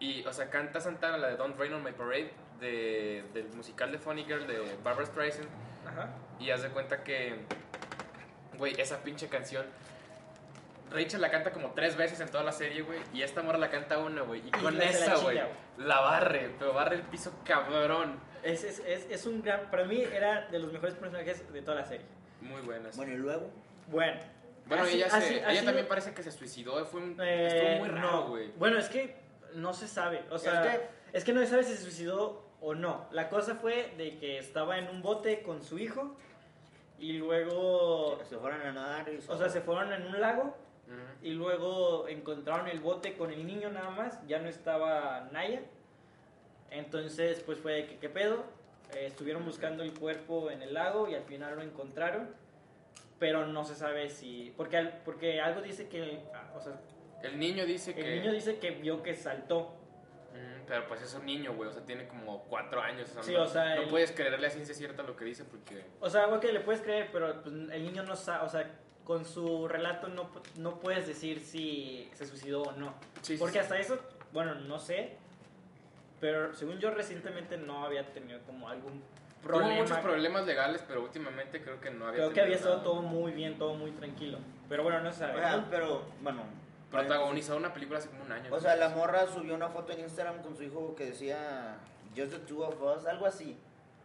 Y, 0.00 0.24
o 0.26 0.32
sea, 0.32 0.50
canta 0.50 0.80
Santana 0.80 1.16
la 1.18 1.28
de 1.28 1.36
Don't 1.36 1.56
Rain 1.56 1.74
on 1.74 1.84
My 1.84 1.92
Parade 1.92 2.32
de, 2.58 3.24
del 3.32 3.48
musical 3.50 3.92
de 3.92 3.98
Funny 3.98 4.24
Girl 4.24 4.44
de 4.48 4.60
Barbara 4.82 5.06
Streisand. 5.06 5.48
Ajá. 5.86 6.08
Y 6.40 6.50
haz 6.50 6.62
de 6.62 6.70
cuenta 6.70 7.04
que, 7.04 7.36
güey, 8.58 8.74
esa 8.80 9.04
pinche 9.04 9.28
canción. 9.28 9.64
Rachel 10.92 11.20
la 11.20 11.30
canta 11.30 11.50
como 11.52 11.72
tres 11.72 11.96
veces 11.96 12.20
en 12.20 12.28
toda 12.30 12.44
la 12.44 12.52
serie, 12.52 12.82
güey. 12.82 12.98
Y 13.12 13.22
esta 13.22 13.42
morra 13.42 13.58
la 13.58 13.70
canta 13.70 13.98
una, 13.98 14.22
güey. 14.22 14.42
Y 14.46 14.50
con 14.50 14.80
esa, 14.80 15.16
güey, 15.16 15.40
la 15.78 16.00
barre. 16.00 16.54
Pero 16.58 16.72
barre 16.72 16.96
el 16.96 17.02
piso 17.02 17.32
cabrón. 17.44 18.18
Es, 18.42 18.64
es, 18.64 18.80
es, 18.86 19.06
es 19.10 19.26
un 19.26 19.42
gran. 19.42 19.70
Para 19.70 19.84
mí 19.84 20.02
era 20.02 20.48
de 20.48 20.58
los 20.58 20.72
mejores 20.72 20.94
personajes 20.96 21.52
de 21.52 21.62
toda 21.62 21.76
la 21.78 21.84
serie. 21.84 22.06
Muy 22.40 22.60
buenas. 22.62 22.96
Bueno, 22.96 23.12
y 23.12 23.16
luego. 23.16 23.50
Bueno. 23.88 24.20
Bueno, 24.66 24.84
así- 24.84 24.94
ella, 24.96 25.10
se- 25.10 25.16
así- 25.16 25.34
ella 25.34 25.48
así- 25.48 25.64
también 25.64 25.88
parece 25.88 26.14
que 26.14 26.22
se 26.22 26.30
suicidó. 26.32 26.84
Fue 26.86 27.00
un, 27.00 27.16
eh, 27.20 27.46
estuvo 27.48 27.78
muy 27.80 27.88
raro, 27.88 28.10
no. 28.10 28.28
güey. 28.28 28.50
Bueno, 28.56 28.78
es 28.78 28.88
que 28.88 29.16
no 29.54 29.72
se 29.74 29.88
sabe. 29.88 30.22
O 30.30 30.38
sea, 30.38 30.64
Es 30.74 30.80
es 31.12 31.24
que 31.24 31.32
no 31.32 31.40
se 31.40 31.46
sabe 31.48 31.64
si 31.64 31.74
se 31.74 31.82
suicidó 31.82 32.48
o 32.60 32.74
no. 32.74 33.06
La 33.10 33.28
cosa 33.28 33.56
fue 33.56 33.92
de 33.96 34.18
que 34.18 34.38
estaba 34.38 34.78
en 34.78 34.88
un 34.88 35.02
bote 35.02 35.42
con 35.42 35.62
su 35.62 35.78
hijo 35.78 36.16
y 36.98 37.14
luego. 37.14 38.20
Se 38.28 38.36
fueron 38.38 38.60
a 38.62 38.72
nadar 38.72 39.08
y 39.08 39.18
O 39.28 39.36
sea, 39.36 39.48
se 39.48 39.60
fueron 39.60 39.92
en 39.92 40.06
un 40.06 40.20
lago. 40.20 40.56
Y 41.22 41.30
luego 41.30 42.08
encontraron 42.08 42.68
el 42.68 42.80
bote 42.80 43.16
con 43.16 43.30
el 43.32 43.46
niño 43.46 43.70
nada 43.70 43.90
más, 43.90 44.26
ya 44.26 44.38
no 44.40 44.48
estaba 44.48 45.28
Naya. 45.32 45.62
Entonces, 46.70 47.40
pues 47.44 47.58
fue 47.58 47.72
de 47.74 47.86
que, 47.86 47.98
¿qué 47.98 48.08
pedo? 48.08 48.44
Eh, 48.94 49.06
estuvieron 49.06 49.44
buscando 49.44 49.82
el 49.82 49.92
cuerpo 49.98 50.50
en 50.50 50.62
el 50.62 50.74
lago 50.74 51.08
y 51.08 51.14
al 51.14 51.22
final 51.24 51.56
lo 51.56 51.62
encontraron. 51.62 52.30
Pero 53.18 53.46
no 53.46 53.64
se 53.64 53.74
sabe 53.74 54.10
si. 54.10 54.52
Porque, 54.56 54.90
porque 55.04 55.40
algo 55.40 55.60
dice 55.62 55.88
que. 55.88 56.24
ah, 56.34 56.52
O 56.56 56.60
sea, 56.60 56.72
El 57.22 57.38
niño 57.38 57.64
dice 57.66 57.90
el 57.90 57.96
que. 57.96 58.16
niño 58.16 58.32
dice 58.32 58.58
que 58.58 58.72
vio 58.72 59.02
que 59.02 59.14
saltó. 59.14 59.76
Pero 60.66 60.86
pues 60.88 61.02
es 61.02 61.12
un 61.14 61.26
niño, 61.26 61.54
güey. 61.54 61.68
O 61.68 61.72
sea, 61.72 61.84
tiene 61.84 62.08
como 62.08 62.44
cuatro 62.44 62.80
años. 62.80 63.10
O 63.10 63.14
sea, 63.14 63.22
Sí, 63.22 63.32
no, 63.34 63.42
o 63.42 63.46
sea, 63.46 63.74
no 63.76 63.82
el- 63.82 63.88
puedes 63.88 64.12
creerle 64.12 64.46
a 64.46 64.50
ciencia 64.50 64.74
cierta 64.74 65.02
lo 65.02 65.14
que 65.16 65.24
dice 65.24 65.44
porque. 65.44 65.84
O 66.00 66.08
sea, 66.08 66.24
algo 66.24 66.40
que 66.40 66.52
le 66.52 66.60
puedes 66.60 66.80
creer, 66.80 67.10
pero 67.12 67.42
pues, 67.42 67.54
el 67.54 67.82
niño 67.84 68.02
no 68.04 68.16
sabe. 68.16 68.44
O 68.46 68.48
sea, 68.48 68.68
con 69.04 69.24
su 69.24 69.66
relato 69.68 70.08
no, 70.08 70.30
no 70.56 70.78
puedes 70.78 71.06
decir 71.06 71.40
si 71.40 72.08
se 72.14 72.26
suicidó 72.26 72.62
o 72.62 72.72
no. 72.72 72.94
Sí, 73.22 73.36
Porque 73.36 73.54
sí. 73.54 73.58
hasta 73.60 73.78
eso, 73.78 73.98
bueno, 74.32 74.54
no 74.54 74.78
sé. 74.78 75.16
Pero 76.20 76.54
según 76.54 76.78
yo 76.78 76.90
recientemente 76.92 77.56
no 77.58 77.84
había 77.84 78.06
tenido 78.12 78.40
como 78.42 78.68
algún 78.68 79.02
Tuvo 79.42 79.54
problema. 79.58 79.74
muchos 79.82 79.98
problemas 79.98 80.46
legales, 80.46 80.84
pero 80.86 81.02
últimamente 81.02 81.60
creo 81.60 81.80
que 81.80 81.90
no 81.90 82.06
había 82.06 82.18
Creo 82.20 82.32
que 82.32 82.40
había 82.42 82.54
estado 82.56 82.76
nada. 82.76 82.84
todo 82.84 83.02
muy 83.02 83.32
bien, 83.32 83.58
todo 83.58 83.74
muy 83.74 83.90
tranquilo. 83.90 84.38
Pero 84.68 84.84
bueno, 84.84 85.00
no 85.00 85.10
se 85.12 85.18
sabe. 85.18 85.34
Oigan, 85.34 85.66
pero, 85.68 86.02
bueno. 86.22 86.42
Protagonizó 86.92 87.56
una 87.56 87.72
película 87.72 87.98
hace 87.98 88.08
como 88.08 88.22
un 88.22 88.30
año. 88.32 88.54
O 88.54 88.60
sea, 88.60 88.76
la 88.76 88.90
morra 88.90 89.26
subió 89.26 89.54
una 89.54 89.68
foto 89.70 89.92
en 89.92 90.00
Instagram 90.00 90.42
con 90.42 90.54
su 90.56 90.62
hijo 90.62 90.94
que 90.94 91.06
decía 91.06 91.76
Just 92.16 92.32
the 92.32 92.38
Two 92.40 92.62
of 92.64 92.80
Us, 92.82 93.06
algo 93.06 93.26
así. 93.26 93.56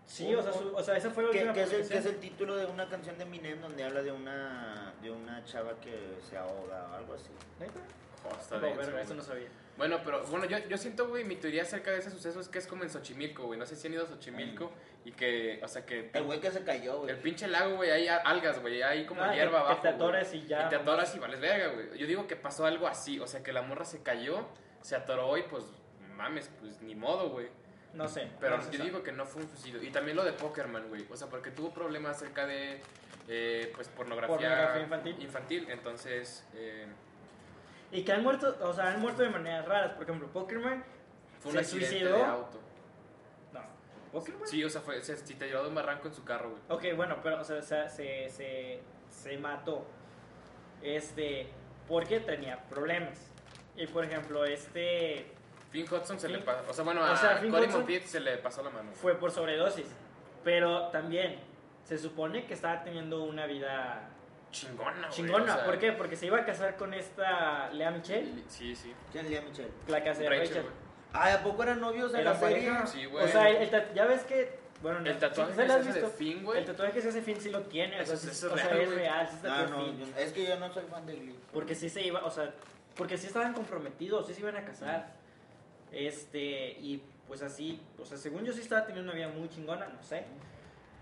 Sí, 0.08 0.34
o 0.34 0.42
sea, 0.42 0.54
su- 0.54 0.74
o 0.74 0.82
sea, 0.82 0.96
esa 0.98 1.12
fue 1.12 1.24
la 1.26 1.32
Que, 1.32 1.38
última 1.40 1.54
que 1.54 1.64
es 1.64 1.74
el, 1.74 1.88
que 1.90 1.98
es 1.98 2.06
el 2.06 2.18
título 2.18 2.56
de 2.56 2.66
una 2.66 2.88
canción 2.88 3.18
de 3.18 3.26
Eminem 3.26 3.60
donde 3.62 3.84
habla 3.84 4.02
de 4.02 4.12
una 4.12 4.94
de 5.02 5.12
una 5.12 5.44
chava 5.44 5.74
que 5.82 6.18
se 6.28 6.38
ahoga 6.38 6.88
o 6.92 6.96
algo 6.96 7.14
así. 7.14 7.30
¿Neta? 7.60 7.74
Oh, 8.26 8.36
está 8.40 8.58
verga, 8.58 8.84
güey. 8.90 9.04
eso 9.04 9.14
no 9.16 9.22
sabía. 9.22 9.48
Bueno, 9.78 10.00
pero 10.04 10.24
bueno, 10.28 10.46
yo, 10.46 10.58
yo 10.70 10.78
siento, 10.78 11.08
güey, 11.08 11.24
mi 11.24 11.36
teoría 11.36 11.62
acerca 11.62 11.92
de 11.92 12.00
ese 12.00 12.10
suceso 12.10 12.40
es 12.40 12.48
que 12.50 12.58
es 12.58 12.66
como 12.66 12.84
en 12.84 12.90
Xochimilco, 12.90 13.44
güey. 13.44 13.60
No 13.60 13.66
sé 13.66 13.76
si 13.76 13.86
han 13.88 13.94
ido 13.94 14.06
a 14.06 14.08
Xochimilco 14.08 14.72
y 15.06 15.12
que, 15.12 15.60
o 15.64 15.68
sea, 15.68 15.86
que 15.86 16.10
El 16.14 16.24
güey 16.24 16.40
que 16.40 16.52
se 16.52 16.64
cayó, 16.64 17.00
güey. 17.00 17.12
el 17.12 17.18
pinche 17.18 17.48
lago, 17.48 17.76
güey, 17.76 17.92
hay 17.92 18.08
algas, 18.08 18.60
güey, 18.62 18.82
hay 18.82 19.06
como 19.06 19.22
Ah, 19.22 19.34
hierba 19.36 19.52
que- 19.52 19.58
abajo. 19.66 19.76
Que 19.82 19.90
te 19.90 19.94
atoras 19.94 20.34
y 20.34 20.48
ya. 20.48 20.66
Y 20.66 20.70
te 20.70 20.76
atoras 20.78 21.14
y 21.16 21.20
vales 21.20 21.40
verga, 21.40 21.68
güey. 21.74 21.98
Yo 22.00 22.08
digo 22.08 22.26
que 22.28 22.36
pasó 22.38 22.66
algo 22.66 22.88
así, 22.88 23.20
o 23.20 23.28
sea, 23.28 23.44
que 23.44 23.54
la 23.54 23.62
morra 23.62 23.86
se 23.86 24.02
cayó, 24.02 24.48
se 24.82 24.96
atoró 24.96 25.38
y 25.38 25.44
pues, 25.44 25.66
mames, 26.16 26.50
pues 26.60 26.82
ni 26.82 26.96
modo, 26.96 27.30
güey. 27.30 27.48
No 27.94 28.08
sé. 28.08 28.30
Pero 28.40 28.58
no 28.58 28.64
se 28.64 28.72
yo 28.72 28.78
sabe. 28.78 28.90
digo 28.90 29.04
que 29.04 29.12
no 29.12 29.26
fue 29.26 29.42
un 29.44 29.50
suicidio. 29.50 29.82
Y 29.82 29.90
también 29.90 30.16
lo 30.18 30.24
de 30.24 30.34
Pokerman, 30.34 30.88
güey. 30.90 31.06
O 31.10 31.16
sea, 31.18 31.28
porque 31.28 31.52
tuvo 31.52 31.74
problemas 31.74 32.18
acerca 32.18 32.46
de, 32.46 32.82
eh, 33.28 33.72
pues, 33.76 33.88
pornografía, 33.90 34.36
Pornografía 34.38 34.82
infantil. 34.84 35.16
infantil. 35.22 35.68
Entonces, 35.70 36.46
eh, 36.54 36.88
Y 37.92 38.04
que 38.04 38.12
han 38.12 38.22
muerto, 38.24 38.56
o 38.62 38.74
sea, 38.74 38.90
han 38.94 39.00
muerto 39.02 39.24
de 39.24 39.30
maneras 39.30 39.66
raras. 39.66 39.94
Por 39.94 40.04
ejemplo, 40.04 40.28
Pokémon. 40.28 40.84
fue 41.40 41.52
un 41.52 41.58
¿Se 41.58 41.60
accidente 41.62 41.88
suicidó? 41.90 42.18
de 42.18 42.24
auto. 42.24 42.60
No. 43.54 43.62
¿Pokémon? 44.12 44.48
Sí, 44.48 44.64
o 44.64 44.70
sea, 44.70 44.82
fue, 44.82 45.02
se, 45.02 45.16
te 45.16 45.48
llevó 45.48 45.64
de 45.64 45.70
un 45.70 45.76
barranco 45.76 46.08
en 46.10 46.14
su 46.14 46.24
carro, 46.24 46.50
güey. 46.52 46.62
Ok, 46.92 46.96
bueno, 46.98 47.18
pero 47.24 47.40
o 47.42 47.44
sea, 47.44 47.62
se, 47.62 47.90
se, 47.90 48.30
se, 48.30 48.82
se 49.10 49.38
mató. 49.38 49.86
Este, 50.82 51.48
porque 51.88 52.20
tenía 52.20 52.60
problemas. 52.70 53.32
Y 53.76 53.88
por 53.88 54.04
ejemplo, 54.06 54.46
este 54.46 55.32
Finn 55.72 55.86
Hudson 55.92 56.20
se 56.20 56.28
Finn- 56.28 56.32
le 56.34 56.40
pasó. 56.40 56.70
O 56.70 56.74
sea, 56.74 56.84
bueno, 56.84 57.02
o 57.02 57.04
a 57.06 57.16
sea, 57.18 57.38
Finn 57.38 57.52
Cory 57.52 57.66
Hudson- 57.68 57.72
Monteith 57.80 58.04
se 58.06 58.20
le 58.20 58.38
pasó 58.38 58.64
la 58.64 58.70
mano. 58.70 58.92
fue 58.94 59.16
por 59.16 59.32
sobredosis. 59.32 59.88
Pero 60.44 60.88
también 60.90 61.40
se 61.84 61.98
supone 61.98 62.46
que 62.46 62.54
estaba 62.54 62.84
teniendo 62.84 63.24
una 63.24 63.46
vida 63.46 64.10
Chingona, 64.52 64.94
güey. 65.00 65.10
chingona. 65.12 65.54
o 65.54 65.58
sea, 65.58 65.66
¿Por 65.66 65.78
qué? 65.78 65.92
Porque 65.92 66.16
se 66.16 66.26
iba 66.28 66.38
a 66.40 66.46
casar 66.46 66.78
con 66.78 66.94
esta 66.94 67.70
Lea 67.72 67.92
Michelle, 67.92 68.44
Sí, 68.48 68.76
sí. 68.76 68.94
¿Quién 69.12 69.26
es 69.26 69.32
Lea 69.32 69.42
Michelle? 69.42 69.72
la 69.88 70.04
casa 70.04 70.22
de 70.22 70.30
Rachel, 70.30 70.48
Rachel. 70.48 70.62
güey. 70.64 70.74
Ay, 71.14 71.34
¿a 71.34 71.44
poco 71.44 71.64
eran 71.64 71.80
novios 71.82 72.14
en 72.14 72.24
la 72.26 72.36
serie? 72.36 72.58
pareja. 72.70 72.88
Sí, 72.88 73.06
güey. 73.06 73.26
O 73.26 73.28
sea, 73.28 73.50
el, 73.50 73.58
el 73.74 73.94
ya 73.94 74.06
ves 74.06 74.24
que. 74.24 74.60
Bueno, 74.82 75.00
no, 75.00 75.10
El 75.10 75.18
tatuaje 75.18 75.52
sí, 75.54 75.58
que 75.58 75.64
¿sí 75.64 75.84
se 75.84 75.90
hace 75.90 76.02
de? 76.02 76.08
Finn, 76.10 76.44
güey. 76.44 76.60
El 76.60 76.66
tatuaje 76.66 76.92
que 76.94 77.02
se 77.02 77.10
hace 77.10 77.22
Finn 77.24 77.42
sí 77.42 77.50
lo 77.50 77.62
tiene. 77.64 78.00
O 78.00 78.06
sea, 78.06 78.14
Eso- 78.16 78.30
es 78.30 78.44
o 78.44 78.56
sea, 78.56 78.68
real, 78.68 78.80
es 78.82 78.86
güey. 78.88 79.00
real, 79.00 79.28
sí 79.28 79.36
Ah, 79.50 79.66
no, 79.70 79.88
yo- 79.98 80.06
es 80.18 80.32
que 80.34 80.46
yo 80.46 80.60
no 80.60 80.72
soy 80.72 80.84
fan 80.86 81.06
de 81.08 81.16
Glee. 81.16 81.40
Porque 81.52 81.74
sí 81.76 81.90
se 81.90 82.02
iba, 82.04 82.24
o 82.24 82.30
sea, 82.30 82.54
porque 82.96 83.18
sí 83.18 83.26
estaban 83.28 83.54
comprometidos, 83.54 84.28
sí 84.28 84.34
se 84.36 84.42
iban 84.42 84.56
a 84.56 84.64
casar. 84.66 85.17
Este, 85.92 86.72
y 86.80 87.04
pues 87.28 87.42
así, 87.42 87.82
o 88.00 88.06
sea, 88.06 88.18
según 88.18 88.44
yo 88.46 88.54
sí 88.54 88.62
estaba 88.62 88.86
teniendo 88.86 89.12
una 89.12 89.18
vida 89.18 89.30
muy 89.30 89.50
chingona, 89.50 89.88
no 89.88 90.02
sé. 90.04 90.26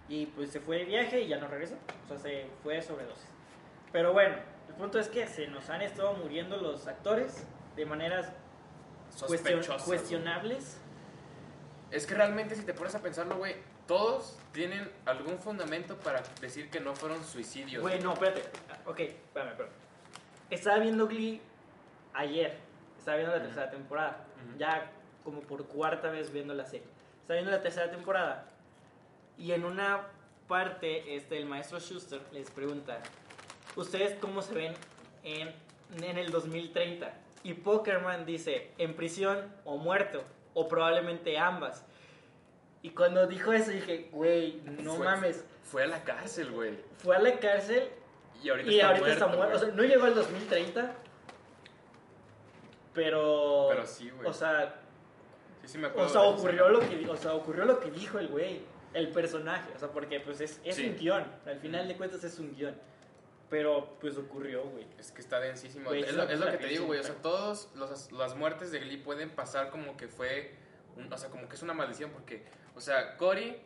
Y 0.08 0.28
pues 0.28 0.52
se 0.52 0.60
fue 0.60 0.78
de 0.80 0.86
viaje 0.86 1.22
y 1.22 1.28
ya 1.28 1.38
no 1.38 1.48
regresó. 1.48 1.76
O 2.06 2.08
sea, 2.08 2.18
se 2.18 2.48
fue 2.64 2.76
de 2.76 2.82
sobredosis. 2.82 3.28
Pero 3.92 4.14
bueno, 4.14 4.36
el 4.68 4.76
punto 4.76 5.00
es 5.00 5.08
que 5.08 5.28
se 5.28 5.48
nos 5.48 5.70
han 5.70 5.82
estado 5.82 6.14
muriendo 6.14 6.58
los 6.58 6.86
actores 6.88 7.46
de 7.76 7.86
maneras 7.86 8.32
cuestion- 9.20 9.84
cuestionables. 9.84 10.78
Es 11.92 12.06
que 12.06 12.16
realmente 12.16 12.56
si 12.56 12.64
te 12.64 12.74
pones 12.74 12.94
a 12.96 13.02
pensarlo, 13.02 13.38
güey, 13.38 13.56
todos 13.88 14.38
tienen 14.52 14.90
algún 15.06 15.38
fundamento 15.40 15.96
para 15.98 16.22
decir 16.42 16.70
que 16.70 16.80
no 16.80 16.96
fueron 16.96 17.24
suicidios. 17.24 17.82
Güey, 17.82 18.00
no, 18.02 18.14
espérate. 18.14 18.44
Ah, 18.70 18.78
Ok, 18.88 19.00
espérame, 19.00 19.52
espérame. 19.52 19.74
Estaba 20.50 20.78
viendo 20.80 21.08
Glee 21.08 21.42
ayer. 22.14 22.58
Estaba 22.98 23.18
viendo 23.18 23.34
la 23.36 23.42
Ujú. 23.42 23.48
tercera 23.48 23.70
temporada. 23.72 24.26
Ya 24.58 24.92
como 25.24 25.42
por 25.42 25.66
cuarta 25.68 26.10
vez 26.10 26.32
viendo 26.32 26.54
la 26.54 26.66
serie. 26.66 26.86
Estaba 27.22 27.36
viendo 27.40 27.52
la 27.52 27.62
tercera 27.62 27.90
temporada. 27.92 28.48
Y 29.38 29.52
en 29.52 29.66
una 29.66 30.08
parte, 30.48 31.16
este, 31.16 31.38
el 31.38 31.46
maestro 31.46 31.80
Schuster 31.80 32.22
les 32.32 32.50
pregunta: 32.52 33.00
¿Ustedes 33.76 34.16
cómo 34.20 34.42
se 34.42 34.54
ven 34.54 34.74
en, 35.24 35.54
en 36.02 36.18
el 36.18 36.32
2030? 36.32 37.12
Y 37.44 37.54
Pokerman 37.56 38.26
dice: 38.26 38.72
en 38.78 38.96
prisión 38.96 39.52
o 39.66 39.78
muerto. 39.78 40.24
O 40.54 40.68
probablemente 40.70 41.38
ambas. 41.38 41.84
Y 42.82 42.92
cuando 42.92 43.26
dijo 43.28 43.52
eso 43.52 43.72
dije, 43.72 44.10
güey, 44.12 44.62
no 44.64 44.94
Fue- 44.96 45.06
mames. 45.06 45.44
Fue 45.64 45.84
a 45.84 45.88
la 45.88 46.04
cárcel, 46.04 46.52
güey. 46.52 46.78
Fue 47.00 47.16
a 47.16 47.20
la 47.20 47.40
cárcel 47.40 47.90
Y 48.44 48.50
ahorita 48.50 48.72
y 48.72 48.76
está 48.76 48.88
ahorita 48.90 49.06
muerto. 49.08 49.26
está 49.26 49.36
muerto. 49.38 49.56
O 49.58 49.60
sea, 49.60 49.70
no 49.70 49.84
llegó 49.84 50.06
al 50.06 50.14
2030. 50.16 50.96
Pero. 52.96 53.68
Pero 53.70 53.86
sí, 53.86 54.10
güey. 54.10 54.28
O 54.28 54.34
sea, 54.34 54.80
sí, 55.62 55.68
sí 55.68 55.78
me 55.78 55.88
acuerdo. 55.88 56.08
o 56.10 56.12
sea, 56.12 56.22
ocurrió 56.22 56.70
lo 56.70 56.80
que, 56.80 57.08
o 57.08 57.16
sea, 57.18 57.34
ocurrió 57.34 57.66
lo 57.66 57.80
que 57.80 57.92
dijo 57.92 58.18
el 58.18 58.30
güey, 58.30 58.62
el 58.94 59.10
personaje. 59.10 59.70
O 59.76 59.80
sea, 59.80 59.90
porque 59.90 60.20
pues 60.22 60.40
es, 60.42 60.60
es 60.64 60.76
Sí. 60.78 60.88
un 60.90 60.98
guion. 60.98 61.26
Al 61.46 61.60
final 61.60 61.88
de 61.88 61.96
cuentas 61.98 62.24
es 62.24 62.40
un 62.40 62.56
guion. 62.56 62.76
Pero 63.50 63.98
pues 64.02 64.18
ocurrió, 64.18 64.64
güey. 64.64 64.88
Es 64.98 65.12
que 65.12 65.22
está 65.22 65.40
densísimo. 65.40 65.90
Güey, 65.90 66.02
es, 66.02 66.14
lo, 66.16 66.24
es 66.24 66.40
que 66.40 66.58
te 66.58 66.66
digo, 66.68 66.86
güey. 66.88 67.00
O 67.00 67.04
sea, 67.04 67.16
los, 67.76 68.12
las 68.12 68.36
muertes 68.36 68.72
de 68.72 68.80
Glee 68.80 68.98
pueden 68.98 69.30
pasar 69.30 69.70
como 69.70 69.96
que 69.98 70.08
fue. 70.08 70.56
un- 70.98 71.12
o 71.12 71.18
sea, 71.18 71.30
como 71.30 71.48
que 71.48 71.56
es 71.56 71.62
una 71.62 71.74
maldición. 71.74 72.10
Porque, 72.12 72.44
o 72.76 72.82
sea, 72.82 73.18
Cory 73.18 73.58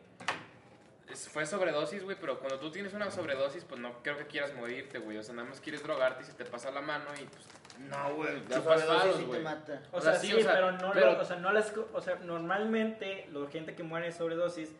fue 1.32 1.46
sobredosis, 1.46 2.02
güey. 2.04 2.16
Pero 2.20 2.38
cuando 2.40 2.58
tú 2.58 2.70
tienes 2.70 2.92
una 2.92 3.10
sobredosis, 3.10 3.64
pues 3.64 3.80
no 3.80 4.02
creo 4.02 4.18
que 4.18 4.26
quieras 4.26 4.52
morirte, 4.54 4.98
güey. 4.98 5.16
O 5.16 5.22
sea, 5.22 5.34
nada 5.34 5.48
más 5.48 5.60
quieres 5.60 5.82
drogarte 5.82 6.24
y 6.24 6.26
se 6.26 6.34
te 6.34 6.44
pasa 6.44 6.70
la 6.70 6.80
mano 6.82 7.06
y 7.20 7.24
pues. 7.24 7.44
No, 7.88 8.14
güey. 8.14 8.34
La 8.48 8.56
Chupas 8.56 8.62
sobredosis 8.80 8.86
faros, 9.00 9.16
sí 9.16 9.20
te 9.22 9.26
güey. 9.26 9.42
mata. 9.42 9.82
O, 9.92 10.00
sea, 10.00 10.14
sí, 10.14 10.26
sí, 10.28 10.34
o 10.34 10.40
sea, 10.40 10.52
pero 10.52 10.72
no 10.72 10.92
pero- 10.92 11.12
lo- 11.12 11.20
o 11.20 11.24
sea, 11.24 11.36
no 11.36 11.52
las 11.52 11.72
o 11.92 12.00
sea, 12.00 12.16
normalmente 12.16 13.28
la 13.32 13.48
gente 13.50 13.74
que 13.74 13.82
muere 13.82 14.06
de 14.06 14.12
sobredosis 14.12 14.74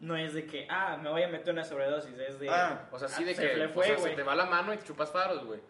no 0.00 0.16
es 0.16 0.32
de 0.34 0.46
que, 0.46 0.66
ah, 0.70 0.96
me 1.02 1.10
voy 1.10 1.22
a 1.22 1.28
meter 1.28 1.52
una 1.52 1.64
sobredosis, 1.64 2.16
es 2.18 2.38
de 2.38 2.48
Ah, 2.50 2.88
O 2.90 2.98
sea, 2.98 3.08
sí 3.08 3.24
de 3.24 3.34
se 3.34 3.42
que 3.48 3.56
le 3.56 3.66
o 3.66 3.70
fue, 3.70 3.86
sea, 3.86 3.98
se 3.98 4.10
te 4.10 4.22
va 4.22 4.34
la 4.34 4.46
mano 4.46 4.72
y 4.72 4.76
te 4.78 4.84
chupas 4.84 5.10
faros, 5.10 5.44
güey. 5.44 5.60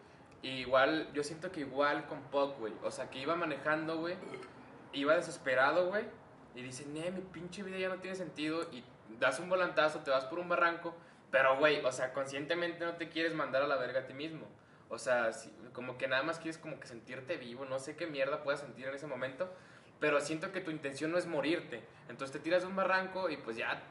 Y 0.41 0.49
igual, 0.61 1.09
yo 1.13 1.23
siento 1.23 1.51
que 1.51 1.61
igual 1.61 2.05
con 2.05 2.21
Puck, 2.23 2.57
güey. 2.59 2.73
O 2.83 2.91
sea, 2.91 3.09
que 3.09 3.19
iba 3.19 3.35
manejando, 3.35 3.97
güey. 3.97 4.15
Iba 4.93 5.15
desesperado, 5.15 5.87
güey. 5.87 6.05
Y 6.55 6.61
dice, 6.61 6.85
nee, 6.87 7.11
mi 7.11 7.21
pinche 7.21 7.61
vida 7.63 7.77
ya 7.77 7.89
no 7.89 7.95
tiene 7.97 8.15
sentido. 8.15 8.63
Y 8.71 8.83
das 9.19 9.39
un 9.39 9.49
volantazo, 9.49 9.99
te 9.99 10.11
vas 10.11 10.25
por 10.25 10.39
un 10.39 10.47
barranco. 10.47 10.95
Pero, 11.31 11.57
güey, 11.57 11.83
o 11.85 11.91
sea, 11.91 12.13
conscientemente 12.13 12.85
no 12.85 12.93
te 12.93 13.09
quieres 13.09 13.33
mandar 13.33 13.63
a 13.63 13.67
la 13.67 13.75
verga 13.75 13.99
a 14.01 14.05
ti 14.07 14.13
mismo. 14.13 14.47
O 14.89 14.97
sea, 14.97 15.31
sí, 15.33 15.53
como 15.73 15.97
que 15.97 16.07
nada 16.07 16.23
más 16.23 16.39
quieres 16.39 16.57
como 16.57 16.79
que 16.79 16.87
sentirte 16.87 17.37
vivo. 17.37 17.65
No 17.65 17.79
sé 17.79 17.95
qué 17.95 18.07
mierda 18.07 18.43
puedas 18.43 18.59
sentir 18.61 18.87
en 18.87 18.95
ese 18.95 19.07
momento. 19.07 19.49
Pero 19.99 20.19
siento 20.21 20.51
que 20.51 20.61
tu 20.61 20.71
intención 20.71 21.11
no 21.11 21.17
es 21.17 21.27
morirte. 21.27 21.81
Entonces 22.07 22.31
te 22.35 22.39
tiras 22.39 22.61
de 22.63 22.67
un 22.69 22.75
barranco 22.75 23.29
y 23.29 23.37
pues 23.37 23.57
ya... 23.57 23.81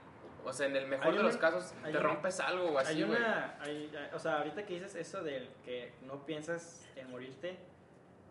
O 0.45 0.53
sea, 0.53 0.67
en 0.67 0.77
el 0.77 0.87
mejor 0.87 1.09
Hay 1.09 1.13
de 1.13 1.19
una- 1.19 1.29
los 1.29 1.37
casos, 1.37 1.73
te 1.83 1.91
una- 1.91 2.01
rompes 2.01 2.41
algo 2.41 2.71
o 2.71 2.79
así, 2.79 2.95
hay 2.95 3.03
una, 3.03 3.59
hay- 3.61 3.91
o 4.15 4.19
sea, 4.19 4.39
ahorita 4.39 4.65
que 4.65 4.75
dices 4.75 4.95
eso 4.95 5.23
del 5.23 5.51
que 5.65 5.93
no 6.07 6.25
piensas 6.25 6.87
en 6.97 7.11
morirte, 7.11 7.59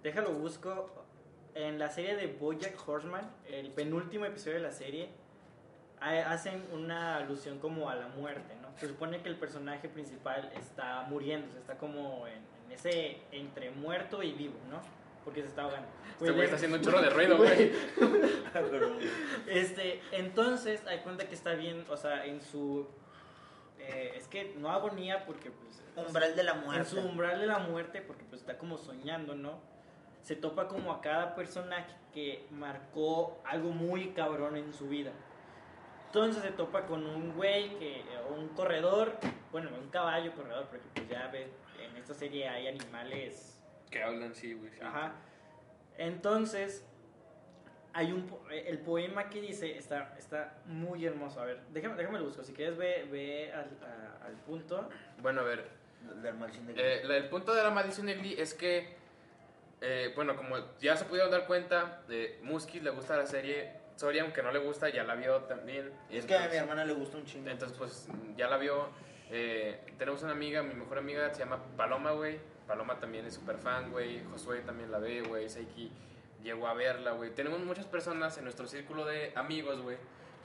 déjalo 0.02 0.32
busco. 0.32 0.90
En 1.54 1.78
la 1.78 1.90
serie 1.90 2.16
de 2.16 2.28
BoJack 2.28 2.88
Horseman, 2.88 3.30
el 3.48 3.72
penúltimo 3.72 4.26
episodio 4.26 4.56
de 4.56 4.64
la 4.64 4.72
serie, 4.72 5.10
ha- 6.00 6.32
hacen 6.32 6.66
una 6.72 7.18
alusión 7.18 7.60
como 7.60 7.90
a 7.90 7.96
la 7.96 8.08
muerte, 8.08 8.56
¿no? 8.62 8.70
Se 8.80 8.88
supone 8.88 9.22
que 9.22 9.30
el 9.30 9.36
personaje 9.38 9.88
principal 9.90 10.52
está 10.56 11.02
muriéndose, 11.04 11.60
está 11.60 11.78
como 11.78 12.26
en 12.28 12.42
ese 12.72 13.18
entre 13.32 13.72
muerto 13.72 14.22
y 14.24 14.34
vivo, 14.34 14.56
¿no? 14.70 14.80
Porque 15.24 15.42
se 15.42 15.48
está 15.50 15.64
ahogando. 15.64 15.88
Este 16.14 16.32
güey 16.32 16.46
está 16.46 16.56
haciendo 16.56 16.78
un 16.78 16.84
chorro 16.84 17.02
de 17.02 17.10
ruido, 17.10 17.38
güey. 17.38 17.72
Este, 19.48 20.02
entonces, 20.12 20.86
hay 20.88 21.00
cuenta 21.00 21.28
que 21.28 21.36
está 21.36 21.54
bien, 21.54 21.86
o 21.90 21.98
sea, 21.98 22.26
en 22.26 22.42
su... 22.42 22.88
eh, 23.80 24.14
es 24.16 24.28
que 24.28 24.56
no 24.58 24.72
agonía 24.72 25.26
porque 25.26 25.52
pues... 25.52 25.84
Umbral 25.96 26.36
de 26.36 26.44
la 26.44 26.52
En 26.54 26.64
muerte. 26.64 26.86
su 26.86 27.00
umbral 27.00 27.40
de 27.40 27.48
la 27.48 27.60
muerte, 27.60 28.02
porque 28.02 28.24
pues 28.26 28.42
está 28.42 28.58
como 28.58 28.78
soñando, 28.78 29.36
¿no? 29.36 29.60
Se 30.22 30.36
topa 30.36 30.68
como 30.68 30.92
a 30.92 31.02
cada 31.02 31.36
personaje 31.36 31.94
que 32.14 32.46
marcó 32.52 33.40
algo 33.46 33.72
muy 33.72 34.10
cabrón 34.10 34.58
en 34.58 34.74
su 34.74 34.88
vida. 34.88 35.12
Entonces 36.08 36.44
se 36.44 36.52
topa 36.52 36.86
con 36.86 37.06
un 37.06 37.34
güey, 37.36 37.78
que, 37.80 38.04
un 38.36 38.50
corredor, 38.50 39.14
bueno, 39.52 39.70
un 39.80 39.90
caballo 39.90 40.34
corredor, 40.34 40.68
porque 40.68 40.86
pues 40.94 41.10
ya 41.10 41.28
ves, 41.28 41.50
en 41.98 42.02
esta 42.04 42.14
serie 42.14 42.48
hay 42.48 42.68
animales 42.68 43.58
Que 43.90 44.04
hablan, 44.04 44.34
sí, 44.36 44.54
güey. 44.54 44.70
sí. 44.72 44.80
Ajá. 44.82 45.14
Entonces, 45.98 46.86
hay 47.94 48.12
un 48.12 48.28
po- 48.28 48.42
el 48.50 48.78
poema 48.80 49.30
que 49.30 49.42
dice 49.42 49.78
está, 49.78 50.14
está 50.18 50.58
muy 50.66 51.06
hermoso. 51.06 51.42
A 51.42 51.46
ver, 51.46 51.62
déjame, 51.72 51.96
déjame 51.96 52.20
lo 52.20 52.26
busco. 52.26 52.44
Si 52.44 52.54
quieres, 52.54 52.78
ve, 52.78 53.08
ve 53.12 53.52
al, 53.52 53.70
a- 53.84 54.26
al 54.28 54.34
punto. 54.46 54.90
Bueno, 55.22 55.42
a 55.42 55.44
ver. 55.44 55.78
Maldición 56.38 56.68
de 56.68 56.74
eh, 56.78 57.04
la- 57.04 57.18
el 57.18 57.28
punto 57.28 57.54
de 57.56 57.64
la 57.64 57.72
maldición 57.72 58.06
de 58.06 58.14
Glee 58.16 58.36
es 58.40 58.54
que, 58.54 58.96
eh, 59.82 60.14
bueno, 60.16 60.36
como 60.38 60.56
ya 60.80 60.96
se 60.96 61.06
pudieron 61.06 61.32
dar 61.32 61.48
cuenta, 61.48 62.02
eh, 62.10 62.40
Muskis 62.44 62.84
le 62.84 62.92
gusta 62.92 63.18
la 63.18 63.26
serie. 63.26 63.72
Sorry, 63.96 64.20
aunque 64.20 64.44
no 64.44 64.52
le 64.52 64.60
gusta, 64.60 64.90
ya 64.90 65.04
la 65.04 65.16
vio 65.16 65.42
también. 65.46 65.92
Es 66.12 66.26
que 66.28 66.36
a 66.36 66.38
mi 66.38 66.44
Entonces- 66.44 66.62
hermana 66.62 66.86
le 66.86 66.94
gusta 66.94 67.18
un 67.18 67.26
chingo. 67.26 67.50
Entonces, 67.50 67.76
pues 67.78 68.08
ya 68.38 68.48
la 68.48 68.58
vio. 68.58 68.90
Eh, 69.30 69.80
tenemos 69.98 70.24
una 70.24 70.32
amiga, 70.32 70.64
mi 70.64 70.74
mejor 70.74 70.98
amiga, 70.98 71.34
se 71.34 71.40
llama 71.40 71.62
Paloma, 71.76 72.12
güey. 72.12 72.40
Paloma 72.68 73.00
también 73.00 73.26
es 73.26 73.34
súper 73.34 73.58
fan, 73.58 73.92
güey. 73.92 74.24
Josué 74.32 74.62
también 74.62 74.92
la 74.92 75.00
ve, 75.00 75.22
güey. 75.22 75.50
Saiki 75.50 75.92
llegó 76.44 76.68
a 76.68 76.74
verla, 76.74 77.12
güey. 77.12 77.34
Tenemos 77.34 77.60
muchas 77.60 77.86
personas 77.86 78.38
en 78.38 78.44
nuestro 78.44 78.68
círculo 78.68 79.06
de 79.06 79.32
amigos, 79.36 79.82
güey, 79.82 79.98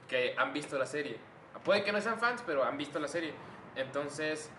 que 0.09 0.35
han 0.37 0.53
visto 0.53 0.79
la 0.79 0.87
serie. 0.87 1.17
Puede 1.65 1.85
que 1.85 1.93
no 1.93 2.01
sean 2.01 2.19
fans, 2.19 2.43
pero 2.45 2.65
han 2.65 2.77
visto 2.77 2.99
la 2.99 3.09
serie. 3.09 3.33
Entonces, 3.77 4.51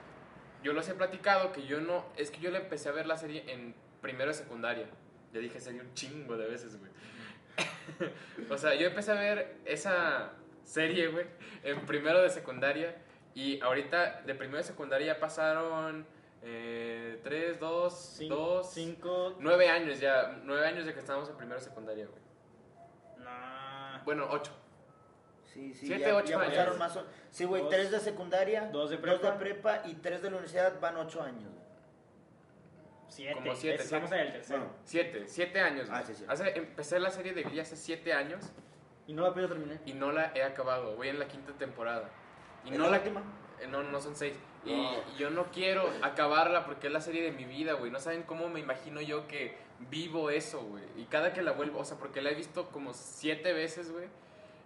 yo 0.64 0.74
los 0.74 0.88
he 0.88 0.94
platicado 0.94 1.52
que 1.52 1.66
yo 1.66 1.82
no. 1.82 2.06
Es 2.16 2.32
que 2.32 2.40
yo 2.40 2.52
le 2.52 2.60
empecé 2.60 2.90
a 2.90 2.92
ver 2.94 3.06
la 3.06 3.18
serie 3.18 3.44
en 3.48 3.76
primero 4.02 4.30
de 4.30 4.36
secundaria. 4.36 4.88
Le 5.34 5.40
dije 5.40 5.60
serie 5.60 5.82
un 5.82 5.94
chingo 5.94 6.38
de 6.38 6.48
veces, 6.48 6.78
güey. 6.80 6.92
o 8.50 8.58
sea, 8.58 8.76
yo 8.76 8.88
empecé 8.88 9.12
a 9.12 9.16
ver 9.16 9.58
esa 9.66 10.34
serie, 10.64 11.08
güey, 11.08 11.26
en 11.64 11.86
primero 11.86 12.22
de 12.22 12.30
secundaria. 12.30 12.96
Y 13.36 13.60
ahorita 13.62 14.22
de 14.26 14.36
primero 14.36 14.58
de 14.58 14.64
secundaria 14.64 15.14
ya 15.16 15.20
pasaron 15.20 16.06
eh, 16.44 17.20
tres, 17.24 17.60
dos, 17.60 18.20
Cin- 18.20 18.30
dos, 18.30 18.72
Cinco. 18.72 19.36
nueve 19.40 19.70
años 19.70 20.00
ya. 20.00 20.40
Nueve 20.44 20.68
años 20.68 20.86
de 20.86 20.94
que 20.94 21.00
estábamos 21.00 21.30
en 21.30 21.38
primero 21.38 21.58
de 21.60 21.66
secundaria, 21.66 22.06
güey. 22.06 22.22
Nah, 23.26 24.04
Bueno, 24.04 24.28
ocho. 24.30 24.52
Sí, 25.46 25.74
sí, 25.74 25.86
Siete, 25.88 26.06
ya, 26.06 26.16
ocho 26.16 26.28
ya 26.32 26.40
años. 26.40 26.50
pasaron 26.50 26.78
más. 26.80 26.96
o- 26.98 27.06
Sí, 27.30 27.46
güey, 27.46 27.62
Dos. 27.62 27.72
tres 27.72 27.92
de 27.92 28.00
secundaria, 28.00 28.70
Dos 28.72 28.90
de 28.90 28.98
dos 28.98 29.22
de 29.22 29.32
prepa. 29.34 29.82
y 29.86 29.94
tres 29.96 30.22
de 30.22 30.30
la 30.30 30.38
universidad 30.38 30.80
van 30.80 30.98
ocho 30.98 31.22
años. 31.22 31.44
güey. 31.52 31.64
siete. 33.08 33.36
como 33.36 33.56
siete, 33.56 33.84
Estamos 33.84 34.10
siete. 34.10 34.22
en 34.22 34.28
el 34.28 34.34
tercero. 34.34 34.60
Bueno, 34.60 34.74
Siete, 34.86 35.24
siete 35.28 35.60
años. 35.60 35.88
Ah, 35.92 36.02
güey. 36.02 36.06
sí, 36.16 36.16
sí. 36.16 36.26
Hace, 36.28 36.58
empecé 36.58 37.00
la 37.00 37.12
serie 37.12 37.34
de 37.34 37.44
Glee 37.44 37.60
hace 37.60 37.76
siete 37.76 38.12
años 38.14 38.52
Y 39.06 39.14
no 39.14 39.22
la 39.22 39.34
puedo 39.34 39.48
terminar. 39.48 39.78
y 39.86 39.94
no 39.94 40.12
la 40.12 40.32
he 40.34 40.42
acabado. 40.44 40.96
Voy 40.96 41.10
en 41.10 41.20
la 41.20 41.28
quinta 41.28 41.54
temporada. 41.54 42.10
Y 42.66 42.72
¿Es 42.74 42.78
no 42.78 42.90
la 42.90 42.98
última? 42.98 43.22
Eh, 43.62 43.68
No, 43.68 43.84
no 43.84 44.02
son 44.02 44.16
seis. 44.16 44.34
Y, 44.66 44.72
No. 44.72 44.92
y 45.16 45.20
yo 45.20 45.30
no 45.30 45.52
quiero 45.52 45.90
acabarla 46.02 46.66
porque 46.66 46.88
es 46.88 46.94
la 46.94 47.02
serie 47.02 47.22
de 47.24 47.32
mi 47.32 47.46
vida, 47.46 47.74
güey. 47.74 47.92
No 47.92 48.00
saben 48.00 48.24
cómo 48.24 48.50
me 48.50 48.60
imagino 48.60 49.02
yo 49.02 49.28
que 49.28 49.56
vivo 49.90 50.30
eso, 50.30 50.62
güey. 50.64 50.84
Y 50.98 51.04
cada 51.06 51.34
que 51.34 51.42
la 51.42 51.52
vuelvo, 51.52 51.80
o 51.80 51.86
sea, 51.86 51.98
porque 51.98 52.22
la 52.22 52.30
he 52.32 52.36
visto 52.36 52.70
como 52.70 52.94
siete 52.94 53.52
veces, 53.54 53.92
güey. 53.92 54.08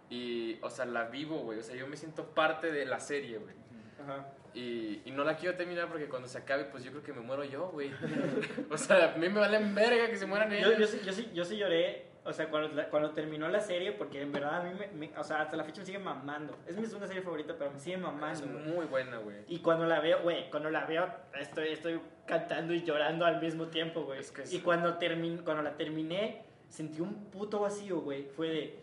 Y, 0.09 0.57
o 0.61 0.69
sea, 0.69 0.85
la 0.85 1.05
vivo, 1.05 1.39
güey. 1.39 1.59
O 1.59 1.63
sea, 1.63 1.75
yo 1.75 1.87
me 1.87 1.97
siento 1.97 2.25
parte 2.27 2.71
de 2.71 2.85
la 2.85 2.99
serie, 2.99 3.39
güey. 3.39 3.55
Ajá. 4.03 4.27
Y, 4.53 5.01
y 5.05 5.11
no 5.11 5.23
la 5.23 5.35
quiero 5.35 5.55
terminar 5.57 5.87
porque 5.87 6.05
cuando 6.07 6.27
se 6.27 6.37
acabe, 6.37 6.63
pues 6.65 6.83
yo 6.83 6.91
creo 6.91 7.03
que 7.03 7.13
me 7.13 7.19
muero 7.21 7.43
yo, 7.43 7.67
güey. 7.69 7.91
o 8.71 8.77
sea, 8.77 9.13
a 9.13 9.17
mí 9.17 9.27
me 9.29 9.39
valen 9.39 9.75
verga 9.75 10.07
que 10.09 10.15
se 10.15 10.25
mueran 10.25 10.49
Yo, 10.51 10.71
ellos. 10.71 10.79
yo, 10.79 10.87
sí, 10.87 11.01
yo, 11.05 11.13
sí, 11.13 11.29
yo 11.33 11.43
sí 11.45 11.57
lloré, 11.57 12.05
o 12.27 12.33
sea, 12.33 12.49
cuando, 12.49 12.81
cuando 12.89 13.11
terminó 13.11 13.47
la 13.47 13.59
serie, 13.61 13.91
porque 13.93 14.21
en 14.21 14.31
verdad 14.31 14.61
a 14.61 14.63
mí, 14.63 14.71
me, 14.77 14.87
me- 15.07 15.17
o 15.17 15.23
sea, 15.23 15.41
hasta 15.41 15.55
la 15.57 15.63
fecha 15.63 15.79
me 15.79 15.85
sigue 15.85 15.99
mamando. 15.99 16.55
Es 16.67 16.75
mi 16.77 16.85
segunda 16.85 17.07
serie 17.07 17.21
favorita, 17.23 17.55
pero 17.57 17.71
me 17.71 17.79
sigue 17.79 17.95
Es 17.95 18.01
mamando. 18.01 18.45
güey. 18.45 18.63
muy 18.65 18.85
buena, 18.85 19.17
güey. 19.17 19.37
Y 19.47 19.59
cuando 19.59 19.85
la 19.85 19.99
veo, 19.99 20.21
güey, 20.21 20.49
cuando 20.51 20.69
la 20.69 20.85
veo, 20.85 21.07
estoy, 21.39 21.69
estoy 21.69 21.99
cantando 22.25 22.73
y 22.73 22.83
llorando 22.83 23.25
al 23.25 23.41
mismo 23.41 23.67
tiempo, 23.67 24.03
güey. 24.03 24.19
Es 24.19 24.31
que 24.31 24.41
es- 24.43 24.53
Y 24.53 24.59
cuando, 24.59 24.97
termin, 24.97 25.37
cuando 25.39 25.63
la 25.63 25.75
terminé, 25.77 26.43
sentí 26.69 26.99
un 27.01 27.25
puto 27.31 27.59
vacío, 27.61 28.01
güey. 28.01 28.25
Fue 28.25 28.47
de, 28.49 28.79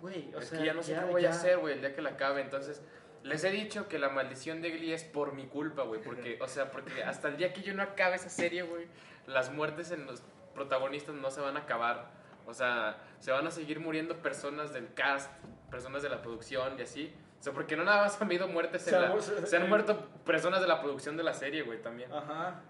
güey, 0.00 0.34
o 0.34 0.38
es 0.38 0.48
sea, 0.48 0.58
que 0.58 0.64
ya 0.64 0.74
no 0.74 0.82
sé 0.82 0.94
qué 0.94 1.00
voy 1.10 1.22
ya- 1.22 1.28
a 1.28 1.32
hacer, 1.32 1.58
güey, 1.58 1.74
el 1.74 1.80
día 1.80 1.94
que 1.94 2.02
la 2.02 2.10
acabe. 2.10 2.40
Entonces, 2.40 2.82
Les 3.24 3.44
he 3.44 3.50
dicho 3.52 3.86
que 3.86 4.00
la 4.00 4.08
maldición 4.08 4.62
de 4.62 4.70
Glee 4.72 4.92
es 4.92 5.04
por 5.04 5.32
mi 5.32 5.46
culpa, 5.46 5.82
güey. 5.84 6.02
Porque, 6.02 6.38
o 6.42 6.48
sea, 6.48 6.72
porque 6.72 7.04
hasta 7.04 7.28
el 7.28 7.36
día 7.36 7.52
que 7.52 7.62
yo 7.62 7.72
no 7.72 7.80
acabe 7.84 8.16
esa 8.16 8.28
serie, 8.28 8.62
güey, 8.62 8.88
las 9.28 9.52
muertes 9.52 9.92
en 9.92 10.06
los 10.06 10.24
protagonistas 10.56 11.14
no 11.14 11.30
se 11.30 11.40
van 11.40 11.56
a 11.56 11.60
acabar. 11.60 12.10
O 12.46 12.54
sea, 12.54 12.96
se 13.18 13.30
van 13.32 13.46
a 13.46 13.50
seguir 13.50 13.80
muriendo 13.80 14.16
personas 14.16 14.72
del 14.72 14.92
cast, 14.94 15.30
personas 15.70 16.02
de 16.02 16.08
la 16.08 16.20
producción 16.22 16.78
y 16.78 16.82
así. 16.82 17.14
O 17.40 17.42
sea, 17.42 17.52
porque 17.52 17.76
no 17.76 17.84
nada 17.84 18.02
más 18.04 18.20
han 18.20 18.26
habido 18.28 18.46
muertes 18.48 18.84
en 18.86 18.90
Se 18.90 18.96
han 18.96 19.02
la... 19.16 19.20
Se 19.46 19.56
han 19.56 19.68
muerto 19.68 19.98
personas 20.24 20.60
de 20.60 20.68
la 20.68 20.80
producción 20.80 21.16
de 21.16 21.22
la 21.24 21.34
serie, 21.34 21.62
güey, 21.62 21.82
también. 21.82 22.12
Ajá. 22.12 22.60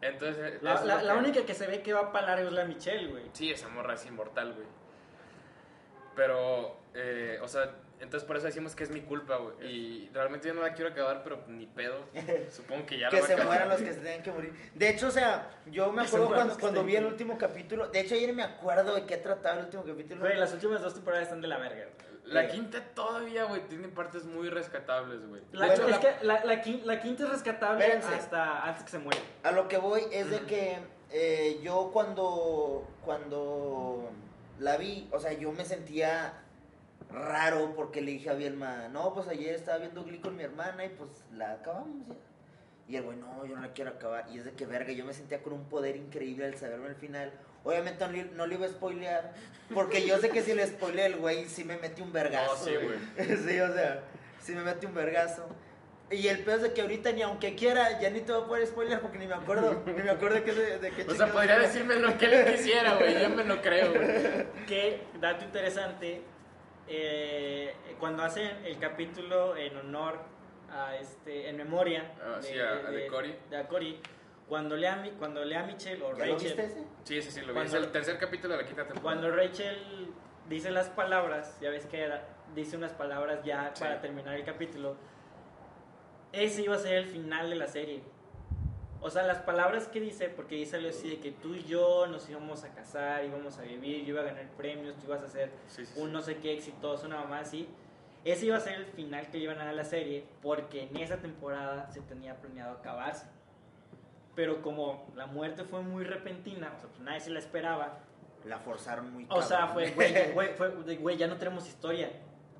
Entonces, 0.00 0.62
La, 0.62 1.00
que- 1.00 1.12
única 1.18 1.46
que 1.46 1.54
se 1.54 1.66
ve 1.66 1.82
que 1.82 1.92
va 1.92 2.12
para 2.12 2.26
largo 2.28 2.48
es 2.48 2.52
la 2.54 2.64
Michelle, 2.64 3.08
güey. 3.08 3.24
Sí, 3.32 3.50
esa 3.50 3.68
morra 3.68 3.94
es 3.94 4.04
inmortal, 4.06 4.52
güey. 4.52 4.66
Pero, 6.14 6.76
eh, 6.94 7.38
o 7.42 7.48
sea, 7.48 7.70
entonces 8.00 8.26
por 8.26 8.36
eso 8.36 8.46
decimos 8.46 8.74
que 8.76 8.84
es 8.84 8.90
mi 8.90 9.00
culpa, 9.00 9.36
güey. 9.36 9.54
Y 9.66 10.10
realmente 10.12 10.48
yo 10.48 10.54
no 10.54 10.62
la 10.62 10.74
quiero 10.74 10.90
acabar, 10.90 11.22
pero 11.24 11.42
ni 11.48 11.66
pedo. 11.66 12.00
Supongo 12.50 12.86
que 12.86 12.98
ya 12.98 13.08
que 13.08 13.16
la 13.16 13.20
voy 13.20 13.26
se 13.28 13.32
acabar. 13.34 13.46
mueran 13.52 13.68
los 13.70 13.80
que 13.82 13.92
se 13.94 14.00
tengan 14.00 14.22
que 14.22 14.32
morir. 14.32 14.70
De 14.74 14.88
hecho, 14.88 15.08
o 15.08 15.10
sea, 15.10 15.50
yo 15.66 15.92
me 15.92 16.02
Que 16.02 16.08
se 16.08 16.16
acuerdo 16.16 16.28
mueran 16.28 16.46
cuando, 16.48 16.48
los 16.48 16.56
que 16.56 16.60
cuando 16.60 16.80
se 16.80 16.86
vi 16.86 16.92
el 16.92 16.96
tengan 17.02 17.16
que 17.16 17.22
último 17.24 17.38
capítulo. 17.38 17.88
De 17.88 18.00
hecho, 18.00 18.14
ayer 18.14 18.32
me 18.34 18.42
acuerdo 18.42 18.94
de 18.94 19.04
qué 19.06 19.16
trataba 19.16 19.58
el 19.60 19.64
último 19.66 19.84
capítulo. 19.84 20.20
Güey, 20.20 20.36
las 20.36 20.52
últimas 20.52 20.82
dos 20.82 20.94
temporadas 20.94 21.24
están 21.24 21.40
de 21.40 21.48
la 21.48 21.58
verga. 21.58 21.84
güey. 21.84 22.06
La 22.26 22.48
quinta 22.48 22.82
todavía, 22.94 23.44
güey, 23.44 23.68
tiene 23.68 23.86
partes 23.86 24.24
muy 24.24 24.50
rescatables, 24.50 25.24
güey. 25.28 25.42
La, 25.52 25.66
Bueno, 25.68 25.84
es 25.84 25.90
la- 25.90 26.00
que 26.00 26.24
la, 26.26 26.44
la, 26.44 26.60
quin- 26.64 26.82
la 26.82 27.00
quinta 27.00 27.22
es 27.22 27.28
rescatable 27.30 27.84
Espérense. 27.84 28.14
hasta 28.14 28.64
antes 28.64 28.82
que 28.82 28.90
se 28.90 28.98
muere. 28.98 29.20
A 29.44 29.52
lo 29.52 29.68
que 29.68 29.78
voy 29.78 30.02
es 30.10 30.28
de 30.30 30.40
que 30.40 30.78
eh, 31.12 31.60
yo 31.62 31.90
cuando, 31.92 32.84
cuando 33.04 34.10
la 34.58 34.76
vi, 34.76 35.08
o 35.12 35.20
sea, 35.20 35.32
yo 35.34 35.52
me 35.52 35.64
sentía 35.64 36.32
raro 37.10 37.72
porque 37.76 38.00
le 38.00 38.12
dije 38.12 38.30
a 38.30 38.34
Bielma, 38.34 38.88
no, 38.88 39.14
pues 39.14 39.28
ayer 39.28 39.54
estaba 39.54 39.78
viendo 39.78 40.04
Glee 40.04 40.18
con 40.20 40.36
mi 40.36 40.42
hermana 40.42 40.84
y 40.84 40.88
pues 40.90 41.10
la 41.34 41.52
acabamos 41.52 42.06
ya. 42.08 42.14
Y 42.88 42.96
el 42.96 43.02
güey, 43.02 43.16
no, 43.18 43.44
yo 43.46 43.56
no 43.56 43.62
la 43.62 43.72
quiero 43.72 43.90
acabar. 43.90 44.26
Y 44.32 44.38
es 44.38 44.44
de 44.44 44.52
que 44.52 44.64
verga, 44.66 44.92
yo 44.92 45.04
me 45.04 45.12
sentía 45.12 45.42
con 45.42 45.52
un 45.52 45.64
poder 45.68 45.96
increíble 45.96 46.46
al 46.46 46.56
saberme 46.56 46.86
el 46.88 46.94
final. 46.94 47.32
Obviamente 47.64 48.06
no, 48.06 48.12
le- 48.12 48.24
no 48.26 48.46
le 48.46 48.54
iba 48.54 48.66
a 48.66 48.68
spoilear, 48.68 49.32
porque 49.74 50.06
yo 50.06 50.18
sé 50.18 50.30
que 50.30 50.40
si 50.42 50.54
le 50.54 50.64
spoileé 50.66 51.06
el 51.06 51.16
güey, 51.16 51.46
sí 51.46 51.64
me 51.64 51.76
metí 51.78 52.00
un 52.00 52.12
vergazo. 52.12 52.54
No, 52.54 52.64
sí, 52.64 52.70
güey. 52.76 53.36
sí, 53.38 53.58
o 53.60 53.72
sea, 53.74 54.02
sí 54.40 54.52
me 54.52 54.62
metí 54.62 54.86
un 54.86 54.94
vergazo. 54.94 55.48
Y 56.12 56.28
el 56.28 56.44
peor 56.44 56.58
es 56.58 56.62
de 56.62 56.72
que 56.72 56.82
ahorita 56.82 57.10
ni 57.10 57.22
aunque 57.22 57.56
quiera, 57.56 57.98
ya 57.98 58.08
ni 58.10 58.20
te 58.20 58.30
voy 58.30 58.42
a 58.42 58.46
poder 58.46 58.66
spoiler 58.68 59.00
porque 59.00 59.18
ni 59.18 59.26
me 59.26 59.34
acuerdo, 59.34 59.82
ni 59.84 59.92
me 60.04 60.10
acuerdo 60.10 60.36
de 60.36 60.44
qué, 60.44 60.52
de, 60.52 60.78
de 60.78 60.90
qué 60.92 61.02
O 61.10 61.14
sea, 61.16 61.32
podría 61.32 61.56
era. 61.56 61.64
decirme 61.66 61.96
lo 61.96 62.16
que 62.16 62.26
él 62.26 62.54
quisiera, 62.54 62.94
güey. 62.94 63.20
Yo 63.20 63.28
me 63.30 63.42
lo 63.42 63.60
creo, 63.60 63.92
güey. 63.92 64.46
Que, 64.68 65.02
dato 65.20 65.44
interesante, 65.44 66.22
eh, 66.88 67.74
cuando 67.98 68.22
hacen 68.22 68.64
el 68.64 68.78
capítulo 68.78 69.56
en 69.56 69.76
honor 69.76 70.18
a 70.70 70.96
este, 70.96 71.48
en 71.48 71.56
memoria 71.56 72.12
Ah, 72.22 72.38
sí, 72.40 72.58
a- 72.58 72.86
a 72.86 72.90
de 72.90 73.06
Cory. 73.06 73.34
de 73.50 73.56
a 73.56 73.66
Cory, 73.68 74.00
cuando 74.48 74.76
lea, 74.76 75.02
cuando 75.18 75.44
lea 75.44 75.62
Michelle 75.64 76.02
o 76.02 76.16
¿Ya 76.16 76.26
lo 76.26 76.34
viste 76.34 76.50
Rachel, 76.50 76.60
ese? 76.64 76.84
Sí, 77.04 77.22
sí, 77.22 77.30
sí, 77.30 77.40
lo 77.40 77.48
vi. 77.48 77.52
Cuando- 77.54 77.76
Es 77.78 77.84
el 77.84 77.90
tercer 77.92 78.18
capítulo 78.18 78.54
de 78.56 78.62
la 78.62 78.66
quinta 78.66 78.86
temporada. 78.86 79.02
cuando 79.20 79.34
Rachel 79.36 80.08
dice 80.48 80.70
las 80.70 80.88
palabras, 80.90 81.58
ya 81.60 81.70
ves 81.70 81.86
que 81.86 82.00
era- 82.02 82.28
dice 82.54 82.76
unas 82.76 82.92
palabras 82.92 83.42
ya 83.44 83.70
Sí. 83.74 83.82
para 83.82 84.00
terminar 84.00 84.34
el 84.34 84.44
capítulo, 84.44 84.96
ese 86.32 86.62
iba 86.62 86.74
a 86.76 86.78
ser 86.78 86.94
el 86.94 87.06
final 87.06 87.50
de 87.50 87.56
la 87.56 87.66
serie. 87.66 88.02
O 89.00 89.10
sea, 89.10 89.22
las 89.24 89.38
palabras 89.38 89.88
que 89.88 90.00
dice, 90.00 90.28
porque 90.28 90.56
dice 90.56 90.76
algo 90.76 90.88
así 90.88 91.08
de 91.10 91.18
que 91.20 91.30
tú 91.30 91.54
y 91.54 91.62
yo 91.64 92.06
nos 92.06 92.28
íbamos 92.28 92.64
a 92.64 92.70
casar, 92.74 93.24
íbamos 93.24 93.58
a 93.58 93.62
vivir, 93.62 94.04
yo 94.04 94.14
iba 94.14 94.22
a 94.22 94.24
ganar 94.24 94.48
premios, 94.56 94.96
tú 94.96 95.06
ibas 95.06 95.22
a 95.22 95.28
ser 95.28 95.50
Sí, 95.68 95.84
sí, 95.84 95.92
sí. 95.94 96.00
un 96.00 96.12
no 96.12 96.22
sé 96.22 96.38
qué 96.38 96.52
exitoso, 96.54 97.06
una 97.06 97.20
mamá 97.20 97.40
así. 97.40 97.68
Ese 98.24 98.46
iba 98.46 98.56
a 98.56 98.60
ser 98.60 98.74
el 98.74 98.86
final 98.86 99.28
que 99.30 99.38
le 99.38 99.44
iban 99.44 99.56
a 99.58 99.64
dar 99.64 99.68
a 99.68 99.72
la 99.76 99.84
serie, 99.84 100.24
porque 100.42 100.84
en 100.84 100.96
esa 100.96 101.18
temporada 101.18 101.88
se 101.92 102.00
tenía 102.00 102.34
planeado 102.36 102.72
acabarse. 102.78 103.26
Pero 104.34 104.62
como 104.62 105.06
la 105.14 105.26
muerte 105.26 105.64
fue 105.64 105.82
muy 105.82 106.04
repentina, 106.04 106.72
o 106.76 106.80
sea, 106.80 106.88
pues 106.88 107.00
nadie 107.00 107.20
se 107.20 107.30
la 107.30 107.38
esperaba, 107.38 107.98
La 108.44 108.58
forzaron 108.58 109.12
muy 109.12 109.26
o 109.28 109.40
sea, 109.42 109.68
cabrón. 109.68 109.74
fue, 109.74 109.90
güey, 110.12 110.32
güey, 110.32 110.48
fue 110.54 110.70
de, 110.70 110.96
güey, 110.96 111.16
ya 111.16 111.26
no 111.28 111.36
tenemos 111.36 111.66
historia. 111.68 112.10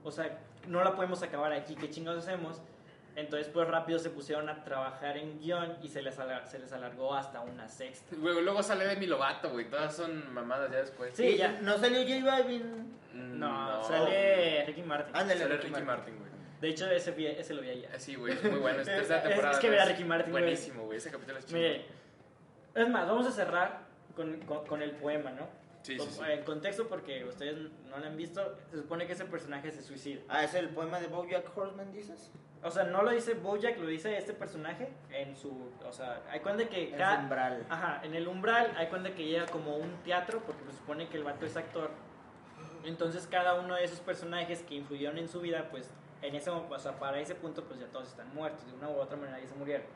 O 0.04 0.10
sea, 0.12 0.38
no 0.68 0.84
la 0.84 0.94
podemos 0.94 1.22
acabar 1.22 1.52
aquí, 1.52 1.74
¿qué 1.74 1.90
chingados 1.90 2.26
hacemos? 2.26 2.60
Entonces, 3.16 3.48
pues 3.48 3.66
rápido 3.66 3.98
se 3.98 4.10
pusieron 4.10 4.48
a 4.50 4.62
trabajar 4.62 5.16
en 5.16 5.40
guion 5.40 5.78
y 5.82 5.88
se 5.88 6.02
les, 6.02 6.18
alar- 6.18 6.46
se 6.46 6.58
les 6.58 6.70
alargó 6.72 7.14
hasta 7.14 7.40
una 7.40 7.66
sexta. 7.68 8.14
Güey, 8.14 8.42
luego 8.44 8.62
sale 8.62 8.84
Demi 8.86 9.06
Lovato, 9.06 9.50
güey. 9.50 9.68
Todas 9.70 9.96
son 9.96 10.32
mamadas 10.34 10.70
ya 10.70 10.78
después. 10.78 11.14
Sí, 11.16 11.36
ya. 11.38 11.58
¿No 11.62 11.78
salió 11.78 12.02
J 12.02 12.24
Balvin? 12.30 12.94
Mm, 13.14 13.38
No, 13.38 13.82
sale 13.84 14.64
Ricky 14.66 14.82
Martin. 14.82 15.16
Ándale, 15.16 15.40
Sale 15.40 15.56
Ricky 15.56 15.68
Ricky 15.68 15.82
Martin. 15.82 16.18
Güey. 16.18 16.26
De 16.60 16.68
hecho, 16.68 16.90
ese, 16.90 17.10
vi- 17.12 17.26
ese 17.26 17.54
lo 17.54 17.62
vi. 17.62 17.70
Eh, 17.70 17.88
Sí, 17.96 18.14
güey, 18.16 18.34
es 18.34 18.42
muy 18.44 18.60
bueno. 18.60 18.80
Es 18.80 18.86
temporada. 18.86 19.50
es 19.52 19.58
que 19.58 19.66
¿no? 19.68 19.72
ve 19.72 19.80
a 19.80 19.84
Ricky 19.86 20.04
Martin, 20.04 20.30
güey. 20.32 20.42
Buenísimo, 20.44 20.84
güey. 20.84 20.98
Ese 20.98 21.10
capítulo 21.10 21.38
es 21.38 21.46
chido. 21.46 21.58
Mire, 21.58 21.86
es 22.74 22.88
más, 22.90 23.06
vamos 23.08 23.26
a 23.26 23.30
cerrar 23.30 23.80
con, 24.14 24.40
con- 24.40 24.66
con 24.66 24.82
el 24.82 24.90
poema, 24.92 25.30
¿no? 25.30 25.48
Sí, 25.86 25.96
sí, 26.00 26.08
sí. 26.10 26.20
En 26.28 26.42
contexto, 26.42 26.88
porque 26.88 27.24
ustedes 27.24 27.70
no 27.88 27.98
lo 27.98 28.06
han 28.06 28.16
visto, 28.16 28.58
se 28.72 28.78
supone 28.78 29.06
que 29.06 29.12
ese 29.12 29.24
personaje 29.24 29.70
se 29.70 29.82
suicida. 29.82 30.20
Ah, 30.28 30.42
¿es 30.42 30.52
el 30.54 30.70
poema 30.70 30.98
de 30.98 31.06
Bojack 31.06 31.56
Horseman, 31.56 31.92
dices? 31.92 32.32
O 32.64 32.72
sea, 32.72 32.82
no 32.82 33.02
lo 33.02 33.12
dice 33.12 33.34
Bojack, 33.34 33.78
lo 33.78 33.86
dice 33.86 34.18
este 34.18 34.32
personaje 34.32 34.92
en 35.12 35.36
su... 35.36 35.70
O 35.88 35.92
sea, 35.92 36.24
hay 36.28 36.40
cuenta 36.40 36.68
que 36.68 36.90
En 36.90 36.96
cada... 36.96 37.20
umbral. 37.20 37.64
Ajá, 37.70 38.00
en 38.02 38.16
el 38.16 38.26
umbral 38.26 38.74
hay 38.76 38.88
cuenta 38.88 39.14
que 39.14 39.26
llega 39.26 39.46
como 39.46 39.76
un 39.76 40.02
teatro, 40.02 40.42
porque 40.44 40.64
se 40.64 40.72
supone 40.72 41.08
que 41.08 41.18
el 41.18 41.22
vato 41.22 41.46
es 41.46 41.56
actor. 41.56 41.90
Entonces 42.84 43.28
cada 43.28 43.54
uno 43.54 43.76
de 43.76 43.84
esos 43.84 44.00
personajes 44.00 44.62
que 44.62 44.74
influyeron 44.74 45.18
en 45.18 45.28
su 45.28 45.40
vida, 45.40 45.68
pues 45.70 45.94
en 46.20 46.34
ese, 46.34 46.50
o 46.50 46.78
sea, 46.80 46.98
para 46.98 47.20
ese 47.20 47.36
punto, 47.36 47.62
pues 47.62 47.78
ya 47.78 47.86
todos 47.86 48.08
están 48.08 48.34
muertos, 48.34 48.66
de 48.66 48.72
una 48.76 48.88
u 48.88 48.96
otra 48.96 49.16
manera 49.16 49.38
ya 49.38 49.46
se 49.46 49.54
murieron. 49.54 49.86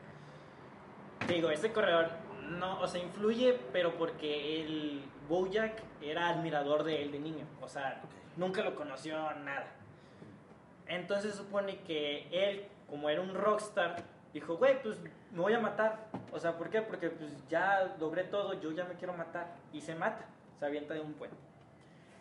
Te 1.27 1.33
digo, 1.33 1.49
este 1.49 1.73
corredor, 1.73 2.07
no, 2.49 2.79
o 2.79 2.87
sea, 2.87 3.01
influye, 3.01 3.59
pero 3.73 3.97
porque 3.97 4.61
el 4.61 5.03
Bojack 5.31 5.81
era 6.01 6.27
admirador 6.27 6.83
de 6.83 7.01
él 7.01 7.13
de 7.13 7.19
niño, 7.19 7.45
o 7.61 7.69
sea, 7.69 8.01
nunca 8.35 8.61
lo 8.63 8.75
conoció 8.75 9.15
nada. 9.45 9.65
Entonces 10.87 11.35
supone 11.35 11.79
que 11.83 12.27
él, 12.31 12.65
como 12.89 13.09
era 13.09 13.21
un 13.21 13.33
rockstar, 13.33 14.03
dijo, 14.33 14.57
güey, 14.57 14.83
pues 14.83 14.99
me 15.31 15.39
voy 15.39 15.53
a 15.53 15.59
matar. 15.61 15.99
O 16.33 16.39
sea, 16.39 16.57
¿por 16.57 16.69
qué? 16.69 16.81
Porque 16.81 17.09
pues 17.09 17.31
ya 17.47 17.95
logré 17.97 18.25
todo, 18.25 18.59
yo 18.59 18.73
ya 18.73 18.83
me 18.83 18.95
quiero 18.95 19.13
matar. 19.13 19.55
Y 19.71 19.79
se 19.79 19.95
mata, 19.95 20.25
se 20.59 20.65
avienta 20.65 20.93
de 20.95 20.99
un 20.99 21.13
puente. 21.13 21.37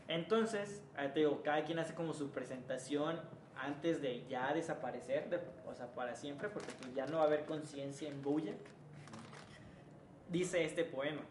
Entonces, 0.07 0.81
ah, 0.97 1.09
te 1.13 1.19
digo, 1.19 1.43
cada 1.43 1.65
quien 1.65 1.81
hace 1.81 1.95
como 1.97 2.13
su 2.13 2.31
presentación 2.31 3.19
antes 3.57 4.01
de 4.01 4.25
ya 4.29 4.55
desaparecer, 4.55 5.29
de- 5.31 5.41
o 5.69 5.75
sea, 5.75 5.89
para 5.89 6.15
siempre, 6.15 6.49
porque 6.49 6.71
pues 6.81 6.95
ya 6.95 7.07
no 7.07 7.17
va 7.17 7.25
a 7.25 7.27
haber 7.27 7.45
conciencia 7.45 8.09
en 8.09 8.23
Bojack. 8.23 8.55
Dice 10.29 10.63
este 10.65 10.85
poema. 10.85 11.23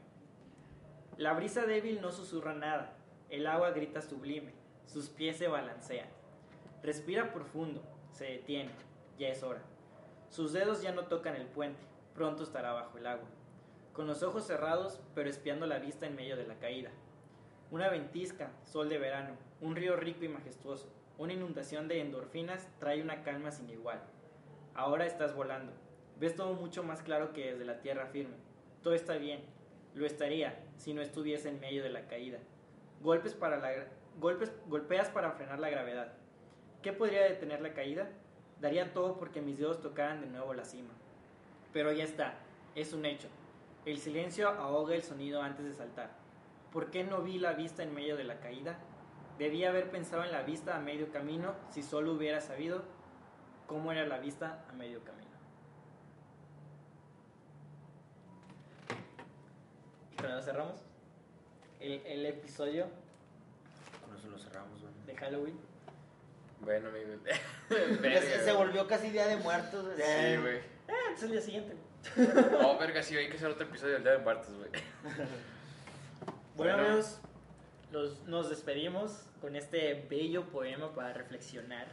La 1.19 1.33
brisa 1.33 1.65
débil 1.65 1.99
no 1.99 2.13
susurra 2.13 2.53
nada, 2.53 2.93
el 3.29 3.45
agua 3.45 3.71
grita 3.71 4.01
sublime, 4.01 4.53
sus 4.85 5.09
pies 5.09 5.35
se 5.35 5.49
balancean. 5.49 6.07
Respira 6.81 7.33
profundo, 7.33 7.83
se 8.13 8.23
detiene, 8.23 8.71
ya 9.17 9.27
es 9.27 9.43
hora. 9.43 9.61
Sus 10.29 10.53
dedos 10.53 10.81
ya 10.81 10.93
no 10.93 11.07
tocan 11.07 11.35
el 11.35 11.45
puente, 11.45 11.83
pronto 12.15 12.43
estará 12.43 12.71
bajo 12.71 12.97
el 12.97 13.05
agua. 13.05 13.27
Con 13.91 14.07
los 14.07 14.23
ojos 14.23 14.47
cerrados, 14.47 15.01
pero 15.13 15.29
espiando 15.29 15.67
la 15.67 15.79
vista 15.79 16.07
en 16.07 16.15
medio 16.15 16.37
de 16.37 16.47
la 16.47 16.55
caída. 16.55 16.91
Una 17.69 17.89
ventisca, 17.89 18.53
sol 18.63 18.87
de 18.87 18.97
verano, 18.97 19.35
un 19.59 19.75
río 19.75 19.97
rico 19.97 20.23
y 20.23 20.29
majestuoso, 20.29 20.87
una 21.17 21.33
inundación 21.33 21.89
de 21.89 21.99
endorfinas 21.99 22.69
trae 22.79 23.01
una 23.01 23.23
calma 23.23 23.51
sin 23.51 23.69
igual. 23.69 23.99
Ahora 24.73 25.05
estás 25.05 25.35
volando. 25.35 25.73
Ves 26.17 26.37
todo 26.37 26.53
mucho 26.53 26.81
más 26.81 27.01
claro 27.01 27.33
que 27.33 27.51
desde 27.51 27.65
la 27.65 27.81
tierra 27.81 28.05
firme. 28.05 28.37
Todo 28.81 28.93
está 28.93 29.15
bien. 29.15 29.58
Lo 29.95 30.05
estaría 30.05 30.59
si 30.77 30.93
no 30.93 31.01
estuviese 31.01 31.49
en 31.49 31.59
medio 31.59 31.83
de 31.83 31.89
la 31.89 32.07
caída. 32.07 32.39
Golpes 33.01 33.33
para 33.33 33.57
la 33.57 33.71
golpes 34.19 34.51
golpeas 34.67 35.09
para 35.09 35.31
frenar 35.31 35.59
la 35.59 35.69
gravedad. 35.69 36.13
¿Qué 36.81 36.93
podría 36.93 37.23
detener 37.23 37.61
la 37.61 37.73
caída? 37.73 38.09
Daría 38.59 38.93
todo 38.93 39.17
porque 39.17 39.41
mis 39.41 39.57
dedos 39.57 39.81
tocaran 39.81 40.21
de 40.21 40.27
nuevo 40.27 40.53
la 40.53 40.65
cima. 40.65 40.93
Pero 41.73 41.91
ya 41.91 42.03
está, 42.03 42.35
es 42.75 42.93
un 42.93 43.05
hecho. 43.05 43.27
El 43.85 43.97
silencio 43.97 44.49
ahoga 44.49 44.95
el 44.95 45.03
sonido 45.03 45.41
antes 45.41 45.65
de 45.65 45.73
saltar. 45.73 46.11
¿Por 46.71 46.91
qué 46.91 47.03
no 47.03 47.21
vi 47.21 47.39
la 47.39 47.53
vista 47.53 47.83
en 47.83 47.93
medio 47.93 48.17
de 48.17 48.25
la 48.25 48.39
caída? 48.39 48.77
Debía 49.37 49.69
haber 49.69 49.89
pensado 49.89 50.23
en 50.23 50.31
la 50.31 50.43
vista 50.43 50.75
a 50.75 50.79
medio 50.79 51.11
camino 51.11 51.55
si 51.69 51.81
solo 51.81 52.13
hubiera 52.13 52.41
sabido 52.41 52.83
cómo 53.67 53.91
era 53.91 54.05
la 54.05 54.19
vista 54.19 54.65
a 54.69 54.73
medio 54.73 55.03
camino. 55.03 55.28
Con 60.21 60.31
eso 60.31 60.41
cerramos 60.41 60.81
el, 61.79 62.01
el 62.05 62.25
episodio 62.25 62.87
Con 64.05 64.17
eso 64.17 64.27
lo 64.29 64.37
cerramos, 64.37 64.79
güey. 64.81 64.93
de 65.05 65.15
Halloween. 65.15 65.59
Bueno. 66.61 66.89
Ya 67.69 67.75
Verga, 68.01 68.21
se, 68.21 68.39
se 68.39 68.43
güey. 68.51 68.55
volvió 68.55 68.87
casi 68.87 69.09
Día 69.11 69.27
de 69.27 69.37
Muertos. 69.37 69.85
güey. 69.85 69.97
Sí, 69.97 70.37
güey. 70.41 70.59
Ah, 70.89 71.13
es 71.15 71.23
el 71.23 71.31
día 71.31 71.41
siguiente. 71.41 71.75
Oh, 72.63 72.77
verga, 72.79 73.03
sí, 73.03 73.15
hay 73.15 73.29
que 73.29 73.37
hacer 73.37 73.49
otro 73.49 73.65
episodio 73.67 73.93
del 73.95 74.03
Día 74.03 74.11
de 74.13 74.17
Muertos, 74.19 74.53
güey. 74.57 74.69
Bueno, 76.55 76.73
Bueno. 76.75 76.87
amigos, 76.89 77.19
los- 77.91 78.19
nos 78.27 78.49
despedimos 78.49 79.23
con 79.39 79.55
este 79.55 80.05
bello 80.09 80.43
poema 80.49 80.93
para 80.93 81.13
reflexionar. 81.13 81.87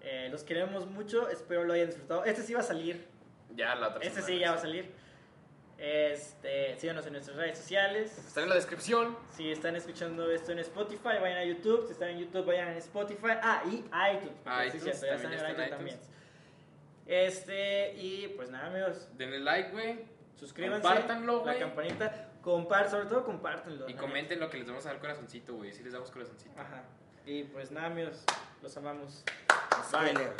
Eh, 0.00 0.28
los 0.30 0.44
queremos 0.44 0.86
mucho, 0.86 1.28
espero 1.28 1.64
lo 1.64 1.74
hayan 1.74 1.88
disfrutado. 1.88 2.24
Este 2.24 2.42
sí 2.42 2.54
va 2.54 2.60
a 2.60 2.64
salir, 2.64 3.06
Ya 3.54 3.74
la 3.74 3.88
otra 3.88 4.00
este 4.02 4.20
semana. 4.22 4.26
sí 4.26 4.38
ya 4.38 4.50
va 4.52 4.56
a 4.56 4.60
salir. 4.60 4.94
Este, 5.78 6.78
síganos 6.78 7.06
en 7.06 7.12
nuestras 7.14 7.36
redes 7.36 7.58
sociales. 7.58 8.16
Está 8.18 8.42
en 8.42 8.48
la 8.48 8.54
descripción. 8.54 9.16
Si 9.36 9.50
están 9.50 9.76
escuchando 9.76 10.30
esto 10.30 10.52
en 10.52 10.60
Spotify, 10.60 11.18
vayan 11.20 11.38
a 11.38 11.44
YouTube. 11.44 11.86
Si 11.86 11.92
están 11.92 12.10
en 12.10 12.20
YouTube, 12.20 12.46
vayan 12.46 12.68
a 12.68 12.76
Spotify. 12.78 13.32
Ah, 13.42 13.62
y 13.66 13.76
iTunes. 13.76 14.36
sí, 14.72 14.78
iTunes, 14.78 14.82
cierto, 14.82 15.06
ya 15.06 15.16
también 15.16 15.34
están 15.34 15.50
en 15.50 15.52
iTunes 15.52 15.70
también. 15.70 15.98
Este, 17.06 17.94
y 17.94 18.28
pues 18.36 18.50
nada, 18.50 18.68
amigos. 18.68 19.08
Denle 19.16 19.40
like, 19.40 19.70
güey. 19.70 20.04
Suscríbanse. 20.36 20.82
Compártanlo, 20.82 21.44
La 21.44 21.58
campanita. 21.58 22.30
Compart, 22.42 22.90
sobre 22.90 23.06
todo 23.06 23.24
compártanlo. 23.24 23.88
Y 23.88 23.94
comenten 23.94 24.38
lo 24.38 24.50
que 24.50 24.58
les 24.58 24.66
vamos 24.66 24.84
a 24.86 24.90
dar 24.90 25.00
corazoncito, 25.00 25.54
güey. 25.54 25.72
Si 25.72 25.82
les 25.82 25.92
damos 25.92 26.10
corazoncito. 26.10 26.60
Ajá. 26.60 26.82
Y 27.26 27.44
pues 27.44 27.70
nada, 27.70 27.86
amigos. 27.86 28.22
Los 28.62 28.76
amamos. 28.76 29.24
Spoiler. 29.88 30.32